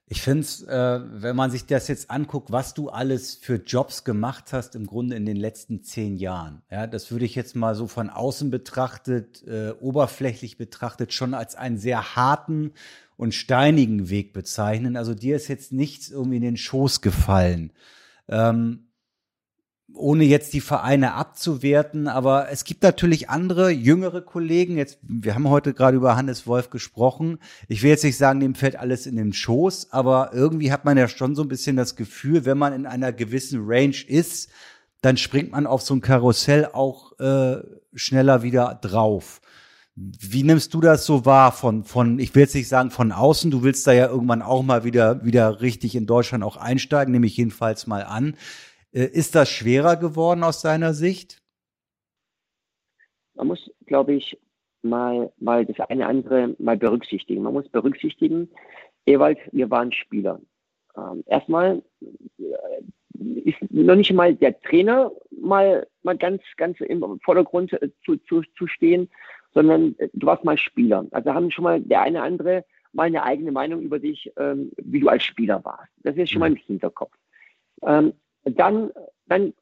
Ich 0.05 0.21
finde 0.21 0.41
es, 0.41 0.61
äh, 0.63 0.99
wenn 1.03 1.35
man 1.35 1.49
sich 1.49 1.65
das 1.65 1.87
jetzt 1.87 2.11
anguckt, 2.11 2.51
was 2.51 2.73
du 2.73 2.89
alles 2.89 3.35
für 3.35 3.55
Jobs 3.55 4.03
gemacht 4.03 4.51
hast, 4.51 4.75
im 4.75 4.85
Grunde 4.85 5.15
in 5.15 5.25
den 5.25 5.37
letzten 5.37 5.81
zehn 5.81 6.17
Jahren. 6.17 6.61
Ja, 6.69 6.87
das 6.87 7.11
würde 7.11 7.25
ich 7.25 7.35
jetzt 7.35 7.55
mal 7.55 7.73
so 7.73 7.87
von 7.87 8.09
außen 8.09 8.51
betrachtet, 8.51 9.43
äh, 9.47 9.71
oberflächlich 9.79 10.57
betrachtet, 10.57 11.13
schon 11.13 11.33
als 11.33 11.55
einen 11.55 11.77
sehr 11.77 12.15
harten 12.15 12.73
und 13.15 13.33
steinigen 13.33 14.09
Weg 14.09 14.33
bezeichnen. 14.33 14.97
Also 14.97 15.13
dir 15.13 15.37
ist 15.37 15.47
jetzt 15.47 15.71
nichts 15.71 16.11
irgendwie 16.11 16.37
in 16.37 16.43
den 16.43 16.57
Schoß 16.57 17.01
gefallen. 17.01 17.71
Ähm, 18.27 18.89
ohne 19.95 20.23
jetzt 20.23 20.53
die 20.53 20.61
Vereine 20.61 21.13
abzuwerten, 21.13 22.07
aber 22.07 22.49
es 22.49 22.63
gibt 22.63 22.83
natürlich 22.83 23.29
andere, 23.29 23.69
jüngere 23.69 24.21
Kollegen. 24.21 24.77
Jetzt, 24.77 24.99
wir 25.01 25.35
haben 25.35 25.49
heute 25.49 25.73
gerade 25.73 25.97
über 25.97 26.15
Hannes 26.15 26.47
Wolf 26.47 26.69
gesprochen. 26.69 27.39
Ich 27.67 27.83
will 27.83 27.89
jetzt 27.89 28.03
nicht 28.03 28.17
sagen, 28.17 28.39
dem 28.39 28.55
fällt 28.55 28.75
alles 28.75 29.05
in 29.05 29.15
den 29.15 29.33
Schoß, 29.33 29.91
aber 29.91 30.31
irgendwie 30.33 30.71
hat 30.71 30.85
man 30.85 30.97
ja 30.97 31.07
schon 31.07 31.35
so 31.35 31.41
ein 31.41 31.47
bisschen 31.47 31.75
das 31.75 31.95
Gefühl, 31.95 32.45
wenn 32.45 32.57
man 32.57 32.73
in 32.73 32.85
einer 32.85 33.11
gewissen 33.11 33.61
Range 33.65 33.95
ist, 34.07 34.49
dann 35.01 35.17
springt 35.17 35.51
man 35.51 35.67
auf 35.67 35.81
so 35.81 35.93
ein 35.93 36.01
Karussell 36.01 36.65
auch 36.65 37.19
äh, 37.19 37.57
schneller 37.93 38.41
wieder 38.41 38.79
drauf. 38.81 39.41
Wie 39.95 40.43
nimmst 40.43 40.73
du 40.73 40.81
das 40.81 41.05
so 41.05 41.25
wahr 41.25 41.51
von, 41.51 41.83
von, 41.83 42.17
ich 42.17 42.33
will 42.33 42.43
jetzt 42.43 42.55
nicht 42.55 42.67
sagen 42.67 42.89
von 42.89 43.11
außen, 43.11 43.51
du 43.51 43.61
willst 43.61 43.85
da 43.85 43.91
ja 43.91 44.07
irgendwann 44.07 44.41
auch 44.41 44.63
mal 44.63 44.83
wieder, 44.83 45.23
wieder 45.23 45.61
richtig 45.61 45.95
in 45.95 46.07
Deutschland 46.07 46.43
auch 46.43 46.57
einsteigen, 46.57 47.11
nehme 47.11 47.27
ich 47.27 47.37
jedenfalls 47.37 47.85
mal 47.85 48.03
an. 48.03 48.35
Äh, 48.93 49.05
ist 49.05 49.35
das 49.35 49.49
schwerer 49.49 49.97
geworden 49.97 50.43
aus 50.43 50.61
deiner 50.61 50.93
Sicht? 50.93 51.37
Man 53.35 53.47
muss, 53.47 53.71
glaube 53.85 54.13
ich, 54.13 54.37
mal, 54.83 55.31
mal 55.37 55.65
das 55.65 55.79
eine 55.89 56.05
andere 56.05 56.55
mal 56.59 56.77
berücksichtigen. 56.77 57.41
Man 57.41 57.53
muss 57.53 57.67
berücksichtigen, 57.69 58.49
Ewald, 59.05 59.39
wir 59.51 59.69
waren 59.69 59.91
Spieler. 59.91 60.39
Ähm, 60.95 61.23
erstmal 61.25 61.81
äh, 62.37 63.41
ist 63.43 63.57
noch 63.71 63.95
nicht 63.95 64.13
mal 64.13 64.35
der 64.35 64.59
Trainer 64.61 65.11
mal, 65.31 65.87
mal 66.03 66.17
ganz, 66.17 66.41
ganz 66.57 66.79
im 66.81 67.19
Vordergrund 67.23 67.73
äh, 67.73 67.89
zu, 68.05 68.17
zu, 68.17 68.43
zu 68.57 68.67
stehen, 68.67 69.09
sondern 69.53 69.95
du 70.13 70.27
warst 70.27 70.43
mal 70.43 70.57
Spieler. 70.57 71.05
Also 71.11 71.33
haben 71.33 71.51
schon 71.51 71.63
mal 71.63 71.81
der 71.81 72.01
eine 72.01 72.21
andere 72.21 72.65
mal 72.93 73.07
eine 73.07 73.23
eigene 73.23 73.51
Meinung 73.51 73.81
über 73.81 73.97
dich, 73.97 74.31
ähm, 74.37 74.71
wie 74.77 74.99
du 74.99 75.07
als 75.09 75.23
Spieler 75.23 75.63
warst. 75.65 75.91
Das 76.03 76.15
ist 76.15 76.29
schon 76.29 76.39
mal 76.39 76.51
im 76.51 76.55
Hinterkopf. 76.55 77.13
Ähm, 77.81 78.13
dann, 78.45 78.91
dann 79.27 79.53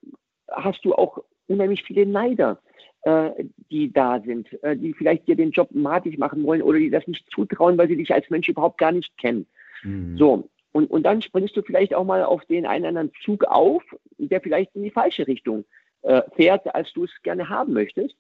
hast 0.50 0.84
du 0.84 0.94
auch 0.94 1.24
unheimlich 1.48 1.84
viele 1.84 2.06
Neider, 2.06 2.60
äh, 3.04 3.32
die 3.70 3.92
da 3.92 4.20
sind, 4.22 4.48
äh, 4.64 4.76
die 4.78 4.94
vielleicht 4.94 5.28
dir 5.28 5.36
den 5.36 5.52
Job 5.52 5.70
matig 5.72 6.18
machen 6.18 6.44
wollen 6.44 6.62
oder 6.62 6.80
die 6.80 6.90
das 6.90 7.08
nicht 7.08 7.26
zutrauen, 7.32 7.78
weil 7.78 7.88
sie 7.88 7.98
dich 7.98 8.14
als 8.14 8.30
Mensch 8.30 8.50
überhaupt 8.50 8.78
gar 8.78 8.92
nicht 8.92 9.18
kennen. 9.18 9.48
Mhm. 9.84 10.18
So. 10.18 10.50
Und, 10.72 10.90
und 10.90 11.04
dann 11.04 11.22
springst 11.22 11.56
du 11.58 11.62
vielleicht 11.62 11.94
auch 11.94 12.06
mal 12.06 12.24
auf 12.24 12.46
den 12.46 12.66
einen 12.66 12.84
oder 12.84 12.90
anderen 12.90 13.12
Zug 13.26 13.44
auf, 13.44 13.84
der 14.18 14.40
vielleicht 14.40 14.76
in 14.76 14.84
die 14.84 14.92
falsche 14.92 15.28
Richtung 15.28 15.66
äh, 16.04 16.22
fährt, 16.36 16.74
als 16.74 16.94
du 16.94 17.04
es 17.04 17.12
gerne 17.24 17.50
haben 17.50 17.74
möchtest. 17.74 18.16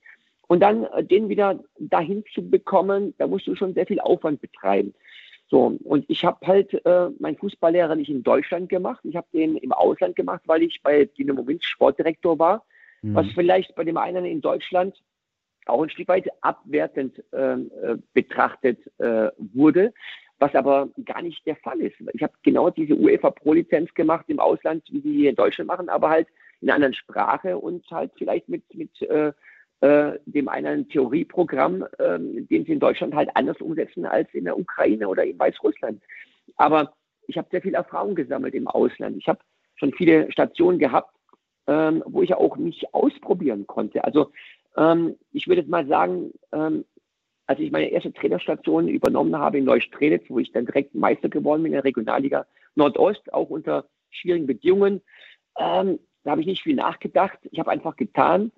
Und 0.47 0.59
dann 0.59 0.83
äh, 0.85 1.03
den 1.03 1.29
wieder 1.29 1.63
dahin 1.79 2.23
zu 2.33 2.49
bekommen, 2.49 3.13
da 3.17 3.27
musst 3.27 3.47
du 3.47 3.55
schon 3.55 3.73
sehr 3.73 3.85
viel 3.85 3.99
Aufwand 3.99 4.41
betreiben. 4.41 4.93
So, 5.51 5.77
und 5.83 6.05
ich 6.07 6.23
habe 6.23 6.47
halt 6.47 6.73
äh, 6.85 7.09
meinen 7.19 7.35
Fußballlehrer 7.35 7.95
nicht 7.95 8.09
in 8.09 8.23
Deutschland 8.23 8.69
gemacht, 8.69 9.01
ich 9.03 9.17
habe 9.17 9.27
den 9.33 9.57
im 9.57 9.73
Ausland 9.73 10.15
gemacht, 10.15 10.41
weil 10.45 10.63
ich 10.63 10.81
bei 10.81 11.03
Dynamo 11.03 11.43
Minsk 11.43 11.65
Sportdirektor 11.65 12.39
war, 12.39 12.65
mhm. 13.01 13.15
was 13.15 13.27
vielleicht 13.35 13.75
bei 13.75 13.83
dem 13.83 13.97
einen 13.97 14.23
in 14.23 14.39
Deutschland 14.39 14.95
auch 15.65 15.83
ein 15.83 15.89
Stück 15.89 16.07
weit 16.07 16.29
abwertend 16.39 17.21
ähm, 17.33 17.69
äh, 17.83 17.97
betrachtet 18.13 18.79
äh, 18.99 19.29
wurde, 19.53 19.93
was 20.39 20.55
aber 20.55 20.87
gar 21.03 21.21
nicht 21.21 21.45
der 21.45 21.57
Fall 21.57 21.81
ist. 21.81 21.97
Ich 22.13 22.23
habe 22.23 22.33
genau 22.43 22.69
diese 22.69 22.95
UEFA 22.95 23.31
Pro-Lizenz 23.31 23.93
gemacht 23.93 24.25
im 24.29 24.39
Ausland, 24.39 24.85
wie 24.89 25.01
die 25.01 25.13
hier 25.13 25.31
in 25.31 25.35
Deutschland 25.35 25.67
machen, 25.67 25.89
aber 25.89 26.09
halt 26.09 26.29
in 26.61 26.69
einer 26.69 26.75
anderen 26.75 26.93
Sprache 26.93 27.57
und 27.57 27.85
halt 27.91 28.13
vielleicht 28.15 28.47
mit, 28.47 28.63
mit 28.73 29.01
äh, 29.01 29.33
äh, 29.81 30.19
dem 30.25 30.47
einen 30.47 30.87
Theorieprogramm, 30.89 31.83
äh, 31.97 32.19
den 32.19 32.65
sie 32.65 32.73
in 32.73 32.79
Deutschland 32.79 33.15
halt 33.15 33.29
anders 33.35 33.59
umsetzen 33.61 34.05
als 34.05 34.33
in 34.33 34.45
der 34.45 34.57
Ukraine 34.57 35.07
oder 35.07 35.23
in 35.23 35.37
Weißrussland. 35.37 36.01
Aber 36.55 36.93
ich 37.27 37.37
habe 37.37 37.47
sehr 37.51 37.61
viel 37.61 37.73
Erfahrung 37.73 38.15
gesammelt 38.15 38.53
im 38.53 38.67
Ausland. 38.67 39.17
Ich 39.17 39.27
habe 39.27 39.39
schon 39.75 39.91
viele 39.93 40.31
Stationen 40.31 40.79
gehabt, 40.79 41.15
ähm, 41.67 42.03
wo 42.05 42.21
ich 42.21 42.33
auch 42.33 42.57
mich 42.57 42.93
ausprobieren 42.93 43.65
konnte. 43.67 44.03
Also 44.03 44.31
ähm, 44.77 45.15
ich 45.31 45.47
würde 45.47 45.63
mal 45.63 45.87
sagen, 45.87 46.31
ähm, 46.51 46.85
als 47.47 47.59
ich 47.59 47.71
meine 47.71 47.89
erste 47.89 48.13
Trainerstation 48.13 48.87
übernommen 48.87 49.35
habe 49.37 49.57
in 49.57 49.65
Neustrelitz, 49.65 50.25
wo 50.29 50.39
ich 50.39 50.51
dann 50.51 50.65
direkt 50.65 50.95
Meister 50.95 51.27
geworden 51.27 51.63
bin 51.63 51.71
in 51.71 51.77
der 51.77 51.83
Regionalliga 51.83 52.45
Nordost, 52.75 53.33
auch 53.33 53.49
unter 53.49 53.85
schwierigen 54.09 54.45
Bedingungen, 54.45 55.01
ähm, 55.57 55.99
da 56.23 56.31
habe 56.31 56.41
ich 56.41 56.47
nicht 56.47 56.63
viel 56.63 56.75
nachgedacht. 56.75 57.39
Ich 57.51 57.59
habe 57.59 57.71
einfach 57.71 57.95
getan 57.95 58.51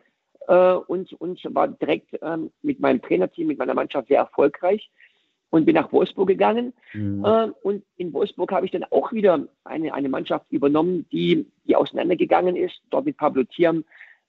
äh, 0.47 0.73
und, 0.73 1.13
und 1.13 1.39
war 1.55 1.67
direkt 1.67 2.17
ähm, 2.21 2.51
mit 2.61 2.79
meinem 2.79 3.01
Trainerteam, 3.01 3.47
mit 3.47 3.57
meiner 3.57 3.73
Mannschaft 3.73 4.07
sehr 4.07 4.19
erfolgreich 4.19 4.89
und 5.49 5.65
bin 5.65 5.75
nach 5.75 5.91
Wolfsburg 5.91 6.27
gegangen. 6.27 6.73
Mhm. 6.93 7.23
Äh, 7.23 7.49
und 7.61 7.83
in 7.97 8.11
Wolfsburg 8.13 8.51
habe 8.51 8.65
ich 8.65 8.71
dann 8.71 8.85
auch 8.85 9.11
wieder 9.11 9.47
eine, 9.63 9.93
eine 9.93 10.09
Mannschaft 10.09 10.45
übernommen, 10.51 11.05
die, 11.11 11.45
die 11.65 11.75
auseinandergegangen 11.75 12.55
ist, 12.55 12.81
dort 12.89 13.05
mit 13.05 13.17
Pablo 13.17 13.43
Thiam 13.43 13.83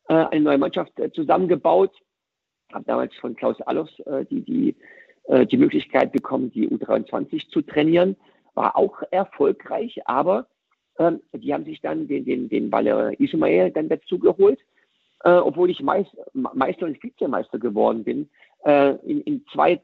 äh, 0.09 0.15
eine 0.15 0.41
neue 0.41 0.59
Mannschaft 0.59 0.99
äh, 0.99 1.11
zusammengebaut. 1.13 1.93
Habe 2.73 2.85
damals 2.85 3.15
von 3.17 3.35
Klaus 3.37 3.61
Allofs 3.63 3.99
äh, 4.01 4.25
die, 4.27 4.43
die, 4.43 4.77
äh, 5.25 5.47
die 5.47 5.57
Möglichkeit 5.57 6.13
bekommen, 6.13 6.51
die 6.51 6.69
U23 6.69 7.49
zu 7.49 7.63
trainieren. 7.63 8.17
War 8.55 8.77
auch 8.77 9.03
erfolgreich, 9.11 10.01
aber 10.07 10.47
ähm, 10.99 11.21
die 11.33 11.53
haben 11.53 11.65
sich 11.65 11.81
dann 11.81 12.07
den, 12.07 12.25
den, 12.25 12.49
den 12.49 12.71
Baller 12.71 13.19
Ismail 13.19 13.71
dann 13.71 13.89
dazu 13.89 14.19
geholt 14.19 14.61
äh, 15.23 15.31
obwohl 15.31 15.71
ich 15.71 15.83
Meister, 15.83 16.27
Meister 16.33 16.87
und 16.87 17.03
Vizemeister 17.03 17.59
geworden 17.59 18.05
bin, 18.05 18.29
äh, 18.65 18.95
in, 19.07 19.21
in 19.23 19.45
zwei 19.53 19.81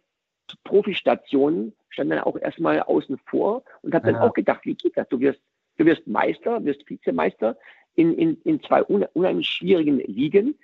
Profistationen 0.64 1.74
stand 1.90 2.10
dann 2.10 2.20
auch 2.20 2.36
erstmal 2.36 2.80
außen 2.80 3.18
vor 3.26 3.62
und 3.82 3.94
habe 3.94 4.12
dann 4.12 4.20
auch 4.20 4.32
gedacht, 4.32 4.60
wie 4.64 4.74
geht 4.74 4.96
das? 4.96 5.08
Du 5.08 5.20
wirst 5.20 5.40
Du 5.80 5.86
wirst 5.86 6.06
Meister, 6.06 6.62
wirst 6.62 6.86
Vizemeister 6.90 7.56
in, 7.94 8.12
in, 8.18 8.38
in 8.42 8.62
zwei 8.62 8.82
unheimlich 8.82 9.48
schwierigen 9.48 9.98
Ligen 10.00 10.58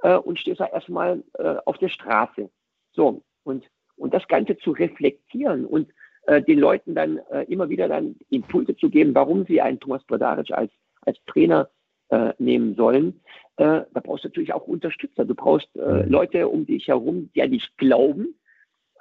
äh, 0.00 0.16
und 0.16 0.38
stehst 0.38 0.60
da 0.60 0.66
erstmal 0.66 1.22
äh, 1.34 1.56
auf 1.66 1.76
der 1.76 1.90
Straße. 1.90 2.48
So, 2.92 3.20
und, 3.44 3.68
und 3.96 4.14
das 4.14 4.26
Ganze 4.28 4.56
zu 4.56 4.70
reflektieren 4.70 5.66
und 5.66 5.92
äh, 6.22 6.40
den 6.40 6.58
Leuten 6.58 6.94
dann 6.94 7.18
äh, 7.30 7.42
immer 7.52 7.68
wieder 7.68 7.86
dann 7.86 8.16
Impulse 8.30 8.74
zu 8.74 8.88
geben, 8.88 9.14
warum 9.14 9.44
sie 9.44 9.60
einen 9.60 9.78
Thomas 9.78 10.02
Brodaric 10.04 10.50
als, 10.52 10.72
als 11.02 11.18
Trainer 11.26 11.68
äh, 12.12 12.34
nehmen 12.38 12.74
sollen, 12.76 13.20
äh, 13.56 13.82
da 13.92 14.00
brauchst 14.00 14.24
du 14.24 14.28
natürlich 14.28 14.52
auch 14.52 14.66
Unterstützer. 14.66 15.24
Du 15.24 15.34
brauchst 15.34 15.68
äh, 15.76 16.04
mhm. 16.04 16.10
Leute 16.10 16.48
um 16.48 16.66
dich 16.66 16.88
herum, 16.88 17.30
die 17.34 17.42
an 17.42 17.50
dich 17.50 17.74
glauben 17.76 18.34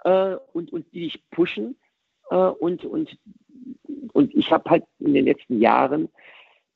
äh, 0.04 0.36
und, 0.54 0.72
und 0.72 0.86
die 0.94 1.02
dich 1.02 1.30
pushen. 1.30 1.76
Äh, 2.30 2.36
und, 2.36 2.86
und, 2.86 3.18
und 4.14 4.34
ich 4.34 4.52
habe 4.52 4.70
halt 4.70 4.84
in 5.00 5.14
den 5.14 5.26
letzten 5.26 5.60
Jahren 5.60 6.10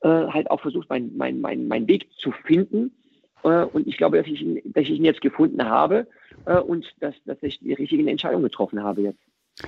äh, 0.01 0.09
halt 0.09 0.51
auch 0.51 0.59
versucht, 0.59 0.89
meinen 0.89 1.15
mein, 1.15 1.39
mein, 1.39 1.67
mein 1.67 1.87
Weg 1.87 2.11
zu 2.17 2.31
finden. 2.31 2.91
Äh, 3.43 3.63
und 3.63 3.87
ich 3.87 3.97
glaube, 3.97 4.17
dass 4.17 4.27
ich, 4.27 4.41
ihn, 4.41 4.61
dass 4.65 4.83
ich 4.83 4.91
ihn 4.91 5.05
jetzt 5.05 5.21
gefunden 5.21 5.63
habe 5.63 6.07
äh, 6.45 6.59
und 6.59 6.85
dass, 6.99 7.15
dass 7.25 7.37
ich 7.41 7.59
die 7.59 7.73
richtigen 7.73 8.07
Entscheidungen 8.07 8.43
getroffen 8.43 8.83
habe 8.83 9.01
jetzt. 9.01 9.19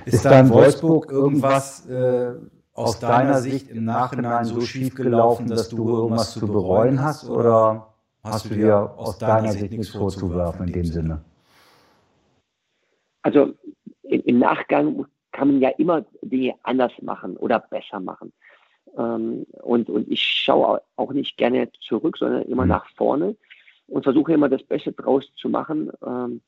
Ist 0.04 0.26
da 0.26 0.40
in 0.40 0.50
Wolfsburg 0.50 1.10
irgendwas 1.10 1.88
äh, 1.88 2.34
aus 2.78 3.00
deiner 3.00 3.40
Sicht 3.40 3.70
im 3.70 3.84
Nachhinein 3.84 4.44
so 4.44 4.60
schief 4.60 4.94
gelaufen, 4.94 5.48
dass 5.48 5.68
du 5.68 5.88
irgendwas 5.88 6.32
zu 6.32 6.46
bereuen 6.46 7.02
hast? 7.02 7.28
Oder 7.28 7.88
hast 8.22 8.48
du 8.50 8.54
dir 8.54 8.94
aus 8.96 9.18
deiner 9.18 9.52
Sicht 9.52 9.72
nichts 9.72 9.88
vorzuwerfen 9.88 10.68
in 10.68 10.72
dem 10.72 10.84
Sinne? 10.84 11.24
Also 13.22 13.52
im 14.02 14.38
Nachgang 14.38 15.06
kann 15.32 15.48
man 15.48 15.60
ja 15.60 15.70
immer 15.70 16.04
Dinge 16.22 16.54
anders 16.62 16.92
machen 17.02 17.36
oder 17.36 17.58
besser 17.58 18.00
machen. 18.00 18.32
Ähm, 18.96 19.44
und, 19.62 19.90
und 19.90 20.08
ich 20.10 20.22
schaue 20.22 20.80
auch 20.96 21.12
nicht 21.12 21.36
gerne 21.36 21.70
zurück, 21.80 22.16
sondern 22.16 22.42
immer 22.42 22.64
mhm. 22.64 22.70
nach 22.70 22.86
vorne 22.96 23.36
und 23.88 24.04
versuche 24.04 24.32
immer 24.32 24.48
das 24.48 24.62
Beste 24.62 24.92
draus 24.92 25.30
zu 25.36 25.48
machen. 25.48 25.90
Ähm, 26.06 26.40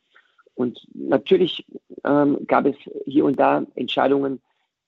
und 0.55 0.81
natürlich 0.95 1.65
ähm, 2.05 2.39
gab 2.47 2.67
es 2.67 2.77
hier 3.05 3.25
und 3.25 3.39
da 3.39 3.65
Entscheidungen, 3.75 4.41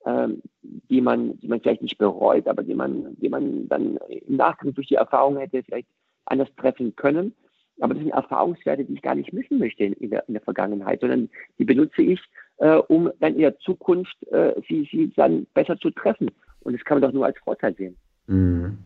ähm, 0.06 0.42
die 0.62 1.00
man, 1.00 1.38
die 1.40 1.48
man 1.48 1.60
vielleicht 1.60 1.82
nicht 1.82 1.98
bereut, 1.98 2.46
aber 2.48 2.62
die 2.62 2.74
man, 2.74 3.16
die 3.20 3.28
man 3.28 3.68
dann 3.68 3.98
im 4.08 4.36
Nachgang 4.36 4.74
durch 4.74 4.88
die 4.88 4.96
Erfahrung 4.96 5.38
hätte 5.38 5.62
vielleicht 5.62 5.88
anders 6.24 6.48
treffen 6.56 6.94
können. 6.96 7.34
Aber 7.80 7.94
das 7.94 8.02
sind 8.02 8.12
Erfahrungswerte, 8.12 8.84
die 8.84 8.94
ich 8.94 9.02
gar 9.02 9.14
nicht 9.14 9.32
missen 9.32 9.58
möchte 9.58 9.84
in, 9.84 10.10
der, 10.10 10.26
in 10.28 10.34
der 10.34 10.42
Vergangenheit, 10.42 11.00
sondern 11.00 11.30
die 11.58 11.64
benutze 11.64 12.02
ich, 12.02 12.20
äh, 12.58 12.76
um 12.76 13.10
dann 13.20 13.34
in 13.34 13.40
der 13.40 13.58
Zukunft 13.58 14.16
äh, 14.30 14.54
sie, 14.68 14.88
sie 14.90 15.12
dann 15.16 15.46
besser 15.54 15.78
zu 15.78 15.90
treffen. 15.90 16.30
Und 16.60 16.74
das 16.74 16.84
kann 16.84 17.00
man 17.00 17.08
doch 17.08 17.14
nur 17.14 17.26
als 17.26 17.38
Vorteil 17.38 17.74
sehen. 17.74 17.96
Mhm. 18.26 18.78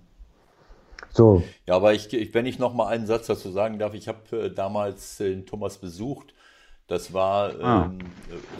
So. 1.10 1.42
Ja, 1.66 1.76
aber 1.76 1.94
ich, 1.94 2.12
ich, 2.12 2.34
wenn 2.34 2.46
ich 2.46 2.58
noch 2.58 2.74
mal 2.74 2.88
einen 2.88 3.06
Satz 3.06 3.26
dazu 3.26 3.50
sagen 3.50 3.78
darf, 3.78 3.94
ich 3.94 4.08
habe 4.08 4.36
äh, 4.36 4.50
damals 4.50 5.18
den 5.18 5.46
Thomas 5.46 5.78
besucht 5.78 6.34
das 6.86 7.12
war 7.12 7.60
ah. 7.60 7.84
ähm, 7.86 7.98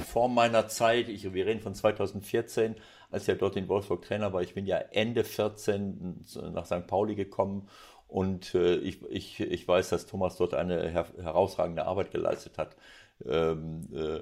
vor 0.04 0.28
meiner 0.28 0.68
Zeit, 0.68 1.08
ich, 1.08 1.32
wir 1.32 1.46
reden 1.46 1.60
von 1.60 1.74
2014, 1.74 2.74
als 3.10 3.28
er 3.28 3.36
dort 3.36 3.56
in 3.56 3.68
Wolfsburg 3.68 4.02
Trainer 4.02 4.32
war. 4.32 4.42
Ich 4.42 4.54
bin 4.54 4.66
ja 4.66 4.78
Ende 4.78 5.22
14 5.22 6.24
nach 6.52 6.66
St. 6.66 6.86
Pauli 6.86 7.14
gekommen 7.14 7.68
und 8.08 8.54
äh, 8.54 8.76
ich, 8.76 9.02
ich, 9.10 9.40
ich 9.40 9.66
weiß, 9.66 9.90
dass 9.90 10.06
Thomas 10.06 10.36
dort 10.36 10.54
eine 10.54 10.88
her 10.88 11.06
herausragende 11.20 11.86
Arbeit 11.86 12.10
geleistet 12.10 12.58
hat. 12.58 12.76
Ähm, 13.24 13.88
äh, 13.94 14.20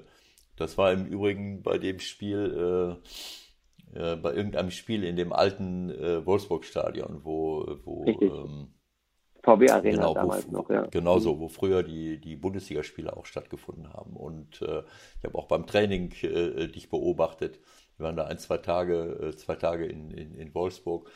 das 0.55 0.77
war 0.77 0.91
im 0.91 1.05
Übrigen 1.05 1.63
bei 1.63 1.77
dem 1.77 1.99
Spiel, 1.99 2.99
äh, 3.93 3.99
äh 3.99 4.15
bei 4.15 4.33
irgendeinem 4.33 4.71
Spiel 4.71 5.03
in 5.03 5.15
dem 5.15 5.33
alten 5.33 5.89
äh, 5.89 6.25
Wolfsburg-Stadion, 6.25 7.21
wo, 7.23 7.77
wo 7.83 8.05
ähm, 8.05 8.74
VW 9.45 9.69
Arena 9.69 9.97
genau, 9.97 10.13
damals 10.13 10.47
wo, 10.47 10.51
noch, 10.51 10.69
ja. 10.69 10.87
Genau 10.87 11.19
so, 11.19 11.39
wo 11.39 11.47
früher 11.47 11.83
die, 11.83 12.19
die 12.19 12.35
Bundesligaspiele 12.35 13.15
auch 13.15 13.25
stattgefunden 13.25 13.93
haben. 13.93 14.15
Und 14.15 14.61
äh, 14.61 14.81
ich 15.19 15.23
habe 15.23 15.37
auch 15.37 15.45
beim 15.45 15.67
Training 15.67 16.11
äh, 16.23 16.67
dich 16.67 16.89
beobachtet. 16.89 17.59
Wir 17.97 18.05
waren 18.05 18.15
da 18.15 18.25
ein, 18.25 18.39
zwei 18.39 18.57
Tage, 18.57 19.19
äh, 19.21 19.35
zwei 19.37 19.55
Tage 19.55 19.85
in, 19.85 20.11
in, 20.11 20.35
in 20.35 20.53
Wolfsburg. 20.55 21.09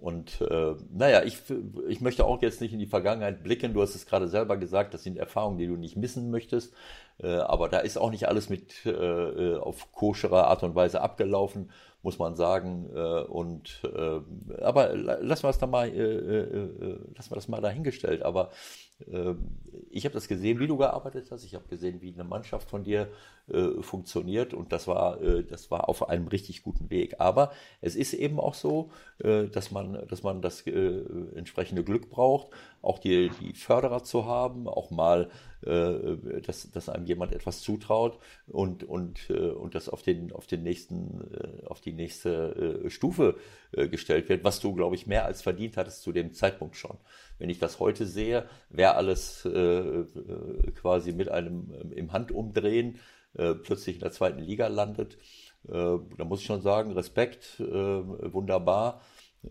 Und 0.00 0.40
äh, 0.42 0.74
naja, 0.92 1.22
ich, 1.24 1.38
ich 1.88 2.00
möchte 2.00 2.24
auch 2.24 2.40
jetzt 2.42 2.60
nicht 2.60 2.72
in 2.72 2.78
die 2.78 2.86
Vergangenheit 2.86 3.42
blicken. 3.42 3.74
Du 3.74 3.82
hast 3.82 3.94
es 3.94 4.06
gerade 4.06 4.28
selber 4.28 4.56
gesagt, 4.56 4.94
das 4.94 5.02
sind 5.02 5.16
Erfahrungen, 5.16 5.58
die 5.58 5.66
du 5.66 5.76
nicht 5.76 5.96
missen 5.96 6.30
möchtest. 6.30 6.74
Äh, 7.20 7.28
aber 7.28 7.68
da 7.68 7.78
ist 7.78 7.96
auch 7.96 8.10
nicht 8.10 8.28
alles 8.28 8.48
mit 8.48 8.86
äh, 8.86 8.90
äh 8.90 9.56
auf 9.58 9.92
koscherer 9.92 10.46
Art 10.46 10.62
und 10.62 10.74
Weise 10.74 11.00
abgelaufen 11.00 11.70
muss 12.02 12.18
man 12.18 12.36
sagen. 12.36 12.88
Äh, 12.94 13.22
und 13.22 13.82
äh, 13.84 14.62
aber 14.62 14.94
lassen 14.96 15.44
wir 15.44 15.50
es 15.50 15.58
da 15.58 15.66
mal, 15.66 15.88
äh, 15.88 16.00
äh, 16.00 16.98
lassen 17.16 17.30
wir 17.30 17.34
das 17.34 17.48
mal 17.48 17.60
dahingestellt. 17.60 18.22
Aber 18.22 18.50
äh, 18.50 18.87
ich 19.90 20.04
habe 20.04 20.14
das 20.14 20.26
gesehen, 20.26 20.58
wie 20.58 20.66
du 20.66 20.76
gearbeitet 20.76 21.30
hast. 21.30 21.44
Ich 21.44 21.54
habe 21.54 21.68
gesehen, 21.68 22.00
wie 22.00 22.12
eine 22.12 22.24
Mannschaft 22.24 22.68
von 22.68 22.82
dir 22.82 23.08
äh, 23.50 23.80
funktioniert 23.80 24.52
und 24.52 24.72
das 24.72 24.86
war, 24.86 25.22
äh, 25.22 25.42
das 25.42 25.70
war 25.70 25.88
auf 25.88 26.06
einem 26.10 26.28
richtig 26.28 26.62
guten 26.62 26.90
Weg. 26.90 27.18
Aber 27.18 27.52
es 27.80 27.96
ist 27.96 28.12
eben 28.12 28.38
auch 28.38 28.52
so, 28.52 28.90
äh, 29.20 29.44
dass 29.46 29.70
man, 29.70 30.06
dass 30.06 30.22
man 30.22 30.42
das 30.42 30.66
entsprechende 30.66 31.82
Glück 31.82 32.10
braucht, 32.10 32.48
auch 32.82 32.98
die, 32.98 33.30
die 33.40 33.54
Förderer 33.54 34.04
zu 34.04 34.26
haben, 34.26 34.68
auch 34.68 34.90
mal, 34.90 35.30
dass, 35.60 36.70
dass 36.70 36.88
einem 36.88 37.06
jemand 37.06 37.32
etwas 37.32 37.62
zutraut 37.62 38.18
und, 38.46 38.84
und, 38.84 39.28
und 39.30 39.74
das 39.74 39.88
auf 39.88 40.02
den, 40.02 40.30
auf 40.30 40.46
den 40.46 40.62
nächsten, 40.62 41.20
auf 41.66 41.80
die 41.80 41.92
nächste 41.92 42.84
Stufe 42.86 43.36
gestellt 43.72 44.28
wird, 44.28 44.44
was 44.44 44.60
du, 44.60 44.72
glaube 44.74 44.94
ich, 44.94 45.08
mehr 45.08 45.24
als 45.24 45.42
verdient 45.42 45.76
hattest 45.76 46.02
zu 46.02 46.12
dem 46.12 46.32
Zeitpunkt 46.32 46.76
schon. 46.76 46.96
Wenn 47.38 47.50
ich 47.50 47.58
das 47.58 47.80
heute 47.80 48.06
sehe, 48.06 48.48
wer 48.70 48.96
alles 48.96 49.44
äh, 49.44 49.50
äh 49.50 50.06
quasi 50.74 51.12
mit 51.12 51.28
einem 51.28 51.72
äh, 51.72 51.94
im 51.94 52.12
Handumdrehen 52.12 52.98
äh, 53.34 53.54
plötzlich 53.54 53.96
in 53.96 54.00
der 54.00 54.12
zweiten 54.12 54.40
Liga 54.40 54.68
landet. 54.68 55.18
Äh, 55.68 55.98
da 56.16 56.24
muss 56.24 56.40
ich 56.40 56.46
schon 56.46 56.62
sagen, 56.62 56.92
Respekt, 56.92 57.60
äh, 57.60 57.64
wunderbar. 57.64 59.02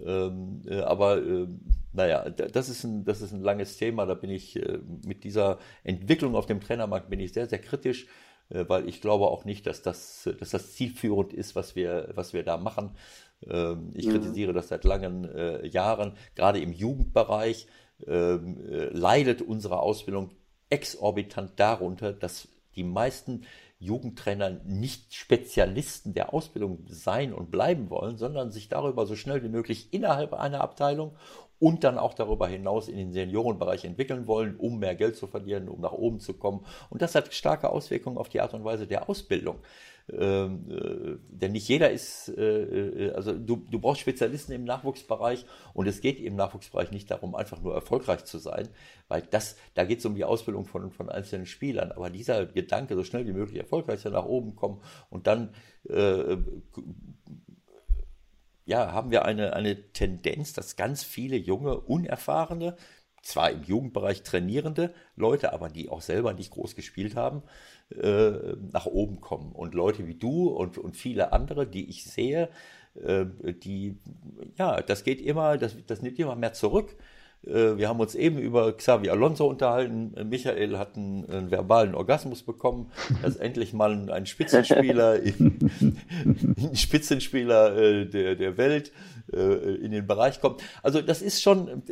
Ähm, 0.06 0.62
äh, 0.68 0.82
aber 0.82 1.18
äh, 1.18 1.48
naja, 1.94 2.30
das 2.30 2.70
ist, 2.70 2.84
ein, 2.84 3.06
das 3.06 3.22
ist 3.22 3.32
ein 3.32 3.42
langes 3.42 3.78
Thema. 3.78 4.06
Da 4.06 4.14
bin 4.14 4.30
ich 4.30 4.56
äh, 4.58 4.80
mit 5.06 5.24
dieser 5.24 5.60
Entwicklung 5.84 6.36
auf 6.36 6.46
dem 6.46 6.60
Trainermarkt 6.60 7.10
bin 7.10 7.20
ich 7.20 7.34
sehr, 7.34 7.48
sehr 7.48 7.60
kritisch, 7.60 8.08
weil 8.50 8.88
ich 8.88 9.02
glaube 9.02 9.28
auch 9.28 9.44
nicht, 9.44 9.68
dass 9.68 9.82
das, 9.82 10.30
dass 10.40 10.52
das 10.52 10.74
zielführend 10.74 11.34
ist, 11.34 11.58
was 11.58 11.76
wir, 11.76 12.12
was 12.16 12.32
wir 12.32 12.44
da 12.44 12.56
machen. 12.56 12.92
Ähm, 13.46 13.92
ich 13.94 14.08
mhm. 14.08 14.12
kritisiere 14.12 14.54
das 14.54 14.70
seit 14.70 14.84
langen 14.84 15.30
Jahren. 15.64 16.14
Gerade 16.36 16.60
im 16.60 16.72
Jugendbereich 16.74 17.68
ähm, 18.06 18.58
leidet 18.92 19.42
unsere 19.42 19.80
Ausbildung 19.80 20.32
exorbitant 20.70 21.60
darunter, 21.60 22.14
dass 22.14 22.48
die 22.76 22.84
meisten 22.84 23.44
Jugendtrainer 23.80 24.62
nicht 24.66 25.14
Spezialisten 25.14 26.14
der 26.14 26.34
Ausbildung 26.34 26.86
sein 26.88 27.32
und 27.34 27.52
bleiben 27.52 27.90
wollen, 27.90 28.18
sondern 28.18 28.52
sich 28.52 28.70
darüber 28.70 29.06
so 29.06 29.16
schnell 29.16 29.44
wie 29.44 29.50
möglich 29.50 29.94
innerhalb 29.94 30.34
einer 30.34 30.62
Abteilung 30.62 31.16
und 31.60 31.84
dann 31.84 31.98
auch 31.98 32.14
darüber 32.14 32.48
hinaus 32.48 32.88
in 32.88 32.98
den 32.98 33.14
Seniorenbereich 33.14 33.86
entwickeln 33.86 34.28
wollen, 34.28 34.56
um 34.58 34.80
mehr 34.80 34.96
Geld 34.96 35.16
zu 35.16 35.28
verdienen, 35.28 35.70
um 35.70 35.82
nach 35.82 35.92
oben 35.92 36.20
zu 36.20 36.34
kommen. 36.34 36.66
Und 36.90 37.02
das 37.02 37.16
hat 37.16 37.34
starke 37.34 37.70
Auswirkungen 37.70 38.18
auf 38.18 38.30
die 38.30 38.42
Art 38.42 38.54
und 38.54 38.64
Weise 38.64 38.88
der 38.88 39.10
Ausbildung. 39.10 39.60
Ähm, 40.10 40.72
äh, 40.72 41.18
denn 41.30 41.52
nicht 41.52 41.68
jeder 41.68 41.92
ist, 41.92 42.30
äh, 42.30 42.62
äh, 42.64 43.12
also 43.12 43.34
du, 43.34 43.58
du 43.70 43.80
brauchst 43.80 44.00
Spezialisten 44.00 44.54
im 44.54 44.64
Nachwuchsbereich 44.64 45.46
und 45.74 45.86
es 45.88 46.00
geht 46.00 46.22
im 46.22 46.38
Nachwuchsbereich 46.38 46.92
nicht 46.92 47.12
darum, 47.12 47.36
einfach 47.36 47.62
nur 47.62 47.74
erfolgreich 47.74 48.24
zu 48.24 48.38
sein, 48.38 48.70
weil 49.10 49.24
das, 49.24 49.58
da 49.74 49.84
geht 49.84 50.00
es 50.00 50.06
um 50.06 50.16
die 50.16 50.24
Ausbildung 50.24 50.66
von, 50.66 50.92
von 50.92 51.10
einzelnen 51.10 51.46
Spielern. 51.46 51.92
Aber 51.92 52.10
dieser 52.10 52.46
Gedanke, 52.46 52.96
so 52.96 53.04
schnell 53.04 53.28
wie 53.28 53.34
möglich 53.34 53.58
erfolgreich 53.58 54.00
sein, 54.00 54.14
nach 54.14 54.26
oben 54.26 54.56
kommen 54.56 54.82
und 55.10 55.28
dann 55.28 55.54
äh, 55.90 56.38
ja, 58.68 58.92
haben 58.92 59.12
wir 59.12 59.24
eine, 59.26 59.54
eine 59.54 59.92
Tendenz, 59.94 60.54
dass 60.54 60.76
ganz 60.76 61.04
viele 61.04 61.38
junge, 61.38 61.80
unerfahrene, 61.80 62.76
zwar 63.28 63.52
im 63.52 63.64
Jugendbereich 63.64 64.24
trainierende 64.24 64.94
Leute, 65.18 65.52
aber 65.52 65.68
die 65.68 65.90
auch 65.90 66.02
selber 66.02 66.34
nicht 66.34 66.52
groß 66.52 66.76
gespielt 66.76 67.16
haben, 67.16 67.44
äh, 67.90 68.32
nach 68.72 68.86
oben 68.86 69.20
kommen. 69.20 69.52
Und 69.52 69.76
Leute 69.76 70.08
wie 70.08 70.16
du 70.16 70.48
und, 70.48 70.78
und 70.78 70.96
viele 70.96 71.34
andere, 71.34 71.68
die 71.68 71.90
ich 71.90 72.06
sehe, 72.06 72.48
äh, 72.96 73.26
die, 73.44 73.98
ja, 74.58 74.82
das 74.82 75.04
geht 75.04 75.20
immer, 75.20 75.58
das, 75.58 75.76
das 75.86 76.02
nimmt 76.02 76.18
immer 76.20 76.36
mehr 76.38 76.54
zurück. 76.54 76.96
Äh, 77.46 77.78
wir 77.78 77.90
haben 77.90 78.00
uns 78.00 78.16
eben 78.16 78.38
über 78.38 78.72
Xavi 78.72 79.10
Alonso 79.10 79.46
unterhalten. 79.46 80.16
Michael 80.30 80.78
hat 80.78 80.96
einen, 80.96 81.30
einen 81.30 81.52
verbalen 81.52 81.96
Orgasmus 81.96 82.44
bekommen, 82.44 82.94
dass 83.22 83.36
endlich 83.38 83.74
mal 83.74 84.10
ein 84.10 84.26
Spitzenspieler, 84.26 85.20
ein 85.82 86.76
Spitzenspieler 86.76 87.78
äh, 87.78 88.06
der, 88.06 88.36
der 88.36 88.58
Welt 88.58 88.94
äh, 89.34 89.76
in 89.76 89.92
den 89.92 90.08
Bereich 90.08 90.40
kommt. 90.40 90.64
Also 90.82 91.02
das 91.02 91.22
ist 91.22 91.42
schon, 91.42 91.84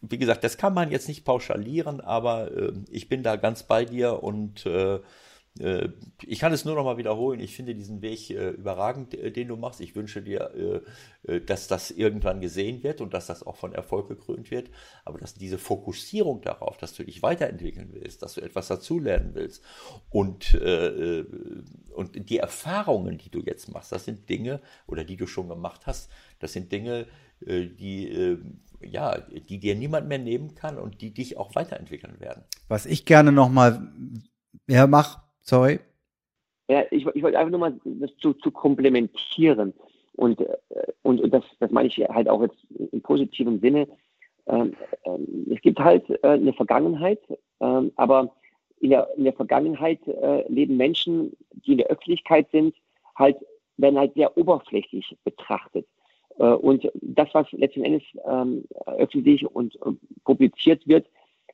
wie 0.00 0.18
gesagt, 0.18 0.44
das 0.44 0.56
kann 0.56 0.74
man 0.74 0.90
jetzt 0.90 1.08
nicht 1.08 1.24
pauschalieren, 1.24 2.00
aber 2.00 2.50
ich 2.90 3.08
bin 3.08 3.22
da 3.22 3.36
ganz 3.36 3.62
bei 3.62 3.84
dir 3.84 4.22
und 4.22 4.66
äh, 5.60 5.88
ich 6.22 6.40
kann 6.40 6.52
es 6.52 6.64
nur 6.64 6.74
noch 6.74 6.84
mal 6.84 6.96
wiederholen. 6.96 7.38
Ich 7.38 7.54
finde 7.54 7.74
diesen 7.74 8.02
Weg 8.02 8.30
äh, 8.30 8.50
überragend, 8.50 9.14
äh, 9.14 9.30
den 9.30 9.48
du 9.48 9.56
machst. 9.56 9.80
Ich 9.80 9.94
wünsche 9.94 10.22
dir, 10.22 10.82
dass 11.46 11.68
das 11.68 11.90
irgendwann 11.90 12.40
gesehen 12.40 12.82
wird 12.82 13.00
und 13.00 13.14
dass 13.14 13.26
das 13.28 13.46
auch 13.46 13.56
von 13.56 13.72
Erfolg 13.72 14.08
gekrönt 14.08 14.50
wird. 14.50 14.68
Aber 15.04 15.18
dass 15.18 15.34
diese 15.34 15.58
Fokussierung 15.58 16.42
darauf, 16.42 16.76
dass 16.76 16.92
du 16.92 17.04
dich 17.04 17.22
weiterentwickeln 17.22 17.90
willst, 17.92 18.22
dass 18.22 18.34
du 18.34 18.42
etwas 18.42 18.68
dazulernen 18.68 19.30
willst 19.34 19.62
und, 20.10 20.54
und 21.94 22.28
die 22.28 22.38
Erfahrungen, 22.38 23.16
die 23.16 23.30
du 23.30 23.40
jetzt 23.40 23.72
machst, 23.72 23.92
das 23.92 24.04
sind 24.04 24.28
Dinge 24.28 24.60
oder 24.86 25.04
die 25.04 25.16
du 25.16 25.26
schon 25.26 25.48
gemacht 25.48 25.86
hast, 25.86 26.10
das 26.40 26.52
sind 26.52 26.70
Dinge, 26.70 27.06
die 27.40 28.38
ja, 28.86 29.18
die 29.18 29.58
dir 29.58 29.74
niemand 29.74 30.08
mehr 30.08 30.18
nehmen 30.18 30.54
kann 30.54 30.78
und 30.78 31.00
die 31.00 31.12
dich 31.12 31.36
auch 31.36 31.54
weiterentwickeln 31.54 32.20
werden. 32.20 32.44
Was 32.68 32.86
ich 32.86 33.04
gerne 33.04 33.32
noch 33.32 33.48
mal, 33.48 33.92
ja, 34.66 34.86
mach, 34.86 35.24
Sorry. 35.44 35.78
Ja, 36.68 36.84
ich, 36.90 37.06
ich 37.06 37.22
wollte 37.22 37.38
einfach 37.38 37.50
nur 37.50 37.60
mal 37.60 37.78
das 37.84 38.16
zu, 38.16 38.32
zu 38.32 38.50
komplementieren. 38.50 39.74
Und, 40.14 40.40
äh, 40.40 40.56
und, 41.02 41.20
und 41.20 41.32
das, 41.32 41.44
das 41.60 41.70
meine 41.70 41.88
ich 41.88 41.98
halt 41.98 42.28
auch 42.28 42.42
jetzt 42.42 42.56
im 42.92 43.02
positiven 43.02 43.60
Sinne. 43.60 43.86
Ähm, 44.46 44.74
ähm, 45.04 45.46
es 45.54 45.60
gibt 45.60 45.78
halt 45.78 46.08
äh, 46.08 46.28
eine 46.28 46.54
Vergangenheit, 46.54 47.20
ähm, 47.60 47.92
aber 47.96 48.34
in 48.80 48.90
der, 48.90 49.08
in 49.16 49.24
der 49.24 49.32
Vergangenheit 49.34 50.06
äh, 50.06 50.50
leben 50.50 50.76
Menschen, 50.76 51.36
die 51.52 51.72
in 51.72 51.78
der 51.78 51.88
Öffentlichkeit 51.88 52.48
sind, 52.50 52.74
halt, 53.16 53.36
werden 53.76 53.98
halt 53.98 54.14
sehr 54.14 54.36
oberflächlich 54.36 55.16
betrachtet. 55.24 55.86
Äh, 56.38 56.44
und 56.44 56.90
das, 57.00 57.28
was 57.32 57.50
letzten 57.52 57.84
Endes 57.84 58.02
ähm, 58.26 58.64
öffentlich 58.86 59.46
und 59.46 59.76
äh, 59.76 59.92
publiziert 60.24 60.86
wird, 60.86 61.06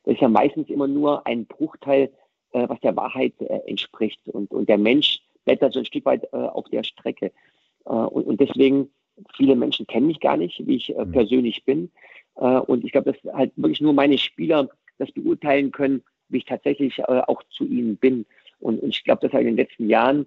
ist 0.05 0.21
ja 0.21 0.29
meistens 0.29 0.69
immer 0.69 0.87
nur 0.87 1.25
ein 1.27 1.45
Bruchteil 1.45 2.11
äh, 2.53 2.67
was 2.67 2.79
der 2.81 2.95
Wahrheit 2.97 3.33
äh, 3.39 3.61
entspricht. 3.67 4.19
Und, 4.27 4.51
und 4.51 4.67
der 4.67 4.77
Mensch 4.77 5.21
blättert 5.45 5.73
so 5.73 5.79
ein 5.79 5.85
Stück 5.85 6.05
weit 6.05 6.25
äh, 6.33 6.35
auf 6.35 6.67
der 6.69 6.83
Strecke. 6.83 7.31
Äh, 7.85 7.89
und, 7.89 8.25
und 8.25 8.41
deswegen, 8.41 8.89
viele 9.37 9.55
Menschen 9.55 9.87
kennen 9.87 10.07
mich 10.07 10.19
gar 10.19 10.35
nicht, 10.35 10.65
wie 10.67 10.75
ich 10.75 10.89
mhm. 10.89 11.11
persönlich 11.11 11.63
bin. 11.65 11.91
Und 12.33 12.85
ich 12.85 12.93
glaube, 12.93 13.11
dass 13.11 13.33
halt 13.33 13.51
wirklich 13.57 13.81
nur 13.81 13.91
meine 13.93 14.17
Spieler 14.17 14.69
das 14.97 15.11
beurteilen 15.11 15.71
können, 15.71 16.01
wie 16.29 16.37
ich 16.37 16.45
tatsächlich 16.45 17.03
auch 17.05 17.43
zu 17.49 17.65
ihnen 17.65 17.97
bin. 17.97 18.25
Und, 18.59 18.81
und 18.81 18.89
ich 18.89 19.03
glaube, 19.03 19.21
dass 19.21 19.33
halt 19.33 19.41
in 19.41 19.55
den 19.55 19.57
letzten 19.57 19.89
Jahren 19.89 20.25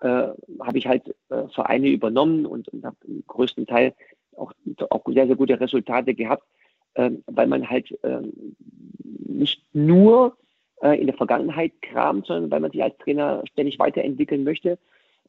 äh, 0.00 0.28
habe 0.60 0.78
ich 0.78 0.86
halt 0.86 1.14
äh, 1.30 1.48
Vereine 1.54 1.88
übernommen 1.88 2.46
und, 2.46 2.68
und 2.68 2.84
habe 2.84 2.96
im 3.06 3.24
größten 3.26 3.66
Teil 3.66 3.94
auch, 4.36 4.52
auch 4.90 5.02
sehr, 5.06 5.26
sehr 5.26 5.36
gute 5.36 5.58
Resultate 5.58 6.14
gehabt, 6.14 6.44
äh, 6.94 7.10
weil 7.26 7.46
man 7.46 7.68
halt 7.68 7.90
äh, 8.02 8.22
nicht 9.02 9.62
nur 9.72 10.36
äh, 10.82 11.00
in 11.00 11.06
der 11.06 11.16
Vergangenheit 11.16 11.72
kramt, 11.82 12.26
sondern 12.26 12.50
weil 12.50 12.60
man 12.60 12.70
sich 12.70 12.82
als 12.82 12.96
Trainer 12.98 13.42
ständig 13.50 13.78
weiterentwickeln 13.78 14.44
möchte. 14.44 14.70
Äh, 14.70 14.78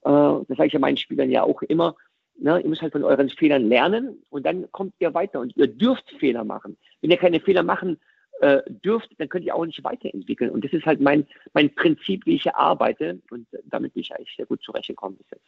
das 0.03 0.57
sage 0.57 0.67
ich 0.67 0.73
ja 0.73 0.79
meinen 0.79 0.97
Spielern 0.97 1.31
ja 1.31 1.43
auch 1.43 1.61
immer. 1.61 1.95
Ne? 2.39 2.59
Ihr 2.61 2.69
müsst 2.69 2.81
halt 2.81 2.93
von 2.93 3.03
euren 3.03 3.29
Fehlern 3.29 3.67
lernen 3.67 4.23
und 4.29 4.45
dann 4.45 4.71
kommt 4.71 4.93
ihr 4.99 5.13
weiter. 5.13 5.39
Und 5.39 5.55
ihr 5.55 5.67
dürft 5.67 6.09
Fehler 6.19 6.43
machen. 6.43 6.77
Wenn 7.01 7.11
ihr 7.11 7.17
keine 7.17 7.39
Fehler 7.39 7.63
machen 7.63 7.99
äh, 8.41 8.61
dürft, 8.67 9.09
dann 9.17 9.29
könnt 9.29 9.45
ihr 9.45 9.55
auch 9.55 9.65
nicht 9.65 9.83
weiterentwickeln. 9.83 10.51
Und 10.51 10.63
das 10.63 10.73
ist 10.73 10.85
halt 10.85 11.01
mein, 11.01 11.25
mein 11.53 11.73
Prinzip, 11.73 12.25
wie 12.25 12.35
ich 12.35 12.55
arbeite. 12.55 13.19
Und 13.31 13.47
damit 13.65 13.93
bin 13.93 14.01
ich 14.01 14.13
eigentlich 14.13 14.35
sehr 14.35 14.45
gut 14.45 14.61
zurechtgekommen 14.63 15.17
bis 15.17 15.27
jetzt. 15.31 15.45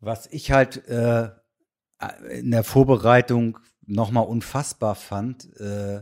Was 0.00 0.26
ich 0.32 0.50
halt 0.50 0.86
äh, 0.88 1.28
in 2.30 2.50
der 2.50 2.64
Vorbereitung 2.64 3.58
nochmal 3.86 4.26
unfassbar 4.26 4.94
fand, 4.94 5.48
äh, 5.58 6.00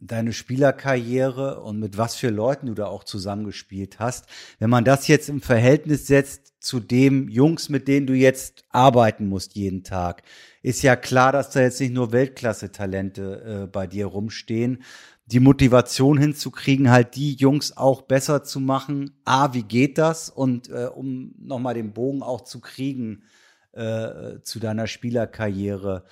deine 0.00 0.32
Spielerkarriere 0.32 1.62
und 1.62 1.80
mit 1.80 1.96
was 1.96 2.14
für 2.14 2.30
Leuten 2.30 2.66
du 2.66 2.74
da 2.74 2.86
auch 2.86 3.04
zusammengespielt 3.04 3.98
hast. 3.98 4.26
Wenn 4.58 4.70
man 4.70 4.84
das 4.84 5.08
jetzt 5.08 5.28
im 5.28 5.40
Verhältnis 5.40 6.06
setzt 6.06 6.54
zu 6.60 6.80
dem 6.80 7.28
Jungs, 7.28 7.68
mit 7.68 7.88
denen 7.88 8.06
du 8.06 8.12
jetzt 8.12 8.64
arbeiten 8.70 9.28
musst 9.28 9.56
jeden 9.56 9.84
Tag, 9.84 10.22
ist 10.62 10.82
ja 10.82 10.96
klar, 10.96 11.32
dass 11.32 11.50
da 11.50 11.60
jetzt 11.60 11.80
nicht 11.80 11.94
nur 11.94 12.12
Weltklasse-Talente 12.12 13.62
äh, 13.62 13.66
bei 13.66 13.86
dir 13.86 14.06
rumstehen. 14.06 14.82
Die 15.26 15.40
Motivation 15.40 16.18
hinzukriegen, 16.18 16.90
halt 16.90 17.16
die 17.16 17.34
Jungs 17.34 17.76
auch 17.76 18.02
besser 18.02 18.44
zu 18.44 18.60
machen. 18.60 19.10
A, 19.24 19.52
wie 19.54 19.64
geht 19.64 19.98
das? 19.98 20.30
Und 20.30 20.68
äh, 20.70 20.86
um 20.86 21.34
nochmal 21.38 21.74
den 21.74 21.92
Bogen 21.92 22.22
auch 22.22 22.42
zu 22.42 22.60
kriegen 22.60 23.24
äh, 23.72 24.40
zu 24.42 24.60
deiner 24.60 24.86
Spielerkarriere 24.86 26.04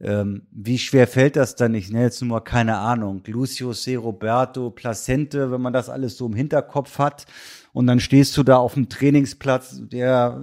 ähm, 0.00 0.46
wie 0.52 0.78
schwer 0.78 1.08
fällt 1.08 1.34
das 1.34 1.56
dann? 1.56 1.74
Ich 1.74 1.90
nenne 1.90 2.04
jetzt 2.04 2.20
nur 2.20 2.30
mal 2.30 2.40
keine 2.40 2.76
Ahnung. 2.76 3.22
Lucio 3.26 3.72
C. 3.72 3.96
Roberto, 3.96 4.70
Placente, 4.70 5.50
wenn 5.50 5.60
man 5.60 5.72
das 5.72 5.88
alles 5.88 6.16
so 6.16 6.26
im 6.26 6.34
Hinterkopf 6.34 6.98
hat. 6.98 7.26
Und 7.72 7.86
dann 7.86 7.98
stehst 7.98 8.36
du 8.36 8.44
da 8.44 8.56
auf 8.56 8.74
dem 8.74 8.88
Trainingsplatz, 8.88 9.80
der 9.82 10.40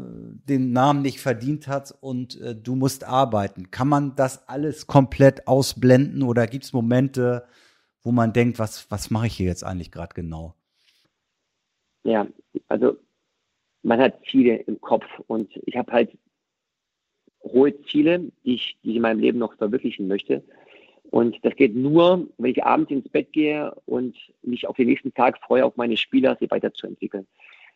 den 0.47 0.73
Namen 0.73 1.01
nicht 1.01 1.21
verdient 1.21 1.67
hat 1.67 1.93
und 2.01 2.39
äh, 2.41 2.55
du 2.55 2.75
musst 2.75 3.05
arbeiten. 3.05 3.71
Kann 3.71 3.87
man 3.87 4.15
das 4.15 4.47
alles 4.47 4.87
komplett 4.87 5.47
ausblenden 5.47 6.23
oder 6.23 6.47
gibt 6.47 6.65
es 6.65 6.73
Momente, 6.73 7.45
wo 8.05 8.11
man 8.11 8.31
denkt, 8.33 8.59
was, 8.59 8.89
was 8.91 9.09
mache 9.09 9.27
ich 9.27 9.33
hier 9.33 9.47
jetzt 9.47 9.63
eigentlich 9.63 9.91
gerade 9.91 10.13
genau? 10.13 10.53
Ja, 12.03 12.27
also 12.67 12.97
man 13.81 13.99
hat 13.99 14.19
Ziele 14.29 14.57
im 14.57 14.79
Kopf 14.79 15.05
und 15.27 15.49
ich 15.65 15.75
habe 15.75 15.91
halt 15.91 16.17
hohe 17.43 17.79
Ziele, 17.83 18.31
die 18.43 18.55
ich, 18.55 18.77
die 18.83 18.91
ich 18.91 18.95
in 18.97 19.01
meinem 19.01 19.19
Leben 19.19 19.39
noch 19.39 19.55
verwirklichen 19.55 20.07
möchte. 20.07 20.43
Und 21.09 21.37
das 21.43 21.55
geht 21.55 21.75
nur, 21.75 22.27
wenn 22.37 22.51
ich 22.51 22.63
abends 22.63 22.91
ins 22.91 23.09
Bett 23.09 23.31
gehe 23.33 23.73
und 23.85 24.15
mich 24.43 24.67
auf 24.67 24.75
den 24.75 24.87
nächsten 24.87 25.13
Tag 25.13 25.39
freue, 25.39 25.65
auf 25.65 25.75
meine 25.75 25.97
Spieler, 25.97 26.37
sie 26.39 26.49
weiterzuentwickeln. 26.49 27.27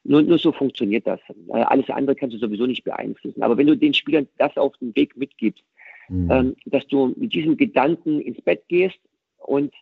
Nur, 0.03 0.22
nur 0.22 0.38
so 0.38 0.51
funktioniert 0.51 1.06
das. 1.07 1.19
Äh, 1.49 1.61
alles 1.61 1.89
andere 1.89 2.15
kannst 2.15 2.35
du 2.35 2.39
sowieso 2.39 2.65
nicht 2.65 2.84
beeinflussen. 2.84 3.41
Aber 3.43 3.57
wenn 3.57 3.68
du 3.68 3.76
den 3.76 3.93
Spielern 3.93 4.27
das 4.38 4.56
auf 4.57 4.77
den 4.77 4.95
Weg 4.95 5.18
mitgibst, 5.18 5.64
mhm. 6.07 6.31
ähm, 6.31 6.56
dass 6.65 6.88
du 6.88 7.14
mit 7.18 7.34
diesem 7.34 7.57
Gedanken 7.57 8.22
ins 8.22 8.41
Bett 8.41 8.64
gehst 8.68 8.99
und 9.38 9.73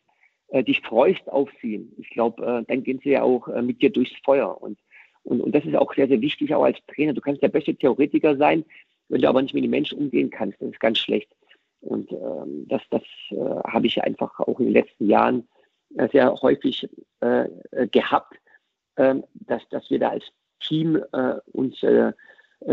äh, 0.50 0.64
dich 0.64 0.82
freust 0.82 1.28
auf 1.30 1.50
sie, 1.62 1.88
ich 1.98 2.10
glaube, 2.10 2.46
äh, 2.46 2.64
dann 2.68 2.84
gehen 2.84 3.00
sie 3.04 3.12
ja 3.12 3.24
auch 3.24 3.48
äh, 3.48 3.62
mit 3.62 3.82
dir 3.82 3.92
durchs 3.92 4.16
Feuer. 4.24 4.62
Und, 4.62 4.80
und, 5.24 5.42
und 5.42 5.54
das 5.54 5.66
ist 5.66 5.76
auch 5.76 5.94
sehr, 5.94 6.08
sehr 6.08 6.22
wichtig, 6.22 6.54
auch 6.54 6.64
als 6.64 6.78
Trainer. 6.88 7.14
Du 7.14 7.22
kannst 7.22 7.42
der 7.42 7.50
beste 7.50 7.76
Theoretiker 7.76 8.38
sein, 8.38 8.64
wenn 9.10 9.22
du 9.22 9.30
aber 9.30 9.42
nicht 9.42 9.54
mit 9.54 9.64
den 9.64 9.72
Menschen 9.72 9.98
umgehen 9.98 10.30
kannst, 10.30 10.62
das 10.62 10.72
ist 10.72 10.80
ganz 10.80 11.00
schlecht. 11.00 11.30
Und 11.82 12.12
ähm, 12.12 12.66
das, 12.68 12.82
das 12.90 13.04
äh, 13.30 13.36
habe 13.36 13.88
ich 13.88 14.02
einfach 14.04 14.40
auch 14.40 14.60
in 14.60 14.66
den 14.66 14.74
letzten 14.74 15.08
Jahren 15.08 15.48
äh, 15.96 16.08
sehr 16.10 16.34
häufig 16.42 16.90
äh, 17.22 17.46
äh 17.72 17.88
gehabt, 17.88 18.36
ähm, 18.98 19.24
dass, 19.34 19.68
dass 19.70 19.90
wir 19.90 20.00
da 20.00 20.10
als 20.10 20.26
Team 20.60 21.02
äh, 21.14 21.36
uns 21.52 21.82
äh, 21.84 22.14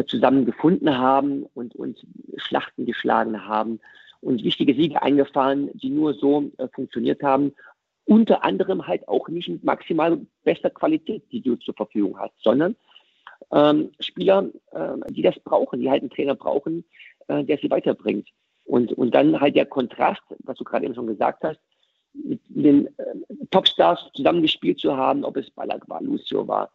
zusammen 0.07 0.47
gefunden 0.47 0.97
haben 0.97 1.45
und, 1.55 1.77
und 1.77 2.07
Schlachten 2.37 2.87
geschlagen 2.87 3.47
haben 3.47 3.81
und 4.25 4.43
wichtige 4.43 4.75
Siege 4.75 5.03
eingefahren, 5.03 5.71
die 5.75 5.91
nur 5.91 6.15
so 6.15 6.51
funktioniert 6.75 7.23
haben. 7.23 7.53
Unter 8.07 8.45
anderem 8.45 8.87
halt 8.87 9.07
auch 9.09 9.29
nicht 9.29 9.49
mit 9.49 9.65
maximal 9.65 10.19
bester 10.43 10.71
Qualität, 10.71 11.23
die 11.33 11.41
du 11.41 11.57
zur 11.57 11.75
Verfügung 11.75 12.19
hast, 12.19 12.35
sondern 12.43 12.77
ähm, 13.53 13.93
Spieler, 14.01 14.51
äh, 14.73 15.13
die 15.13 15.23
das 15.23 15.39
brauchen, 15.41 15.81
die 15.81 15.91
halt 15.91 16.03
einen 16.03 16.11
Trainer 16.11 16.35
brauchen, 16.35 16.85
äh, 17.29 17.45
der 17.45 17.59
sie 17.59 17.71
weiterbringt. 17.71 18.29
Und, 18.65 18.93
und 18.93 19.15
dann 19.15 19.41
halt 19.41 19.57
der 19.57 19.67
Kontrast, 19.67 20.23
was 20.45 20.57
du 20.57 20.65
gerade 20.65 20.87
eben 20.87 20.95
schon 20.95 21.07
gesagt 21.07 21.45
hast, 21.45 21.61
mit 22.15 22.41
den 22.49 22.87
äh, 22.87 23.15
Topstars 23.51 24.11
zusammengespielt 24.15 24.79
zu 24.79 24.97
haben, 24.97 25.25
ob 25.25 25.37
es 25.37 25.51
Ballack 25.51 25.89
war, 25.89 26.03
Lucio 26.03 26.47
war, 26.47 26.71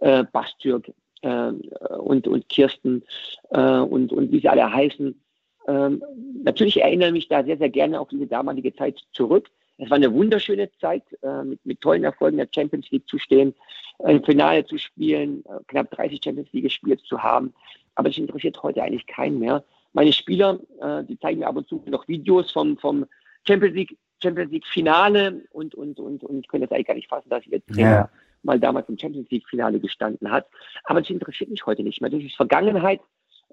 äh, 0.00 0.24
Bastürk 0.24 0.92
äh, 1.22 1.52
und, 1.98 2.26
und 2.28 2.48
Kirsten 2.48 3.04
äh, 3.50 3.78
und, 3.78 4.12
und 4.12 4.32
wie 4.32 4.40
sie 4.40 4.48
alle 4.48 4.72
heißen. 4.72 5.20
Ähm, 5.66 6.02
natürlich 6.42 6.80
erinnere 6.80 7.08
ich 7.08 7.14
mich 7.14 7.28
da 7.28 7.44
sehr, 7.44 7.56
sehr 7.56 7.70
gerne 7.70 8.00
auf 8.00 8.08
diese 8.08 8.26
damalige 8.26 8.74
Zeit 8.74 9.00
zurück. 9.12 9.48
Es 9.78 9.90
war 9.90 9.96
eine 9.96 10.12
wunderschöne 10.12 10.70
Zeit, 10.80 11.02
äh, 11.22 11.42
mit, 11.42 11.64
mit 11.66 11.80
tollen 11.80 12.04
Erfolgen 12.04 12.36
der 12.36 12.48
Champions 12.54 12.90
League 12.90 13.08
zu 13.08 13.18
stehen, 13.18 13.54
äh, 13.98 14.12
im 14.12 14.24
Finale 14.24 14.64
zu 14.64 14.78
spielen, 14.78 15.44
äh, 15.46 15.58
knapp 15.66 15.90
30 15.90 16.20
Champions 16.22 16.52
League 16.52 16.64
gespielt 16.64 17.00
zu 17.00 17.22
haben. 17.22 17.52
Aber 17.94 18.08
das 18.08 18.18
interessiert 18.18 18.62
heute 18.62 18.82
eigentlich 18.82 19.06
keinen 19.06 19.38
mehr. 19.38 19.64
Meine 19.92 20.12
Spieler, 20.12 20.60
äh, 20.80 21.04
die 21.04 21.18
zeigen 21.18 21.40
mir 21.40 21.46
ab 21.46 21.56
und 21.56 21.68
zu 21.68 21.82
noch 21.86 22.06
Videos 22.06 22.50
vom, 22.52 22.76
vom 22.78 23.06
Champions 23.46 23.74
League, 23.74 23.96
Champions 24.22 24.52
League 24.52 24.66
Finale 24.66 25.42
und, 25.50 25.74
und, 25.74 25.98
und, 25.98 26.22
und 26.22 26.40
ich 26.40 26.48
könnte 26.48 26.66
das 26.66 26.74
eigentlich 26.74 26.86
gar 26.86 26.94
nicht 26.94 27.08
fassen, 27.08 27.28
dass 27.28 27.44
ich 27.44 27.52
jetzt 27.52 27.76
ja. 27.76 28.08
mal 28.42 28.60
damals 28.60 28.88
im 28.88 28.98
Champions 28.98 29.30
League 29.30 29.48
Finale 29.48 29.80
gestanden 29.80 30.30
hat. 30.30 30.46
Aber 30.84 31.00
das 31.00 31.10
interessiert 31.10 31.50
mich 31.50 31.66
heute 31.66 31.82
nicht 31.82 32.00
mehr. 32.00 32.10
Das 32.10 32.22
ist 32.22 32.36
Vergangenheit 32.36 33.00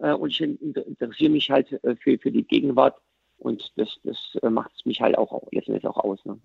und 0.09 0.29
ich 0.29 0.41
interessiere 0.41 1.29
mich 1.29 1.49
halt 1.49 1.71
äh, 1.83 1.95
für, 1.95 2.17
für 2.17 2.31
die 2.31 2.43
Gegenwart 2.43 2.97
und 3.37 3.71
das, 3.75 3.89
das 4.03 4.17
äh, 4.41 4.49
macht 4.49 4.71
es 4.77 4.85
mich 4.85 5.01
halt 5.01 5.17
auch 5.17 5.41
letztendlich 5.51 5.85
auch 5.87 5.97
aus. 5.97 6.23
Ne? 6.25 6.39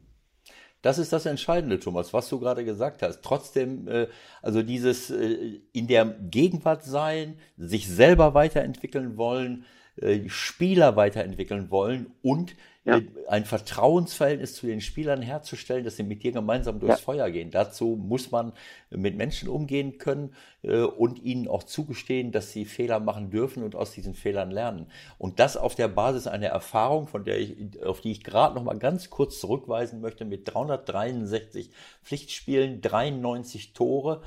Das 0.83 0.99
ist 0.99 1.13
das 1.13 1.27
Entscheidende, 1.27 1.81
Thomas, 1.81 2.13
was 2.13 2.29
du 2.29 2.39
gerade 2.39 2.65
gesagt 2.65 3.03
hast. 3.03 3.23
Trotzdem, 3.23 3.89
äh, 3.89 4.07
also 4.43 4.63
dieses 4.63 5.11
äh, 5.11 5.61
in 5.73 5.89
der 5.89 6.05
Gegenwart 6.05 6.85
sein, 6.85 7.39
sich 7.57 7.89
selber 7.89 8.35
weiterentwickeln 8.35 9.17
wollen, 9.17 9.65
äh, 10.01 10.29
Spieler 10.29 10.97
weiterentwickeln 10.97 11.71
wollen 11.71 12.07
und 12.23 12.55
ja. 12.87 12.99
Äh, 12.99 13.05
ein 13.29 13.45
Vertrauensverhältnis 13.45 14.55
zu 14.55 14.67
den 14.67 14.81
Spielern 14.81 15.21
herzustellen, 15.21 15.85
dass 15.85 15.97
sie 15.97 16.05
mit 16.05 16.23
dir 16.23 16.31
gemeinsam 16.31 16.79
durchs 16.79 17.01
ja. 17.01 17.05
Feuer 17.05 17.31
gehen. 17.31 17.51
Dazu 17.51 17.97
muss 18.01 18.31
man 18.31 18.53
mit 18.91 19.17
Menschen 19.17 19.49
umgehen 19.49 19.99
können 19.99 20.35
äh, 20.63 20.83
und 20.83 21.21
ihnen 21.23 21.49
auch 21.49 21.65
zugestehen, 21.65 22.31
dass 22.31 22.53
sie 22.53 22.65
Fehler 22.65 23.01
machen 23.01 23.31
dürfen 23.31 23.65
und 23.65 23.75
aus 23.75 23.91
diesen 23.91 24.15
Fehlern 24.15 24.53
lernen. 24.53 24.87
Und 25.19 25.41
das 25.41 25.57
auf 25.57 25.75
der 25.75 25.89
Basis 25.89 26.29
einer 26.29 26.47
Erfahrung, 26.47 27.09
von 27.09 27.25
der 27.25 27.41
ich, 27.41 27.83
auf 27.85 28.01
die 28.01 28.13
ich 28.13 28.23
gerade 28.23 28.55
noch 28.55 28.63
mal 28.63 28.79
ganz 28.79 29.11
kurz 29.11 29.41
zurückweisen 29.41 30.01
möchte, 30.01 30.25
mit 30.25 30.43
363 30.45 31.71
Pflichtspielen, 32.05 32.83
93 32.83 33.73
Tore 33.73 34.23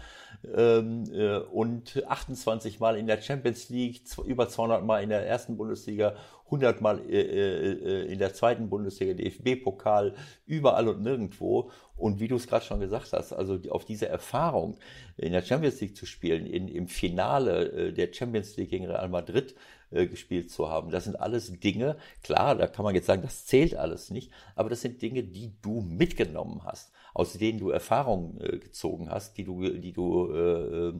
ähm, 0.55 1.03
äh, 1.13 1.37
und 1.37 2.03
28 2.07 2.79
Mal 2.79 2.97
in 2.97 3.07
der 3.07 3.21
Champions 3.21 3.69
League, 3.69 4.01
über 4.25 4.47
200 4.47 4.85
Mal 4.85 5.03
in 5.03 5.09
der 5.09 5.27
ersten 5.27 5.57
Bundesliga 5.57 6.15
100 6.45 6.81
Mal 6.81 6.99
äh, 7.09 7.21
äh, 7.21 8.11
in 8.11 8.19
der 8.19 8.33
zweiten 8.33 8.69
Bundesliga, 8.69 9.13
DFB-Pokal, 9.13 10.15
überall 10.45 10.87
und 10.87 11.01
nirgendwo. 11.01 11.71
Und 11.95 12.19
wie 12.19 12.29
du 12.29 12.37
es 12.37 12.47
gerade 12.47 12.65
schon 12.65 12.79
gesagt 12.79 13.11
hast, 13.11 13.33
also 13.33 13.59
auf 13.69 13.83
diese 13.83 14.07
Erfahrung 14.07 14.77
in 15.17 15.33
der 15.33 15.41
Champions 15.41 15.81
League 15.81 15.97
zu 15.97 16.05
spielen, 16.05 16.45
in, 16.45 16.69
im 16.69 16.87
Finale 16.87 17.91
der 17.91 18.13
Champions 18.13 18.55
League 18.55 18.69
gegen 18.69 18.85
Real 18.85 19.09
Madrid 19.09 19.53
gespielt 19.91 20.49
zu 20.49 20.69
haben, 20.69 20.91
das 20.91 21.03
sind 21.05 21.19
alles 21.19 21.51
Dinge, 21.59 21.97
klar, 22.23 22.55
da 22.55 22.67
kann 22.67 22.85
man 22.85 22.95
jetzt 22.95 23.07
sagen, 23.07 23.21
das 23.21 23.47
zählt 23.47 23.75
alles 23.75 24.11
nicht, 24.11 24.31
aber 24.55 24.69
das 24.69 24.81
sind 24.81 25.01
Dinge, 25.01 25.23
die 25.23 25.51
du 25.61 25.81
mitgenommen 25.81 26.61
hast 26.63 26.91
aus 27.19 27.33
denen 27.33 27.59
du 27.59 27.69
Erfahrungen 27.69 28.39
äh, 28.39 28.59
gezogen 28.59 29.09
hast, 29.09 29.37
die 29.37 29.43
du, 29.43 29.67
die 29.67 29.91
du, 29.91 30.31
äh, 30.33 30.93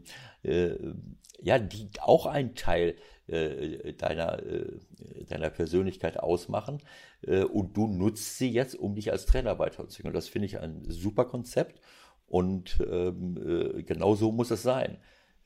äh, 0.43 0.93
ja, 1.41 1.57
die 1.57 1.89
auch 2.01 2.25
ein 2.25 2.55
Teil 2.55 2.95
äh, 3.27 3.93
deiner, 3.93 4.43
äh, 4.43 4.65
deiner 5.29 5.49
Persönlichkeit 5.49 6.19
ausmachen. 6.19 6.79
Äh, 7.25 7.43
und 7.43 7.77
du 7.77 7.87
nutzt 7.87 8.37
sie 8.37 8.51
jetzt, 8.51 8.75
um 8.75 8.95
dich 8.95 9.13
als 9.13 9.27
Trainer 9.27 9.59
weiterzuentwickeln. 9.59 10.13
Das 10.13 10.27
finde 10.27 10.47
ich 10.47 10.59
ein 10.59 10.83
super 10.89 11.23
Konzept. 11.23 11.79
Und 12.27 12.77
ähm, 12.91 13.83
genau 13.87 14.13
so 14.15 14.33
muss 14.33 14.51
es 14.51 14.61
sein. 14.61 14.97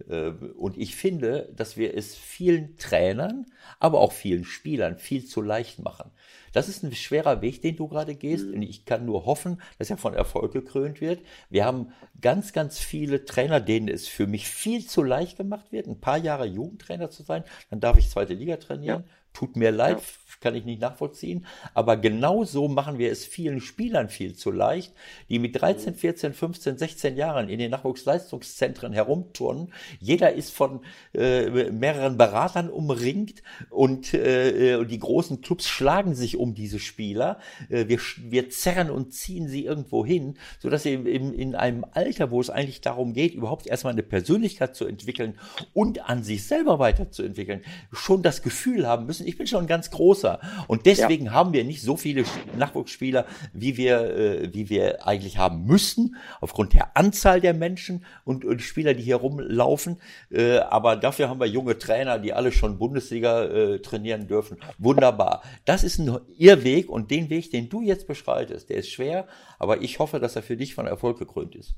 Und 0.07 0.77
ich 0.77 0.95
finde, 0.95 1.49
dass 1.55 1.77
wir 1.77 1.95
es 1.95 2.15
vielen 2.15 2.77
Trainern, 2.77 3.45
aber 3.79 3.99
auch 3.99 4.11
vielen 4.11 4.45
Spielern 4.45 4.97
viel 4.97 5.25
zu 5.25 5.41
leicht 5.41 5.79
machen. 5.79 6.11
Das 6.51 6.69
ist 6.69 6.83
ein 6.83 6.93
schwerer 6.93 7.41
Weg, 7.41 7.61
den 7.61 7.75
du 7.75 7.87
gerade 7.87 8.15
gehst. 8.15 8.47
Mhm. 8.47 8.53
Und 8.53 8.61
ich 8.61 8.85
kann 8.85 9.05
nur 9.05 9.25
hoffen, 9.25 9.61
dass 9.79 9.89
er 9.89 9.97
von 9.97 10.13
Erfolg 10.13 10.53
gekrönt 10.53 11.01
wird. 11.01 11.21
Wir 11.49 11.65
haben 11.65 11.91
ganz, 12.21 12.53
ganz 12.53 12.79
viele 12.79 13.25
Trainer, 13.25 13.59
denen 13.59 13.87
es 13.87 14.07
für 14.07 14.27
mich 14.27 14.47
viel 14.47 14.85
zu 14.85 15.03
leicht 15.03 15.37
gemacht 15.37 15.71
wird, 15.71 15.87
ein 15.87 15.99
paar 15.99 16.17
Jahre 16.17 16.45
Jugendtrainer 16.45 17.09
zu 17.09 17.23
sein. 17.23 17.43
Dann 17.69 17.79
darf 17.79 17.97
ich 17.97 18.09
zweite 18.09 18.33
Liga 18.33 18.57
trainieren. 18.57 19.03
Ja. 19.07 19.13
Tut 19.33 19.55
mir 19.55 19.71
leid, 19.71 19.99
ja 19.99 20.05
kann 20.41 20.55
ich 20.55 20.65
nicht 20.65 20.81
nachvollziehen. 20.81 21.45
Aber 21.73 21.97
genauso 21.97 22.67
machen 22.67 22.97
wir 22.97 23.11
es 23.11 23.25
vielen 23.25 23.61
Spielern 23.61 24.09
viel 24.09 24.35
zu 24.35 24.51
leicht, 24.51 24.93
die 25.29 25.39
mit 25.39 25.59
13, 25.59 25.95
14, 25.95 26.33
15, 26.33 26.77
16 26.77 27.17
Jahren 27.17 27.49
in 27.49 27.59
den 27.59 27.71
Nachwuchsleistungszentren 27.71 28.93
herumturnen. 28.93 29.73
Jeder 29.99 30.33
ist 30.33 30.51
von 30.51 30.81
äh, 31.13 31.71
mehreren 31.71 32.17
Beratern 32.17 32.69
umringt 32.69 33.43
und 33.69 34.13
äh, 34.13 34.83
die 34.85 34.99
großen 34.99 35.41
Clubs 35.41 35.67
schlagen 35.67 36.15
sich 36.15 36.37
um 36.37 36.53
diese 36.53 36.79
Spieler. 36.79 37.39
Äh, 37.69 37.87
wir, 37.87 37.99
wir 38.17 38.49
zerren 38.49 38.89
und 38.89 39.13
ziehen 39.13 39.47
sie 39.47 39.65
irgendwo 39.65 40.05
hin, 40.05 40.35
sodass 40.59 40.83
sie 40.83 40.93
in, 40.93 41.33
in 41.33 41.55
einem 41.55 41.85
Alter, 41.91 42.31
wo 42.31 42.41
es 42.41 42.49
eigentlich 42.49 42.81
darum 42.81 43.13
geht, 43.13 43.33
überhaupt 43.33 43.67
erstmal 43.67 43.93
eine 43.93 44.03
Persönlichkeit 44.03 44.75
zu 44.75 44.85
entwickeln 44.85 45.37
und 45.73 46.09
an 46.09 46.23
sich 46.23 46.45
selber 46.45 46.79
weiterzuentwickeln, 46.79 47.61
schon 47.91 48.23
das 48.23 48.41
Gefühl 48.41 48.87
haben 48.87 49.05
müssen, 49.05 49.27
ich 49.27 49.37
bin 49.37 49.47
schon 49.47 49.67
ganz 49.67 49.89
großer 50.23 50.39
und 50.67 50.85
deswegen 50.85 51.25
ja. 51.25 51.31
haben 51.31 51.53
wir 51.53 51.63
nicht 51.63 51.81
so 51.81 51.97
viele 51.97 52.23
Nachwuchsspieler, 52.57 53.25
wie 53.53 53.77
wir, 53.77 54.15
äh, 54.15 54.53
wie 54.53 54.69
wir 54.69 55.05
eigentlich 55.07 55.37
haben 55.37 55.65
müssten, 55.65 56.15
aufgrund 56.41 56.73
der 56.73 56.95
Anzahl 56.97 57.41
der 57.41 57.53
Menschen 57.53 58.05
und, 58.23 58.45
und 58.45 58.61
Spieler, 58.61 58.93
die 58.93 59.03
hier 59.03 59.17
rumlaufen. 59.17 59.97
Äh, 60.31 60.57
aber 60.59 60.95
dafür 60.95 61.29
haben 61.29 61.39
wir 61.39 61.47
junge 61.47 61.77
Trainer, 61.77 62.19
die 62.19 62.33
alle 62.33 62.51
schon 62.51 62.77
Bundesliga 62.77 63.45
äh, 63.45 63.79
trainieren 63.79 64.27
dürfen. 64.27 64.57
Wunderbar. 64.77 65.43
Das 65.65 65.83
ist 65.83 65.99
ein 65.99 66.17
Irrweg 66.37 66.89
und 66.89 67.11
den 67.11 67.29
Weg, 67.29 67.51
den 67.51 67.69
du 67.69 67.81
jetzt 67.81 68.07
beschreitest, 68.07 68.69
der 68.69 68.77
ist 68.77 68.89
schwer, 68.89 69.27
aber 69.59 69.81
ich 69.81 69.99
hoffe, 69.99 70.19
dass 70.19 70.35
er 70.35 70.43
für 70.43 70.57
dich 70.57 70.73
von 70.75 70.87
Erfolg 70.87 71.19
gekrönt 71.19 71.55
ist. 71.55 71.75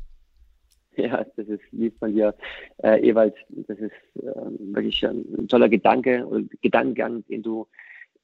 Ja, 0.98 1.26
das 1.36 1.48
ist 1.48 1.62
lieb 1.72 1.98
von 2.00 2.14
dir, 2.14 2.34
äh, 2.78 3.10
Ewald. 3.10 3.36
Das 3.50 3.78
ist 3.80 3.92
äh, 4.16 4.24
wirklich 4.60 5.06
ein 5.06 5.48
toller 5.48 5.70
Gedanke 5.70 6.26
oder 6.26 6.44
Gedankengang, 6.62 7.26
den 7.28 7.44
du 7.44 7.68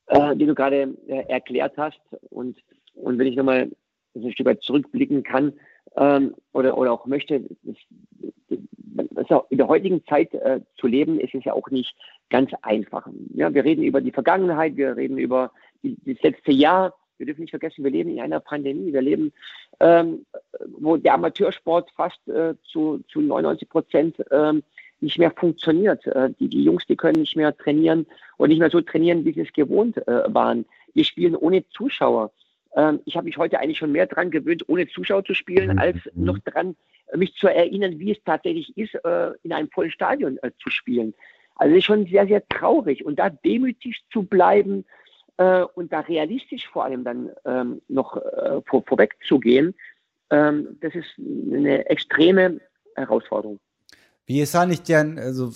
äh, 0.08 0.36
die 0.36 0.46
du 0.46 0.56
gerade 0.56 0.96
äh, 1.08 1.24
erklärt 1.30 1.78
hast. 1.78 2.00
Und, 2.30 2.60
und 2.94 3.18
wenn 3.18 3.28
ich 3.28 3.36
nochmal 3.36 3.72
ein 4.16 4.32
Stück 4.32 4.46
weit 4.46 4.62
zurückblicken 4.62 5.24
kann 5.24 5.54
ähm, 5.96 6.36
oder, 6.54 6.78
oder 6.78 6.92
auch 6.92 7.06
möchte, 7.06 7.42
das, 7.64 7.76
das 9.12 9.44
in 9.50 9.58
der 9.58 9.68
heutigen 9.68 10.06
Zeit 10.06 10.34
äh, 10.34 10.62
zu 10.78 10.88
leben, 10.88 11.20
ist 11.20 11.34
es 11.34 11.46
ja 11.46 11.54
auch 11.54 11.70
nicht 11.70 11.96
ganz 12.30 12.52
einfach. 12.62 13.08
Ja, 13.34 13.54
wir 13.54 13.64
reden 13.64 13.84
über 13.84 14.02
die 14.02 14.12
Vergangenheit, 14.12 14.76
wir 14.76 14.96
reden 14.96 15.18
über 15.18 15.52
die, 15.84 15.98
das 16.06 16.22
letzte 16.24 16.52
Jahr. 16.52 16.94
Wir 17.18 17.28
dürfen 17.28 17.42
nicht 17.42 17.52
vergessen, 17.52 17.84
wir 17.84 17.92
leben 17.92 18.10
in 18.10 18.20
einer 18.20 18.40
Pandemie. 18.40 18.92
Wir 18.92 19.02
leben, 19.02 19.32
ähm, 19.80 20.26
wo 20.80 20.98
der 20.98 21.14
Amateursport 21.14 21.92
fast 21.92 22.28
äh, 22.28 22.56
zu, 22.64 23.00
zu 23.10 23.22
99 23.22 23.70
Prozent 23.70 24.18
ähm, 24.32 24.64
nicht 25.02 25.18
mehr 25.18 25.32
funktioniert. 25.32 26.06
Äh, 26.08 26.32
die, 26.40 26.50
die 26.50 26.64
Jungs, 26.64 26.86
die 26.86 26.96
können 26.96 27.20
nicht 27.20 27.36
mehr 27.36 27.56
trainieren 27.56 28.06
und 28.38 28.50
nicht 28.50 28.60
mehr 28.60 28.70
so 28.70 28.82
trainieren, 28.82 29.26
wie 29.26 29.34
sie 29.34 29.42
es 29.42 29.54
gewohnt 29.54 29.98
äh, 30.08 30.34
waren. 30.34 30.66
Wir 30.94 31.04
spielen 31.04 31.36
ohne 31.36 31.68
Zuschauer. 31.70 32.32
Ähm, 32.76 33.00
ich 33.06 33.16
habe 33.16 33.26
mich 33.26 33.38
heute 33.38 33.60
eigentlich 33.60 33.78
schon 33.78 33.92
mehr 33.92 34.08
dran 34.08 34.32
gewöhnt, 34.32 34.68
ohne 34.70 34.88
Zuschauer 34.88 35.26
zu 35.26 35.34
spielen, 35.34 35.74
mhm. 35.74 35.80
als 35.80 35.98
noch 36.14 36.40
dran, 36.40 36.76
mich 37.16 37.34
zu 37.36 37.48
erinnern, 37.48 38.00
wie 38.00 38.12
es 38.12 38.24
tatsächlich 38.24 38.78
ist, 38.78 38.96
äh, 39.04 39.32
in 39.44 39.52
einem 39.52 39.70
vollen 39.70 39.92
Stadion 39.92 40.40
zu 40.62 40.70
spielen. 40.70 41.14
Also 41.56 41.74
es 41.74 41.80
ist 41.80 41.86
schon 41.86 42.06
sehr, 42.06 42.26
sehr 42.26 42.48
traurig. 42.48 43.06
Und 43.06 43.20
da 43.20 43.30
demütig 43.30 44.02
zu 44.12 44.24
bleiben 44.24 44.86
und 45.74 45.92
da 45.92 46.02
realistisch 46.02 46.68
vor 46.68 46.84
allem 46.84 47.04
dann 47.04 47.32
ähm, 47.46 47.82
noch 47.88 48.16
vor, 48.68 48.84
vorweg 48.86 49.16
zu 49.28 49.40
gehen, 49.40 49.74
ähm, 50.32 50.78
das 50.80 50.96
ist 50.96 51.10
eine 51.18 51.86
extreme 51.90 52.62
Herausforderung. 52.96 53.60
Wie 54.32 54.40
ist 54.40 54.56
eigentlich 54.56 54.84
denn, 54.84 55.20
also 55.20 55.52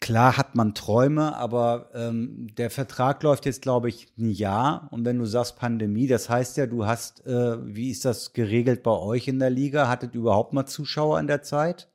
klar 0.00 0.36
hat 0.36 0.56
man 0.56 0.74
Träume, 0.74 1.36
aber 1.36 1.88
ähm, 1.94 2.48
der 2.56 2.68
Vertrag 2.68 3.22
läuft 3.22 3.46
jetzt, 3.46 3.62
glaube 3.62 3.88
ich, 3.88 4.08
ein 4.18 4.32
Jahr. 4.32 4.88
Und 4.90 5.04
wenn 5.04 5.20
du 5.20 5.24
sagst 5.24 5.54
Pandemie, 5.54 6.08
das 6.08 6.28
heißt 6.28 6.56
ja, 6.56 6.66
du 6.66 6.84
hast, 6.84 7.24
äh, 7.26 7.64
wie 7.64 7.92
ist 7.92 8.04
das 8.04 8.32
geregelt 8.32 8.82
bei 8.82 8.90
euch 8.90 9.28
in 9.28 9.38
der 9.38 9.50
Liga? 9.50 9.86
Hattet 9.86 10.16
überhaupt 10.16 10.52
mal 10.52 10.66
Zuschauer 10.66 11.20
in 11.20 11.28
der 11.28 11.42
Zeit? 11.42 11.92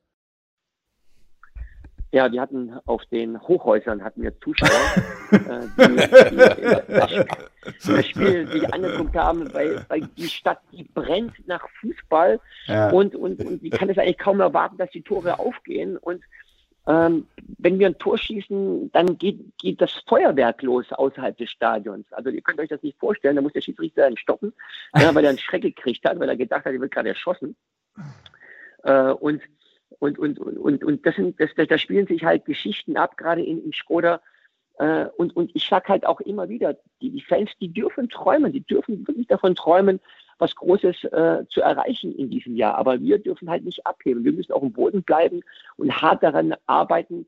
Ja, 2.14 2.30
wir 2.30 2.40
hatten 2.40 2.78
auf 2.86 3.04
den 3.06 3.42
Hochhäusern 3.42 4.04
hatten 4.04 4.22
wir 4.22 4.38
Zuschauer, 4.38 4.70
äh, 5.32 5.66
die, 5.76 5.96
die 7.10 7.92
das 7.92 8.06
Spiel 8.06 8.46
sich 8.46 8.72
angeguckt 8.72 9.16
haben, 9.16 9.52
weil, 9.52 9.84
weil 9.88 10.02
die 10.16 10.28
Stadt, 10.28 10.60
die 10.70 10.84
brennt 10.84 11.32
nach 11.48 11.68
Fußball 11.80 12.38
ja. 12.66 12.90
und, 12.90 13.16
und, 13.16 13.44
und 13.44 13.60
die 13.64 13.70
kann 13.70 13.90
es 13.90 13.98
eigentlich 13.98 14.18
kaum 14.18 14.38
erwarten, 14.38 14.76
dass 14.76 14.90
die 14.90 15.02
Tore 15.02 15.40
aufgehen. 15.40 15.96
Und 15.96 16.22
ähm, 16.86 17.26
wenn 17.58 17.80
wir 17.80 17.88
ein 17.88 17.98
Tor 17.98 18.16
schießen, 18.16 18.92
dann 18.92 19.18
geht, 19.18 19.40
geht 19.58 19.80
das 19.80 19.90
Feuerwerk 20.06 20.62
los 20.62 20.86
außerhalb 20.92 21.36
des 21.36 21.50
Stadions. 21.50 22.06
Also 22.12 22.30
ihr 22.30 22.42
könnt 22.42 22.60
euch 22.60 22.68
das 22.68 22.84
nicht 22.84 22.96
vorstellen, 23.00 23.34
da 23.34 23.42
muss 23.42 23.54
der 23.54 23.60
Schiedsrichter 23.60 24.02
dann 24.02 24.16
stoppen, 24.16 24.52
ja, 24.96 25.12
weil 25.16 25.24
er 25.24 25.30
einen 25.30 25.38
Schreck 25.40 25.62
gekriegt 25.62 26.04
hat, 26.08 26.20
weil 26.20 26.28
er 26.28 26.36
gedacht 26.36 26.64
hat, 26.64 26.72
er 26.72 26.80
wird 26.80 26.92
gerade 26.92 27.08
erschossen. 27.08 27.56
Äh, 28.84 29.10
und 29.10 29.42
und, 29.98 30.18
und, 30.18 30.38
und, 30.38 30.84
und 30.84 31.06
das 31.06 31.16
sind, 31.16 31.40
das, 31.40 31.50
da 31.56 31.78
spielen 31.78 32.06
sich 32.06 32.24
halt 32.24 32.44
Geschichten 32.44 32.96
ab, 32.96 33.16
gerade 33.16 33.42
in, 33.42 33.64
in 33.64 33.72
Skoda. 33.72 34.20
Äh, 34.78 35.06
und, 35.16 35.36
und 35.36 35.50
ich 35.54 35.66
sage 35.66 35.88
halt 35.88 36.06
auch 36.06 36.20
immer 36.20 36.48
wieder, 36.48 36.76
die, 37.00 37.10
die 37.10 37.20
Fans, 37.20 37.50
die 37.60 37.72
dürfen 37.72 38.08
träumen, 38.08 38.52
die 38.52 38.62
dürfen 38.62 39.06
wirklich 39.06 39.26
davon 39.28 39.54
träumen, 39.54 40.00
was 40.38 40.54
Großes 40.56 41.04
äh, 41.04 41.44
zu 41.48 41.60
erreichen 41.60 42.14
in 42.14 42.30
diesem 42.30 42.56
Jahr. 42.56 42.74
Aber 42.74 43.00
wir 43.00 43.18
dürfen 43.18 43.48
halt 43.48 43.64
nicht 43.64 43.86
abheben. 43.86 44.24
Wir 44.24 44.32
müssen 44.32 44.52
auch 44.52 44.62
im 44.62 44.72
Boden 44.72 45.02
bleiben 45.02 45.42
und 45.76 46.02
hart 46.02 46.22
daran 46.22 46.54
arbeiten, 46.66 47.26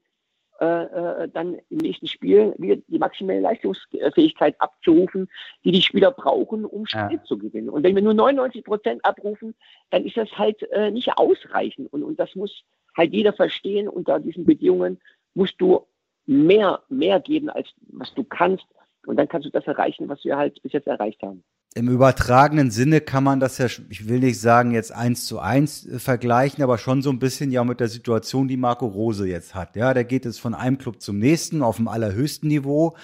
äh, 0.61 0.85
äh, 1.25 1.29
dann 1.29 1.59
im 1.71 1.79
nächsten 1.79 2.07
Spiel 2.07 2.55
wieder 2.59 2.77
die 2.89 2.99
maximale 2.99 3.41
Leistungsfähigkeit 3.41 4.55
abzurufen, 4.61 5.29
die 5.65 5.73
die 5.73 5.83
Spieler 5.83 6.11
brauchen, 6.11 6.65
um 6.65 6.87
Spiel 6.87 7.19
ja. 7.19 7.25
zu 7.25 7.39
gewinnen. 7.39 7.69
Und 7.69 7.83
wenn 7.83 7.95
wir 7.95 8.03
nur 8.03 8.15
99 8.15 8.65
Prozent 8.65 9.05
abrufen, 9.05 9.55
dann 9.91 10.05
ist 10.05 10.17
das 10.17 10.31
halt 10.33 10.63
äh, 10.73 10.91
nicht 10.91 11.17
ausreichend. 11.17 11.93
Und, 11.93 12.03
und 12.03 12.19
das 12.19 12.35
muss 12.35 12.65
halt 12.97 13.13
jeder 13.13 13.33
verstehen. 13.33 13.89
Unter 13.89 14.19
diesen 14.19 14.45
Bedingungen 14.45 15.01
musst 15.35 15.61
du 15.61 15.87
mehr, 16.27 16.83
mehr 16.89 17.21
geben, 17.21 17.51
als 17.51 17.69
was 17.89 18.13
du 18.15 18.25
kannst. 18.25 18.67
Und 19.07 19.17
dann 19.17 19.29
kannst 19.29 19.47
du 19.47 19.51
das 19.51 19.67
erreichen, 19.67 20.09
was 20.09 20.25
wir 20.25 20.37
halt 20.37 20.61
bis 20.63 20.73
jetzt 20.73 20.87
erreicht 20.87 21.23
haben 21.23 21.45
im 21.77 21.89
übertragenen 21.89 22.71
Sinne 22.71 23.03
kann 23.03 23.23
man 23.23 23.39
das 23.39 23.59
ja, 23.59 23.67
ich 23.91 24.09
will 24.09 24.21
nicht 24.21 24.41
sagen 24.41 24.71
jetzt 24.71 24.93
eins 24.93 25.27
zu 25.27 25.39
eins 25.39 25.87
äh, 25.87 25.99
vergleichen, 25.99 26.65
aber 26.65 26.79
schon 26.79 27.03
so 27.03 27.11
ein 27.11 27.19
bisschen 27.19 27.51
ja 27.51 27.65
mit 27.65 27.81
der 27.81 27.89
Situation, 27.89 28.49
die 28.49 28.57
Marco 28.57 28.87
Rose 28.87 29.29
jetzt 29.29 29.55
hat. 29.55 29.77
Ja, 29.77 29.93
der 29.93 30.05
geht 30.05 30.25
jetzt 30.25 30.41
von 30.41 30.55
einem 30.55 30.79
Club 30.79 31.03
zum 31.03 31.19
nächsten 31.19 31.63
auf 31.63 31.77
dem 31.77 31.89
allerhöchsten 31.89 32.49
Niveau 32.49 32.97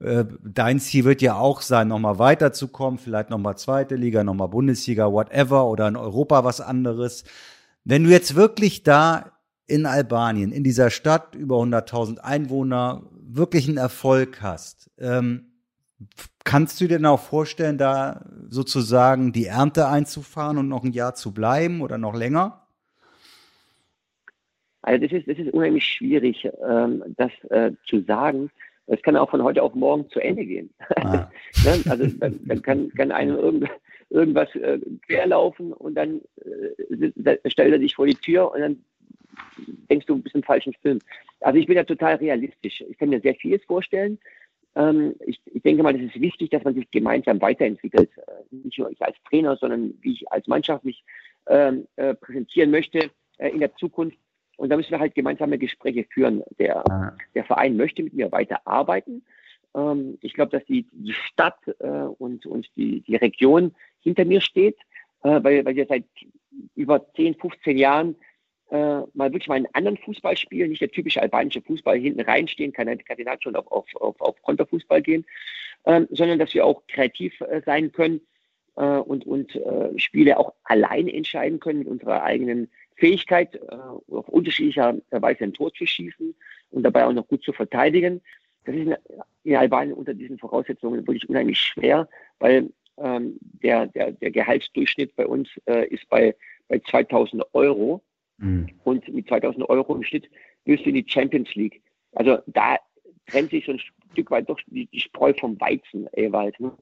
Äh, 0.00 0.26
dein 0.44 0.78
Ziel 0.78 1.04
wird 1.04 1.22
ja 1.22 1.34
auch 1.36 1.60
sein, 1.60 1.88
nochmal 1.88 2.18
weiterzukommen, 2.20 3.00
vielleicht 3.00 3.30
nochmal 3.30 3.58
zweite 3.58 3.96
Liga, 3.96 4.22
nochmal 4.22 4.48
Bundesliga, 4.48 5.10
whatever, 5.10 5.66
oder 5.66 5.88
in 5.88 5.96
Europa 5.96 6.44
was 6.44 6.60
anderes. 6.60 7.24
Wenn 7.84 8.04
du 8.04 8.10
jetzt 8.10 8.36
wirklich 8.36 8.84
da 8.84 9.32
in 9.66 9.86
Albanien, 9.86 10.52
in 10.52 10.62
dieser 10.62 10.90
Stadt, 10.90 11.34
über 11.34 11.56
100.000 11.56 12.18
Einwohner, 12.18 13.02
wirklich 13.12 13.66
einen 13.66 13.78
Erfolg 13.78 14.40
hast, 14.40 14.90
ähm, 14.98 15.46
kannst 16.48 16.80
du 16.80 16.86
dir 16.86 16.96
denn 16.96 17.06
auch 17.06 17.20
vorstellen, 17.20 17.76
da 17.76 18.24
sozusagen 18.48 19.32
die 19.32 19.44
Ernte 19.44 19.86
einzufahren 19.86 20.56
und 20.56 20.68
noch 20.68 20.82
ein 20.82 20.92
Jahr 20.92 21.14
zu 21.14 21.34
bleiben 21.34 21.82
oder 21.82 21.98
noch 21.98 22.14
länger? 22.14 22.66
Also 24.80 25.04
das 25.04 25.12
ist, 25.12 25.28
das 25.28 25.36
ist 25.36 25.52
unheimlich 25.52 25.84
schwierig, 25.84 26.48
ähm, 26.66 27.04
das 27.18 27.30
äh, 27.50 27.72
zu 27.84 28.00
sagen. 28.00 28.50
Es 28.86 29.02
kann 29.02 29.16
auch 29.16 29.28
von 29.28 29.42
heute 29.42 29.62
auf 29.62 29.74
morgen 29.74 30.08
zu 30.08 30.20
Ende 30.20 30.46
gehen. 30.46 30.70
Ah. 30.96 31.28
ne? 31.64 31.82
Also 31.90 32.06
dann, 32.06 32.40
dann, 32.46 32.62
kann, 32.62 32.88
kann 32.94 33.12
einem 33.12 33.36
irgend, 33.36 33.68
irgendwas 34.08 34.48
äh, 34.54 34.78
querlaufen 35.06 35.74
und 35.74 35.96
dann 35.96 36.22
äh, 36.90 37.50
stellt 37.50 37.74
er 37.74 37.78
sich 37.78 37.94
vor 37.94 38.06
die 38.06 38.14
Tür 38.14 38.50
und 38.52 38.60
dann 38.60 38.82
denkst 39.90 40.06
du, 40.06 40.14
du 40.14 40.22
bist 40.22 40.34
im 40.34 40.42
falschen 40.42 40.72
Film. 40.80 40.98
Also 41.40 41.58
ich 41.58 41.66
bin 41.66 41.76
ja 41.76 41.84
total 41.84 42.14
realistisch. 42.14 42.82
Ich 42.88 42.96
kann 42.96 43.10
mir 43.10 43.20
sehr 43.20 43.34
vieles 43.34 43.62
vorstellen. 43.66 44.18
Ähm, 44.78 45.16
ich, 45.26 45.40
ich, 45.46 45.62
denke 45.62 45.82
mal, 45.82 45.94
es 45.96 46.14
ist 46.14 46.20
wichtig, 46.20 46.50
dass 46.50 46.62
man 46.62 46.74
sich 46.74 46.88
gemeinsam 46.90 47.40
weiterentwickelt. 47.40 48.10
Äh, 48.16 48.54
nicht 48.54 48.78
nur 48.78 48.90
ich 48.90 49.02
als 49.02 49.16
Trainer, 49.28 49.56
sondern 49.56 49.94
wie 50.00 50.12
ich 50.12 50.30
als 50.32 50.46
Mannschaft 50.46 50.84
mich 50.84 51.04
ähm, 51.48 51.88
äh, 51.96 52.14
präsentieren 52.14 52.70
möchte 52.70 53.10
äh, 53.38 53.48
in 53.48 53.58
der 53.58 53.74
Zukunft. 53.74 54.16
Und 54.56 54.70
da 54.70 54.76
müssen 54.76 54.92
wir 54.92 55.00
halt 55.00 55.14
gemeinsame 55.14 55.58
Gespräche 55.58 56.04
führen. 56.04 56.42
Der, 56.58 56.82
der 57.34 57.44
Verein 57.44 57.76
möchte 57.76 58.02
mit 58.02 58.14
mir 58.14 58.30
weiterarbeiten. 58.30 59.24
Ähm, 59.74 60.16
ich 60.20 60.34
glaube, 60.34 60.52
dass 60.52 60.64
die, 60.66 60.86
die 60.92 61.12
Stadt 61.12 61.58
äh, 61.80 61.88
und, 61.88 62.46
und 62.46 62.68
die, 62.76 63.00
die 63.00 63.16
Region 63.16 63.74
hinter 64.00 64.24
mir 64.24 64.40
steht, 64.40 64.76
äh, 65.24 65.42
weil, 65.42 65.64
weil 65.64 65.74
wir 65.74 65.86
seit 65.86 66.04
über 66.76 67.04
10, 67.14 67.34
15 67.34 67.78
Jahren 67.78 68.16
äh, 68.70 69.00
mal 69.14 69.32
wirklich 69.32 69.48
mal 69.48 69.54
einen 69.54 69.68
anderen 69.72 69.98
Fußball 69.98 70.36
spielen, 70.36 70.70
nicht 70.70 70.82
der 70.82 70.90
typische 70.90 71.22
albanische 71.22 71.62
Fußball 71.62 71.98
hinten 71.98 72.20
reinstehen, 72.20 72.72
kann 72.72 72.86
Kardinat 72.98 73.42
schon 73.42 73.56
auf, 73.56 73.70
auf, 73.70 73.86
auf, 73.96 74.20
auf 74.20 74.42
Konterfußball 74.42 75.02
gehen, 75.02 75.24
ähm, 75.86 76.06
sondern 76.10 76.38
dass 76.38 76.54
wir 76.54 76.66
auch 76.66 76.82
kreativ 76.88 77.40
äh, 77.40 77.62
sein 77.64 77.92
können 77.92 78.20
äh, 78.76 78.82
und, 78.82 79.26
und 79.26 79.56
äh, 79.56 79.98
Spiele 79.98 80.38
auch 80.38 80.54
alleine 80.64 81.12
entscheiden 81.12 81.60
können 81.60 81.80
mit 81.80 81.88
unserer 81.88 82.22
eigenen 82.22 82.70
Fähigkeit, 82.96 83.54
äh, 83.54 83.76
auf 84.12 84.28
unterschiedlicher 84.28 84.96
Weise 85.10 85.44
ein 85.44 85.54
Tor 85.54 85.72
zu 85.72 85.86
schießen 85.86 86.34
und 86.70 86.82
dabei 86.82 87.04
auch 87.04 87.12
noch 87.12 87.28
gut 87.28 87.42
zu 87.42 87.52
verteidigen. 87.52 88.20
Das 88.64 88.74
ist 88.74 88.88
in 89.44 89.56
Albanien 89.56 89.96
unter 89.96 90.14
diesen 90.14 90.38
Voraussetzungen 90.38 91.06
wirklich 91.06 91.28
unheimlich 91.28 91.58
schwer, 91.58 92.08
weil 92.38 92.70
ähm, 92.98 93.38
der, 93.40 93.86
der, 93.86 94.12
der 94.12 94.30
Gehaltsdurchschnitt 94.30 95.14
bei 95.16 95.26
uns 95.26 95.48
äh, 95.66 95.86
ist 95.88 96.08
bei, 96.08 96.34
bei 96.68 96.78
2000 96.80 97.42
Euro. 97.54 98.02
Mhm. 98.38 98.68
Und 98.84 99.08
mit 99.08 99.28
2000 99.28 99.68
Euro 99.68 99.94
im 99.94 100.02
Schnitt 100.02 100.28
wirst 100.64 100.84
du 100.84 100.90
in 100.90 100.96
die 100.96 101.06
Champions 101.06 101.54
League. 101.54 101.82
Also 102.12 102.38
da 102.46 102.76
trennt 103.26 103.50
sich 103.50 103.66
so 103.66 103.72
ein 103.72 103.80
Stück 104.12 104.30
weit 104.30 104.48
doch 104.48 104.58
die, 104.66 104.86
die 104.86 105.00
Spreu 105.00 105.32
vom 105.38 105.60
Weizen, 105.60 106.08
Ewald. 106.12 106.58
Ne? 106.60 106.72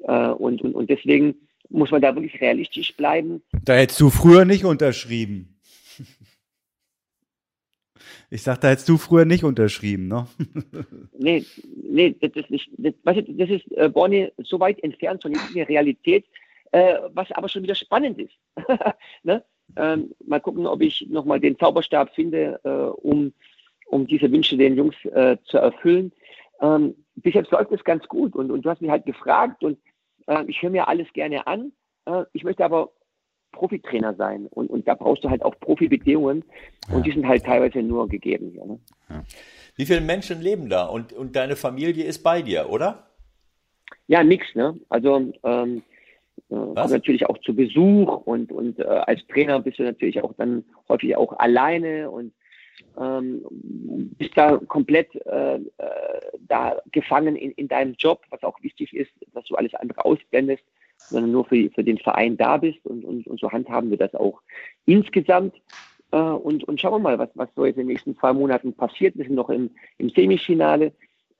Äh, 0.00 0.28
und, 0.28 0.62
und, 0.62 0.74
und 0.74 0.90
deswegen 0.90 1.34
muss 1.68 1.90
man 1.90 2.02
da 2.02 2.14
wirklich 2.14 2.40
realistisch 2.40 2.96
bleiben. 2.96 3.42
Da 3.64 3.74
hättest 3.74 4.00
du 4.00 4.10
früher 4.10 4.44
nicht 4.44 4.64
unterschrieben. 4.64 5.58
Ich 8.30 8.42
sag, 8.42 8.62
da 8.62 8.70
hättest 8.70 8.88
du 8.88 8.96
früher 8.96 9.26
nicht 9.26 9.44
unterschrieben, 9.44 10.08
ne? 10.08 10.26
nee, 11.18 11.44
nee, 11.74 12.16
das 12.18 12.30
ist 12.34 12.50
nicht, 12.50 12.70
das, 12.78 12.94
weißt 13.02 13.28
du, 13.28 13.34
das 13.34 13.50
ist, 13.50 13.70
äh, 13.72 13.90
Bonnie, 13.90 14.32
so 14.38 14.58
weit 14.58 14.82
entfernt 14.82 15.20
von 15.20 15.36
der 15.54 15.68
Realität, 15.68 16.24
äh, 16.70 16.94
was 17.12 17.30
aber 17.32 17.50
schon 17.50 17.62
wieder 17.62 17.74
spannend 17.74 18.18
ist. 18.18 18.32
ne? 19.22 19.44
Ähm, 19.76 20.14
mal 20.26 20.40
gucken, 20.40 20.66
ob 20.66 20.80
ich 20.82 21.06
nochmal 21.08 21.40
den 21.40 21.58
Zauberstab 21.58 22.14
finde, 22.14 22.60
äh, 22.64 22.68
um, 22.68 23.32
um 23.86 24.06
diese 24.06 24.30
Wünsche 24.30 24.56
den 24.56 24.76
Jungs 24.76 24.96
äh, 25.06 25.36
zu 25.44 25.58
erfüllen. 25.58 26.12
Ähm, 26.60 26.94
bis 27.16 27.34
jetzt 27.34 27.50
läuft 27.50 27.72
es 27.72 27.84
ganz 27.84 28.06
gut 28.08 28.34
und, 28.34 28.50
und 28.50 28.62
du 28.62 28.70
hast 28.70 28.80
mich 28.80 28.90
halt 28.90 29.06
gefragt 29.06 29.62
und 29.62 29.78
äh, 30.26 30.44
ich 30.46 30.62
höre 30.62 30.70
mir 30.70 30.88
alles 30.88 31.12
gerne 31.12 31.46
an. 31.46 31.72
Äh, 32.06 32.24
ich 32.32 32.44
möchte 32.44 32.64
aber 32.64 32.90
Profitrainer 33.52 34.14
sein. 34.14 34.46
Und, 34.46 34.70
und 34.70 34.88
da 34.88 34.94
brauchst 34.94 35.22
du 35.22 35.30
halt 35.30 35.42
auch 35.42 35.58
Profibedingungen 35.60 36.44
und 36.88 36.98
ja. 36.98 37.00
die 37.00 37.12
sind 37.12 37.28
halt 37.28 37.44
teilweise 37.44 37.82
nur 37.82 38.08
gegeben. 38.08 38.54
Ja, 38.54 38.64
ne? 38.64 38.80
ja. 39.10 39.22
Wie 39.76 39.86
viele 39.86 40.00
Menschen 40.00 40.40
leben 40.40 40.68
da 40.68 40.86
und, 40.86 41.12
und 41.12 41.36
deine 41.36 41.56
Familie 41.56 42.04
ist 42.04 42.22
bei 42.22 42.42
dir, 42.42 42.68
oder? 42.70 43.06
Ja, 44.06 44.24
nix, 44.24 44.46
ne? 44.54 44.78
Also 44.88 45.32
ähm, 45.44 45.82
äh, 46.50 46.54
natürlich 46.54 47.26
auch 47.28 47.38
zu 47.38 47.54
Besuch 47.54 48.26
und, 48.26 48.52
und 48.52 48.78
äh, 48.78 48.84
als 48.84 49.26
Trainer 49.26 49.60
bist 49.60 49.78
du 49.78 49.84
natürlich 49.84 50.22
auch 50.22 50.32
dann 50.34 50.64
häufig 50.88 51.16
auch 51.16 51.38
alleine 51.38 52.10
und 52.10 52.32
ähm, 52.98 53.42
bist 54.18 54.36
da 54.36 54.56
komplett 54.56 55.14
äh, 55.26 55.56
äh, 55.56 55.60
da 56.40 56.80
gefangen 56.90 57.36
in, 57.36 57.52
in 57.52 57.68
deinem 57.68 57.94
Job, 57.98 58.22
was 58.30 58.42
auch 58.42 58.62
wichtig 58.62 58.94
ist, 58.94 59.12
dass 59.34 59.44
du 59.44 59.54
alles 59.54 59.74
andere 59.74 60.04
ausblendest 60.04 60.64
sondern 61.08 61.32
nur 61.32 61.44
für, 61.44 61.70
für 61.70 61.84
den 61.84 61.98
Verein 61.98 62.36
da 62.36 62.56
bist 62.56 62.84
und, 62.84 63.04
und, 63.04 63.26
und 63.26 63.40
so 63.40 63.50
handhaben 63.50 63.90
wir 63.90 63.98
das 63.98 64.14
auch 64.14 64.40
insgesamt. 64.86 65.54
Äh, 66.10 66.16
und, 66.16 66.64
und 66.64 66.80
schauen 66.80 66.92
wir 66.94 66.98
mal, 66.98 67.18
was, 67.18 67.30
was 67.34 67.48
so 67.54 67.64
jetzt 67.64 67.76
in 67.76 67.82
den 67.82 67.88
nächsten 67.88 68.16
zwei 68.16 68.32
Monaten 68.32 68.72
passiert. 68.74 69.16
Wir 69.16 69.24
sind 69.24 69.34
noch 69.34 69.50
im, 69.50 69.70
im 69.98 70.10
Semifinale, 70.10 70.92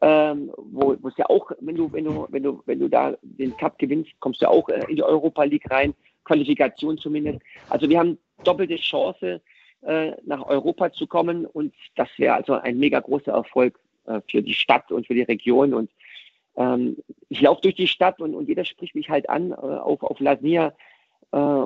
ähm, 0.02 0.50
wo 0.56 0.92
es 0.92 1.16
ja 1.16 1.26
auch, 1.30 1.52
wenn 1.60 1.76
du, 1.76 1.90
wenn 1.92 2.04
du, 2.04 2.26
wenn 2.28 2.42
du, 2.42 2.62
wenn 2.66 2.80
du 2.80 2.88
da 2.88 3.16
den 3.22 3.56
Cup 3.56 3.78
gewinnst, 3.78 4.10
kommst 4.18 4.42
du 4.42 4.50
auch 4.50 4.68
äh, 4.68 4.80
in 4.88 4.96
die 4.96 5.02
Europa 5.02 5.44
League 5.44 5.70
rein, 5.70 5.94
Qualifikation 6.24 6.98
zumindest. 6.98 7.38
Also 7.70 7.88
wir 7.88 8.00
haben 8.00 8.18
doppelte 8.42 8.76
Chance, 8.76 9.40
äh, 9.82 10.12
nach 10.24 10.44
Europa 10.46 10.92
zu 10.92 11.06
kommen 11.06 11.46
und 11.46 11.72
das 11.94 12.08
wäre 12.16 12.34
also 12.34 12.54
ein 12.54 12.78
mega 12.78 12.98
großer 13.00 13.32
Erfolg 13.32 13.78
äh, 14.06 14.20
für 14.28 14.42
die 14.42 14.54
Stadt 14.54 14.90
und 14.90 15.06
für 15.06 15.14
die 15.14 15.22
Region 15.22 15.72
und 15.72 15.90
ähm, 16.56 16.96
ich 17.28 17.40
laufe 17.40 17.62
durch 17.62 17.76
die 17.76 17.88
Stadt 17.88 18.20
und, 18.20 18.34
und 18.34 18.48
jeder 18.48 18.64
spricht 18.64 18.94
mich 18.94 19.08
halt 19.08 19.30
an 19.30 19.52
äh, 19.52 19.54
auf, 19.54 20.02
auf 20.02 20.20
Lasnia. 20.20 20.74
Äh, 21.30 21.64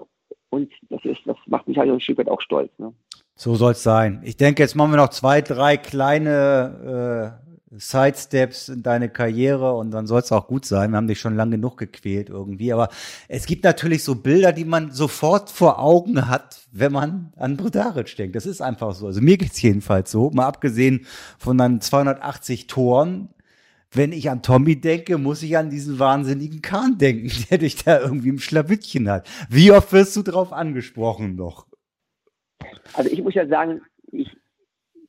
und 0.51 0.73
das 0.91 1.05
ist, 1.05 1.21
das 1.25 1.37
macht 1.47 1.67
mich 1.69 1.77
halt 1.77 1.91
ein 1.91 2.01
Stück 2.01 2.19
weit 2.19 2.29
auch 2.29 2.41
stolz. 2.41 2.71
Ne? 2.79 2.93
So 3.35 3.55
soll 3.55 3.73
es 3.73 3.83
sein. 3.83 4.23
Ich 4.25 4.37
denke, 4.37 4.63
jetzt 4.63 4.77
machen 4.77 4.93
wir 4.93 4.97
noch 4.97 5.11
zwei, 5.11 5.43
drei 5.43 5.77
kleine 5.77 7.41
äh, 7.45 7.46
Sidesteps 7.71 8.69
in 8.69 8.83
deine 8.83 9.09
Karriere 9.09 9.75
und 9.75 9.91
dann 9.91 10.07
soll 10.07 10.21
es 10.21 10.31
auch 10.31 10.47
gut 10.47 10.65
sein. 10.65 10.91
Wir 10.91 10.99
haben 10.99 11.09
dich 11.09 11.19
schon 11.19 11.35
lang 11.35 11.51
genug 11.51 11.77
gequält 11.77 12.29
irgendwie. 12.29 12.73
Aber 12.73 12.89
es 13.29 13.47
gibt 13.47 13.65
natürlich 13.65 14.05
so 14.05 14.15
Bilder, 14.15 14.53
die 14.53 14.65
man 14.65 14.93
sofort 14.93 15.51
vor 15.51 15.81
Augen 15.81 16.29
hat, 16.29 16.61
wenn 16.71 16.93
man 16.93 17.33
an 17.37 17.57
Brodaric 17.57 18.17
denkt. 18.17 18.37
Das 18.37 18.47
ist 18.47 18.61
einfach 18.61 18.95
so. 18.95 19.07
Also 19.07 19.21
mir 19.21 19.37
geht's 19.37 19.61
jedenfalls 19.61 20.11
so. 20.11 20.31
Mal 20.31 20.47
abgesehen 20.47 21.07
von 21.39 21.59
dann 21.59 21.81
280 21.81 22.69
Toren 22.69 23.31
wenn 23.93 24.13
ich 24.13 24.31
an 24.31 24.43
Tommy 24.43 24.81
denke, 24.81 25.17
muss 25.17 25.43
ich 25.43 25.57
an 25.57 25.71
diesen 25.71 25.99
wahnsinnigen 25.99 26.63
Kahn 26.63 26.99
denken, 26.99 27.31
der 27.51 27.59
dich 27.59 27.83
da 27.83 28.01
irgendwie 28.01 28.29
im 28.29 28.39
Schlawittchen 28.39 29.09
hat. 29.09 29.29
Wie 29.49 29.73
oft 29.73 29.93
wirst 29.93 30.15
du 30.17 30.23
drauf 30.23 30.53
angesprochen 30.53 31.37
noch? 31.37 31.67
Also 32.93 33.11
ich 33.11 33.23
muss 33.23 33.35
ja 33.35 33.47
sagen, 33.47 33.81
ich, 34.13 34.37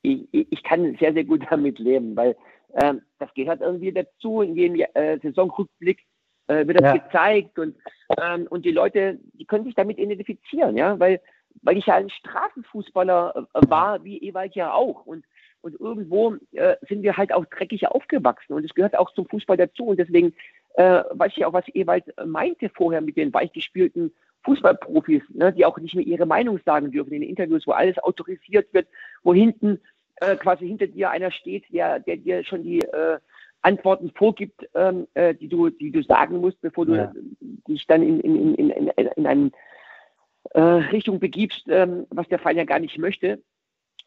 ich, 0.07 0.47
ich 0.51 0.63
kann 0.63 0.95
sehr, 0.99 1.13
sehr 1.13 1.23
gut 1.23 1.41
damit 1.49 1.79
leben, 1.79 2.15
weil 2.15 2.35
ähm, 2.75 3.01
das 3.19 3.33
gehört 3.33 3.61
irgendwie 3.61 3.91
dazu. 3.91 4.41
In 4.41 4.55
jedem 4.55 4.85
äh, 4.93 5.19
Saisonrückblick 5.19 6.05
äh, 6.47 6.67
wird 6.67 6.79
das 6.79 6.95
ja. 6.95 6.97
gezeigt 6.97 7.59
und, 7.59 7.75
ähm, 8.21 8.47
und 8.49 8.65
die 8.65 8.71
Leute, 8.71 9.19
die 9.33 9.45
können 9.45 9.65
sich 9.65 9.75
damit 9.75 9.97
identifizieren, 9.97 10.77
ja, 10.77 10.99
weil, 10.99 11.21
weil 11.61 11.77
ich 11.77 11.85
ja 11.85 11.95
ein 11.95 12.09
Straßenfußballer 12.09 13.47
äh, 13.53 13.61
war, 13.69 14.03
wie 14.03 14.17
Ewald 14.19 14.55
ja 14.55 14.73
auch. 14.73 15.05
Und 15.05 15.25
und 15.61 15.79
irgendwo 15.79 16.35
äh, 16.53 16.75
sind 16.87 17.03
wir 17.03 17.17
halt 17.17 17.33
auch 17.33 17.45
dreckig 17.45 17.87
aufgewachsen 17.87 18.53
und 18.53 18.63
es 18.63 18.73
gehört 18.73 18.97
auch 18.97 19.11
zum 19.13 19.27
Fußball 19.27 19.57
dazu. 19.57 19.85
Und 19.85 19.97
deswegen 19.97 20.33
äh, 20.75 21.03
weiß 21.11 21.33
ich 21.35 21.45
auch, 21.45 21.53
was 21.53 21.65
Ewald 21.73 22.05
meinte 22.25 22.69
vorher 22.69 23.01
mit 23.01 23.17
den 23.17 23.33
weichgespielten 23.33 24.13
Fußballprofis, 24.43 25.23
ne, 25.29 25.51
die 25.51 25.65
auch 25.65 25.77
nicht 25.77 25.95
mehr 25.95 26.05
ihre 26.05 26.25
Meinung 26.25 26.59
sagen 26.65 26.91
dürfen 26.91 27.11
in 27.11 27.21
den 27.21 27.29
Interviews, 27.29 27.67
wo 27.67 27.71
alles 27.71 27.97
autorisiert 27.97 28.73
wird, 28.73 28.87
wo 29.23 29.33
hinten 29.33 29.81
äh, 30.21 30.35
quasi 30.35 30.67
hinter 30.67 30.87
dir 30.87 31.09
einer 31.09 31.31
steht, 31.31 31.65
der, 31.71 31.99
der 31.99 32.17
dir 32.17 32.43
schon 32.43 32.63
die 32.63 32.81
äh, 32.81 33.19
Antworten 33.61 34.11
vorgibt, 34.15 34.67
ähm, 34.73 35.07
äh, 35.13 35.35
die, 35.35 35.47
du, 35.47 35.69
die 35.69 35.91
du 35.91 36.01
sagen 36.03 36.39
musst, 36.39 36.61
bevor 36.61 36.85
du 36.85 36.95
ja. 36.95 37.11
dich 37.67 37.85
dann 37.87 38.01
in, 38.01 38.19
in, 38.21 38.55
in, 38.55 38.69
in, 38.69 38.87
in 38.87 39.27
eine 39.27 39.51
äh, 40.51 40.59
Richtung 40.59 41.19
begibst, 41.19 41.65
ähm, 41.67 42.07
was 42.09 42.27
der 42.29 42.39
Fall 42.39 42.55
ja 42.55 42.63
gar 42.63 42.79
nicht 42.79 42.97
möchte. 42.97 43.41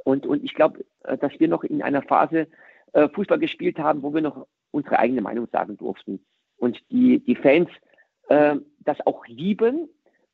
Und, 0.05 0.27
und 0.27 0.43
ich 0.45 0.55
glaube, 0.55 0.85
äh, 1.05 1.19
dass 1.19 1.39
wir 1.39 1.49
noch 1.49 1.65
in 1.65 1.83
einer 1.83 2.03
Phase 2.03 2.47
Fußball 2.93 3.39
gespielt 3.39 3.79
haben, 3.79 4.03
wo 4.03 4.13
wir 4.13 4.21
noch 4.21 4.49
unsere 4.73 4.99
eigene 4.99 5.21
Meinung 5.21 5.47
sagen 5.53 5.77
durften. 5.77 6.27
Und 6.57 6.77
die, 6.91 7.21
die 7.21 7.37
Fans 7.37 7.71
das 8.81 9.01
auch 9.07 9.25
lieben 9.29 9.89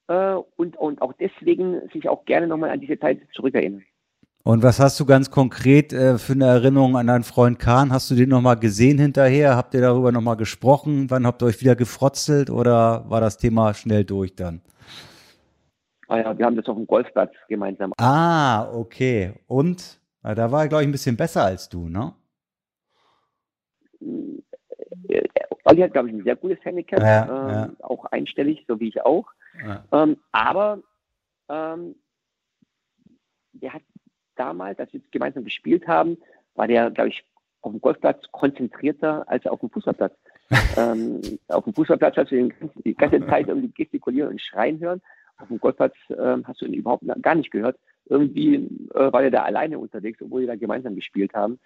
und, 0.07 0.77
und 0.79 1.03
auch 1.03 1.13
deswegen 1.13 1.87
sich 1.93 2.09
auch 2.09 2.25
gerne 2.25 2.47
nochmal 2.47 2.71
an 2.71 2.81
diese 2.81 2.99
Zeit 2.99 3.21
zurückerinnern. 3.35 3.85
Und 4.47 4.63
was 4.63 4.79
hast 4.79 5.01
du 5.01 5.07
ganz 5.07 5.33
konkret 5.33 5.93
äh, 5.93 6.19
für 6.19 6.35
eine 6.35 6.45
Erinnerung 6.45 6.97
an 6.97 7.09
deinen 7.09 7.25
Freund 7.25 7.59
Kahn? 7.59 7.93
Hast 7.93 8.13
du 8.13 8.15
den 8.15 8.29
nochmal 8.29 8.57
gesehen 8.57 8.97
hinterher? 8.97 9.57
Habt 9.57 9.75
ihr 9.75 9.81
darüber 9.81 10.13
nochmal 10.13 10.37
gesprochen? 10.37 11.11
Wann 11.11 11.27
habt 11.27 11.43
ihr 11.43 11.47
euch 11.47 11.61
wieder 11.61 11.75
gefrotzelt 11.75 12.49
oder 12.49 13.11
war 13.11 13.21
das 13.21 13.39
Thema 13.39 13.75
schnell 13.75 14.05
durch 14.05 14.37
dann? 14.37 14.61
Ah 16.07 16.19
ja, 16.19 16.39
wir 16.39 16.47
haben 16.47 16.55
das 16.55 16.65
auf 16.67 16.77
dem 16.77 16.87
Golfplatz 16.87 17.33
gemeinsam. 17.49 17.93
Ah, 17.99 18.73
okay. 18.73 19.35
Und? 19.49 20.01
Da 20.23 20.53
war 20.53 20.63
er, 20.63 20.69
glaube 20.69 20.85
ich, 20.85 20.89
ein 20.91 20.93
bisschen 20.93 21.17
besser 21.17 21.43
als 21.43 21.69
du, 21.69 21.89
ne? 21.89 22.15
Äh, 25.09 25.25
Olli 25.65 25.81
hat, 25.81 25.93
glaube 25.93 26.09
ich, 26.09 26.15
ein 26.15 26.23
sehr 26.23 26.37
gutes 26.37 26.65
Handicap, 26.65 27.01
ja, 27.01 27.25
ähm, 27.25 27.75
ja. 27.81 27.85
auch 27.85 28.05
einstellig, 28.13 28.65
so 28.69 28.79
wie 28.79 28.91
ich 28.91 29.03
auch. 29.03 29.27
Ja. 29.61 29.83
Ähm, 29.91 30.19
aber 30.31 30.79
ähm, 31.49 31.97
der 33.53 33.73
hat 33.73 33.83
damals, 34.37 34.79
als 34.79 34.93
wir 34.93 35.01
gemeinsam 35.11 35.45
gespielt 35.45 35.87
haben, 35.87 36.19
war 36.55 36.67
der, 36.69 36.91
glaube 36.91 37.11
ich, 37.11 37.25
auf 37.63 37.73
dem 37.73 37.81
Golfplatz 37.81 38.23
konzentrierter 38.31 39.29
als 39.29 39.47
auf 39.47 39.61
dem 39.61 39.71
Fußballplatz. 39.71 40.15
ähm, 40.77 41.21
auf 41.49 41.65
dem 41.65 41.75
Fußballplatz 41.75 42.17
hast 42.17 42.31
du 42.31 42.37
ihn 42.37 42.55
die 42.85 42.95
ganze 42.95 43.25
Zeit 43.27 43.49
irgendwie 43.49 43.73
gestikulieren 43.73 44.31
und 44.31 44.41
schreien 44.41 44.79
hören. 44.79 45.03
Auf 45.39 45.49
dem 45.49 45.59
Golfplatz 45.59 45.95
äh, 46.09 46.37
hast 46.45 46.61
du 46.61 46.67
ihn 46.67 46.75
überhaupt 46.75 47.05
gar 47.23 47.35
nicht 47.35 47.51
gehört. 47.51 47.79
Irgendwie 48.09 48.55
äh, 48.95 49.13
war 49.13 49.23
er 49.23 49.33
da 49.33 49.43
alleine 49.43 49.79
unterwegs, 49.79 50.23
obwohl 50.23 50.43
wir 50.43 50.49
da 50.49 50.55
gemeinsam 50.55 50.95
gespielt 50.95 51.35
haben. 51.35 51.59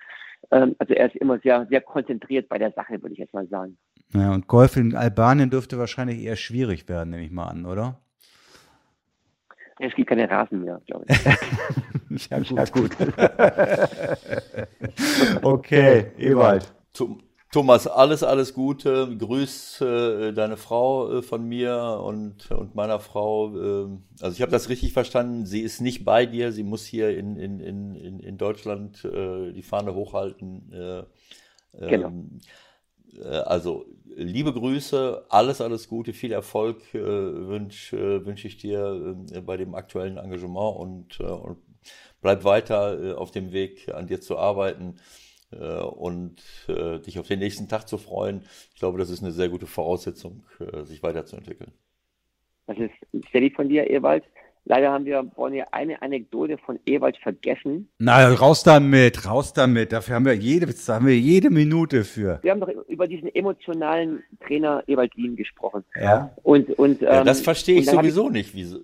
Ähm, 0.50 0.74
also 0.78 0.94
er 0.94 1.06
ist 1.06 1.16
immer 1.16 1.38
sehr, 1.38 1.66
sehr 1.68 1.82
konzentriert 1.82 2.48
bei 2.48 2.58
der 2.58 2.72
Sache, 2.72 3.00
würde 3.02 3.12
ich 3.12 3.18
jetzt 3.18 3.34
mal 3.34 3.46
sagen. 3.48 3.76
Ja, 4.14 4.32
und 4.32 4.48
Golf 4.48 4.76
in 4.76 4.96
Albanien 4.96 5.50
dürfte 5.50 5.78
wahrscheinlich 5.78 6.22
eher 6.22 6.36
schwierig 6.36 6.88
werden, 6.88 7.10
nehme 7.10 7.24
ich 7.24 7.30
mal 7.30 7.48
an, 7.48 7.66
oder? 7.66 8.00
Es 9.82 9.94
gibt 9.94 10.10
keine 10.10 10.28
Rasen 10.28 10.62
mehr, 10.62 10.78
glaube 10.86 11.06
ich. 11.08 12.28
ja, 12.30 12.38
gut. 12.38 12.50
Ja, 12.50 12.64
gut. 12.66 12.90
okay, 15.42 16.12
Ewald. 16.18 16.70
Thomas, 17.50 17.86
alles, 17.86 18.22
alles 18.22 18.52
Gute. 18.52 19.16
Grüß 19.16 19.80
äh, 19.80 20.32
deine 20.32 20.58
Frau 20.58 21.18
äh, 21.18 21.22
von 21.22 21.48
mir 21.48 22.00
und, 22.04 22.50
und 22.50 22.74
meiner 22.74 23.00
Frau. 23.00 23.56
Äh, 23.56 23.88
also 24.20 24.36
ich 24.36 24.42
habe 24.42 24.52
das 24.52 24.68
richtig 24.68 24.92
verstanden. 24.92 25.46
Sie 25.46 25.62
ist 25.62 25.80
nicht 25.80 26.04
bei 26.04 26.26
dir. 26.26 26.52
Sie 26.52 26.62
muss 26.62 26.84
hier 26.84 27.16
in, 27.16 27.36
in, 27.36 27.58
in, 27.60 28.20
in 28.20 28.36
Deutschland 28.36 29.02
äh, 29.04 29.52
die 29.52 29.62
Fahne 29.62 29.94
hochhalten. 29.94 30.72
Äh, 30.72 31.04
genau. 31.88 32.08
Ähm, 32.08 32.38
äh, 32.38 32.46
also 33.18 33.86
liebe 34.16 34.52
Grüße, 34.52 35.26
alles, 35.28 35.60
alles 35.60 35.88
Gute, 35.88 36.12
viel 36.12 36.32
Erfolg 36.32 36.94
äh, 36.94 36.98
wünsche 37.00 37.96
äh, 37.96 38.26
wünsch 38.26 38.44
ich 38.44 38.58
dir 38.58 39.16
äh, 39.32 39.40
bei 39.40 39.56
dem 39.56 39.74
aktuellen 39.74 40.18
Engagement 40.18 40.76
und, 40.76 41.20
äh, 41.20 41.24
und 41.24 41.58
bleib 42.20 42.44
weiter 42.44 43.02
äh, 43.02 43.12
auf 43.12 43.30
dem 43.30 43.52
Weg, 43.52 43.92
an 43.92 44.06
dir 44.06 44.20
zu 44.20 44.38
arbeiten 44.38 44.96
und 45.52 46.36
dich 46.68 47.18
auf 47.18 47.26
den 47.26 47.40
nächsten 47.40 47.66
Tag 47.66 47.88
zu 47.88 47.98
freuen. 47.98 48.44
Ich 48.72 48.78
glaube, 48.78 49.00
das 49.00 49.10
ist 49.10 49.20
eine 49.20 49.32
sehr 49.32 49.48
gute 49.48 49.66
Voraussetzung, 49.66 50.44
sich 50.84 51.02
weiterzuentwickeln. 51.02 51.72
Das 52.68 52.78
ist 52.78 52.92
sehr 53.32 53.40
lieb 53.40 53.56
von 53.56 53.68
dir, 53.68 53.90
Ewald. 53.90 54.22
Leider 54.64 54.92
haben 54.92 55.04
wir 55.04 55.24
vorhin 55.34 55.64
eine 55.72 56.00
Anekdote 56.02 56.58
von 56.58 56.78
Ewald 56.86 57.16
vergessen. 57.18 57.88
Na, 57.98 58.28
raus 58.28 58.62
damit, 58.62 59.26
raus 59.26 59.52
damit. 59.52 59.92
Dafür 59.92 60.16
haben 60.16 60.26
wir 60.26 60.34
jede, 60.34 60.66
da 60.66 60.94
haben 60.94 61.06
wir 61.06 61.18
jede 61.18 61.50
Minute 61.50 62.04
für. 62.04 62.38
Wir 62.42 62.52
haben 62.52 62.60
doch 62.60 62.68
über 62.86 63.08
diesen 63.08 63.34
emotionalen 63.34 64.22
Trainer 64.46 64.82
Ewald 64.86 65.14
Lien 65.14 65.36
gesprochen. 65.36 65.84
Ja. 66.00 66.30
Und, 66.42 66.70
und, 66.78 67.00
ja, 67.00 67.24
das 67.24 67.38
ähm, 67.38 67.44
verstehe 67.44 67.80
ich 67.80 67.86
sowieso 67.86 68.26
ich, 68.26 68.32
nicht. 68.32 68.54
Wieso. 68.54 68.80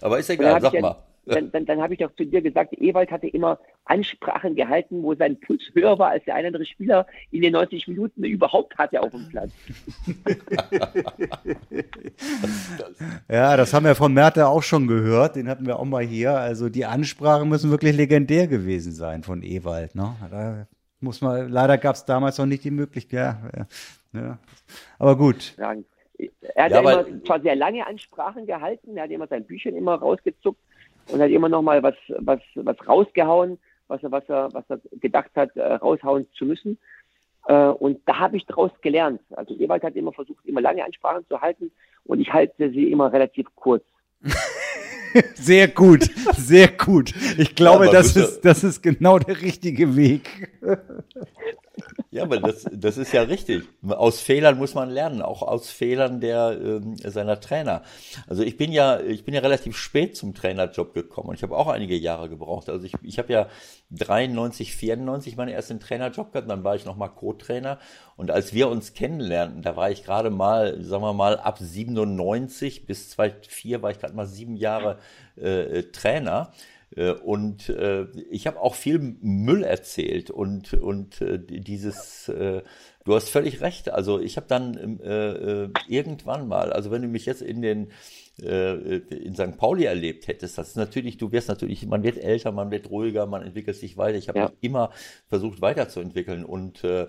Aber 0.00 0.18
ist 0.18 0.28
egal, 0.28 0.60
sag 0.60 0.80
mal 0.80 0.96
dann, 1.26 1.50
dann, 1.50 1.66
dann 1.66 1.82
habe 1.82 1.94
ich 1.94 1.98
doch 1.98 2.14
zu 2.14 2.24
dir 2.24 2.40
gesagt, 2.40 2.72
Ewald 2.78 3.10
hatte 3.10 3.26
immer 3.26 3.58
Ansprachen 3.84 4.54
gehalten, 4.54 5.02
wo 5.02 5.14
sein 5.14 5.38
Puls 5.40 5.62
höher 5.74 5.98
war 5.98 6.10
als 6.10 6.24
der 6.24 6.36
eine 6.36 6.48
andere 6.48 6.64
Spieler 6.64 7.06
in 7.30 7.42
den 7.42 7.52
90 7.52 7.88
Minuten 7.88 8.24
überhaupt 8.24 8.78
hatte 8.78 9.02
auf 9.02 9.10
dem 9.10 9.28
Platz. 9.28 9.50
ja, 13.28 13.56
das 13.56 13.74
haben 13.74 13.86
wir 13.86 13.94
von 13.94 14.14
Merte 14.14 14.46
auch 14.46 14.62
schon 14.62 14.86
gehört, 14.86 15.36
den 15.36 15.48
hatten 15.48 15.66
wir 15.66 15.78
auch 15.78 15.84
mal 15.84 16.04
hier. 16.04 16.32
Also 16.32 16.68
die 16.68 16.84
Ansprachen 16.84 17.48
müssen 17.48 17.70
wirklich 17.70 17.96
legendär 17.96 18.46
gewesen 18.46 18.92
sein 18.92 19.22
von 19.22 19.42
Ewald. 19.42 19.94
Ne? 19.94 20.14
Da 20.30 20.66
muss 21.00 21.20
man, 21.20 21.48
leider 21.48 21.78
gab 21.78 21.96
es 21.96 22.04
damals 22.04 22.38
noch 22.38 22.46
nicht 22.46 22.64
die 22.64 22.70
Möglichkeit. 22.70 23.36
Ja, 23.56 23.66
ja. 24.12 24.38
Aber 24.98 25.16
gut. 25.16 25.54
er 25.58 25.68
hat 25.68 25.78
ja, 26.56 26.68
ja 26.68 26.80
immer 26.80 27.24
zwar 27.24 27.40
sehr 27.40 27.56
lange 27.56 27.86
Ansprachen 27.86 28.46
gehalten, 28.46 28.96
er 28.96 29.04
hat 29.04 29.10
immer 29.10 29.26
sein 29.26 29.44
Büchern 29.44 29.74
immer 29.74 29.96
rausgezuckt, 29.96 30.60
und 31.10 31.20
hat 31.20 31.30
immer 31.30 31.48
noch 31.48 31.62
mal 31.62 31.82
was, 31.82 31.94
was, 32.18 32.40
was 32.54 32.76
rausgehauen, 32.86 33.58
was 33.88 34.02
er, 34.02 34.10
was 34.10 34.28
er, 34.28 34.52
was 34.52 34.64
er 34.68 34.80
gedacht 35.00 35.30
hat, 35.34 35.56
äh, 35.56 35.74
raushauen 35.74 36.26
zu 36.36 36.44
müssen. 36.44 36.78
Äh, 37.46 37.68
und 37.68 38.00
da 38.06 38.18
habe 38.18 38.36
ich 38.36 38.46
daraus 38.46 38.70
gelernt. 38.80 39.20
Also 39.30 39.54
Ewald 39.54 39.82
hat 39.82 39.96
immer 39.96 40.12
versucht, 40.12 40.44
immer 40.44 40.60
lange 40.60 40.84
Ansprachen 40.84 41.24
zu 41.28 41.40
halten 41.40 41.70
und 42.04 42.20
ich 42.20 42.32
halte 42.32 42.70
sie 42.70 42.90
immer 42.90 43.12
relativ 43.12 43.46
kurz. 43.54 43.84
Sehr 45.34 45.68
gut, 45.68 46.10
sehr 46.36 46.68
gut. 46.68 47.14
Ich 47.38 47.54
glaube, 47.54 47.86
ja, 47.86 47.92
das, 47.92 48.16
ist, 48.16 48.42
das 48.42 48.62
ist 48.62 48.82
genau 48.82 49.18
der 49.18 49.40
richtige 49.40 49.96
Weg. 49.96 50.52
Ja, 52.10 52.22
aber 52.22 52.40
das, 52.40 52.64
das 52.72 52.96
ist 52.96 53.12
ja 53.12 53.22
richtig. 53.22 53.64
Aus 53.86 54.20
Fehlern 54.20 54.56
muss 54.56 54.74
man 54.74 54.90
lernen, 54.90 55.20
auch 55.20 55.42
aus 55.42 55.70
Fehlern 55.70 56.20
der 56.20 56.58
ähm, 56.58 56.96
seiner 56.96 57.40
Trainer. 57.40 57.82
Also 58.26 58.42
ich 58.42 58.56
bin 58.56 58.72
ja, 58.72 59.00
ich 59.00 59.24
bin 59.24 59.34
ja 59.34 59.40
relativ 59.40 59.76
spät 59.76 60.16
zum 60.16 60.34
Trainerjob 60.34 60.94
gekommen 60.94 61.28
und 61.28 61.34
ich 61.34 61.42
habe 61.42 61.56
auch 61.56 61.66
einige 61.68 61.96
Jahre 61.96 62.28
gebraucht. 62.28 62.70
Also 62.70 62.86
ich, 62.86 62.94
ich 63.02 63.18
habe 63.18 63.32
ja 63.32 63.48
93, 63.90 64.74
94 64.74 65.36
meinen 65.36 65.48
ersten 65.48 65.78
Trainerjob 65.78 66.32
gehabt, 66.32 66.50
dann 66.50 66.64
war 66.64 66.74
ich 66.74 66.86
nochmal 66.86 67.10
Co-Trainer 67.10 67.78
und 68.16 68.30
als 68.30 68.54
wir 68.54 68.68
uns 68.68 68.94
kennenlernten, 68.94 69.62
da 69.62 69.76
war 69.76 69.90
ich 69.90 70.04
gerade 70.04 70.30
mal, 70.30 70.82
sagen 70.82 71.02
wir 71.02 71.12
mal, 71.12 71.38
ab 71.38 71.58
97 71.58 72.86
bis 72.86 73.10
2004 73.10 73.82
war 73.82 73.90
ich 73.90 73.98
gerade 73.98 74.14
mal 74.14 74.26
sieben 74.26 74.56
Jahre 74.56 74.98
äh, 75.36 75.82
Trainer. 75.84 76.52
Äh, 76.96 77.12
und 77.12 77.68
äh, 77.68 78.06
ich 78.30 78.46
habe 78.46 78.60
auch 78.60 78.74
viel 78.74 78.98
Müll 78.98 79.62
erzählt 79.62 80.30
und, 80.30 80.74
und 80.74 81.20
äh, 81.20 81.38
dieses, 81.38 82.30
du 83.06 83.14
hast 83.14 83.28
völlig 83.28 83.60
recht. 83.60 83.90
Also 83.90 84.18
ich 84.20 84.36
habe 84.36 84.46
dann 84.48 84.78
ähm, 84.82 85.00
äh, 85.02 85.64
äh, 85.64 85.68
irgendwann 85.88 86.48
mal, 86.48 86.72
also 86.72 86.90
wenn 86.90 87.02
du 87.02 87.08
mich 87.08 87.26
jetzt 87.26 87.42
in 87.42 87.62
den 87.62 87.88
in 88.38 89.34
St. 89.34 89.56
Pauli 89.56 89.84
erlebt 89.84 90.28
hättest, 90.28 90.58
das 90.58 90.68
ist 90.68 90.76
natürlich, 90.76 91.16
du 91.16 91.32
wirst 91.32 91.48
natürlich, 91.48 91.86
man 91.86 92.02
wird 92.02 92.18
älter, 92.18 92.52
man 92.52 92.70
wird 92.70 92.90
ruhiger, 92.90 93.24
man 93.24 93.42
entwickelt 93.42 93.78
sich 93.78 93.96
weiter. 93.96 94.18
Ich 94.18 94.28
habe 94.28 94.38
ja. 94.38 94.52
immer 94.60 94.90
versucht 95.26 95.62
weiterzuentwickeln 95.62 96.44
und 96.44 96.84
äh, 96.84 97.06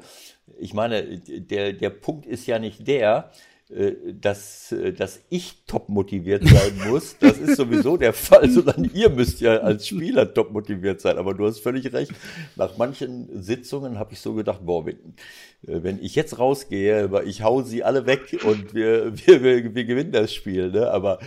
ich 0.57 0.73
meine, 0.73 1.19
der, 1.19 1.73
der 1.73 1.89
Punkt 1.89 2.25
ist 2.25 2.47
ja 2.47 2.59
nicht 2.59 2.87
der, 2.87 3.29
dass, 3.69 4.71
äh, 4.71 4.93
dass 4.93 5.25
ich 5.29 5.65
top 5.65 5.89
motiviert 5.89 6.47
sein 6.47 6.71
muss. 6.87 7.17
Das 7.19 7.37
ist 7.37 7.57
sowieso 7.57 7.97
der 7.97 8.13
Fall, 8.13 8.49
sondern 8.49 8.89
ihr 8.93 9.09
müsst 9.09 9.41
ja 9.41 9.57
als 9.57 9.87
Spieler 9.87 10.33
top 10.33 10.51
motiviert 10.51 11.01
sein. 11.01 11.17
Aber 11.17 11.33
du 11.33 11.45
hast 11.45 11.59
völlig 11.59 11.91
recht. 11.91 12.13
Nach 12.55 12.77
manchen 12.77 13.27
Sitzungen 13.41 13.99
habe 13.99 14.13
ich 14.13 14.21
so 14.21 14.33
gedacht, 14.35 14.61
boah, 14.63 14.85
wenn, 14.85 14.95
äh, 14.95 15.83
wenn 15.83 16.01
ich 16.01 16.15
jetzt 16.15 16.39
rausgehe, 16.39 17.09
ich 17.25 17.43
hau 17.43 17.61
sie 17.61 17.83
alle 17.83 18.05
weg 18.05 18.39
und 18.45 18.73
wir, 18.73 19.11
wir, 19.17 19.43
wir, 19.43 19.75
wir 19.75 19.85
gewinnen 19.85 20.13
das 20.13 20.33
Spiel. 20.33 20.71
Ne? 20.71 20.89
Aber 20.89 21.19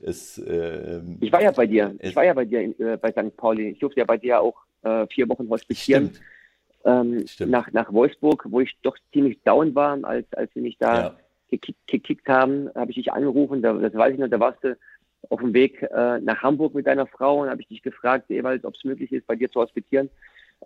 es, 0.00 0.36
äh, 0.36 1.00
ich 1.20 1.32
war 1.32 1.42
ja 1.42 1.52
bei 1.52 1.66
dir. 1.66 1.94
Ich 2.00 2.14
war 2.14 2.24
ja 2.24 2.34
bei 2.34 2.44
dir 2.44 2.60
in, 2.60 2.78
äh, 2.80 2.98
bei 3.00 3.12
St. 3.12 3.34
Pauli. 3.38 3.70
Ich 3.70 3.78
durfte 3.78 4.00
ja 4.00 4.06
bei 4.06 4.18
dir 4.18 4.42
auch 4.42 4.56
äh, 4.82 5.06
vier 5.06 5.26
Wochen 5.30 5.48
hospitieren. 5.48 6.10
Stimmt. 6.10 6.20
Ähm, 6.84 7.26
Stimmt. 7.26 7.50
Nach, 7.50 7.72
nach 7.72 7.92
Wolfsburg, 7.94 8.44
wo 8.50 8.60
ich 8.60 8.76
doch 8.82 8.96
ziemlich 9.10 9.42
down 9.42 9.74
war, 9.74 9.98
als, 10.04 10.30
als 10.34 10.52
sie 10.52 10.60
mich 10.60 10.76
da 10.76 11.00
ja 11.00 11.16
gekickt, 11.50 11.86
gekickt 11.86 12.28
haben, 12.28 12.70
habe 12.74 12.90
ich 12.90 12.96
dich 12.96 13.12
angerufen, 13.12 13.62
da, 13.62 13.72
das 13.72 13.94
weiß 13.94 14.14
ich 14.14 14.18
noch, 14.18 14.28
da 14.28 14.40
warst 14.40 14.62
du 14.64 14.76
auf 15.30 15.40
dem 15.40 15.52
Weg 15.52 15.82
äh, 15.82 16.20
nach 16.20 16.42
Hamburg 16.42 16.74
mit 16.74 16.86
deiner 16.86 17.06
Frau 17.06 17.42
und 17.42 17.50
habe 17.50 17.60
ich 17.60 17.68
dich 17.68 17.82
gefragt, 17.82 18.30
Ewald, 18.30 18.64
ob 18.64 18.74
es 18.74 18.84
möglich 18.84 19.12
ist, 19.12 19.26
bei 19.26 19.36
dir 19.36 19.50
zu 19.50 19.60
hospitieren 19.60 20.08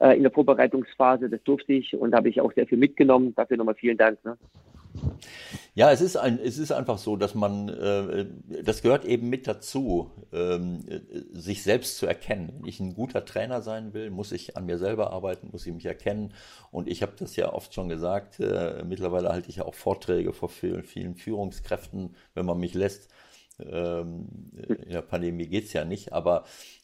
äh, 0.01 0.17
in 0.17 0.23
der 0.23 0.33
Vorbereitungsphase. 0.33 1.29
Das 1.29 1.43
durfte 1.43 1.73
ich 1.73 1.95
und 1.95 2.15
habe 2.15 2.29
ich 2.29 2.41
auch 2.41 2.53
sehr 2.53 2.67
viel 2.67 2.79
mitgenommen. 2.79 3.35
Dafür 3.35 3.57
nochmal 3.57 3.75
vielen 3.75 3.97
Dank. 3.97 4.23
Ne? 4.25 4.37
Ja, 5.75 5.91
es 5.91 6.01
ist 6.03 6.17
ein, 6.17 6.39
es 6.39 6.59
ist 6.59 6.71
einfach 6.71 6.99
so, 6.99 7.17
dass 7.17 7.35
man, 7.35 7.69
äh, 7.69 8.27
das 8.63 8.83
gehört 8.83 9.05
eben 9.05 9.31
mit 9.31 9.47
dazu, 9.47 10.11
ähm, 10.33 10.81
sich 11.33 11.63
selbst 11.63 11.97
zu 11.97 12.07
erkennen. 12.07 12.53
Wenn 12.59 12.69
ich 12.69 12.81
ein 12.81 12.95
guter 12.95 13.25
Trainer 13.25 13.63
sein 13.63 13.95
will, 13.95 14.11
muss 14.11 14.33
ich 14.33 14.57
an 14.57 14.67
mir 14.67 14.79
selber 14.79 15.13
arbeiten, 15.13 15.49
muss 15.51 15.67
ich 15.67 15.73
mich 15.73 15.87
erkennen. 15.87 16.35
Und 16.71 16.89
ich 16.89 17.03
habe 17.03 17.13
das 17.19 17.37
ja 17.37 17.53
oft 17.53 17.73
schon 17.75 17.89
gesagt. 17.89 18.39
Äh, 18.41 18.85
mittlerweile 18.87 19.31
halte 19.31 19.49
ich 19.49 19.57
ja 19.57 19.65
auch 19.65 19.75
Vorträge 19.75 20.33
vor 20.33 20.49
vielen, 20.51 20.85
vielen 20.85 21.15
Führungskräften, 21.17 22.17
wenn 22.35 22.47
man 22.47 22.59
mich 22.59 22.75
lässt 22.75 23.09
Ähm, 23.61 24.29
in 24.85 24.91
der 24.91 25.03
Pandemie 25.03 25.47
geht's 25.47 25.73
ja 25.73 25.85
nicht, 25.85 26.13
aber 26.13 26.45
äh, 26.45 26.82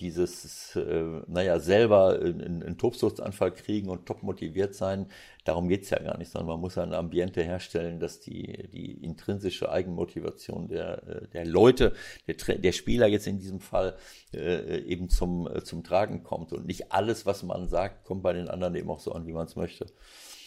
dieses, 0.00 0.74
äh, 0.74 1.20
naja, 1.26 1.60
selber 1.60 2.18
einen, 2.18 2.78
Tobsuchtsanfall 2.78 3.52
kriegen 3.52 3.88
und 3.88 4.06
top 4.06 4.22
motiviert 4.22 4.74
sein, 4.74 5.06
darum 5.44 5.68
geht's 5.68 5.90
ja 5.90 5.98
gar 5.98 6.16
nicht, 6.18 6.30
sondern 6.30 6.48
man 6.48 6.60
muss 6.60 6.78
ein 6.78 6.94
Ambiente 6.94 7.42
herstellen, 7.42 8.00
dass 8.00 8.20
die, 8.20 8.68
die 8.72 8.92
intrinsische 9.04 9.70
Eigenmotivation 9.70 10.68
der, 10.68 11.06
äh, 11.06 11.28
der 11.28 11.46
Leute, 11.46 11.92
der, 12.26 12.56
der 12.56 12.72
Spieler 12.72 13.06
jetzt 13.06 13.26
in 13.26 13.38
diesem 13.38 13.60
Fall 13.60 13.96
äh, 14.32 14.78
eben 14.80 15.08
zum, 15.08 15.46
äh, 15.46 15.62
zum 15.62 15.84
Tragen 15.84 16.22
kommt 16.22 16.52
und 16.52 16.66
nicht 16.66 16.92
alles, 16.92 17.26
was 17.26 17.42
man 17.42 17.68
sagt, 17.68 18.04
kommt 18.04 18.22
bei 18.22 18.32
den 18.32 18.48
anderen 18.48 18.74
eben 18.74 18.90
auch 18.90 19.00
so 19.00 19.12
an, 19.12 19.26
wie 19.26 19.32
man 19.32 19.46
es 19.46 19.56
möchte. 19.56 19.86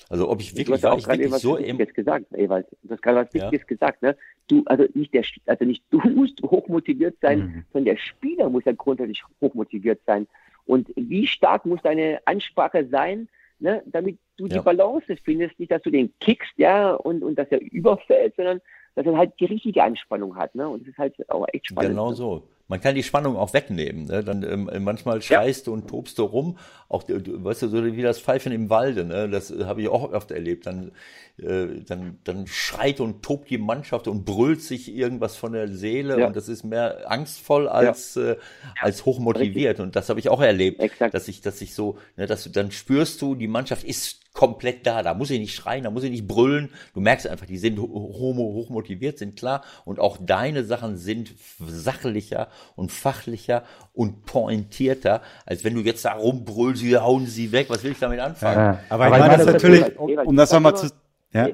Also 0.10 0.30
ob 0.30 0.42
ich 0.42 0.56
wirklich, 0.56 0.86
auch 0.86 1.02
gerade 1.02 1.32
was 1.32 1.42
so 1.42 1.58
Wichtiges 1.58 1.94
gesagt, 1.94 2.26
Ewald. 2.34 2.68
Du 2.84 2.94
hast 2.94 3.02
gerade 3.02 3.26
was 3.26 3.34
Wichtiges 3.34 3.62
ja. 3.62 3.68
gesagt, 3.68 4.02
ne? 4.02 4.16
Du, 4.48 4.64
also 4.66 4.86
nicht 4.94 5.14
der, 5.14 5.24
also 5.46 5.66
nicht 5.66 5.84
du 5.90 6.00
musst 6.10 6.42
hochmotiviert 6.44 7.18
sein, 7.22 7.40
mhm. 7.40 7.66
sondern 7.72 7.96
der 7.96 8.02
Spieler 8.02 8.50
muss 8.50 8.66
ja 8.66 8.74
grundsätzlich 8.74 9.24
hochmotiviert 9.42 10.02
sein. 10.06 10.28
Und 10.66 10.90
wie 10.96 11.28
stark 11.28 11.66
muss 11.66 11.82
deine 11.82 12.20
Ansprache 12.26 12.88
sein, 12.90 13.28
ne, 13.60 13.84
damit 13.86 14.18
du 14.38 14.48
ja. 14.48 14.58
die 14.58 14.64
Balance 14.64 15.16
findest, 15.24 15.60
nicht, 15.60 15.72
dass 15.72 15.82
du 15.82 15.90
den 15.90 16.14
kickst, 16.20 16.54
ja, 16.58 16.94
und, 16.94 17.24
und 17.24 17.36
dass 17.36 17.48
er 17.50 17.62
überfällt, 17.62 18.36
sondern 18.36 18.62
dass 18.96 19.06
er 19.06 19.18
halt 19.18 19.34
die 19.40 19.46
richtige 19.46 19.84
Anspannung 19.84 20.36
hat, 20.36 20.54
ne? 20.56 20.68
Und 20.68 20.82
das 20.82 20.90
ist 20.90 20.98
halt 20.98 21.30
auch 21.30 21.48
echt 21.52 21.68
spannend. 21.68 21.92
Genau 21.92 22.10
ne? 22.10 22.16
so. 22.16 22.48
Man 22.68 22.80
kann 22.80 22.96
die 22.96 23.04
Spannung 23.04 23.36
auch 23.36 23.54
wegnehmen. 23.54 24.06
Ne? 24.06 24.24
Dann 24.24 24.42
ähm, 24.44 24.84
manchmal 24.84 25.22
schreist 25.22 25.68
ja. 25.68 25.72
du 25.72 25.74
und 25.74 25.88
tobst 25.90 26.18
du 26.18 26.24
rum, 26.24 26.58
auch 26.88 27.04
du, 27.04 27.44
weißt 27.44 27.64
du, 27.64 27.68
so 27.68 27.86
wie 27.86 28.02
das 28.02 28.20
Pfeifen 28.20 28.52
im 28.52 28.70
Walde. 28.70 29.04
Ne? 29.04 29.30
Das 29.30 29.52
habe 29.52 29.82
ich 29.82 29.90
auch 29.90 30.12
oft 30.14 30.32
erlebt. 30.32 30.66
Dann, 30.66 30.92
äh, 31.38 31.82
dann, 31.86 32.20
dann 32.24 32.48
schreit 32.48 33.02
und 33.02 33.22
tobt 33.22 33.50
die 33.50 33.58
Mannschaft 33.58 34.08
und 34.08 34.24
brüllt 34.24 34.62
sich 34.62 34.94
irgendwas 34.96 35.36
von 35.36 35.52
der 35.54 35.68
Seele 35.68 36.20
ja. 36.20 36.28
und 36.28 36.36
das 36.36 36.48
ist 36.48 36.64
mehr 36.64 37.12
angstvoll 37.12 37.68
als 37.68 38.16
ja. 38.16 38.32
äh, 38.32 38.38
als 38.80 39.06
hochmotiviert. 39.06 39.72
Richtig. 39.72 39.84
Und 39.84 39.96
das 39.96 40.10
habe 40.10 40.20
ich 40.20 40.30
auch 40.30 40.42
erlebt, 40.42 40.80
Exakt. 40.80 41.14
dass 41.14 41.28
ich, 41.28 41.42
dass 41.42 41.62
ich 41.62 41.74
so, 41.74 41.98
ne, 42.16 42.28
dass 42.28 42.44
du 42.44 42.50
dann 42.50 42.72
spürst 42.72 43.22
du, 43.22 43.36
die 43.36 43.48
Mannschaft 43.48 43.84
ist 43.84 44.23
komplett 44.34 44.86
da. 44.86 45.04
Da 45.04 45.14
muss 45.14 45.30
ich 45.30 45.40
nicht 45.40 45.56
schreien, 45.56 45.84
da 45.84 45.92
muss 45.92 46.04
ich 46.04 46.12
nicht 46.12 46.28
brüllen. 46.28 46.70
Du 46.94 47.00
merkst 47.00 47.28
einfach, 47.28 47.46
die 47.46 47.58
sind 47.58 47.80
homo, 47.80 48.54
hochmotiviert, 48.54 49.18
sind 49.18 49.38
klar. 49.38 49.64
Und 49.86 50.00
auch 50.00 50.18
deine 50.20 50.64
Sachen 50.64 50.98
sind 50.98 51.34
sachlicher 51.60 52.48
und 52.76 52.92
fachlicher 52.92 53.64
und 53.94 54.26
pointierter, 54.26 55.22
als 55.46 55.64
wenn 55.64 55.76
du 55.76 55.82
jetzt 55.82 56.04
da 56.04 56.14
rumbrüllst, 56.14 56.82
sie 56.82 56.98
hauen 56.98 57.28
sie 57.28 57.52
weg. 57.52 57.70
Was 57.70 57.84
will 57.84 57.92
ich 57.92 58.00
damit 58.00 58.20
anfangen? 58.20 58.58
Ja, 58.58 58.80
aber, 58.90 59.06
aber 59.06 59.16
ich 59.16 59.22
meine 59.22 59.38
das 59.38 59.46
natürlich, 59.46 60.00
um, 60.00 60.10
um 60.12 60.36
das 60.36 60.52
nochmal 60.52 60.76
zu. 60.76 60.90
Ja? 61.32 61.50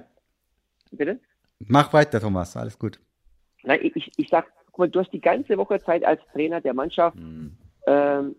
Bitte? 0.92 1.20
Mach 1.60 1.92
weiter, 1.92 2.20
Thomas, 2.22 2.56
alles 2.56 2.80
gut. 2.80 3.00
Nein, 3.64 3.80
ich, 3.84 4.12
ich 4.16 4.30
sag, 4.30 4.48
guck 4.68 4.80
mal, 4.80 4.90
du 4.90 5.02
hast 5.02 5.12
die 5.12 5.20
ganze 5.20 5.58
Woche 5.58 5.80
Zeit 5.84 6.06
als 6.06 6.22
Trainer 6.32 6.62
der 6.62 6.74
Mannschaft. 6.74 7.18
Hm. 7.18 7.58
Ähm, 7.86 8.36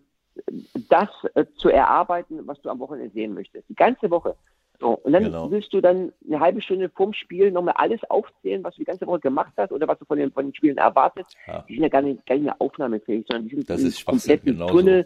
das 0.89 1.09
äh, 1.35 1.45
zu 1.55 1.69
erarbeiten, 1.69 2.39
was 2.47 2.61
du 2.61 2.69
am 2.69 2.79
Wochenende 2.79 3.11
sehen 3.13 3.33
möchtest. 3.33 3.67
Die 3.69 3.75
ganze 3.75 4.09
Woche. 4.09 4.35
So, 4.79 4.93
und 5.03 5.13
dann 5.13 5.25
genau. 5.25 5.51
willst 5.51 5.71
du 5.73 5.79
dann 5.79 6.11
eine 6.25 6.39
halbe 6.39 6.61
Stunde 6.61 6.89
vorm 6.89 7.13
Spiel 7.13 7.51
nochmal 7.51 7.75
alles 7.77 8.01
aufzählen, 8.09 8.63
was 8.63 8.75
du 8.75 8.81
die 8.81 8.85
ganze 8.85 9.05
Woche 9.05 9.19
gemacht 9.19 9.53
hast 9.55 9.71
oder 9.71 9.87
was 9.87 9.99
du 9.99 10.05
von 10.05 10.17
den, 10.17 10.31
von 10.31 10.45
den 10.45 10.55
Spielen 10.55 10.77
erwartest. 10.77 11.37
Ja. 11.45 11.63
Die 11.69 11.75
sind 11.75 11.83
ja 11.83 11.89
gar 11.89 12.01
nicht, 12.01 12.25
gar 12.25 12.35
nicht 12.35 12.45
mehr 12.45 12.55
aufnahmefähig, 12.59 13.25
sondern 13.27 13.47
die 13.47 13.55
sind 13.55 13.69
das 13.69 13.81
ist 13.81 14.03
komplett 14.03 14.43
im 14.45 14.57
Tunnel. 14.57 15.05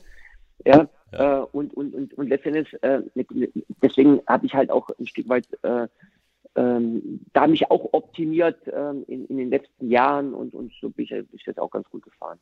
Ja, 0.65 0.87
ja. 1.11 1.41
Äh, 1.41 1.45
und, 1.51 1.73
und, 1.73 1.93
und, 1.93 2.13
und 2.13 2.29
letztendlich, 2.29 2.71
äh, 2.81 3.01
deswegen 3.81 4.21
habe 4.27 4.45
ich 4.45 4.53
halt 4.53 4.71
auch 4.71 4.89
ein 4.97 5.07
Stück 5.07 5.27
weit 5.27 5.45
äh, 5.63 5.87
ähm, 6.55 7.19
da 7.33 7.47
mich 7.47 7.69
auch 7.69 7.89
optimiert 7.91 8.59
ähm, 8.71 9.03
in, 9.07 9.25
in 9.25 9.37
den 9.37 9.49
letzten 9.49 9.89
Jahren 9.89 10.33
und, 10.33 10.53
und 10.53 10.71
so 10.79 10.89
bin 10.89 11.03
ich, 11.03 11.09
bin 11.09 11.27
ich 11.33 11.45
jetzt 11.45 11.59
auch 11.59 11.69
ganz 11.69 11.89
gut 11.89 12.03
gefahren. 12.03 12.39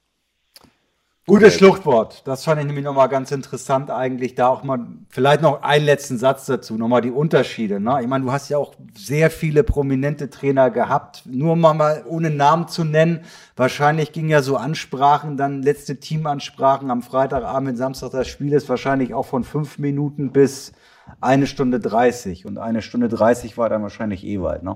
Gutes 1.26 1.56
Schluchtwort. 1.56 2.28
Das 2.28 2.44
fand 2.44 2.60
ich 2.60 2.68
nämlich 2.68 2.84
nochmal 2.84 3.08
ganz 3.08 3.32
interessant 3.32 3.90
eigentlich. 3.90 4.36
Da 4.36 4.50
auch 4.50 4.64
mal, 4.64 4.88
vielleicht 5.08 5.42
noch 5.42 5.64
einen 5.64 5.86
letzten 5.86 6.18
Satz 6.18 6.48
dazu, 6.48 6.78
nochmal 6.78 7.00
die 7.00 7.12
Unterschiede. 7.12 7.80
Ne? 7.80 8.00
Ich 8.02 8.08
meine, 8.08 8.26
du 8.26 8.32
hast 8.34 8.50
ja 8.50 8.58
auch 8.58 8.74
sehr 8.94 9.32
viele 9.32 9.64
prominente 9.64 10.30
Trainer 10.30 10.70
gehabt. 10.70 11.24
Nur 11.26 11.56
mal, 11.56 12.04
ohne 12.10 12.30
Namen 12.30 12.68
zu 12.68 12.84
nennen. 12.84 13.22
Wahrscheinlich 13.56 14.12
ging 14.12 14.28
ja 14.28 14.42
so 14.42 14.58
Ansprachen, 14.58 15.38
dann 15.38 15.64
letzte 15.64 15.98
Teamansprachen 15.98 16.92
am 16.92 17.02
Freitagabend, 17.02 17.78
Samstag 17.78 18.12
das 18.12 18.28
Spiel 18.28 18.52
ist 18.52 18.68
wahrscheinlich 18.68 19.14
auch 19.14 19.26
von 19.26 19.46
fünf 19.46 19.80
Minuten 19.80 20.34
bis 20.34 20.74
eine 21.22 21.48
Stunde 21.48 21.80
dreißig. 21.80 22.46
Und 22.46 22.58
eine 22.58 22.82
Stunde 22.82 23.08
dreißig 23.08 23.58
war 23.58 23.70
dann 23.70 23.82
wahrscheinlich 23.82 24.26
Ewald, 24.26 24.64
ne? 24.64 24.76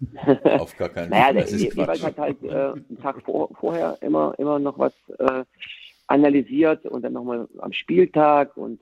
Auf 0.58 0.76
gar 0.76 0.88
keinen 0.88 1.10
Fall. 1.10 1.32
naja, 1.32 1.32
der 1.32 1.48
Ewald 1.48 2.02
hat 2.02 2.18
halt 2.18 2.42
äh, 2.42 2.48
einen 2.48 2.98
Tag 3.02 3.22
vor, 3.22 3.50
vorher 3.58 3.96
immer, 4.00 4.34
immer 4.38 4.58
noch 4.58 4.78
was 4.78 4.92
äh, 5.18 5.44
analysiert 6.06 6.86
und 6.86 7.02
dann 7.02 7.12
nochmal 7.12 7.48
am 7.58 7.72
Spieltag 7.72 8.56
und 8.56 8.80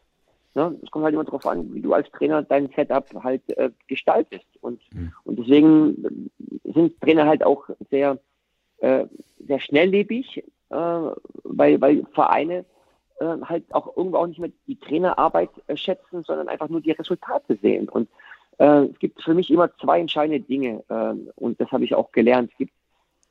ne, 0.54 0.76
es 0.82 0.90
kommt 0.90 1.04
halt 1.04 1.14
immer 1.14 1.24
darauf 1.24 1.46
an, 1.46 1.72
wie 1.74 1.80
du 1.80 1.92
als 1.92 2.10
Trainer 2.10 2.42
dein 2.42 2.68
Setup 2.74 3.06
halt 3.22 3.42
äh, 3.56 3.70
gestaltest. 3.86 4.46
Und, 4.60 4.80
mhm. 4.92 5.12
und 5.24 5.38
deswegen 5.38 6.30
sind 6.64 7.00
Trainer 7.00 7.26
halt 7.26 7.44
auch 7.44 7.68
sehr, 7.90 8.18
äh, 8.78 9.06
sehr 9.46 9.60
schnelllebig, 9.60 10.38
äh, 10.70 10.74
weil, 10.74 11.80
weil 11.80 12.04
Vereine 12.12 12.64
äh, 13.20 13.36
halt 13.44 13.64
auch 13.72 13.96
irgendwo 13.96 14.18
auch 14.18 14.26
nicht 14.26 14.40
mehr 14.40 14.50
die 14.66 14.78
Trainerarbeit 14.78 15.50
äh, 15.66 15.76
schätzen, 15.76 16.24
sondern 16.24 16.48
einfach 16.48 16.68
nur 16.68 16.80
die 16.80 16.92
Resultate 16.92 17.56
sehen. 17.60 17.88
Und 17.88 18.08
äh, 18.58 18.84
es 18.84 18.98
gibt 18.98 19.22
für 19.22 19.34
mich 19.34 19.50
immer 19.50 19.74
zwei 19.78 20.00
entscheidende 20.00 20.40
Dinge 20.40 20.82
äh, 20.88 21.14
und 21.36 21.60
das 21.60 21.70
habe 21.70 21.84
ich 21.84 21.94
auch 21.94 22.12
gelernt. 22.12 22.50
Es 22.52 22.58
gibt 22.58 22.72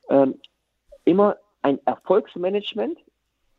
äh, 0.09 0.27
immer 1.05 1.37
ein 1.61 1.79
Erfolgsmanagement 1.85 2.97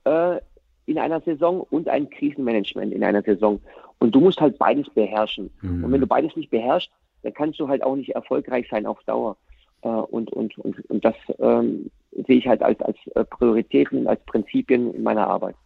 äh, 0.05 0.41
in 0.87 0.99
einer 0.99 1.21
Saison 1.21 1.61
und 1.71 1.89
ein 1.89 2.11
Krisenmanagement 2.11 2.93
in 2.93 3.03
einer 3.03 3.23
Saison. 3.23 3.61
Und 3.99 4.15
du 4.15 4.21
musst 4.21 4.41
halt 4.41 4.59
beides 4.59 4.89
beherrschen. 4.91 5.51
Mhm. 5.63 5.85
Und 5.85 5.93
wenn 5.93 6.01
du 6.01 6.07
beides 6.07 6.37
nicht 6.37 6.51
beherrschst, 6.51 6.91
dann 7.23 7.33
kannst 7.33 7.59
du 7.59 7.69
halt 7.69 7.83
auch 7.83 7.97
nicht 7.97 8.11
erfolgreich 8.11 8.69
sein 8.71 8.87
auf 8.87 9.03
Dauer. 9.05 9.37
Äh, 9.83 9.89
und, 9.89 10.33
und, 10.33 10.59
und, 10.59 10.91
und 10.91 11.05
das 11.05 11.15
ähm, 11.39 11.91
sehe 12.27 12.39
ich 12.39 12.47
halt 12.47 12.63
als, 12.63 12.81
als 12.83 12.99
äh, 13.15 13.25
Prioritäten, 13.25 14.07
als 14.07 14.23
Prinzipien 14.27 14.93
in 14.95 15.03
meiner 15.03 15.27
Arbeit. 15.27 15.57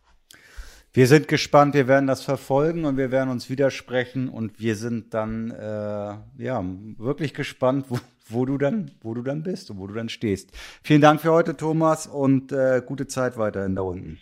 Wir 0.99 1.07
sind 1.07 1.29
gespannt, 1.29 1.75
wir 1.75 1.87
werden 1.87 2.09
das 2.09 2.25
verfolgen 2.25 2.85
und 2.85 2.97
wir 2.97 3.13
werden 3.13 3.31
uns 3.31 3.49
widersprechen 3.49 4.29
und 4.29 4.59
wir 4.59 4.75
sind 4.75 5.15
dann 5.15 5.53
äh, 5.53 6.43
ja 6.43 6.65
wirklich 6.97 7.35
gespannt, 7.35 7.85
wo, 7.89 7.99
wo, 8.29 8.45
du 8.45 8.59
dann, 8.59 8.91
wo 9.01 9.15
du 9.15 9.23
dann 9.23 9.45
bist 9.45 9.71
und 9.71 9.79
wo 9.79 9.87
du 9.87 9.95
dann 9.95 10.09
stehst. 10.09 10.51
Vielen 10.83 11.01
Dank 11.01 11.21
für 11.21 11.31
heute, 11.31 11.57
Thomas, 11.57 12.09
und 12.09 12.51
äh, 12.51 12.83
gute 12.85 13.07
Zeit 13.07 13.39
weiterhin 13.39 13.77
da 13.77 13.83
unten. 13.83 14.19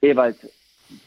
Ewald, 0.00 0.36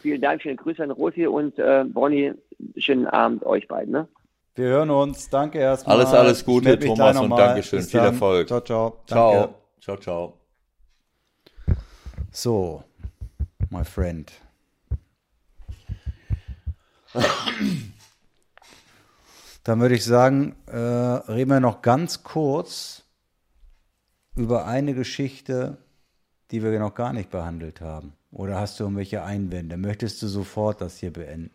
vielen 0.04 0.22
Dank, 0.22 0.44
schöne 0.44 0.56
Grüße 0.56 0.84
an 0.84 0.92
Rosi 0.92 1.26
und 1.26 1.58
äh, 1.58 1.84
Bonnie, 1.88 2.34
schönen 2.78 3.08
Abend 3.08 3.44
euch 3.44 3.68
beiden. 3.68 3.92
Ne? 3.92 4.08
Wir 4.54 4.68
hören 4.68 4.92
uns. 4.92 5.32
Danke 5.32 5.58
erstmal. 5.58 5.98
Alles, 5.98 6.14
alles 6.14 6.46
Gute, 6.46 6.78
Thomas, 6.78 7.20
und 7.20 7.32
Dankeschön. 7.32 7.82
Viel 7.82 8.02
Erfolg. 8.02 8.48
Ciao, 8.48 8.62
ciao. 8.62 9.02
Ciao. 9.08 9.34
Danke. 9.34 9.56
Ciao, 9.82 9.98
ciao. 9.98 10.34
So 12.30 12.84
my 13.78 13.86
friend. 13.86 14.32
Dann 19.64 19.82
würde 19.82 19.96
ich 19.96 20.06
sagen, 20.06 20.56
äh, 20.68 20.78
reden 20.78 21.52
wir 21.52 21.60
noch 21.60 21.82
ganz 21.82 22.24
kurz 22.24 23.04
über 24.36 24.66
eine 24.66 24.94
Geschichte, 24.94 25.78
die 26.52 26.64
wir 26.64 26.80
noch 26.80 26.96
gar 26.96 27.14
nicht 27.14 27.30
behandelt 27.30 27.82
haben. 27.82 28.14
Oder 28.32 28.60
hast 28.60 28.80
du 28.80 28.86
irgendwelche 28.86 29.24
Einwände? 29.24 29.78
Möchtest 29.78 30.22
du 30.22 30.28
sofort 30.28 30.82
das 30.82 30.98
hier 30.98 31.12
beenden? 31.12 31.52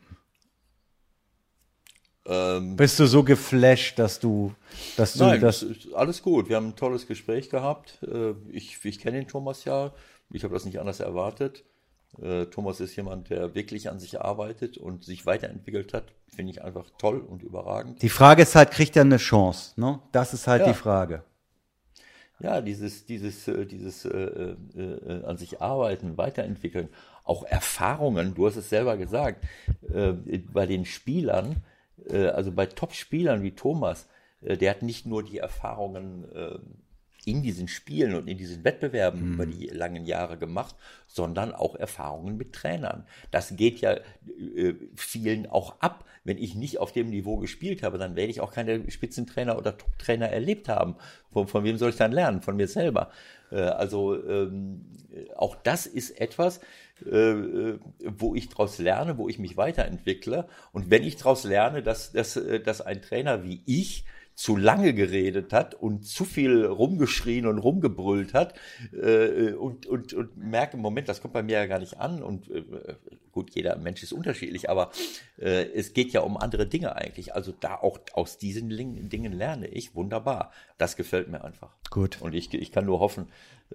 Ähm, 2.27 2.77
Bist 2.77 3.01
du 3.01 3.07
so 3.07 3.24
geflasht, 3.24 3.99
dass 3.99 4.20
du, 4.20 4.55
dass 4.97 5.15
du 5.15 5.24
nein, 5.24 5.40
das 5.40 5.66
alles 5.94 6.23
gut. 6.23 6.49
Wir 6.49 6.57
haben 6.57 6.69
ein 6.69 6.77
tolles 6.77 7.07
Gespräch 7.07 7.51
gehabt. 7.51 7.99
Äh, 8.03 8.35
ich, 8.51 8.85
ich 8.85 8.99
kenne 9.01 9.19
den 9.19 9.28
Thomas 9.28 9.65
ja. 9.65 9.93
Ich 10.31 10.44
habe 10.44 10.55
das 10.55 10.65
nicht 10.65 10.78
anders 10.78 11.01
erwartet. 11.01 11.65
Äh, 12.20 12.47
Thomas 12.47 12.80
ist 12.80 12.97
jemand, 12.97 13.30
der 13.30 13.55
wirklich 13.55 13.89
an 13.89 13.98
sich 13.98 14.20
arbeitet 14.20 14.76
und 14.76 15.05
sich 15.05 15.24
weiterentwickelt 15.24 15.94
hat. 15.94 16.05
Finde 16.28 16.52
ich 16.52 16.62
einfach 16.62 16.90
toll 16.98 17.20
und 17.20 17.43
überragend. 17.43 18.02
Die 18.02 18.09
Frage 18.09 18.43
ist 18.43 18.55
halt, 18.55 18.70
kriegt 18.70 18.97
er 18.97 19.02
eine 19.02 19.18
Chance? 19.18 19.80
Ne? 19.80 20.01
Das 20.12 20.34
ist 20.34 20.47
halt 20.47 20.62
ja. 20.62 20.68
die 20.68 20.74
Frage. 20.74 21.24
Ja, 22.43 22.60
dieses, 22.60 23.06
dieses, 23.06 23.47
äh, 23.47 23.66
dieses 23.66 24.05
äh, 24.05 24.18
äh, 24.18 24.56
äh, 24.76 25.24
an 25.24 25.36
sich 25.36 25.62
arbeiten, 25.62 26.18
weiterentwickeln, 26.18 26.89
auch 27.24 27.44
Erfahrungen, 27.44 28.34
du 28.34 28.47
hast 28.47 28.56
es 28.56 28.68
selber 28.68 28.97
gesagt, 28.97 29.44
bei 29.80 30.66
den 30.66 30.84
Spielern, 30.84 31.62
also 32.10 32.51
bei 32.51 32.66
Top-Spielern 32.66 33.44
wie 33.44 33.52
Thomas, 33.52 34.09
der 34.40 34.70
hat 34.70 34.82
nicht 34.82 35.06
nur 35.06 35.22
die 35.22 35.39
Erfahrungen 35.39 36.24
in 37.24 37.43
diesen 37.43 37.69
Spielen 37.69 38.15
und 38.15 38.28
in 38.28 38.36
diesen 38.36 38.65
Wettbewerben 38.65 39.20
mhm. 39.20 39.35
über 39.35 39.47
die 39.47 39.66
langen 39.69 40.05
Jahre 40.05 40.36
gemacht, 40.36 40.74
sondern 41.07 41.53
auch 41.53 41.77
Erfahrungen 41.77 42.36
mit 42.36 42.53
Trainern. 42.53 43.07
Das 43.31 43.57
geht 43.57 43.81
ja 43.81 43.93
äh, 43.93 44.74
vielen 44.97 45.47
auch 45.47 45.81
ab. 45.81 46.05
Wenn 46.24 46.39
ich 46.39 46.55
nicht 46.55 46.78
auf 46.78 46.93
dem 46.93 47.11
Niveau 47.11 47.36
gespielt 47.39 47.82
habe, 47.82 47.99
dann 47.99 48.16
werde 48.16 48.31
ich 48.31 48.40
auch 48.40 48.53
keine 48.53 48.90
Spitzentrainer 48.90 49.59
oder 49.59 49.77
Top-Trainer 49.77 50.28
erlebt 50.28 50.69
haben. 50.69 50.97
Von, 51.32 51.49
von 51.49 51.65
wem 51.65 51.78
soll 51.78 51.90
ich 51.90 51.97
dann 51.97 52.12
lernen? 52.12 52.43
Von 52.43 52.57
mir 52.57 52.69
selber. 52.69 53.11
Äh, 53.51 53.61
also 53.61 54.23
ähm, 54.24 54.86
auch 55.36 55.57
das 55.57 55.86
ist 55.86 56.20
etwas, 56.20 56.61
äh, 57.05 57.78
wo 58.05 58.35
ich 58.35 58.49
daraus 58.49 58.78
lerne, 58.78 59.19
wo 59.19 59.28
ich 59.28 59.39
mich 59.39 59.57
weiterentwickle. 59.57 60.47
Und 60.73 60.90
wenn 60.90 61.03
ich 61.03 61.16
daraus 61.16 61.44
lerne, 61.44 61.82
dass, 61.82 62.12
dass, 62.12 62.36
äh, 62.36 62.61
dass 62.61 62.81
ein 62.81 63.03
Trainer 63.03 63.44
wie 63.44 63.62
ich 63.66 64.05
zu 64.35 64.57
lange 64.57 64.95
geredet 64.95 65.53
hat 65.53 65.75
und 65.75 66.07
zu 66.07 66.25
viel 66.25 66.65
rumgeschrien 66.65 67.47
und 67.47 67.59
rumgebrüllt 67.59 68.35
hat 68.35 68.55
äh, 68.93 69.53
und, 69.53 69.87
und, 69.87 70.15
und 70.15 70.37
merke, 70.37 70.77
Moment, 70.77 71.09
das 71.09 71.21
kommt 71.21 71.35
bei 71.35 71.43
mir 71.43 71.59
ja 71.59 71.67
gar 71.67 71.79
nicht 71.79 71.99
an 71.99 72.23
und 72.23 72.51
äh, 72.51 72.63
gut, 73.33 73.55
jeder 73.55 73.77
Mensch 73.77 74.03
ist 74.03 74.13
unterschiedlich, 74.13 74.71
aber 74.71 74.91
äh, 75.39 75.65
es 75.75 75.95
geht 75.95 76.13
ja 76.13 76.21
um 76.21 76.37
andere 76.37 76.67
Dinge 76.67 76.95
eigentlich. 76.95 77.35
Also 77.35 77.53
da 77.59 77.77
auch 77.77 77.99
aus 78.13 78.39
diesen 78.39 78.69
Dingen 78.69 79.33
lerne 79.33 79.67
ich 79.69 79.95
wunderbar. 79.95 80.53
Das 80.79 80.97
gefällt 80.97 81.29
mir 81.29 81.43
einfach. 81.43 81.71
Gut. 81.91 82.19
Und 82.21 82.35
ich, 82.35 82.53
ich 82.55 82.73
kann 82.73 82.85
nur 82.85 83.01
hoffen, 83.01 83.29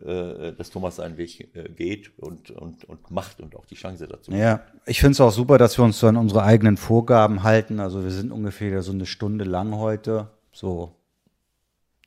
äh, 0.05 0.53
dass 0.53 0.69
Thomas 0.69 0.97
seinen 0.97 1.17
Weg 1.17 1.55
äh, 1.55 1.69
geht 1.69 2.17
und, 2.19 2.51
und, 2.51 2.85
und 2.85 3.11
macht 3.11 3.41
und 3.41 3.55
auch 3.55 3.65
die 3.65 3.75
Chance 3.75 4.07
dazu. 4.07 4.31
Ja, 4.31 4.63
ich 4.85 4.99
finde 4.99 5.13
es 5.13 5.21
auch 5.21 5.31
super, 5.31 5.57
dass 5.57 5.77
wir 5.77 5.85
uns 5.85 5.99
so 5.99 6.07
an 6.07 6.17
unsere 6.17 6.43
eigenen 6.43 6.77
Vorgaben 6.77 7.43
halten. 7.43 7.79
Also 7.79 8.03
wir 8.03 8.11
sind 8.11 8.31
ungefähr 8.31 8.81
so 8.81 8.91
eine 8.91 9.05
Stunde 9.05 9.43
lang 9.43 9.75
heute. 9.75 10.29
So 10.57 10.95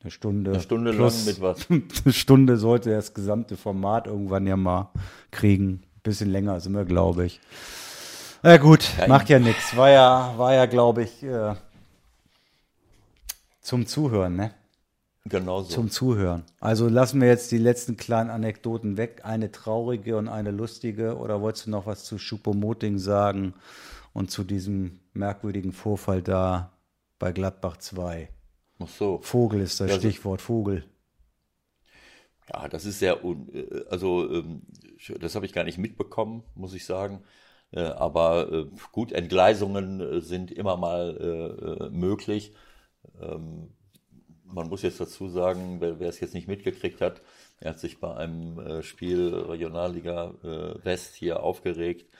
eine 0.02 0.10
Stunde. 0.10 0.50
Eine 0.50 0.60
Stunde 0.60 0.92
plus, 0.92 1.18
lang 1.18 1.26
mit 1.26 1.40
was? 1.40 1.70
eine 2.04 2.12
Stunde 2.12 2.56
sollte 2.56 2.90
das 2.90 3.14
gesamte 3.14 3.56
Format 3.56 4.08
irgendwann 4.08 4.44
ja 4.44 4.56
mal 4.56 4.90
kriegen. 5.30 5.84
bisschen 6.02 6.30
länger 6.30 6.58
sind 6.58 6.72
wir, 6.72 6.84
glaube 6.84 7.26
ich. 7.26 7.40
Na 8.42 8.56
gut, 8.56 8.90
ja, 8.98 9.06
macht 9.06 9.28
ja 9.28 9.38
nichts. 9.38 9.76
War 9.76 9.90
ja, 9.90 10.34
war 10.36 10.52
ja, 10.52 10.66
glaube 10.66 11.04
ich, 11.04 11.22
äh, 11.22 11.54
zum 13.60 13.86
Zuhören, 13.86 14.34
ne? 14.34 14.52
Genau 15.26 15.62
so. 15.62 15.68
Zum 15.68 15.88
Zuhören. 15.88 16.42
Also 16.58 16.88
lassen 16.88 17.20
wir 17.20 17.28
jetzt 17.28 17.52
die 17.52 17.58
letzten 17.58 17.96
kleinen 17.96 18.30
Anekdoten 18.30 18.96
weg. 18.96 19.20
Eine 19.22 19.52
traurige 19.52 20.16
und 20.16 20.26
eine 20.26 20.50
lustige. 20.50 21.18
Oder 21.18 21.40
wolltest 21.40 21.66
du 21.66 21.70
noch 21.70 21.86
was 21.86 22.02
zu 22.02 22.18
Schupomoting 22.18 22.98
sagen 22.98 23.54
und 24.12 24.32
zu 24.32 24.42
diesem 24.42 24.98
merkwürdigen 25.12 25.72
Vorfall 25.72 26.20
da 26.20 26.72
bei 27.20 27.30
Gladbach 27.30 27.76
2? 27.76 28.28
Ach 28.82 28.88
so. 28.88 29.20
Vogel 29.22 29.60
ist 29.60 29.80
das 29.80 29.90
ja, 29.90 29.96
Stichwort, 29.98 30.40
Vogel. 30.40 30.84
Ja, 32.52 32.68
das 32.68 32.84
ist 32.84 32.98
sehr, 32.98 33.22
äh, 33.24 33.84
also 33.88 34.28
ähm, 34.30 34.62
das 35.20 35.34
habe 35.34 35.46
ich 35.46 35.52
gar 35.52 35.64
nicht 35.64 35.78
mitbekommen, 35.78 36.42
muss 36.54 36.74
ich 36.74 36.84
sagen. 36.84 37.22
Äh, 37.72 37.80
aber 37.80 38.50
äh, 38.52 38.66
gut, 38.92 39.12
Entgleisungen 39.12 40.20
sind 40.22 40.50
immer 40.50 40.76
mal 40.76 41.90
möglich. 41.92 42.54
Ähm, 43.20 43.70
man 44.44 44.68
muss 44.68 44.82
jetzt 44.82 45.00
dazu 45.00 45.28
sagen, 45.28 45.80
wer, 45.80 46.00
es 46.00 46.18
jetzt 46.18 46.34
nicht 46.34 46.48
mitgekriegt 46.48 47.00
hat, 47.00 47.22
er 47.60 47.70
hat 47.70 47.78
sich 47.78 48.00
bei 48.00 48.12
einem 48.16 48.82
Spiel 48.82 49.32
Regionalliga 49.32 50.34
West 50.82 51.14
hier 51.14 51.44
aufgeregt, 51.44 52.10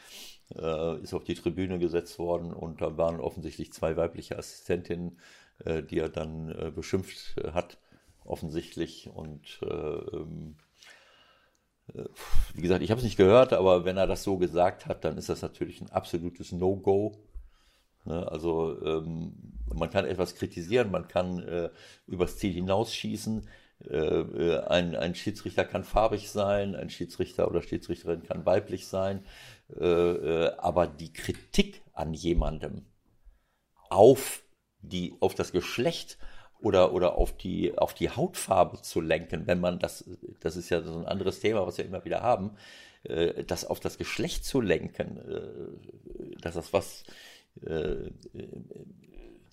ist 0.49 1.13
auf 1.13 1.25
die 1.25 1.35
Tribüne 1.35 1.81
gesetzt 1.81 2.21
worden 2.21 2.53
und 2.53 2.83
da 2.83 2.97
waren 2.97 3.19
offensichtlich 3.19 3.73
zwei 3.73 3.97
weibliche 3.97 4.39
Assistentinnen 4.39 5.19
äh, 5.65 5.83
die 5.83 5.99
er 5.99 6.09
dann 6.09 6.51
äh, 6.51 6.71
beschimpft 6.71 7.37
äh, 7.39 7.53
hat, 7.53 7.79
offensichtlich. 8.25 9.11
Und 9.13 9.61
ähm, 9.63 10.57
wie 12.55 12.63
gesagt, 12.63 12.83
ich 12.83 12.91
habe 12.91 13.01
es 13.01 13.05
nicht 13.05 13.17
gehört, 13.17 13.53
aber 13.53 13.85
wenn 13.85 13.97
er 13.97 14.07
das 14.07 14.23
so 14.23 14.39
gesagt 14.39 14.87
hat, 14.87 15.05
dann 15.05 15.19
ist 15.19 15.29
das 15.29 15.43
natürlich 15.43 15.81
ein 15.81 15.91
absolutes 15.91 16.53
No-Go. 16.53 17.17
Ne, 18.05 18.31
also 18.31 18.81
ähm, 18.85 19.35
man 19.75 19.91
kann 19.91 20.05
etwas 20.05 20.35
kritisieren, 20.35 20.91
man 20.91 21.09
kann 21.09 21.41
äh, 21.41 21.71
übers 22.07 22.39
Ziel 22.39 22.53
hinausschießen. 22.53 23.47
Äh, 23.89 24.59
ein, 24.69 24.95
ein 24.95 25.15
Schiedsrichter 25.15 25.65
kann 25.65 25.85
farbig 25.85 26.31
sein, 26.31 26.75
ein 26.75 26.91
Schiedsrichter 26.91 27.49
oder 27.49 27.63
Schiedsrichterin 27.63 28.23
kann 28.23 28.47
weiblich 28.47 28.87
sein. 28.87 29.25
Äh, 29.79 30.49
aber 30.59 30.87
die 30.87 31.13
Kritik 31.13 31.83
an 31.93 32.15
jemandem 32.15 32.87
auf 33.89 34.43
die 34.83 35.15
auf 35.21 35.35
das 35.35 35.53
Geschlecht 35.53 36.19
oder, 36.61 36.93
oder 36.93 37.17
auf 37.17 37.37
die, 37.37 37.77
auf 37.77 37.95
die 37.95 38.11
Hautfarbe 38.11 38.83
zu 38.83 39.01
lenken, 39.01 39.47
wenn 39.47 39.61
man 39.61 39.79
das, 39.79 40.05
das 40.41 40.57
ist 40.57 40.71
ja 40.71 40.83
so 40.83 40.99
ein 40.99 41.07
anderes 41.07 41.41
Thema, 41.41 41.67
was 41.67 41.79
wir 41.79 41.85
immer 41.85 42.05
wieder 42.05 42.23
haben, 42.23 42.57
äh, 43.05 43.45
das 43.45 43.65
auf 43.65 43.81
das 43.81 43.99
Geschlecht 43.99 44.45
zu 44.45 44.61
lenken, 44.61 45.17
äh, 45.19 46.37
dass 46.41 46.55
das 46.55 46.73
was, 46.73 47.05
äh, 47.63 48.11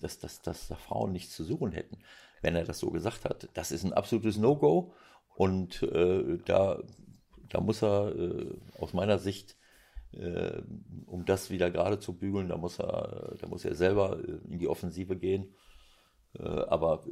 dass, 0.00 0.18
dass, 0.18 0.42
dass 0.42 0.68
da 0.68 0.76
Frauen 0.76 1.12
nichts 1.12 1.34
zu 1.34 1.44
suchen 1.44 1.72
hätten, 1.72 1.98
wenn 2.42 2.54
er 2.54 2.64
das 2.64 2.78
so 2.78 2.90
gesagt 2.90 3.24
hat. 3.24 3.48
Das 3.54 3.72
ist 3.72 3.84
ein 3.84 3.92
absolutes 3.92 4.36
No-Go 4.36 4.92
und 5.34 5.82
äh, 5.82 6.38
da, 6.44 6.82
da 7.48 7.60
muss 7.60 7.82
er 7.82 8.14
äh, 8.14 8.54
aus 8.78 8.92
meiner 8.92 9.18
Sicht 9.18 9.56
äh, 10.12 10.62
um 11.06 11.24
das 11.24 11.50
wieder 11.50 11.70
gerade 11.70 11.98
zu 11.98 12.12
bügeln, 12.14 12.48
da 12.48 12.56
muss 12.56 12.78
er, 12.78 13.36
da 13.40 13.46
muss 13.46 13.64
er 13.64 13.74
selber 13.74 14.18
äh, 14.18 14.52
in 14.52 14.58
die 14.58 14.68
Offensive 14.68 15.16
gehen. 15.16 15.54
Äh, 16.38 16.42
aber 16.42 17.04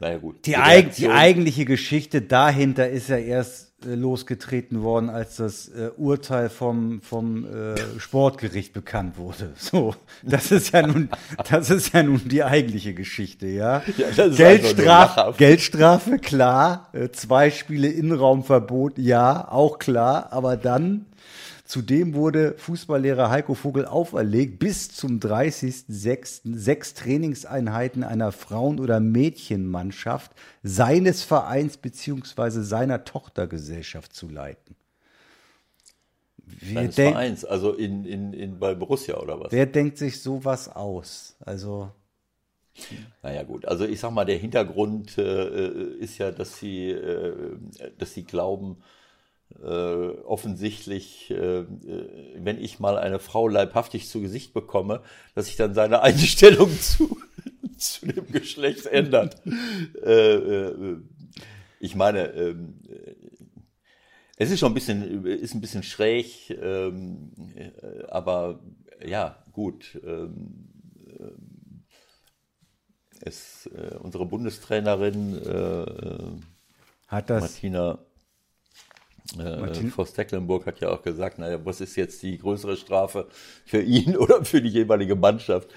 naja 0.00 0.18
gut. 0.18 0.46
Die, 0.46 0.56
eig 0.56 0.94
die, 0.94 1.08
eigentliche 1.08 1.64
Geschichte 1.64 2.22
dahinter 2.22 2.88
ist 2.88 3.08
ja 3.08 3.16
erst 3.16 3.84
äh, 3.84 3.94
losgetreten 3.96 4.82
worden, 4.82 5.10
als 5.10 5.36
das 5.36 5.68
äh, 5.68 5.90
Urteil 5.96 6.50
vom, 6.50 7.00
vom 7.02 7.44
äh, 7.44 7.74
Sportgericht 7.98 8.72
bekannt 8.72 9.18
wurde. 9.18 9.52
So, 9.58 9.94
das 10.22 10.52
ist 10.52 10.72
ja 10.72 10.86
nun, 10.86 11.10
das 11.50 11.70
ist 11.70 11.92
ja 11.92 12.04
nun 12.04 12.20
die 12.28 12.44
eigentliche 12.44 12.94
Geschichte, 12.94 13.48
ja. 13.48 13.82
ja 13.96 14.28
Geldstrafe, 14.28 15.34
Geldstrafe, 15.36 16.18
klar. 16.18 16.90
Äh, 16.92 17.10
zwei 17.10 17.50
Spiele 17.50 17.88
Innenraumverbot, 17.88 18.98
ja, 18.98 19.48
auch 19.50 19.78
klar. 19.78 20.32
Aber 20.32 20.56
dann 20.56 21.06
Zudem 21.68 22.14
wurde 22.14 22.54
Fußballlehrer 22.56 23.28
Heiko 23.28 23.52
Vogel 23.52 23.84
auferlegt, 23.84 24.58
bis 24.58 24.88
zum 24.88 25.18
30.06. 25.18 26.56
sechs 26.56 26.94
Trainingseinheiten 26.94 28.04
einer 28.04 28.32
Frauen- 28.32 28.80
oder 28.80 29.00
Mädchenmannschaft 29.00 30.32
seines 30.62 31.24
Vereins 31.24 31.76
beziehungsweise 31.76 32.64
seiner 32.64 33.04
Tochtergesellschaft 33.04 34.14
zu 34.14 34.30
leiten. 34.30 34.76
Seines 36.72 36.94
Vereins, 36.94 37.44
also 37.44 37.74
in, 37.74 38.06
in, 38.06 38.32
in, 38.32 38.58
bei 38.58 38.74
Borussia 38.74 39.18
oder 39.18 39.38
was? 39.38 39.52
Wer 39.52 39.66
denkt 39.66 39.98
sich 39.98 40.22
sowas 40.22 40.74
aus? 40.74 41.36
Also. 41.40 41.90
Naja 43.22 43.42
gut, 43.42 43.66
also 43.66 43.84
ich 43.84 44.00
sag 44.00 44.12
mal, 44.12 44.24
der 44.24 44.38
Hintergrund 44.38 45.18
äh, 45.18 45.68
ist 45.98 46.16
ja, 46.16 46.30
dass 46.30 46.58
sie, 46.58 46.92
äh, 46.92 47.58
dass 47.98 48.14
sie 48.14 48.24
glauben, 48.24 48.78
äh, 49.62 50.10
offensichtlich, 50.24 51.30
äh, 51.30 51.60
äh, 51.60 51.66
wenn 52.36 52.62
ich 52.62 52.78
mal 52.78 52.96
eine 52.96 53.18
Frau 53.18 53.48
leibhaftig 53.48 54.08
zu 54.08 54.20
Gesicht 54.20 54.54
bekomme, 54.54 55.02
dass 55.34 55.46
sich 55.46 55.56
dann 55.56 55.74
seine 55.74 56.02
Einstellung 56.02 56.70
zu, 56.80 57.18
zu 57.76 58.06
dem 58.06 58.30
Geschlecht 58.30 58.86
ändert. 58.86 59.40
Äh, 60.04 60.34
äh, 60.34 60.96
ich 61.80 61.94
meine, 61.94 62.32
ähm, 62.34 62.80
es 64.36 64.50
ist 64.50 64.60
schon 64.60 64.70
ein 64.70 64.74
bisschen, 64.74 65.26
ist 65.26 65.54
ein 65.54 65.60
bisschen 65.60 65.82
schräg, 65.82 66.50
ähm, 66.50 67.32
aber 68.08 68.60
ja, 69.04 69.42
gut. 69.52 70.00
Ähm, 70.04 70.68
es, 73.20 73.68
unsere 74.00 74.26
Bundestrainerin 74.26 76.40
hat 77.08 77.30
das 77.30 77.40
Martina 77.40 77.98
äh, 79.36 79.90
Forst 79.90 80.16
Tecklenburg 80.16 80.66
hat 80.66 80.80
ja 80.80 80.90
auch 80.90 81.02
gesagt, 81.02 81.38
naja, 81.38 81.60
was 81.64 81.80
ist 81.80 81.96
jetzt 81.96 82.22
die 82.22 82.38
größere 82.38 82.76
Strafe 82.76 83.26
für 83.64 83.82
ihn 83.82 84.16
oder 84.16 84.44
für 84.44 84.62
die 84.62 84.70
jeweilige 84.70 85.16
Mannschaft? 85.16 85.68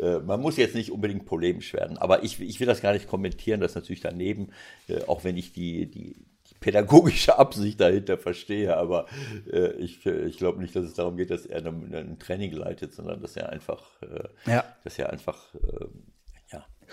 Äh, 0.00 0.18
man 0.18 0.40
muss 0.40 0.56
jetzt 0.56 0.74
nicht 0.74 0.92
unbedingt 0.92 1.24
polemisch 1.24 1.72
werden, 1.74 1.98
aber 1.98 2.22
ich, 2.22 2.40
ich 2.40 2.60
will 2.60 2.66
das 2.66 2.80
gar 2.80 2.92
nicht 2.92 3.08
kommentieren, 3.08 3.60
das 3.60 3.72
ist 3.72 3.76
natürlich 3.76 4.00
daneben, 4.00 4.50
äh, 4.88 5.02
auch 5.06 5.24
wenn 5.24 5.36
ich 5.36 5.52
die, 5.52 5.86
die, 5.86 6.14
die 6.14 6.54
pädagogische 6.60 7.38
Absicht 7.38 7.80
dahinter 7.80 8.18
verstehe, 8.18 8.76
aber 8.76 9.06
äh, 9.52 9.72
ich, 9.72 10.06
ich 10.06 10.38
glaube 10.38 10.60
nicht, 10.60 10.76
dass 10.76 10.84
es 10.84 10.94
darum 10.94 11.16
geht, 11.16 11.30
dass 11.30 11.44
er 11.46 11.64
ein 11.66 12.18
Training 12.20 12.52
leitet, 12.52 12.94
sondern 12.94 13.20
dass 13.20 13.36
er 13.36 13.50
einfach, 13.50 13.82
äh, 14.02 14.50
ja. 14.50 14.64
dass 14.84 14.98
er 14.98 15.10
einfach 15.10 15.54
äh, 15.54 15.86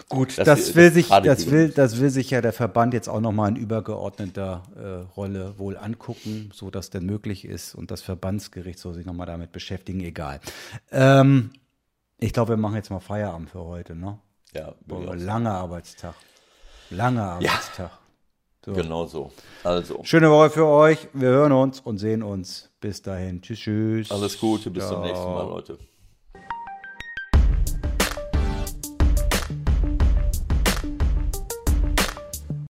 Gut, 0.08 0.38
das, 0.38 0.46
das 0.46 0.76
will 0.76 0.92
sich, 0.92 1.10
das 1.10 1.52
will, 1.52 1.70
das 1.70 2.00
will 2.00 2.10
sich 2.10 2.30
ja 2.30 2.42
der 2.42 2.54
Verband 2.54 2.94
jetzt 2.94 3.10
auch 3.10 3.20
nochmal 3.20 3.50
in 3.50 3.56
übergeordneter 3.58 4.64
äh, 4.76 5.14
Rolle 5.16 5.56
wohl 5.58 5.78
angucken, 5.78 6.52
so 6.54 6.70
dass 6.70 6.90
denn 6.90 7.06
möglich 7.06 7.46
ist 7.46 7.76
und 7.76 7.92
das 7.92 8.02
Verbandsgericht 8.02 8.80
soll 8.80 8.94
sich 8.94 9.06
nochmal 9.06 9.28
damit 9.28 9.52
beschäftigen, 9.52 10.00
egal. 10.02 10.40
Ähm, 10.92 11.52
ich 12.18 12.34
glaube, 12.34 12.54
wir 12.54 12.58
machen 12.58 12.76
jetzt 12.76 12.90
mal 12.90 13.00
Feierabend 13.00 13.50
für 13.50 13.64
heute, 13.64 13.96
ne? 13.96 14.20
Ja. 14.54 14.74
Boah, 14.86 15.16
langer 15.16 15.54
Arbeitstag. 15.54 16.16
Langer 16.90 17.34
Arbeitstag. 17.34 17.92
Ja. 17.92 18.00
So. 18.66 18.74
Genau 18.74 19.06
so. 19.06 19.32
Also. 19.64 20.04
Schöne 20.04 20.30
Woche 20.30 20.50
für 20.50 20.66
euch. 20.66 21.08
Wir 21.14 21.30
hören 21.30 21.54
uns 21.54 21.80
und 21.80 21.98
sehen 21.98 22.24
uns. 22.24 22.70
Bis 22.82 23.02
dahin. 23.02 23.42
Tschüss, 23.42 23.60
tschüss. 23.60 24.12
Alles 24.12 24.38
Gute. 24.40 24.70
Bis 24.70 24.84
Ciao. 24.84 24.96
zum 24.96 25.04
nächsten 25.04 25.26
Mal, 25.26 25.48
Leute. 25.48 25.78